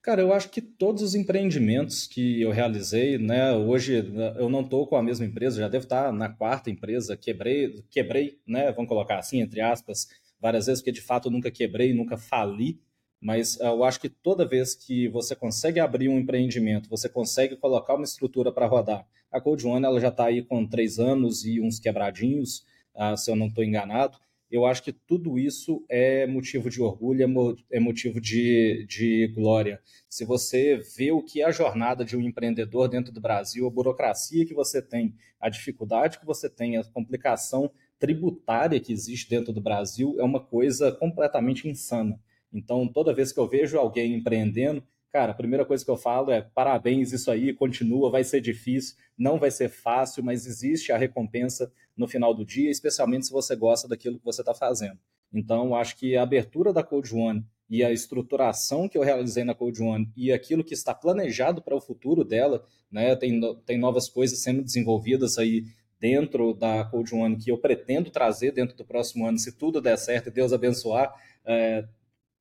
Cara, 0.00 0.22
eu 0.22 0.32
acho 0.32 0.48
que 0.48 0.62
todos 0.62 1.02
os 1.02 1.14
empreendimentos 1.14 2.06
que 2.06 2.40
eu 2.40 2.50
realizei, 2.50 3.18
né, 3.18 3.52
hoje 3.52 4.02
eu 4.38 4.48
não 4.48 4.62
estou 4.62 4.86
com 4.86 4.96
a 4.96 5.02
mesma 5.02 5.26
empresa, 5.26 5.60
já 5.60 5.68
devo 5.68 5.84
estar 5.84 6.10
na 6.14 6.30
quarta 6.30 6.70
empresa, 6.70 7.18
quebrei, 7.18 7.84
quebrei, 7.90 8.40
né, 8.46 8.72
vamos 8.72 8.88
colocar 8.88 9.18
assim, 9.18 9.42
entre 9.42 9.60
aspas, 9.60 10.08
várias 10.40 10.64
vezes, 10.64 10.80
porque 10.80 10.92
de 10.92 11.02
fato 11.02 11.28
eu 11.28 11.32
nunca 11.32 11.50
quebrei, 11.50 11.92
nunca 11.92 12.16
fali, 12.16 12.80
mas 13.20 13.60
eu 13.60 13.84
acho 13.84 14.00
que 14.00 14.08
toda 14.08 14.48
vez 14.48 14.74
que 14.74 15.08
você 15.08 15.36
consegue 15.36 15.80
abrir 15.80 16.08
um 16.08 16.18
empreendimento, 16.18 16.88
você 16.88 17.10
consegue 17.10 17.56
colocar 17.56 17.94
uma 17.94 18.04
estrutura 18.04 18.50
para 18.50 18.64
rodar. 18.64 19.06
A 19.30 19.38
Code 19.38 19.66
One 19.66 19.84
ela 19.84 20.00
já 20.00 20.08
está 20.08 20.24
aí 20.24 20.42
com 20.42 20.66
três 20.66 20.98
anos 20.98 21.44
e 21.44 21.60
uns 21.60 21.78
quebradinhos, 21.78 22.64
uh, 22.94 23.14
se 23.18 23.30
eu 23.30 23.36
não 23.36 23.48
estou 23.48 23.62
enganado 23.62 24.18
eu 24.50 24.64
acho 24.64 24.82
que 24.82 24.92
tudo 24.92 25.38
isso 25.38 25.84
é 25.88 26.26
motivo 26.26 26.70
de 26.70 26.80
orgulho, 26.80 27.22
é, 27.22 27.76
é 27.76 27.80
motivo 27.80 28.20
de, 28.20 28.86
de 28.88 29.32
glória. 29.34 29.80
Se 30.08 30.24
você 30.24 30.80
vê 30.96 31.10
o 31.10 31.22
que 31.22 31.42
é 31.42 31.44
a 31.44 31.50
jornada 31.50 32.04
de 32.04 32.16
um 32.16 32.20
empreendedor 32.20 32.88
dentro 32.88 33.12
do 33.12 33.20
Brasil, 33.20 33.66
a 33.66 33.70
burocracia 33.70 34.46
que 34.46 34.54
você 34.54 34.80
tem, 34.80 35.14
a 35.40 35.48
dificuldade 35.48 36.18
que 36.18 36.26
você 36.26 36.48
tem, 36.48 36.76
a 36.76 36.84
complicação 36.84 37.70
tributária 37.98 38.78
que 38.78 38.92
existe 38.92 39.28
dentro 39.28 39.52
do 39.52 39.60
Brasil, 39.60 40.16
é 40.18 40.22
uma 40.22 40.40
coisa 40.40 40.92
completamente 40.92 41.68
insana. 41.68 42.20
Então, 42.52 42.86
toda 42.86 43.14
vez 43.14 43.32
que 43.32 43.40
eu 43.40 43.48
vejo 43.48 43.78
alguém 43.78 44.14
empreendendo, 44.14 44.82
cara, 45.12 45.32
a 45.32 45.34
primeira 45.34 45.64
coisa 45.64 45.84
que 45.84 45.90
eu 45.90 45.96
falo 45.96 46.30
é 46.30 46.42
parabéns, 46.42 47.12
isso 47.12 47.30
aí 47.30 47.52
continua, 47.52 48.10
vai 48.10 48.22
ser 48.22 48.40
difícil, 48.40 48.96
não 49.16 49.38
vai 49.38 49.50
ser 49.50 49.68
fácil, 49.68 50.22
mas 50.22 50.46
existe 50.46 50.92
a 50.92 50.96
recompensa 50.96 51.72
no 51.96 52.06
final 52.06 52.34
do 52.34 52.44
dia, 52.44 52.70
especialmente 52.70 53.26
se 53.26 53.32
você 53.32 53.56
gosta 53.56 53.88
daquilo 53.88 54.18
que 54.18 54.24
você 54.24 54.42
está 54.42 54.54
fazendo. 54.54 54.98
Então, 55.32 55.74
acho 55.74 55.96
que 55.96 56.16
a 56.16 56.22
abertura 56.22 56.72
da 56.72 56.82
Code 56.82 57.14
One 57.14 57.44
e 57.68 57.82
a 57.82 57.90
estruturação 57.90 58.88
que 58.88 58.96
eu 58.96 59.02
realizei 59.02 59.44
na 59.44 59.54
Code 59.54 59.82
One 59.82 60.10
e 60.16 60.32
aquilo 60.32 60.62
que 60.62 60.74
está 60.74 60.94
planejado 60.94 61.60
para 61.62 61.74
o 61.74 61.80
futuro 61.80 62.24
dela, 62.24 62.64
né, 62.90 63.16
tem, 63.16 63.40
tem 63.64 63.78
novas 63.78 64.08
coisas 64.08 64.40
sendo 64.40 64.62
desenvolvidas 64.62 65.36
aí 65.38 65.64
dentro 65.98 66.54
da 66.54 66.84
Code 66.84 67.14
One 67.14 67.36
que 67.36 67.50
eu 67.50 67.58
pretendo 67.58 68.10
trazer 68.10 68.52
dentro 68.52 68.76
do 68.76 68.84
próximo 68.84 69.26
ano, 69.26 69.38
se 69.38 69.56
tudo 69.56 69.80
der 69.80 69.96
certo 69.96 70.28
e 70.28 70.32
Deus 70.32 70.52
abençoar, 70.52 71.12
é, 71.44 71.84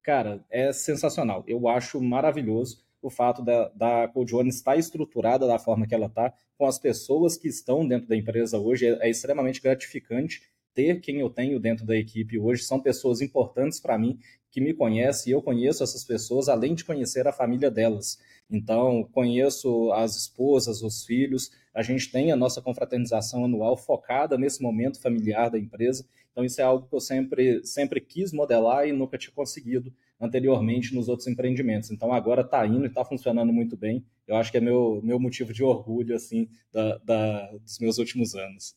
cara, 0.04 0.46
é 0.50 0.72
sensacional. 0.72 1.44
Eu 1.48 1.68
acho 1.68 2.02
maravilhoso 2.02 2.85
o 3.08 3.10
fato 3.10 3.44
da, 3.44 3.70
da 3.70 4.08
Code 4.08 4.36
One 4.36 4.50
estar 4.50 4.78
estruturada 4.78 5.46
da 5.46 5.60
forma 5.60 5.86
que 5.86 5.94
ela 5.94 6.08
está, 6.08 6.34
com 6.58 6.66
as 6.66 6.80
pessoas 6.80 7.38
que 7.38 7.48
estão 7.48 7.88
dentro 7.88 8.08
da 8.08 8.16
empresa 8.16 8.58
hoje, 8.58 8.88
é, 8.88 9.08
é 9.08 9.10
extremamente 9.10 9.62
gratificante 9.62 10.42
ter 10.74 11.00
quem 11.00 11.22
eu 11.22 11.30
tenho 11.30 11.60
dentro 11.60 11.86
da 11.86 11.96
equipe 11.96 12.38
hoje. 12.38 12.64
São 12.64 12.80
pessoas 12.80 13.22
importantes 13.22 13.80
para 13.80 13.98
mim, 13.98 14.20
que 14.52 14.60
me 14.60 14.74
conhecem, 14.74 15.32
e 15.32 15.34
eu 15.34 15.42
conheço 15.42 15.84
essas 15.84 16.04
pessoas, 16.04 16.50
além 16.50 16.76
de 16.76 16.84
conhecer 16.84 17.28
a 17.28 17.32
família 17.32 17.72
delas. 17.72 18.20
Então, 18.50 19.04
conheço 19.12 19.92
as 19.94 20.16
esposas, 20.16 20.82
os 20.82 21.06
filhos, 21.06 21.52
a 21.74 21.82
gente 21.82 22.12
tem 22.12 22.32
a 22.32 22.36
nossa 22.36 22.62
confraternização 22.62 23.46
anual 23.46 23.76
focada 23.76 24.38
nesse 24.38 24.62
momento 24.62 25.02
familiar 25.02 25.50
da 25.50 25.60
empresa. 25.60 26.06
Então, 26.32 26.44
isso 26.44 26.62
é 26.62 26.64
algo 26.64 26.88
que 26.88 26.96
eu 26.96 27.02
sempre, 27.02 27.66
sempre 27.66 28.00
quis 28.00 28.32
modelar 28.32 28.88
e 28.88 28.94
nunca 28.94 29.18
tinha 29.18 29.34
conseguido 29.34 29.94
anteriormente 30.20 30.94
nos 30.94 31.08
outros 31.08 31.28
empreendimentos. 31.28 31.92
Então 31.92 32.14
agora 32.14 32.42
está 32.42 32.66
indo 32.66 32.86
e 32.86 32.88
está 32.88 33.04
funcionando 33.04 33.52
muito 33.52 33.76
bem. 33.76 34.06
Eu 34.28 34.36
acho 34.38 34.52
que 34.52 34.58
é 34.58 34.62
meu, 34.62 35.02
meu 35.04 35.20
motivo 35.20 35.54
de 35.54 35.64
orgulho 35.64 36.16
assim 36.16 36.50
da, 36.72 36.98
da, 37.00 37.52
dos 37.58 37.80
meus 37.80 37.98
últimos 37.98 38.36
anos. 38.36 38.76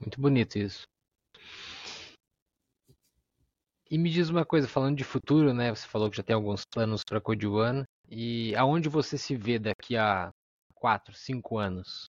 Muito 0.00 0.20
bonito 0.20 0.58
isso. 0.58 0.86
E 3.90 3.98
me 3.98 4.08
diz 4.08 4.28
uma 4.28 4.44
coisa, 4.44 4.68
falando 4.68 4.96
de 4.96 5.02
futuro, 5.02 5.52
né? 5.52 5.74
Você 5.74 5.86
falou 5.88 6.08
que 6.08 6.16
já 6.16 6.22
tem 6.22 6.34
alguns 6.34 6.64
planos 6.64 7.02
para 7.04 7.20
Code 7.20 7.46
One. 7.46 7.82
E 8.08 8.54
aonde 8.54 8.88
você 8.88 9.18
se 9.18 9.34
vê 9.34 9.58
daqui 9.58 9.96
a 9.96 10.30
4, 10.74 11.12
5 11.12 11.58
anos? 11.58 12.08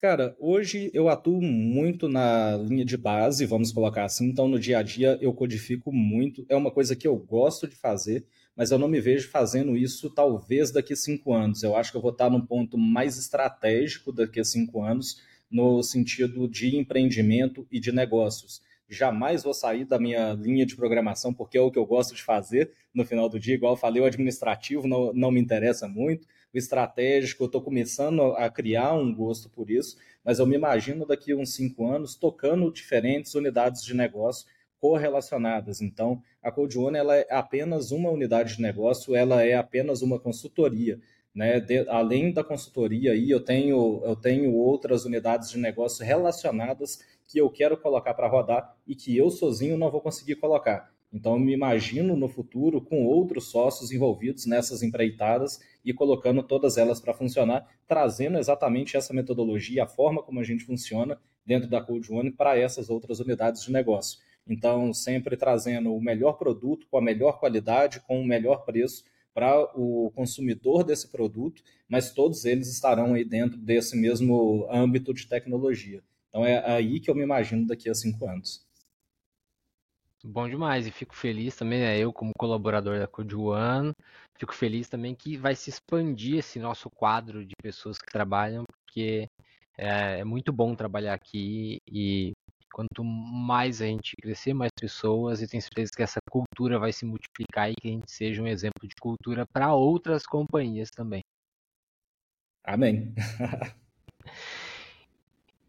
Cara, 0.00 0.34
hoje 0.40 0.90
eu 0.94 1.10
atuo 1.10 1.42
muito 1.42 2.08
na 2.08 2.56
linha 2.56 2.86
de 2.86 2.96
base, 2.96 3.44
vamos 3.44 3.70
colocar 3.70 4.04
assim, 4.06 4.28
então 4.28 4.48
no 4.48 4.58
dia 4.58 4.78
a 4.78 4.82
dia 4.82 5.18
eu 5.20 5.32
codifico 5.34 5.92
muito. 5.92 6.44
É 6.48 6.56
uma 6.56 6.70
coisa 6.70 6.96
que 6.96 7.06
eu 7.06 7.14
gosto 7.16 7.68
de 7.68 7.76
fazer, 7.76 8.24
mas 8.56 8.70
eu 8.70 8.78
não 8.78 8.88
me 8.88 8.98
vejo 8.98 9.28
fazendo 9.28 9.76
isso 9.76 10.08
talvez 10.08 10.70
daqui 10.70 10.96
cinco 10.96 11.34
anos. 11.34 11.62
Eu 11.62 11.76
acho 11.76 11.90
que 11.90 11.98
eu 11.98 12.00
vou 12.00 12.12
estar 12.12 12.30
num 12.30 12.40
ponto 12.40 12.78
mais 12.78 13.18
estratégico 13.18 14.10
daqui 14.10 14.40
a 14.40 14.44
cinco 14.44 14.82
anos, 14.82 15.20
no 15.50 15.82
sentido 15.82 16.48
de 16.48 16.74
empreendimento 16.76 17.66
e 17.70 17.78
de 17.78 17.92
negócios. 17.92 18.62
Jamais 18.90 19.44
vou 19.44 19.54
sair 19.54 19.84
da 19.84 19.98
minha 19.98 20.32
linha 20.32 20.66
de 20.66 20.74
programação, 20.74 21.32
porque 21.32 21.56
é 21.56 21.60
o 21.60 21.70
que 21.70 21.78
eu 21.78 21.86
gosto 21.86 22.12
de 22.14 22.22
fazer 22.24 22.72
no 22.92 23.04
final 23.04 23.28
do 23.28 23.38
dia. 23.38 23.54
Igual 23.54 23.74
eu 23.74 23.78
falei, 23.78 24.02
o 24.02 24.04
administrativo 24.04 24.88
não, 24.88 25.12
não 25.12 25.30
me 25.30 25.40
interessa 25.40 25.86
muito 25.86 26.26
o 26.52 26.58
estratégico, 26.58 27.44
eu 27.44 27.46
estou 27.46 27.62
começando 27.62 28.20
a 28.32 28.50
criar 28.50 28.92
um 28.94 29.14
gosto 29.14 29.48
por 29.48 29.70
isso, 29.70 29.96
mas 30.24 30.40
eu 30.40 30.46
me 30.46 30.56
imagino 30.56 31.06
daqui 31.06 31.30
a 31.30 31.36
uns 31.36 31.54
cinco 31.54 31.86
anos 31.86 32.16
tocando 32.16 32.72
diferentes 32.72 33.34
unidades 33.36 33.84
de 33.84 33.94
negócio 33.94 34.46
correlacionadas. 34.80 35.80
Então, 35.80 36.20
a 36.42 36.50
Code 36.50 36.78
One 36.78 36.98
ela 36.98 37.14
é 37.14 37.26
apenas 37.30 37.92
uma 37.92 38.10
unidade 38.10 38.56
de 38.56 38.62
negócio, 38.62 39.14
ela 39.14 39.44
é 39.44 39.54
apenas 39.54 40.02
uma 40.02 40.18
consultoria. 40.18 40.98
Né? 41.34 41.60
De, 41.60 41.88
além 41.88 42.32
da 42.32 42.42
consultoria 42.42 43.12
aí, 43.12 43.30
eu 43.30 43.40
tenho, 43.40 44.02
eu 44.04 44.16
tenho 44.16 44.54
outras 44.54 45.04
unidades 45.04 45.50
de 45.50 45.58
negócio 45.58 46.04
relacionadas 46.04 46.98
que 47.26 47.38
eu 47.38 47.48
quero 47.48 47.76
colocar 47.76 48.14
para 48.14 48.28
rodar 48.28 48.76
e 48.86 48.94
que 48.94 49.16
eu 49.16 49.30
sozinho 49.30 49.78
não 49.78 49.90
vou 49.90 50.00
conseguir 50.00 50.36
colocar. 50.36 50.90
Então, 51.12 51.32
eu 51.32 51.40
me 51.40 51.52
imagino 51.52 52.14
no 52.16 52.28
futuro 52.28 52.80
com 52.80 53.04
outros 53.04 53.50
sócios 53.50 53.90
envolvidos 53.90 54.46
nessas 54.46 54.82
empreitadas 54.82 55.58
e 55.84 55.92
colocando 55.92 56.42
todas 56.42 56.76
elas 56.76 57.00
para 57.00 57.14
funcionar, 57.14 57.66
trazendo 57.86 58.38
exatamente 58.38 58.96
essa 58.96 59.12
metodologia, 59.12 59.84
a 59.84 59.88
forma 59.88 60.22
como 60.22 60.38
a 60.38 60.44
gente 60.44 60.64
funciona 60.64 61.18
dentro 61.44 61.68
da 61.68 61.80
Code 61.80 62.12
One 62.12 62.30
para 62.30 62.56
essas 62.56 62.90
outras 62.90 63.18
unidades 63.18 63.64
de 63.64 63.72
negócio. 63.72 64.20
Então, 64.46 64.92
sempre 64.92 65.36
trazendo 65.36 65.94
o 65.94 66.00
melhor 66.00 66.34
produto 66.34 66.86
com 66.88 66.98
a 66.98 67.02
melhor 67.02 67.40
qualidade, 67.40 68.00
com 68.00 68.20
o 68.20 68.26
melhor 68.26 68.64
preço 68.64 69.04
para 69.34 69.62
o 69.78 70.10
consumidor 70.14 70.84
desse 70.84 71.08
produto, 71.08 71.62
mas 71.88 72.12
todos 72.12 72.44
eles 72.44 72.68
estarão 72.68 73.14
aí 73.14 73.24
dentro 73.24 73.56
desse 73.58 73.96
mesmo 73.96 74.66
âmbito 74.70 75.14
de 75.14 75.26
tecnologia. 75.26 76.02
Então, 76.28 76.44
é 76.44 76.64
aí 76.64 77.00
que 77.00 77.10
eu 77.10 77.14
me 77.14 77.22
imagino 77.22 77.66
daqui 77.66 77.88
a 77.88 77.94
cinco 77.94 78.26
anos. 78.28 78.66
Bom 80.22 80.48
demais, 80.48 80.86
e 80.86 80.90
fico 80.90 81.16
feliz 81.16 81.56
também, 81.56 81.80
né, 81.80 81.98
eu 81.98 82.12
como 82.12 82.32
colaborador 82.38 82.98
da 82.98 83.06
Code 83.06 83.34
One, 83.34 83.94
fico 84.38 84.54
feliz 84.54 84.86
também 84.86 85.14
que 85.14 85.38
vai 85.38 85.56
se 85.56 85.70
expandir 85.70 86.38
esse 86.38 86.58
nosso 86.58 86.90
quadro 86.90 87.44
de 87.44 87.54
pessoas 87.62 87.96
que 87.96 88.12
trabalham, 88.12 88.64
porque 88.68 89.26
é, 89.78 90.20
é 90.20 90.24
muito 90.24 90.52
bom 90.52 90.74
trabalhar 90.74 91.14
aqui 91.14 91.78
e 91.90 92.32
quanto 92.72 93.04
mais 93.04 93.80
a 93.82 93.86
gente 93.86 94.16
crescer, 94.16 94.54
mais 94.54 94.70
pessoas, 94.78 95.42
e 95.42 95.48
tenho 95.48 95.62
certeza 95.62 95.92
que 95.94 96.02
essa 96.02 96.20
cultura 96.30 96.78
vai 96.78 96.92
se 96.92 97.04
multiplicar 97.04 97.70
e 97.70 97.74
que 97.74 97.88
a 97.88 97.92
gente 97.92 98.10
seja 98.10 98.42
um 98.42 98.46
exemplo 98.46 98.86
de 98.86 98.94
cultura 99.00 99.44
para 99.52 99.74
outras 99.74 100.24
companhias 100.24 100.90
também. 100.90 101.22
Amém. 102.64 103.14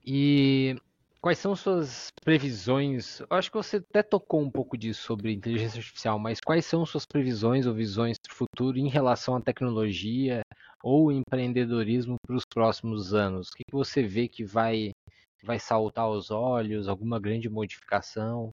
e 0.05 0.75
Quais 1.21 1.37
são 1.37 1.55
suas 1.55 2.11
previsões? 2.23 3.19
Eu 3.19 3.27
acho 3.29 3.51
que 3.51 3.57
você 3.57 3.77
até 3.77 4.01
tocou 4.01 4.41
um 4.41 4.49
pouco 4.49 4.75
disso 4.75 5.03
sobre 5.03 5.31
inteligência 5.31 5.77
artificial, 5.77 6.17
mas 6.17 6.39
quais 6.43 6.65
são 6.65 6.83
suas 6.83 7.05
previsões 7.05 7.67
ou 7.67 7.75
visões 7.75 8.17
para 8.17 8.33
o 8.33 8.35
futuro 8.35 8.79
em 8.79 8.89
relação 8.89 9.35
à 9.35 9.41
tecnologia 9.41 10.41
ou 10.81 11.11
empreendedorismo 11.11 12.15
para 12.25 12.35
os 12.35 12.43
próximos 12.43 13.13
anos? 13.13 13.49
O 13.49 13.51
que 13.51 13.63
você 13.71 14.01
vê 14.01 14.27
que 14.27 14.43
vai, 14.43 14.89
vai 15.43 15.59
saltar 15.59 16.05
aos 16.05 16.31
olhos? 16.31 16.87
Alguma 16.87 17.19
grande 17.19 17.49
modificação? 17.49 18.51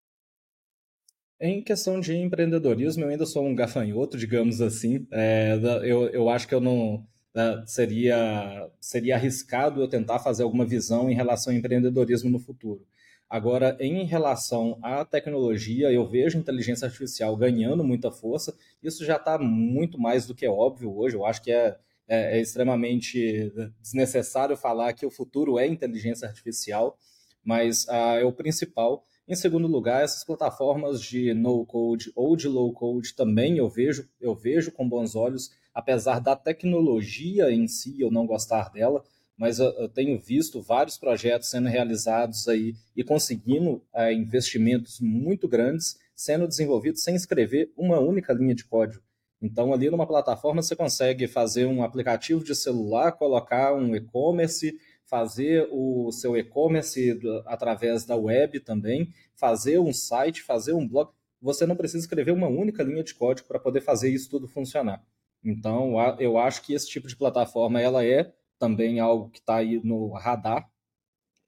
Em 1.40 1.62
questão 1.62 2.00
de 2.00 2.16
empreendedorismo, 2.16 3.04
eu 3.04 3.08
ainda 3.10 3.24
sou 3.24 3.44
um 3.46 3.54
gafanhoto, 3.54 4.16
digamos 4.18 4.60
assim. 4.60 5.06
É, 5.12 5.58
eu, 5.84 6.08
eu 6.08 6.28
acho 6.28 6.48
que 6.48 6.54
eu 6.54 6.60
não 6.60 7.06
né, 7.34 7.62
seria, 7.66 8.68
seria 8.80 9.14
arriscado 9.14 9.80
eu 9.80 9.88
tentar 9.88 10.18
fazer 10.18 10.42
alguma 10.42 10.66
visão 10.66 11.08
em 11.08 11.14
relação 11.14 11.52
ao 11.52 11.58
empreendedorismo 11.58 12.28
no 12.28 12.40
futuro. 12.40 12.84
Agora, 13.30 13.76
em 13.78 14.04
relação 14.04 14.78
à 14.82 15.04
tecnologia, 15.04 15.92
eu 15.92 16.06
vejo 16.08 16.38
inteligência 16.38 16.86
artificial 16.86 17.36
ganhando 17.36 17.84
muita 17.84 18.10
força. 18.10 18.56
Isso 18.82 19.04
já 19.04 19.16
está 19.16 19.38
muito 19.38 20.00
mais 20.00 20.26
do 20.26 20.34
que 20.34 20.48
óbvio 20.48 20.96
hoje. 20.96 21.14
Eu 21.14 21.26
acho 21.26 21.42
que 21.42 21.52
é, 21.52 21.76
é, 22.08 22.38
é, 22.38 22.40
extremamente 22.40 23.52
desnecessário 23.80 24.56
falar 24.56 24.92
que 24.94 25.06
o 25.06 25.10
futuro 25.10 25.58
é 25.58 25.66
inteligência 25.66 26.26
artificial, 26.26 26.98
mas 27.44 27.88
ah, 27.88 28.14
é 28.14 28.24
o 28.24 28.32
principal. 28.32 29.04
Em 29.28 29.34
segundo 29.34 29.68
lugar, 29.68 30.02
essas 30.02 30.24
plataformas 30.24 31.02
de 31.02 31.34
no-code 31.34 32.10
ou 32.16 32.34
de 32.34 32.48
low-code 32.48 33.14
também 33.14 33.58
eu 33.58 33.68
vejo, 33.68 34.08
eu 34.20 34.34
vejo 34.34 34.72
com 34.72 34.88
bons 34.88 35.14
olhos 35.14 35.50
apesar 35.78 36.18
da 36.18 36.34
tecnologia 36.34 37.52
em 37.52 37.68
si 37.68 38.00
eu 38.00 38.10
não 38.10 38.26
gostar 38.26 38.68
dela, 38.70 39.04
mas 39.36 39.60
eu, 39.60 39.66
eu 39.74 39.88
tenho 39.88 40.18
visto 40.20 40.60
vários 40.60 40.98
projetos 40.98 41.48
sendo 41.48 41.68
realizados 41.68 42.48
aí 42.48 42.74
e 42.96 43.04
conseguindo 43.04 43.80
é, 43.94 44.12
investimentos 44.12 44.98
muito 45.00 45.46
grandes 45.46 45.96
sendo 46.16 46.48
desenvolvidos 46.48 47.04
sem 47.04 47.14
escrever 47.14 47.72
uma 47.76 48.00
única 48.00 48.32
linha 48.32 48.56
de 48.56 48.64
código. 48.64 49.00
Então, 49.40 49.72
ali 49.72 49.88
numa 49.88 50.06
plataforma, 50.06 50.62
você 50.62 50.74
consegue 50.74 51.28
fazer 51.28 51.66
um 51.66 51.82
aplicativo 51.82 52.42
de 52.42 52.54
celular, 52.54 53.12
colocar 53.12 53.72
um 53.74 53.94
e-commerce, 53.94 54.76
fazer 55.04 55.68
o 55.70 56.10
seu 56.12 56.36
e-commerce 56.36 57.18
através 57.46 58.04
da 58.04 58.16
web 58.16 58.60
também, 58.60 59.12
fazer 59.34 59.78
um 59.78 59.92
site, 59.92 60.42
fazer 60.42 60.72
um 60.72 60.86
blog. 60.86 61.10
Você 61.40 61.66
não 61.66 61.76
precisa 61.76 62.04
escrever 62.04 62.32
uma 62.32 62.48
única 62.48 62.82
linha 62.82 63.04
de 63.04 63.14
código 63.14 63.46
para 63.46 63.60
poder 63.60 63.80
fazer 63.80 64.10
isso 64.10 64.28
tudo 64.28 64.48
funcionar. 64.48 65.02
Então, 65.44 65.94
eu 66.18 66.36
acho 66.36 66.62
que 66.62 66.74
esse 66.74 66.88
tipo 66.88 67.06
de 67.06 67.16
plataforma 67.16 67.80
ela 67.80 68.04
é 68.04 68.32
também 68.58 68.98
algo 68.98 69.30
que 69.30 69.38
está 69.38 69.56
aí 69.56 69.80
no 69.84 70.10
radar 70.12 70.68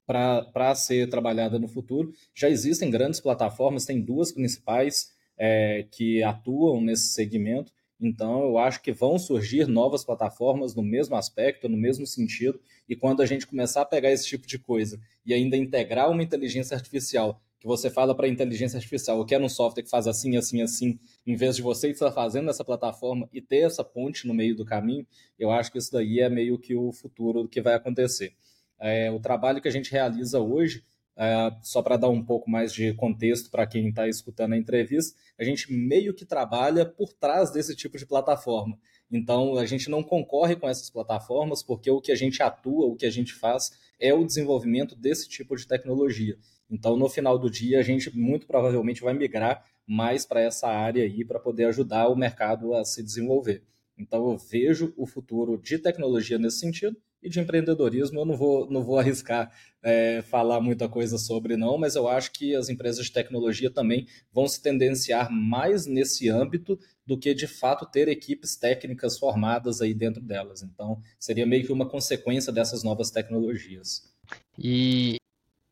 para 0.07 0.75
ser 0.75 1.09
trabalhada 1.09 1.59
no 1.59 1.67
futuro. 1.67 2.11
Já 2.33 2.49
existem 2.49 2.89
grandes 2.89 3.19
plataformas, 3.19 3.85
tem 3.85 4.01
duas 4.01 4.31
principais 4.31 5.13
é, 5.37 5.85
que 5.91 6.23
atuam 6.23 6.81
nesse 6.81 7.09
segmento. 7.09 7.71
Então, 8.01 8.41
eu 8.41 8.57
acho 8.57 8.81
que 8.81 8.91
vão 8.91 9.19
surgir 9.19 9.67
novas 9.67 10.03
plataformas 10.03 10.73
no 10.73 10.81
mesmo 10.81 11.15
aspecto, 11.15 11.69
no 11.69 11.77
mesmo 11.77 12.07
sentido. 12.07 12.59
E 12.89 12.95
quando 12.95 13.21
a 13.21 13.27
gente 13.27 13.45
começar 13.45 13.83
a 13.83 13.85
pegar 13.85 14.11
esse 14.11 14.25
tipo 14.25 14.47
de 14.47 14.57
coisa 14.57 14.99
e 15.23 15.35
ainda 15.35 15.55
integrar 15.55 16.09
uma 16.09 16.23
inteligência 16.23 16.75
artificial 16.75 17.39
que 17.59 17.67
você 17.67 17.91
fala 17.91 18.15
para 18.15 18.25
a 18.25 18.29
inteligência 18.29 18.77
artificial, 18.77 19.19
eu 19.19 19.25
quero 19.25 19.45
um 19.45 19.49
software 19.49 19.83
que 19.83 19.89
faz 19.89 20.07
assim, 20.07 20.35
assim, 20.35 20.63
assim, 20.63 20.99
em 21.27 21.35
vez 21.35 21.55
de 21.55 21.61
você 21.61 21.91
estar 21.91 22.11
fazendo 22.11 22.49
essa 22.49 22.65
plataforma 22.65 23.29
e 23.31 23.39
ter 23.39 23.59
essa 23.59 23.83
ponte 23.83 24.27
no 24.27 24.33
meio 24.33 24.55
do 24.55 24.65
caminho, 24.65 25.05
eu 25.37 25.51
acho 25.51 25.71
que 25.71 25.77
isso 25.77 25.91
daí 25.91 26.21
é 26.21 26.27
meio 26.27 26.57
que 26.57 26.73
o 26.73 26.91
futuro 26.91 27.47
que 27.47 27.61
vai 27.61 27.75
acontecer. 27.75 28.33
É, 28.79 29.11
o 29.11 29.19
trabalho 29.19 29.61
que 29.61 29.67
a 29.67 29.71
gente 29.71 29.91
realiza 29.91 30.39
hoje, 30.39 30.83
é, 31.17 31.51
só 31.61 31.81
para 31.81 31.97
dar 31.97 32.09
um 32.09 32.23
pouco 32.23 32.49
mais 32.49 32.73
de 32.73 32.93
contexto 32.93 33.49
para 33.49 33.67
quem 33.67 33.89
está 33.89 34.07
escutando 34.07 34.53
a 34.53 34.57
entrevista, 34.57 35.17
a 35.37 35.43
gente 35.43 35.71
meio 35.71 36.13
que 36.13 36.25
trabalha 36.25 36.85
por 36.85 37.11
trás 37.13 37.51
desse 37.51 37.75
tipo 37.75 37.97
de 37.97 38.05
plataforma. 38.05 38.77
Então, 39.11 39.57
a 39.57 39.65
gente 39.65 39.89
não 39.89 40.01
concorre 40.01 40.55
com 40.55 40.69
essas 40.69 40.89
plataformas, 40.89 41.61
porque 41.61 41.91
o 41.91 41.99
que 41.99 42.11
a 42.11 42.15
gente 42.15 42.41
atua, 42.41 42.85
o 42.85 42.95
que 42.95 43.05
a 43.05 43.09
gente 43.09 43.33
faz 43.33 43.71
é 43.99 44.13
o 44.13 44.25
desenvolvimento 44.25 44.95
desse 44.95 45.27
tipo 45.27 45.55
de 45.55 45.67
tecnologia. 45.67 46.37
Então, 46.69 46.95
no 46.95 47.09
final 47.09 47.37
do 47.37 47.49
dia, 47.49 47.79
a 47.79 47.83
gente 47.83 48.15
muito 48.17 48.47
provavelmente 48.47 49.01
vai 49.01 49.13
migrar 49.13 49.65
mais 49.85 50.25
para 50.25 50.41
essa 50.41 50.67
área 50.67 51.03
aí 51.03 51.25
para 51.25 51.39
poder 51.39 51.65
ajudar 51.65 52.07
o 52.07 52.15
mercado 52.15 52.73
a 52.73 52.85
se 52.85 53.03
desenvolver. 53.03 53.63
Então, 53.97 54.31
eu 54.31 54.37
vejo 54.37 54.93
o 54.95 55.05
futuro 55.05 55.57
de 55.57 55.77
tecnologia 55.77 56.39
nesse 56.39 56.59
sentido 56.59 56.95
e 57.21 57.29
de 57.29 57.39
empreendedorismo 57.39 58.19
eu 58.19 58.25
não 58.25 58.35
vou, 58.35 58.69
não 58.69 58.83
vou 58.83 58.97
arriscar 58.99 59.51
é, 59.83 60.21
falar 60.23 60.59
muita 60.59 60.87
coisa 60.87 61.17
sobre, 61.17 61.55
não, 61.57 61.77
mas 61.77 61.95
eu 61.95 62.07
acho 62.07 62.31
que 62.31 62.55
as 62.55 62.69
empresas 62.69 63.05
de 63.05 63.11
tecnologia 63.11 63.69
também 63.69 64.07
vão 64.31 64.47
se 64.47 64.61
tendenciar 64.61 65.31
mais 65.31 65.85
nesse 65.85 66.29
âmbito 66.29 66.79
do 67.05 67.17
que 67.17 67.33
de 67.33 67.47
fato 67.47 67.85
ter 67.85 68.07
equipes 68.07 68.55
técnicas 68.55 69.17
formadas 69.17 69.81
aí 69.81 69.93
dentro 69.93 70.21
delas. 70.21 70.61
Então, 70.61 71.01
seria 71.19 71.45
meio 71.45 71.65
que 71.65 71.71
uma 71.73 71.87
consequência 71.87 72.51
dessas 72.53 72.83
novas 72.83 73.11
tecnologias. 73.11 74.09
E 74.57 75.17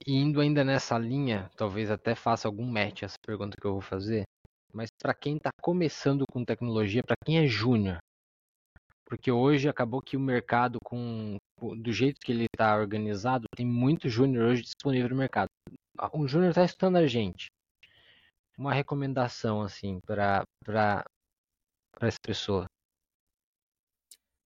indo 0.06 0.42
ainda 0.42 0.64
nessa 0.64 0.98
linha, 0.98 1.50
talvez 1.56 1.92
até 1.92 2.16
faça 2.16 2.48
algum 2.48 2.66
match 2.66 3.04
essa 3.04 3.18
pergunta 3.26 3.58
que 3.60 3.66
eu 3.66 3.74
vou 3.74 3.82
fazer, 3.82 4.24
mas 4.74 4.90
para 5.00 5.14
quem 5.14 5.38
está 5.38 5.50
começando 5.62 6.24
com 6.32 6.44
tecnologia, 6.44 7.04
para 7.04 7.16
quem 7.26 7.40
é 7.40 7.48
júnior, 7.48 7.98
porque 9.10 9.32
hoje 9.32 9.68
acabou 9.68 10.02
que 10.02 10.16
o 10.16 10.20
mercado, 10.20 10.78
com 10.84 11.38
do 11.60 11.92
jeito 11.92 12.22
que 12.22 12.32
ele 12.32 12.46
está 12.46 12.78
organizado, 12.78 13.46
tem 13.56 13.66
muito 13.66 14.08
júnior 14.08 14.52
hoje 14.52 14.62
disponível 14.62 15.10
no 15.10 15.16
mercado. 15.16 15.50
Um 16.14 16.28
júnior 16.28 16.52
está 16.52 16.64
estudando 16.64 16.98
a 16.98 17.08
gente. 17.08 17.48
Uma 18.58 18.74
recomendação 18.74 19.62
assim 19.62 20.00
para 20.06 20.44
para 20.64 21.04
essa 22.02 22.20
pessoa. 22.22 22.66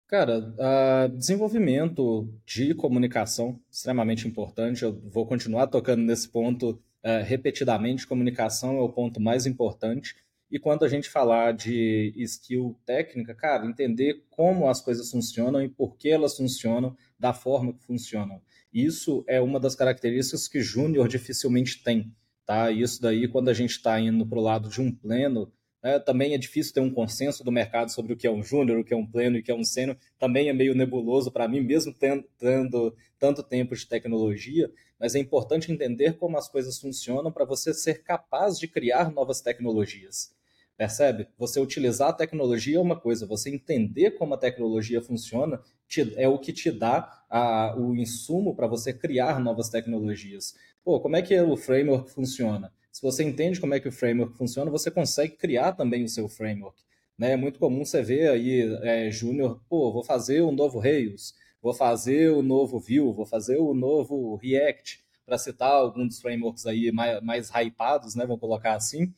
Cara, 0.07 0.40
uh, 0.40 1.10
desenvolvimento 1.10 2.30
de 2.45 2.73
comunicação 2.73 3.60
extremamente 3.69 4.27
importante. 4.27 4.84
Eu 4.84 4.94
vou 5.10 5.26
continuar 5.27 5.68
tocando 5.68 6.03
nesse 6.03 6.30
ponto 6.30 6.72
uh, 6.72 7.23
repetidamente. 7.26 8.07
Comunicação 8.07 8.77
é 8.77 8.81
o 8.81 8.90
ponto 8.90 9.19
mais 9.19 9.45
importante. 9.45 10.15
E 10.54 10.60
quando 10.60 10.86
a 10.86 10.88
gente 10.88 11.10
falar 11.10 11.52
de 11.52 12.14
skill 12.16 12.80
técnica, 12.86 13.34
cara, 13.34 13.66
entender 13.66 14.24
como 14.30 14.70
as 14.70 14.80
coisas 14.80 15.10
funcionam 15.10 15.64
e 15.64 15.68
por 15.68 15.98
que 15.98 16.10
elas 16.10 16.38
funcionam 16.38 16.96
da 17.18 17.34
forma 17.34 17.74
que 17.74 17.84
funcionam. 17.84 18.40
Isso 18.72 19.24
é 19.28 19.42
uma 19.42 19.60
das 19.60 19.74
características 19.74 20.48
que 20.48 20.62
Júnior 20.62 21.08
dificilmente 21.08 21.82
tem. 21.84 22.14
Tá? 22.46 22.70
Isso 22.70 23.02
daí, 23.02 23.28
quando 23.28 23.50
a 23.50 23.54
gente 23.54 23.72
está 23.72 24.00
indo 24.00 24.28
para 24.28 24.38
o 24.38 24.44
lado 24.44 24.70
de 24.70 24.80
um 24.80 24.92
pleno, 24.92 25.52
é, 25.82 25.98
também 25.98 26.36
é 26.36 26.38
difícil 26.38 26.72
ter 26.72 26.82
um 26.82 26.94
consenso 26.94 27.44
do 27.44 27.52
mercado 27.52 27.90
sobre 27.90 28.14
o 28.14 28.16
que 28.16 28.28
é 28.28 28.32
um 28.32 28.44
júnior, 28.44 28.78
o 28.78 28.84
que 28.84 28.94
é 28.94 28.98
um 28.98 29.08
pleno 29.08 29.38
e 29.38 29.40
o 29.40 29.44
que 29.44 29.50
é 29.50 29.56
um 29.56 29.64
sênior. 29.64 29.98
Também 30.20 30.50
é 30.50 30.54
meio 30.54 30.76
nebuloso 30.76 31.32
para 31.32 31.48
mim, 31.48 31.62
mesmo 31.62 31.92
tendo 32.38 32.96
tanto 33.18 33.42
tempo 33.42 33.76
de 33.76 33.88
tecnologia. 33.88 34.72
Mas 35.00 35.16
é 35.16 35.20
importante 35.20 35.72
entender 35.72 36.14
como 36.14 36.38
as 36.38 36.48
coisas 36.48 36.78
funcionam 36.78 37.32
para 37.32 37.44
você 37.44 37.74
ser 37.74 38.04
capaz 38.04 38.60
de 38.60 38.68
criar 38.68 39.12
novas 39.12 39.42
tecnologias. 39.42 40.32
Percebe? 40.78 41.28
Você 41.38 41.60
utilizar 41.60 42.10
a 42.10 42.14
tecnologia 42.14 42.78
é 42.78 42.80
uma 42.80 43.00
coisa, 43.00 43.28
você 43.28 43.50
entender 43.50 44.12
como 44.12 44.34
a 44.34 44.38
tecnologia 44.38 45.02
funciona 45.02 45.62
te, 45.88 46.14
é 46.18 46.28
o 46.28 46.40
que 46.40 46.52
te 46.52 46.72
dá 46.72 47.24
a, 47.30 47.76
o 47.78 47.95
insumo 47.95 48.56
para 48.56 48.68
você 48.68 48.91
criar 48.91 49.40
novas 49.40 49.70
tecnologias. 49.70 50.56
Pô, 50.84 51.00
como 51.00 51.16
é 51.16 51.22
que 51.22 51.40
o 51.40 51.56
framework 51.56 52.12
funciona? 52.12 52.72
Se 52.91 53.02
você 53.02 53.24
entende 53.24 53.60
como 53.60 53.74
é 53.74 53.80
que 53.80 53.88
o 53.88 53.91
framework 53.91 54.38
funciona, 54.38 54.70
você 54.70 54.90
consegue 54.91 55.36
criar 55.36 55.74
também 55.74 56.04
o 56.04 56.10
seu 56.10 56.28
framework. 56.28 56.82
Né? 57.18 57.34
É 57.34 57.38
muito 57.38 57.60
comum 57.60 57.86
você 57.86 58.02
ver 58.02 58.30
aí, 58.30 58.62
é, 58.82 59.12
Júnior, 59.12 59.62
pô, 59.70 59.91
vou 59.91 60.04
fazer 60.04 60.41
um 60.41 60.52
novo 60.52 60.80
Rails, 60.80 61.34
vou 61.62 61.74
fazer 61.74 62.32
o 62.32 62.41
novo 62.41 62.80
Vue, 62.80 63.14
vou 63.14 63.26
fazer 63.26 63.58
o 63.58 63.74
novo 63.74 64.36
React, 64.36 65.04
para 65.26 65.38
citar 65.38 65.72
alguns 65.72 66.08
dos 66.10 66.22
frameworks 66.22 66.66
aí 66.66 66.91
mais, 66.91 67.22
mais 67.22 67.50
hypados, 67.50 68.16
né? 68.16 68.26
Vamos 68.26 68.41
colocar 68.41 68.76
assim. 68.76 69.14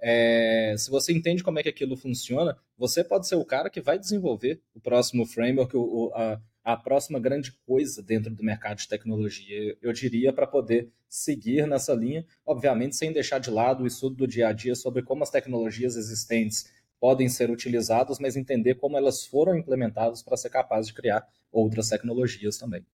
É, 0.00 0.74
se 0.78 0.90
você 0.90 1.12
entende 1.12 1.42
como 1.42 1.58
é 1.58 1.62
que 1.62 1.68
aquilo 1.68 1.96
funciona, 1.96 2.56
você 2.76 3.02
pode 3.02 3.26
ser 3.26 3.34
o 3.34 3.44
cara 3.44 3.68
que 3.68 3.80
vai 3.80 3.98
desenvolver 3.98 4.60
o 4.74 4.80
próximo 4.80 5.26
framework, 5.26 5.76
o, 5.76 6.12
a, 6.14 6.40
a 6.62 6.76
próxima 6.76 7.18
grande 7.18 7.52
coisa 7.66 8.02
dentro 8.02 8.32
do 8.34 8.44
mercado 8.44 8.78
de 8.78 8.88
tecnologia. 8.88 9.76
Eu 9.82 9.92
diria 9.92 10.32
para 10.32 10.46
poder 10.46 10.92
seguir 11.08 11.66
nessa 11.66 11.94
linha, 11.94 12.24
obviamente 12.44 12.94
sem 12.94 13.12
deixar 13.12 13.38
de 13.38 13.50
lado 13.50 13.82
o 13.82 13.86
estudo 13.86 14.16
do 14.16 14.26
dia 14.26 14.48
a 14.48 14.52
dia 14.52 14.74
sobre 14.74 15.02
como 15.02 15.22
as 15.22 15.30
tecnologias 15.30 15.96
existentes 15.96 16.72
podem 17.00 17.28
ser 17.28 17.50
utilizadas, 17.50 18.18
mas 18.18 18.36
entender 18.36 18.74
como 18.74 18.96
elas 18.96 19.24
foram 19.24 19.56
implementadas 19.56 20.22
para 20.22 20.36
ser 20.36 20.50
capaz 20.50 20.86
de 20.86 20.94
criar 20.94 21.26
outras 21.50 21.88
tecnologias 21.88 22.58
também. 22.58 22.84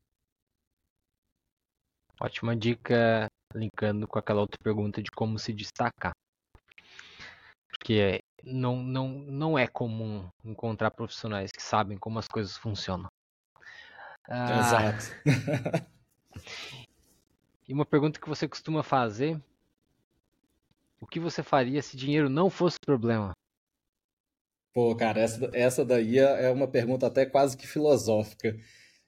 Ótima 2.21 2.55
dica, 2.55 3.27
linkando 3.55 4.07
com 4.07 4.19
aquela 4.19 4.41
outra 4.41 4.59
pergunta 4.63 5.03
de 5.03 5.11
como 5.11 5.39
se 5.39 5.53
destacar. 5.53 6.13
Porque 7.77 8.21
não, 8.43 8.83
não, 8.83 9.09
não 9.09 9.59
é 9.59 9.67
comum 9.67 10.29
encontrar 10.45 10.91
profissionais 10.91 11.51
que 11.51 11.63
sabem 11.63 11.99
como 11.99 12.19
as 12.19 12.29
coisas 12.29 12.57
funcionam. 12.57 13.09
Ah, 14.29 14.59
Exato. 14.59 15.05
e 17.69 17.73
uma 17.73 17.85
pergunta 17.85 18.21
que 18.21 18.29
você 18.29 18.49
costuma 18.49 18.83
fazer: 18.83 19.41
o 21.01 21.07
que 21.07 21.19
você 21.21 21.43
faria 21.43 21.83
se 21.83 21.97
dinheiro 21.97 22.31
não 22.31 22.49
fosse 22.49 22.79
problema? 22.79 23.33
Pô, 24.73 24.95
cara, 24.97 25.21
essa, 25.21 25.51
essa 25.53 25.85
daí 25.85 26.19
é, 26.19 26.47
é 26.47 26.51
uma 26.51 26.67
pergunta 26.67 27.07
até 27.07 27.27
quase 27.27 27.57
que 27.57 27.67
filosófica. 27.67 28.57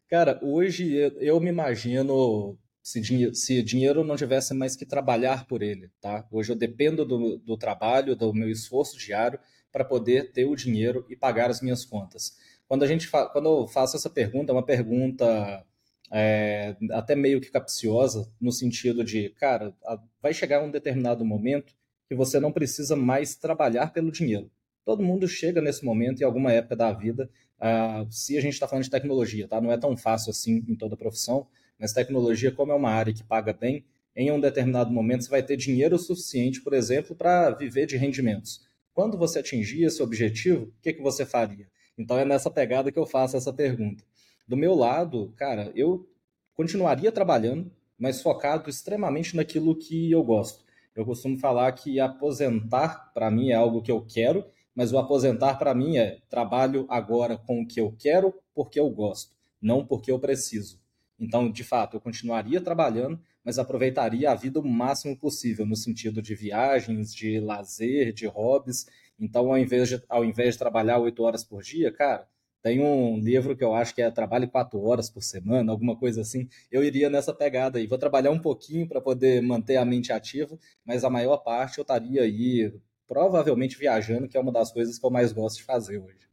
Cara, 0.09 0.39
hoje 0.43 0.93
eu, 0.93 1.11
eu 1.21 1.41
me 1.41 1.49
imagino 1.49 2.59
se, 2.87 3.35
se 3.35 3.63
dinheiro 3.65 4.05
não 4.05 4.15
tivesse 4.15 4.55
mais 4.55 4.77
que 4.77 4.87
trabalhar 4.87 5.45
por 5.49 5.61
ele, 5.61 5.91
tá? 6.01 6.25
Hoje 6.31 6.53
eu 6.53 6.57
dependo 6.57 7.05
do, 7.05 7.37
do 7.37 7.57
trabalho, 7.57 8.15
do 8.15 8.33
meu 8.33 8.49
esforço 8.49 8.97
diário 8.97 9.41
para 9.73 9.85
poder 9.85 10.31
ter 10.31 10.45
o 10.45 10.55
dinheiro 10.55 11.05
e 11.11 11.17
pagar 11.17 11.51
as 11.51 11.61
minhas 11.61 11.85
contas. 11.85 12.37
Quando 12.69 12.85
a 12.85 12.87
gente 12.87 13.11
quando 13.11 13.49
eu 13.49 13.67
faço 13.67 13.97
essa 13.97 14.09
pergunta, 14.09 14.53
é 14.53 14.55
uma 14.55 14.65
pergunta 14.65 15.67
é, 16.13 16.77
até 16.93 17.17
meio 17.17 17.41
que 17.41 17.51
capciosa, 17.51 18.33
no 18.41 18.53
sentido 18.53 19.03
de, 19.03 19.31
cara, 19.31 19.75
vai 20.23 20.33
chegar 20.33 20.63
um 20.63 20.71
determinado 20.71 21.25
momento 21.25 21.75
que 22.09 22.15
você 22.15 22.39
não 22.39 22.53
precisa 22.53 22.95
mais 22.95 23.35
trabalhar 23.35 23.93
pelo 23.93 24.13
dinheiro. 24.13 24.49
Todo 24.85 25.03
mundo 25.03 25.27
chega 25.27 25.61
nesse 25.61 25.85
momento, 25.85 26.21
em 26.21 26.25
alguma 26.25 26.53
época 26.53 26.77
da 26.77 26.93
vida, 26.93 27.29
uh, 27.59 28.07
se 28.13 28.39
a 28.39 28.41
gente 28.41 28.53
está 28.53 28.69
falando 28.69 28.85
de 28.85 28.91
tecnologia, 28.91 29.49
tá? 29.49 29.61
Não 29.61 29.73
é 29.73 29.77
tão 29.77 29.97
fácil 29.97 30.31
assim 30.31 30.65
em 30.69 30.77
toda 30.77 30.97
profissão, 30.97 31.49
mas 31.79 31.93
tecnologia, 31.93 32.53
como 32.53 32.73
é 32.73 32.75
uma 32.75 32.91
área 32.91 33.13
que 33.13 33.25
paga 33.25 33.53
bem, 33.53 33.85
em 34.15 34.31
um 34.31 34.41
determinado 34.41 34.91
momento 34.91 35.25
você 35.25 35.31
vai 35.31 35.43
ter 35.43 35.57
dinheiro 35.57 35.99
suficiente, 35.99 36.63
por 36.63 36.73
exemplo, 36.73 37.15
para 37.15 37.51
viver 37.51 37.87
de 37.87 37.97
rendimentos. 37.97 38.67
Quando 38.95 39.19
você 39.19 39.41
atingir 39.41 39.85
esse 39.85 40.03
objetivo, 40.03 40.65
o 40.65 40.73
que, 40.81 40.95
que 40.95 41.03
você 41.03 41.27
faria? 41.27 41.69
Então 41.99 42.19
é 42.19 42.25
nessa 42.25 42.51
pegada 42.51 42.91
que 42.91 42.99
eu 42.99 43.07
faço 43.07 43.37
essa 43.37 43.53
pergunta. 43.53 44.03
Do 44.49 44.57
meu 44.57 44.75
lado, 44.75 45.35
cara, 45.37 45.71
eu 45.75 46.09
continuaria 46.55 47.13
trabalhando, 47.13 47.71
mas 47.99 48.23
focado 48.23 48.71
extremamente 48.71 49.37
naquilo 49.37 49.77
que 49.77 50.11
eu 50.11 50.23
gosto. 50.23 50.65
Eu 50.95 51.05
costumo 51.05 51.37
falar 51.39 51.71
que 51.73 52.01
aposentar, 52.01 53.13
para 53.13 53.31
mim, 53.31 53.51
é 53.51 53.55
algo 53.55 53.83
que 53.83 53.93
eu 53.93 54.01
quero, 54.03 54.47
mas 54.75 54.93
o 54.93 54.99
aposentar, 54.99 55.57
para 55.57 55.75
mim, 55.75 55.99
é 55.99 56.21
trabalho 56.29 56.87
agora 56.89 57.37
com 57.37 57.61
o 57.61 57.67
que 57.67 57.81
eu 57.81 57.95
quero, 57.99 58.35
porque 58.55 58.81
eu 58.81 58.89
gosto, 58.89 59.35
não 59.61 59.85
porque 59.85 60.11
eu 60.11 60.19
preciso. 60.19 60.81
Então, 61.19 61.51
de 61.51 61.65
fato, 61.65 61.97
eu 61.97 62.01
continuaria 62.01 62.61
trabalhando, 62.61 63.19
mas 63.45 63.59
aproveitaria 63.59 64.31
a 64.31 64.35
vida 64.35 64.61
o 64.61 64.69
máximo 64.69 65.17
possível, 65.17 65.65
no 65.65 65.77
sentido 65.77 66.21
de 66.21 66.35
viagens, 66.35 67.15
de 67.15 67.41
lazer, 67.41 68.13
de 68.13 68.27
hobbies. 68.27 68.87
Então, 69.19 69.51
ao 69.51 69.59
invés 69.59 69.89
de, 69.89 70.03
ao 70.09 70.25
invés 70.25 70.55
de 70.55 70.59
trabalhar 70.59 70.99
oito 70.99 71.23
horas 71.23 71.43
por 71.43 71.63
dia, 71.63 71.91
cara, 71.91 72.29
tem 72.63 72.81
um 72.81 73.19
livro 73.21 73.57
que 73.57 73.63
eu 73.63 73.75
acho 73.75 73.95
que 73.95 74.03
é 74.03 74.11
Trabalhe 74.11 74.49
quatro 74.49 74.83
horas 74.83 75.09
por 75.09 75.23
semana, 75.23 75.71
alguma 75.71 75.97
coisa 75.97 76.21
assim. 76.21 76.49
Eu 76.71 76.83
iria 76.83 77.09
nessa 77.09 77.33
pegada 77.33 77.79
aí. 77.79 77.87
Vou 77.87 77.97
trabalhar 77.97 78.33
um 78.33 78.41
pouquinho 78.41 78.89
para 78.89 79.01
poder 79.01 79.41
manter 79.41 79.77
a 79.77 79.85
mente 79.85 80.13
ativa, 80.13 80.59
mas 80.85 81.05
a 81.05 81.11
maior 81.11 81.39
parte 81.39 81.79
eu 81.79 81.83
estaria 81.83 82.23
aí, 82.23 82.73
provavelmente 83.07 83.79
viajando, 83.79 84.29
que 84.29 84.37
é 84.37 84.41
uma 84.41 84.51
das 84.53 84.73
coisas 84.73 84.99
que 84.99 85.07
eu 85.07 85.11
mais 85.11 85.33
gosto 85.33 85.59
de 85.59 85.63
fazer 85.63 85.99
hoje. 85.99 86.26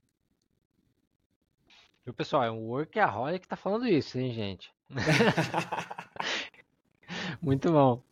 Viu, 2.06 2.14
pessoal? 2.14 2.44
É 2.44 2.52
um 2.52 2.68
workaholic 2.68 3.42
que 3.42 3.48
tá 3.48 3.56
falando 3.56 3.88
isso, 3.88 4.18
hein, 4.20 4.34
gente? 4.34 4.74
Muito 7.42 7.72
bom. 7.72 8.04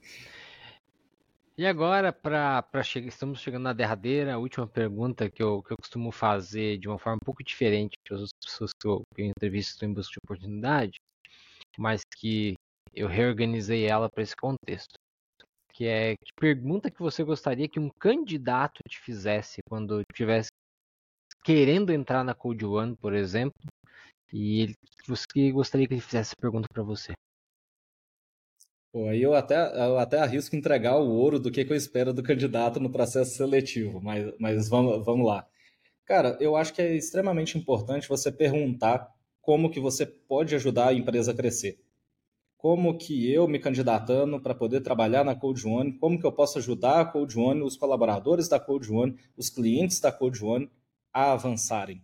E 1.57 1.65
agora, 1.65 2.13
para 2.13 2.83
chegar, 2.83 3.07
estamos 3.07 3.41
chegando 3.41 3.63
na 3.63 3.73
derradeira, 3.73 4.33
a 4.33 4.37
última 4.37 4.65
pergunta 4.65 5.29
que 5.29 5.43
eu, 5.43 5.61
que 5.61 5.73
eu 5.73 5.77
costumo 5.77 6.11
fazer 6.11 6.77
de 6.77 6.87
uma 6.87 6.97
forma 6.97 7.17
um 7.17 7.25
pouco 7.25 7.43
diferente 7.43 7.97
para 8.07 8.17
as 8.17 8.29
pessoas 8.43 8.71
que 8.73 8.87
eu, 8.87 9.01
que 9.13 9.21
eu 9.21 9.25
entrevisto 9.27 9.83
em 9.83 9.93
busca 9.93 10.13
de 10.13 10.19
oportunidade, 10.23 10.99
mas 11.77 12.01
que 12.17 12.55
eu 12.93 13.07
reorganizei 13.07 13.85
ela 13.85 14.09
para 14.09 14.23
esse 14.23 14.35
contexto. 14.35 14.93
Que 15.73 15.87
é 15.87 16.15
que 16.15 16.31
pergunta 16.39 16.91
que 16.91 16.99
você 16.99 17.23
gostaria 17.23 17.67
que 17.67 17.79
um 17.79 17.89
candidato 17.99 18.79
te 18.87 18.99
fizesse 18.99 19.57
quando 19.67 20.01
estivesse 20.11 20.49
querendo 21.43 21.91
entrar 21.91 22.23
na 22.23 22.33
Code 22.33 22.65
One, 22.65 22.95
por 22.95 23.13
exemplo, 23.13 23.61
e 24.31 24.61
ele, 24.61 24.75
você 25.07 25.51
gostaria 25.51 25.87
que 25.87 25.93
ele 25.93 26.01
fizesse 26.01 26.35
pergunta 26.35 26.67
para 26.71 26.83
você? 26.83 27.13
Pô, 28.91 29.07
aí 29.07 29.21
eu 29.21 29.33
até, 29.33 29.55
eu 29.55 29.97
até 29.97 30.19
arrisco 30.19 30.55
entregar 30.55 30.97
o 30.97 31.09
ouro 31.09 31.39
do 31.39 31.49
que, 31.49 31.63
que 31.63 31.71
eu 31.71 31.77
espero 31.77 32.13
do 32.13 32.21
candidato 32.21 32.79
no 32.79 32.91
processo 32.91 33.35
seletivo, 33.35 34.01
mas, 34.01 34.33
mas 34.37 34.67
vamos, 34.67 35.05
vamos 35.05 35.25
lá. 35.25 35.47
Cara, 36.05 36.37
eu 36.41 36.57
acho 36.57 36.73
que 36.73 36.81
é 36.81 36.93
extremamente 36.93 37.57
importante 37.57 38.09
você 38.09 38.31
perguntar 38.31 39.09
como 39.41 39.71
que 39.71 39.79
você 39.79 40.05
pode 40.05 40.53
ajudar 40.55 40.89
a 40.89 40.93
empresa 40.93 41.31
a 41.31 41.33
crescer. 41.33 41.79
Como 42.57 42.97
que 42.97 43.31
eu 43.31 43.47
me 43.47 43.59
candidatando 43.59 44.39
para 44.39 44.53
poder 44.53 44.81
trabalhar 44.81 45.23
na 45.23 45.35
Code 45.35 45.65
One, 45.65 45.97
como 45.97 46.19
que 46.19 46.25
eu 46.25 46.31
posso 46.31 46.57
ajudar 46.57 46.99
a 46.99 47.05
Code 47.05 47.39
One, 47.39 47.61
os 47.61 47.77
colaboradores 47.77 48.47
da 48.49 48.59
Code 48.59 48.91
One, 48.91 49.17
os 49.37 49.49
clientes 49.49 49.99
da 49.99 50.11
Code 50.11 50.43
One 50.43 50.69
a 51.13 51.33
avançarem. 51.33 52.03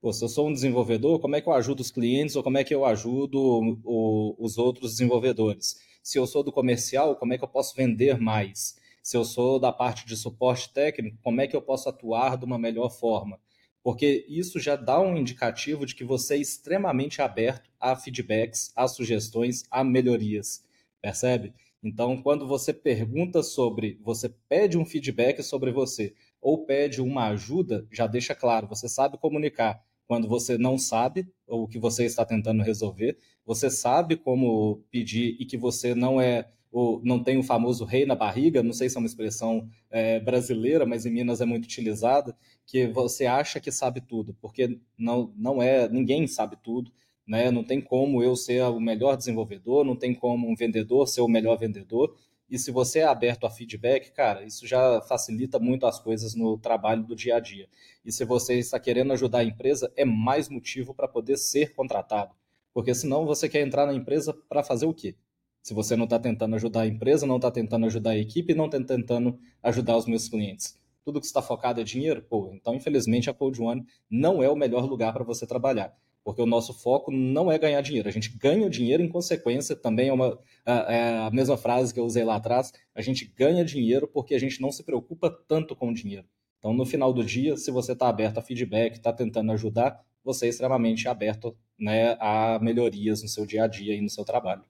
Pô, 0.00 0.12
se 0.12 0.24
eu 0.24 0.28
sou 0.28 0.48
um 0.48 0.52
desenvolvedor, 0.52 1.18
como 1.18 1.34
é 1.34 1.40
que 1.40 1.48
eu 1.48 1.52
ajudo 1.52 1.80
os 1.80 1.90
clientes 1.90 2.36
ou 2.36 2.42
como 2.42 2.56
é 2.56 2.64
que 2.64 2.74
eu 2.74 2.84
ajudo 2.84 3.80
o, 3.84 4.36
os 4.38 4.56
outros 4.56 4.92
desenvolvedores? 4.92 5.76
Se 6.02 6.18
eu 6.18 6.26
sou 6.26 6.42
do 6.42 6.52
comercial, 6.52 7.16
como 7.16 7.34
é 7.34 7.38
que 7.38 7.44
eu 7.44 7.48
posso 7.48 7.74
vender 7.74 8.18
mais? 8.20 8.76
Se 9.02 9.16
eu 9.16 9.24
sou 9.24 9.58
da 9.58 9.72
parte 9.72 10.06
de 10.06 10.16
suporte 10.16 10.72
técnico, 10.72 11.18
como 11.22 11.40
é 11.40 11.48
que 11.48 11.56
eu 11.56 11.62
posso 11.62 11.88
atuar 11.88 12.36
de 12.36 12.44
uma 12.44 12.58
melhor 12.58 12.90
forma? 12.90 13.40
Porque 13.82 14.24
isso 14.28 14.60
já 14.60 14.76
dá 14.76 15.00
um 15.00 15.16
indicativo 15.16 15.84
de 15.84 15.94
que 15.94 16.04
você 16.04 16.34
é 16.34 16.38
extremamente 16.38 17.20
aberto 17.20 17.70
a 17.80 17.96
feedbacks, 17.96 18.72
a 18.76 18.86
sugestões, 18.86 19.64
a 19.70 19.82
melhorias. 19.82 20.64
Percebe? 21.00 21.54
Então, 21.82 22.20
quando 22.20 22.46
você 22.46 22.72
pergunta 22.72 23.42
sobre, 23.42 23.98
você 24.02 24.28
pede 24.48 24.76
um 24.76 24.84
feedback 24.84 25.42
sobre 25.42 25.70
você 25.70 26.14
ou 26.40 26.64
pede 26.64 27.00
uma 27.00 27.28
ajuda, 27.28 27.86
já 27.90 28.06
deixa 28.06 28.34
claro, 28.34 28.66
você 28.66 28.88
sabe 28.88 29.18
comunicar 29.18 29.82
quando 30.06 30.26
você 30.26 30.56
não 30.56 30.78
sabe 30.78 31.28
o 31.46 31.68
que 31.68 31.78
você 31.78 32.06
está 32.06 32.24
tentando 32.24 32.62
resolver, 32.62 33.18
você 33.44 33.70
sabe 33.70 34.16
como 34.16 34.82
pedir 34.90 35.36
e 35.38 35.44
que 35.44 35.58
você 35.58 35.94
não 35.94 36.18
é 36.18 36.48
o, 36.72 37.00
não 37.04 37.22
tem 37.22 37.38
o 37.38 37.42
famoso 37.42 37.84
rei 37.84 38.06
na 38.06 38.14
barriga, 38.14 38.62
não 38.62 38.72
sei 38.72 38.88
se 38.88 38.96
é 38.96 39.00
uma 39.00 39.06
expressão 39.06 39.68
é, 39.90 40.18
brasileira, 40.20 40.86
mas 40.86 41.04
em 41.04 41.10
Minas 41.10 41.40
é 41.40 41.44
muito 41.44 41.64
utilizada, 41.64 42.36
que 42.66 42.86
você 42.86 43.26
acha 43.26 43.60
que 43.60 43.70
sabe 43.70 44.00
tudo, 44.00 44.34
porque 44.40 44.78
não, 44.98 45.32
não 45.36 45.62
é, 45.62 45.88
ninguém 45.88 46.26
sabe 46.26 46.56
tudo, 46.62 46.90
né? 47.26 47.50
Não 47.50 47.62
tem 47.62 47.80
como 47.80 48.22
eu 48.22 48.34
ser 48.34 48.62
o 48.64 48.80
melhor 48.80 49.16
desenvolvedor, 49.16 49.84
não 49.84 49.96
tem 49.96 50.14
como 50.14 50.50
um 50.50 50.54
vendedor 50.54 51.06
ser 51.06 51.20
o 51.20 51.28
melhor 51.28 51.58
vendedor, 51.58 52.16
e 52.50 52.58
se 52.58 52.70
você 52.70 53.00
é 53.00 53.04
aberto 53.04 53.46
a 53.46 53.50
feedback, 53.50 54.10
cara, 54.12 54.44
isso 54.44 54.66
já 54.66 55.02
facilita 55.02 55.58
muito 55.58 55.86
as 55.86 55.98
coisas 55.98 56.34
no 56.34 56.56
trabalho 56.56 57.02
do 57.04 57.14
dia 57.14 57.36
a 57.36 57.40
dia. 57.40 57.68
E 58.04 58.10
se 58.10 58.24
você 58.24 58.58
está 58.58 58.80
querendo 58.80 59.12
ajudar 59.12 59.40
a 59.40 59.44
empresa, 59.44 59.92
é 59.96 60.04
mais 60.04 60.48
motivo 60.48 60.94
para 60.94 61.06
poder 61.06 61.36
ser 61.36 61.74
contratado. 61.74 62.34
Porque 62.72 62.94
senão 62.94 63.26
você 63.26 63.48
quer 63.48 63.60
entrar 63.60 63.84
na 63.86 63.92
empresa 63.92 64.32
para 64.48 64.62
fazer 64.62 64.86
o 64.86 64.94
quê? 64.94 65.14
Se 65.62 65.74
você 65.74 65.94
não 65.96 66.04
está 66.04 66.18
tentando 66.18 66.56
ajudar 66.56 66.82
a 66.82 66.86
empresa, 66.86 67.26
não 67.26 67.36
está 67.36 67.50
tentando 67.50 67.84
ajudar 67.86 68.10
a 68.10 68.18
equipe, 68.18 68.54
não 68.54 68.66
está 68.66 68.82
tentando 68.82 69.38
ajudar 69.62 69.96
os 69.98 70.06
meus 70.06 70.28
clientes. 70.28 70.78
tudo 71.04 71.20
que 71.20 71.26
está 71.26 71.42
focado 71.42 71.80
é 71.80 71.84
dinheiro, 71.84 72.22
pô, 72.22 72.50
então 72.54 72.74
infelizmente 72.74 73.30
a 73.30 73.34
Code 73.34 73.62
One 73.62 73.86
não 74.10 74.42
é 74.42 74.48
o 74.48 74.56
melhor 74.56 74.84
lugar 74.84 75.12
para 75.12 75.24
você 75.24 75.46
trabalhar, 75.46 75.96
porque 76.28 76.42
o 76.42 76.46
nosso 76.46 76.74
foco 76.74 77.10
não 77.10 77.50
é 77.50 77.58
ganhar 77.58 77.80
dinheiro, 77.80 78.06
a 78.06 78.12
gente 78.12 78.36
ganha 78.36 78.68
dinheiro 78.68 79.02
em 79.02 79.08
consequência, 79.08 79.74
também 79.74 80.10
é, 80.10 80.12
uma, 80.12 80.38
é 80.66 81.20
a 81.20 81.30
mesma 81.30 81.56
frase 81.56 81.94
que 81.94 81.98
eu 81.98 82.04
usei 82.04 82.22
lá 82.22 82.36
atrás, 82.36 82.70
a 82.94 83.00
gente 83.00 83.24
ganha 83.24 83.64
dinheiro 83.64 84.06
porque 84.06 84.34
a 84.34 84.38
gente 84.38 84.60
não 84.60 84.70
se 84.70 84.84
preocupa 84.84 85.30
tanto 85.48 85.74
com 85.74 85.88
o 85.88 85.94
dinheiro. 85.94 86.28
Então, 86.58 86.74
no 86.74 86.84
final 86.84 87.14
do 87.14 87.24
dia, 87.24 87.56
se 87.56 87.70
você 87.70 87.92
está 87.92 88.10
aberto 88.10 88.36
a 88.36 88.42
feedback, 88.42 88.96
está 88.96 89.10
tentando 89.10 89.52
ajudar, 89.52 90.04
você 90.22 90.44
é 90.44 90.48
extremamente 90.50 91.08
aberto 91.08 91.56
né, 91.78 92.14
a 92.20 92.58
melhorias 92.60 93.22
no 93.22 93.28
seu 93.30 93.46
dia 93.46 93.64
a 93.64 93.66
dia 93.66 93.94
e 93.94 94.00
no 94.02 94.10
seu 94.10 94.22
trabalho. 94.22 94.66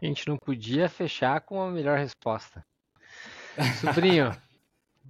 A 0.00 0.06
gente 0.06 0.26
não 0.26 0.38
podia 0.38 0.88
fechar 0.88 1.42
com 1.42 1.60
a 1.60 1.70
melhor 1.70 1.98
resposta. 1.98 2.64
Sobrinho, 3.82 4.30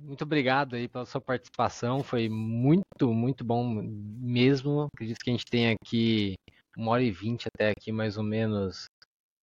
muito 0.03 0.25
obrigado 0.25 0.75
aí 0.75 0.89
pela 0.89 1.07
sua 1.07 1.21
participação. 1.21 2.03
Foi 2.03 2.29
muito, 2.29 3.13
muito 3.13 3.45
bom 3.45 3.65
mesmo. 3.65 4.89
Acredito 4.95 5.19
que 5.19 5.31
a 5.31 5.33
gente 5.33 5.45
tem 5.45 5.71
aqui 5.71 6.35
uma 6.77 6.93
hora 6.93 7.03
e 7.03 7.11
vinte 7.11 7.47
até 7.47 7.71
aqui, 7.71 7.93
mais 7.93 8.17
ou 8.17 8.25
menos, 8.25 8.87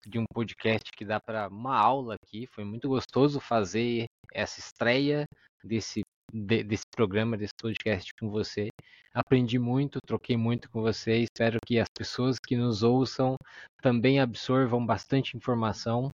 de 0.07 0.19
um 0.19 0.25
podcast 0.33 0.91
que 0.97 1.05
dá 1.05 1.21
para 1.21 1.49
uma 1.49 1.77
aula 1.77 2.15
aqui. 2.15 2.47
Foi 2.47 2.65
muito 2.65 2.89
gostoso 2.89 3.41
fazer 3.41 4.07
essa 4.33 4.59
estreia 4.59 5.25
desse, 5.63 6.03
de, 6.33 6.65
desse 6.65 6.85
programa, 6.95 7.37
desse 7.37 7.55
podcast 7.61 8.11
com 8.19 8.29
você. 8.29 8.69
Aprendi 9.15 9.59
muito, 9.59 9.99
troquei 10.07 10.37
muito 10.37 10.69
com 10.71 10.83
você. 10.83 11.19
Espero 11.19 11.59
que 11.67 11.79
as 11.79 11.89
pessoas 11.97 12.37
que 12.39 12.57
nos 12.57 12.83
ouçam 12.83 13.37
também 13.83 14.21
absorvam 14.21 14.85
bastante 14.85 15.37
informação 15.37 16.11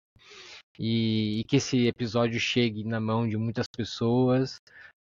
e, 0.79 1.41
e 1.41 1.45
que 1.45 1.57
esse 1.57 1.87
episódio 1.87 2.41
chegue 2.41 2.85
na 2.85 3.01
mão 3.01 3.29
de 3.29 3.37
muitas 3.37 3.67
pessoas 3.69 4.61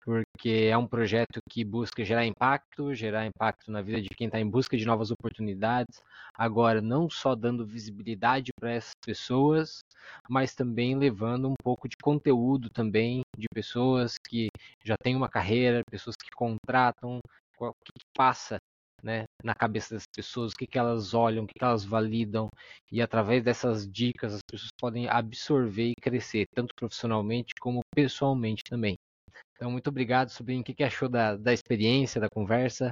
porque 0.04 0.68
é 0.70 0.78
um 0.78 0.86
projeto 0.86 1.40
que 1.50 1.64
busca 1.64 2.04
gerar 2.04 2.26
impacto, 2.26 2.94
gerar 2.94 3.26
impacto 3.26 3.72
na 3.72 3.82
vida 3.82 4.02
de 4.02 4.10
quem 4.10 4.28
está 4.28 4.40
em 4.40 4.50
busca 4.50 4.76
de 4.76 4.86
novas 4.86 5.12
oportunidades. 5.12 6.02
Agora, 6.34 6.82
não 6.82 7.10
só 7.10 7.34
dando 7.36 7.66
visibilidade 7.66 8.52
para 8.60 8.72
essas 8.72 8.96
pessoas, 9.06 9.80
mas 10.30 10.54
também 10.54 10.98
levando 10.98 11.50
um 11.50 11.56
pouco 11.64 11.88
de 11.88 11.96
conteúdo 11.96 12.70
também 12.70 13.22
de 13.38 13.48
pessoas 13.54 14.18
que 14.18 14.50
já 14.84 14.96
têm 15.02 15.16
uma 15.16 15.30
carreira, 15.30 15.84
pessoas 15.90 16.18
que 16.18 16.30
contratam, 16.32 17.20
o 17.58 17.72
que 17.72 18.06
passa 18.14 18.58
né, 19.04 19.26
na 19.44 19.54
cabeça 19.54 19.94
das 19.96 20.06
pessoas, 20.08 20.54
o 20.54 20.56
que, 20.56 20.66
que 20.66 20.80
elas 20.80 21.14
olham, 21.14 21.44
o 21.44 21.48
que, 21.48 21.54
que 21.60 21.64
elas 21.64 21.84
validam, 21.84 22.48
e 22.92 23.02
através 23.02 23.44
dessas 23.44 23.88
dicas 23.88 24.34
as 24.34 24.42
pessoas 24.50 24.72
podem 24.80 25.08
absorver 25.10 25.90
e 25.90 26.02
crescer, 26.02 26.46
tanto 26.56 26.74
profissionalmente 26.76 27.54
como 27.60 27.82
pessoalmente 27.94 28.64
também. 28.64 28.96
Então, 29.56 29.70
muito 29.70 29.88
obrigado, 29.88 30.30
sobrinho. 30.30 30.62
O 30.62 30.64
que, 30.64 30.84
achou 30.84 31.10
da, 31.10 31.36
da 31.36 31.54
experiência, 31.54 32.20
da 32.20 32.28
conversa? 32.30 32.92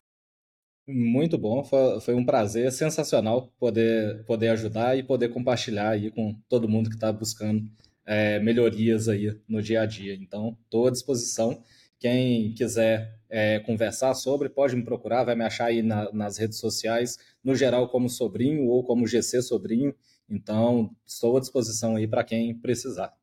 Muito 0.87 1.37
bom, 1.37 1.63
foi, 1.63 2.01
foi 2.01 2.15
um 2.15 2.25
prazer 2.25 2.71
sensacional 2.71 3.47
poder, 3.59 4.25
poder 4.25 4.49
ajudar 4.49 4.97
e 4.97 5.03
poder 5.03 5.29
compartilhar 5.29 5.91
aí 5.91 6.11
com 6.11 6.35
todo 6.49 6.67
mundo 6.67 6.89
que 6.89 6.95
está 6.95 7.11
buscando 7.11 7.69
é, 8.05 8.39
melhorias 8.39 9.07
aí 9.07 9.39
no 9.47 9.61
dia 9.61 9.81
a 9.81 9.85
dia. 9.85 10.13
Então, 10.15 10.57
estou 10.63 10.87
à 10.87 10.91
disposição. 10.91 11.63
Quem 12.01 12.51
quiser 12.55 13.15
é, 13.29 13.59
conversar 13.59 14.15
sobre, 14.15 14.49
pode 14.49 14.75
me 14.75 14.83
procurar, 14.83 15.23
vai 15.23 15.35
me 15.35 15.45
achar 15.45 15.65
aí 15.65 15.83
na, 15.83 16.11
nas 16.11 16.35
redes 16.35 16.57
sociais, 16.57 17.19
no 17.43 17.55
geral 17.55 17.87
como 17.89 18.09
Sobrinho 18.09 18.65
ou 18.65 18.83
como 18.83 19.05
GC 19.05 19.43
Sobrinho. 19.43 19.93
Então, 20.27 20.95
estou 21.05 21.37
à 21.37 21.39
disposição 21.39 21.95
aí 21.95 22.07
para 22.07 22.23
quem 22.23 22.55
precisar. 22.55 23.13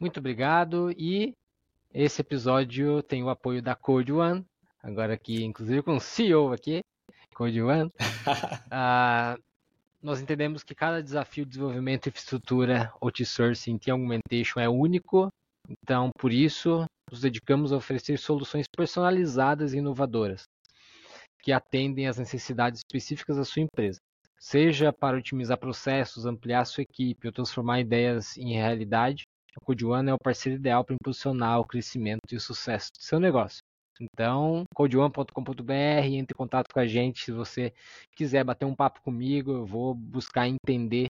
Muito 0.00 0.20
obrigado 0.20 0.92
e 0.96 1.34
esse 1.92 2.20
episódio 2.20 3.02
tem 3.02 3.24
o 3.24 3.28
apoio 3.28 3.60
da 3.60 3.74
Code 3.74 4.12
One, 4.12 4.46
agora 4.80 5.14
aqui, 5.14 5.42
inclusive 5.42 5.82
com 5.82 5.96
o 5.96 6.00
CEO 6.00 6.52
aqui, 6.52 6.82
Code 7.34 7.60
One. 7.60 7.90
ah, 8.70 9.36
nós 10.00 10.20
entendemos 10.20 10.62
que 10.62 10.72
cada 10.72 11.02
desafio 11.02 11.44
de 11.44 11.50
desenvolvimento 11.50 12.04
de 12.04 12.10
infraestrutura 12.10 12.92
outsourcing 13.00 13.76
tem 13.76 13.90
augmentation 13.90 14.60
é 14.60 14.68
único, 14.68 15.32
então 15.68 16.10
por 16.16 16.32
isso 16.32 16.86
nos 17.10 17.20
dedicamos 17.20 17.72
a 17.72 17.76
oferecer 17.76 18.18
soluções 18.18 18.66
personalizadas 18.68 19.72
e 19.72 19.78
inovadoras 19.78 20.44
que 21.42 21.52
atendem 21.52 22.06
às 22.06 22.18
necessidades 22.18 22.80
específicas 22.80 23.36
da 23.36 23.44
sua 23.44 23.62
empresa, 23.62 23.98
seja 24.38 24.92
para 24.92 25.16
otimizar 25.16 25.58
processos, 25.58 26.26
ampliar 26.26 26.64
sua 26.66 26.82
equipe 26.82 27.26
ou 27.26 27.32
transformar 27.32 27.80
ideias 27.80 28.36
em 28.36 28.52
realidade, 28.52 29.24
a 29.56 29.64
CodeOne 29.64 30.10
é 30.10 30.14
o 30.14 30.18
parceiro 30.22 30.58
ideal 30.58 30.84
para 30.84 30.94
impulsionar 30.94 31.58
o 31.58 31.66
crescimento 31.66 32.20
e 32.30 32.36
o 32.36 32.40
sucesso 32.40 32.90
do 32.92 33.02
seu 33.02 33.18
negócio. 33.18 33.60
Então, 34.00 34.64
codeone.com.br, 34.74 35.72
entre 35.72 36.32
em 36.34 36.36
contato 36.36 36.72
com 36.72 36.80
a 36.80 36.86
gente 36.86 37.24
se 37.24 37.32
você 37.32 37.72
quiser 38.16 38.44
bater 38.44 38.64
um 38.64 38.74
papo 38.74 39.02
comigo, 39.02 39.52
eu 39.52 39.66
vou 39.66 39.94
buscar 39.94 40.48
entender 40.48 41.08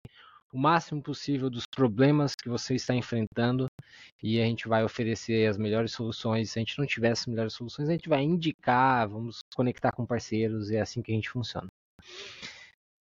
o 0.53 0.59
máximo 0.59 1.03
possível 1.03 1.49
dos 1.49 1.67
problemas 1.67 2.35
que 2.35 2.49
você 2.49 2.75
está 2.75 2.95
enfrentando 2.95 3.67
e 4.23 4.41
a 4.41 4.45
gente 4.45 4.69
vai 4.69 4.85
oferecer 4.85 5.49
as 5.49 5.57
melhores 5.57 5.93
soluções. 5.93 6.51
Se 6.51 6.59
a 6.59 6.61
gente 6.61 6.79
não 6.79 6.87
tiver 6.87 7.13
as 7.13 7.27
melhores 7.27 7.53
soluções, 7.53 7.89
a 7.89 7.93
gente 7.93 8.09
vai 8.09 8.23
indicar, 8.23 9.09
vamos 9.09 9.43
conectar 9.55 9.93
com 9.93 10.05
parceiros, 10.05 10.71
é 10.71 10.81
assim 10.81 11.03
que 11.03 11.13
a 11.13 11.15
gente 11.15 11.31
funciona. 11.31 11.69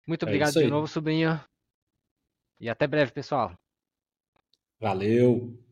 Muito 0.07 0.25
é 0.25 0.29
obrigado 0.29 0.59
é 0.59 0.63
de 0.63 0.71
novo, 0.71 0.87
sobrinho. 0.87 1.39
E 2.61 2.69
até 2.69 2.87
breve, 2.87 3.13
pessoal. 3.13 3.53
Valeu! 4.81 5.66